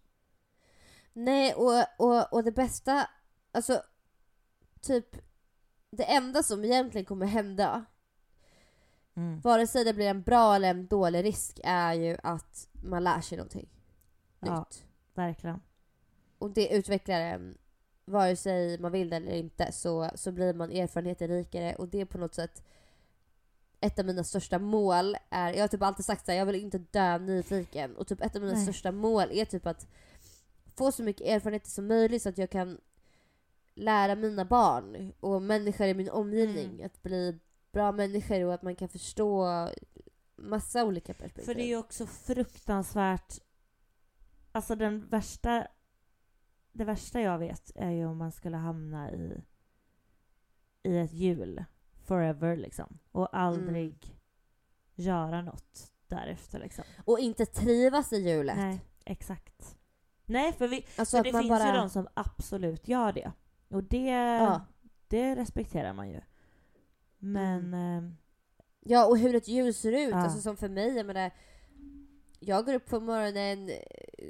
Nej 1.14 1.54
och, 1.54 1.74
och, 2.08 2.34
och 2.34 2.44
det 2.44 2.52
bästa, 2.52 3.08
alltså 3.52 3.82
typ 4.82 5.16
det 5.90 6.04
enda 6.04 6.44
som 6.44 6.66
egentligen 6.66 7.06
kommer 7.06 7.26
hända 7.26 7.86
Mm. 9.22 9.40
vare 9.42 9.68
sig 9.68 9.84
det 9.86 9.94
blir 9.94 10.08
en 10.10 10.22
bra 10.22 10.56
eller 10.56 10.70
en 10.70 10.88
dålig 10.88 11.24
risk 11.24 11.60
är 11.64 11.94
ju 11.94 12.18
att 12.24 12.68
man 12.72 13.04
lär 13.04 13.22
sig 13.22 13.38
någonting 13.38 13.70
Ja. 14.40 14.60
nytt. 14.60 14.84
Verkligen. 15.14 15.62
Och 16.38 16.52
det 16.52 16.74
utvecklar 16.76 17.22
en 17.22 17.58
vare 18.06 18.36
sig 18.36 18.80
man 18.80 18.92
vill 18.92 19.10
det 19.10 19.16
eller 19.16 19.32
inte, 19.36 19.72
så, 19.72 20.10
så 20.16 20.32
blir 20.32 20.54
man 20.54 20.72
erfarenheter 20.72 21.28
rikare 21.28 21.76
och 21.76 21.88
det 21.88 22.02
är 22.02 22.06
på 22.06 22.18
något 22.18 22.36
sätt 22.36 22.64
ett 23.80 24.00
av 24.00 24.06
mina 24.06 24.24
största 24.24 24.60
mål 24.60 25.18
är, 25.30 25.54
jag 25.54 25.62
har 25.64 25.68
typ 25.68 25.82
alltid 25.82 26.06
sagt 26.06 26.30
att 26.30 26.36
jag 26.36 26.46
vill 26.46 26.56
inte 26.56 26.78
dö 26.78 27.18
nyfiken 27.18 27.96
och 27.96 28.08
typ 28.08 28.22
ett 28.22 28.36
av 28.36 28.42
mina 28.42 28.54
Nej. 28.54 28.64
största 28.64 28.92
mål 28.92 29.28
är 29.32 29.46
typ 29.46 29.68
att 29.68 29.88
få 30.76 30.92
så 30.92 31.04
mycket 31.04 31.28
erfarenheter 31.28 31.70
som 31.70 31.88
möjligt 31.88 32.22
så 32.22 32.30
att 32.30 32.38
jag 32.38 32.50
kan 32.50 32.78
lära 33.76 34.16
mina 34.16 34.46
barn 34.46 35.14
och 35.20 35.42
människor 35.42 35.88
i 35.88 35.94
min 35.94 36.10
omgivning 36.10 36.70
Mm. 36.74 36.86
att 36.86 37.04
bli 37.04 37.40
bra 37.72 37.92
människor 37.92 38.44
och 38.46 38.54
att 38.54 38.62
man 38.62 38.76
kan 38.76 38.90
förstå 38.90 39.48
massa 40.36 40.86
olika 40.86 41.14
perspektiv. 41.14 41.46
För 41.46 41.56
det 41.56 41.64
är 41.64 41.68
ju 41.68 41.78
också 41.78 42.06
fruktansvärt... 42.08 43.34
Alltså 44.52 44.76
den 44.76 45.08
värsta... 45.08 45.68
Det 46.74 46.84
värsta 46.86 47.22
jag 47.22 47.38
vet 47.40 47.72
är 47.76 47.90
ju 47.90 48.06
om 48.06 48.18
man 48.18 48.32
skulle 48.32 48.58
hamna 48.58 49.12
i, 49.12 49.42
i 50.84 50.98
ett 50.98 51.14
hjul 51.14 51.64
forever 52.06 52.58
liksom. 52.58 53.00
Och 53.12 53.38
aldrig 53.38 54.06
Mm. 54.06 55.08
göra 55.10 55.42
något 55.42 55.92
därefter 56.08 56.60
liksom. 56.60 56.84
Och 57.06 57.20
inte 57.20 57.46
trivas 57.46 58.14
i 58.14 58.30
hjulet. 58.30 58.58
Nej, 58.58 58.82
exakt. 59.06 59.78
Nej, 60.26 60.54
för, 60.54 60.68
vi, 60.68 60.86
Alltså 60.98 61.18
för 61.18 61.24
det 61.24 61.32
finns 61.32 61.50
bara... 61.50 61.66
ju 61.66 61.72
de 61.72 61.90
som 61.90 62.08
absolut 62.14 62.88
gör 62.88 63.12
det. 63.14 63.32
Och 63.70 63.84
det, 63.84 64.08
Ja. 64.10 64.62
det 65.08 65.36
respekterar 65.36 65.94
man 65.94 66.10
ju. 66.10 66.22
Men... 67.22 67.74
Eh, 67.74 68.12
Ja, 68.84 69.06
och 69.06 69.18
hur 69.18 69.36
ett 69.36 69.48
hjul 69.48 69.74
ser 69.74 69.92
ut. 69.92 70.10
Ja. 70.12 70.18
Alltså 70.18 70.42
som 70.42 70.58
för 70.58 70.70
mig, 70.70 70.96
jag 70.98 71.06
menar, 71.06 71.32
jag 72.40 72.66
går 72.66 72.74
upp 72.74 72.86
på 72.86 73.00
morgonen, 73.00 73.70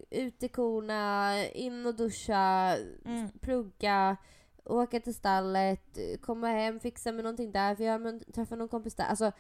ut 0.09 0.43
i 0.43 0.47
korna, 0.47 1.35
in 1.47 1.85
och 1.85 1.95
duscha, 1.95 2.75
Mm. 3.05 3.29
plugga, 3.41 4.17
åka 4.65 4.99
till 4.99 5.15
stallet, 5.15 5.97
komma 6.21 6.47
hem, 6.47 6.79
fixa 6.79 7.11
med 7.11 7.23
någonting 7.23 7.51
där, 7.51 7.75
för 7.75 7.83
jag 7.83 8.23
träffar 8.33 8.55
någon 8.55 8.67
kompis 8.69 8.95
där. 8.95 9.03
Alltså, 9.05 9.31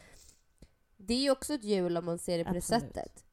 det 0.97 1.13
är 1.13 1.21
ju 1.21 1.31
också 1.31 1.53
ett 1.53 1.63
hjul 1.63 1.97
om 1.97 2.05
man 2.05 2.17
ser 2.19 2.37
det 2.37 2.43
på 2.43 2.49
Absolut. 2.57 2.81
det 2.81 2.87
sättet. 2.87 3.25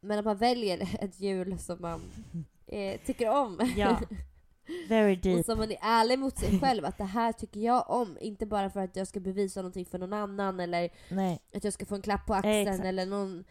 Men 0.00 0.18
att 0.18 0.24
man 0.24 0.36
väljer 0.36 0.98
ett 1.04 1.20
hjul 1.20 1.58
som 1.58 1.80
man 1.80 2.00
eh, 2.66 3.00
tycker 3.06 3.30
om. 3.30 3.72
Ja. 3.76 4.00
Very 4.88 5.12
Och 5.16 5.22
deep. 5.22 5.46
som 5.46 5.58
man 5.58 5.70
är 5.70 5.78
ärlig 5.82 6.18
mot 6.18 6.38
sig 6.38 6.60
själv, 6.60 6.84
att 6.84 6.98
det 6.98 7.04
här 7.04 7.32
tycker 7.32 7.60
jag 7.60 7.90
om. 7.90 8.18
Inte 8.20 8.46
bara 8.46 8.70
för 8.70 8.80
att 8.80 8.96
jag 8.96 9.08
ska 9.08 9.20
bevisa 9.20 9.60
någonting 9.62 9.84
för 9.86 9.98
någon 9.98 10.12
annan 10.12 10.60
eller 10.60 10.90
Nej. 11.08 11.40
att 11.54 11.64
jag 11.64 11.72
ska 11.72 11.86
få 11.86 11.94
en 11.94 12.02
klapp 12.02 12.26
på 12.26 12.34
axeln 12.34 12.68
Exakt. 12.68 12.84
eller 12.84 13.06
någon... 13.06 13.44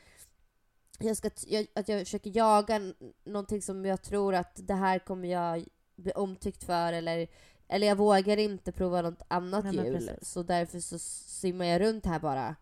Jag 0.99 1.17
ska, 1.17 1.29
jag, 1.47 1.67
att 1.75 1.89
jag 1.89 1.99
försöker 1.99 2.37
jaga 2.37 2.79
någonting 3.23 3.61
som 3.61 3.85
jag 3.85 4.01
tror 4.01 4.35
att 4.35 4.59
det 4.67 4.73
här 4.73 4.99
kommer 4.99 5.27
jag 5.27 5.65
bli 5.95 6.11
omtyckt 6.11 6.63
för 6.63 6.93
eller, 6.93 7.27
eller 7.67 7.87
jag 7.87 7.95
vågar 7.95 8.37
inte 8.37 8.71
prova 8.71 9.01
något 9.01 9.21
annat 9.27 9.65
Nej, 9.65 9.75
hjul. 9.75 10.09
Så 10.21 10.43
därför 10.43 10.79
så 10.79 10.99
simmar 10.99 11.65
jag 11.65 11.81
runt 11.81 12.05
här 12.05 12.19
bara 12.19 12.55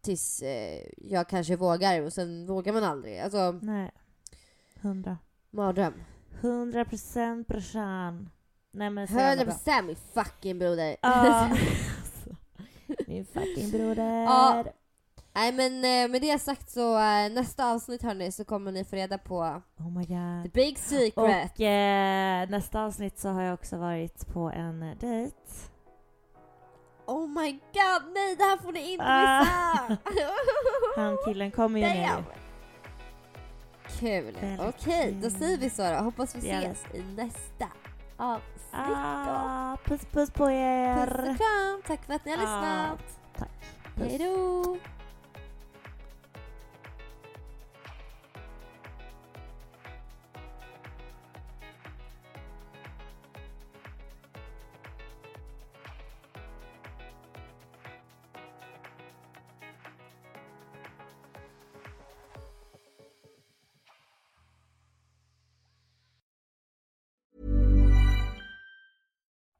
tills 0.00 0.42
eh, 0.42 0.82
jag 0.96 1.28
kanske 1.28 1.56
vågar 1.56 2.02
och 2.02 2.12
sen 2.12 2.46
vågar 2.46 2.72
man 2.72 2.84
aldrig. 2.84 3.18
Alltså, 3.18 3.52
Nej. 3.62 3.90
Hundra. 4.80 5.18
mardröm. 5.50 5.94
Hundra 6.40 6.84
procent 6.84 7.48
brorsan. 7.48 8.30
Nej 8.72 8.90
men 8.90 9.08
så 9.08 9.14
jävla 9.14 9.44
bra. 9.44 9.54
100% 9.54 9.82
min 9.82 9.96
fucking 10.14 10.58
broder. 10.58 10.96
Min 13.06 13.26
fucking 13.26 13.70
broder. 13.70 14.72
Nej 15.34 15.52
men 15.52 15.72
eh, 15.84 16.10
med 16.10 16.22
det 16.22 16.38
sagt 16.38 16.70
så 16.70 16.94
eh, 16.98 17.30
nästa 17.32 17.72
avsnitt 17.72 18.02
hörni 18.02 18.32
så 18.32 18.44
kommer 18.44 18.72
ni 18.72 18.84
få 18.84 18.96
reda 18.96 19.18
på 19.18 19.62
Oh 19.78 19.90
my 19.98 20.06
the 20.06 20.14
god. 20.14 20.52
big 20.52 20.78
secret. 20.78 21.16
Och 21.16 21.60
eh, 21.60 22.48
nästa 22.48 22.84
avsnitt 22.84 23.18
så 23.18 23.28
har 23.28 23.42
jag 23.42 23.54
också 23.54 23.76
varit 23.76 24.26
på 24.26 24.50
en 24.50 24.82
eh, 24.82 24.96
dejt. 25.00 25.36
Oh 27.06 27.28
my 27.28 27.52
god, 27.52 28.12
nej 28.14 28.36
det 28.36 28.44
här 28.44 28.56
får 28.56 28.72
ni 28.72 28.92
inte 28.92 29.04
Ah. 29.08 29.44
missa! 29.88 29.98
Han 31.02 31.16
killen 31.26 31.50
kommer 31.50 31.80
ju 31.80 31.86
nu. 31.86 32.06
Kul. 33.98 34.36
Okej, 34.60 35.12
då 35.22 35.30
kul. 35.30 35.38
säger 35.38 35.58
vi 35.58 35.70
så 35.70 35.82
då. 35.82 35.96
Hoppas 35.96 36.34
vi 36.36 36.40
vi. 36.40 36.50
ses 36.50 36.78
i 36.94 37.02
nästa 37.16 37.66
avsnitt 38.16 38.72
då. 38.72 38.78
Ah, 39.32 39.76
puss 39.84 40.00
puss 40.12 40.30
på 40.30 40.50
er. 40.50 41.06
Puss 41.06 41.14
och 41.18 41.36
kram, 41.36 41.82
tack 41.86 42.04
för 42.06 42.14
att 42.14 42.24
ni 42.24 42.30
har 42.36 42.38
Ah, 42.38 42.90
lyssnat. 42.90 43.18
tack. 43.36 43.50
Hej 43.96 44.18
då! 44.18 44.76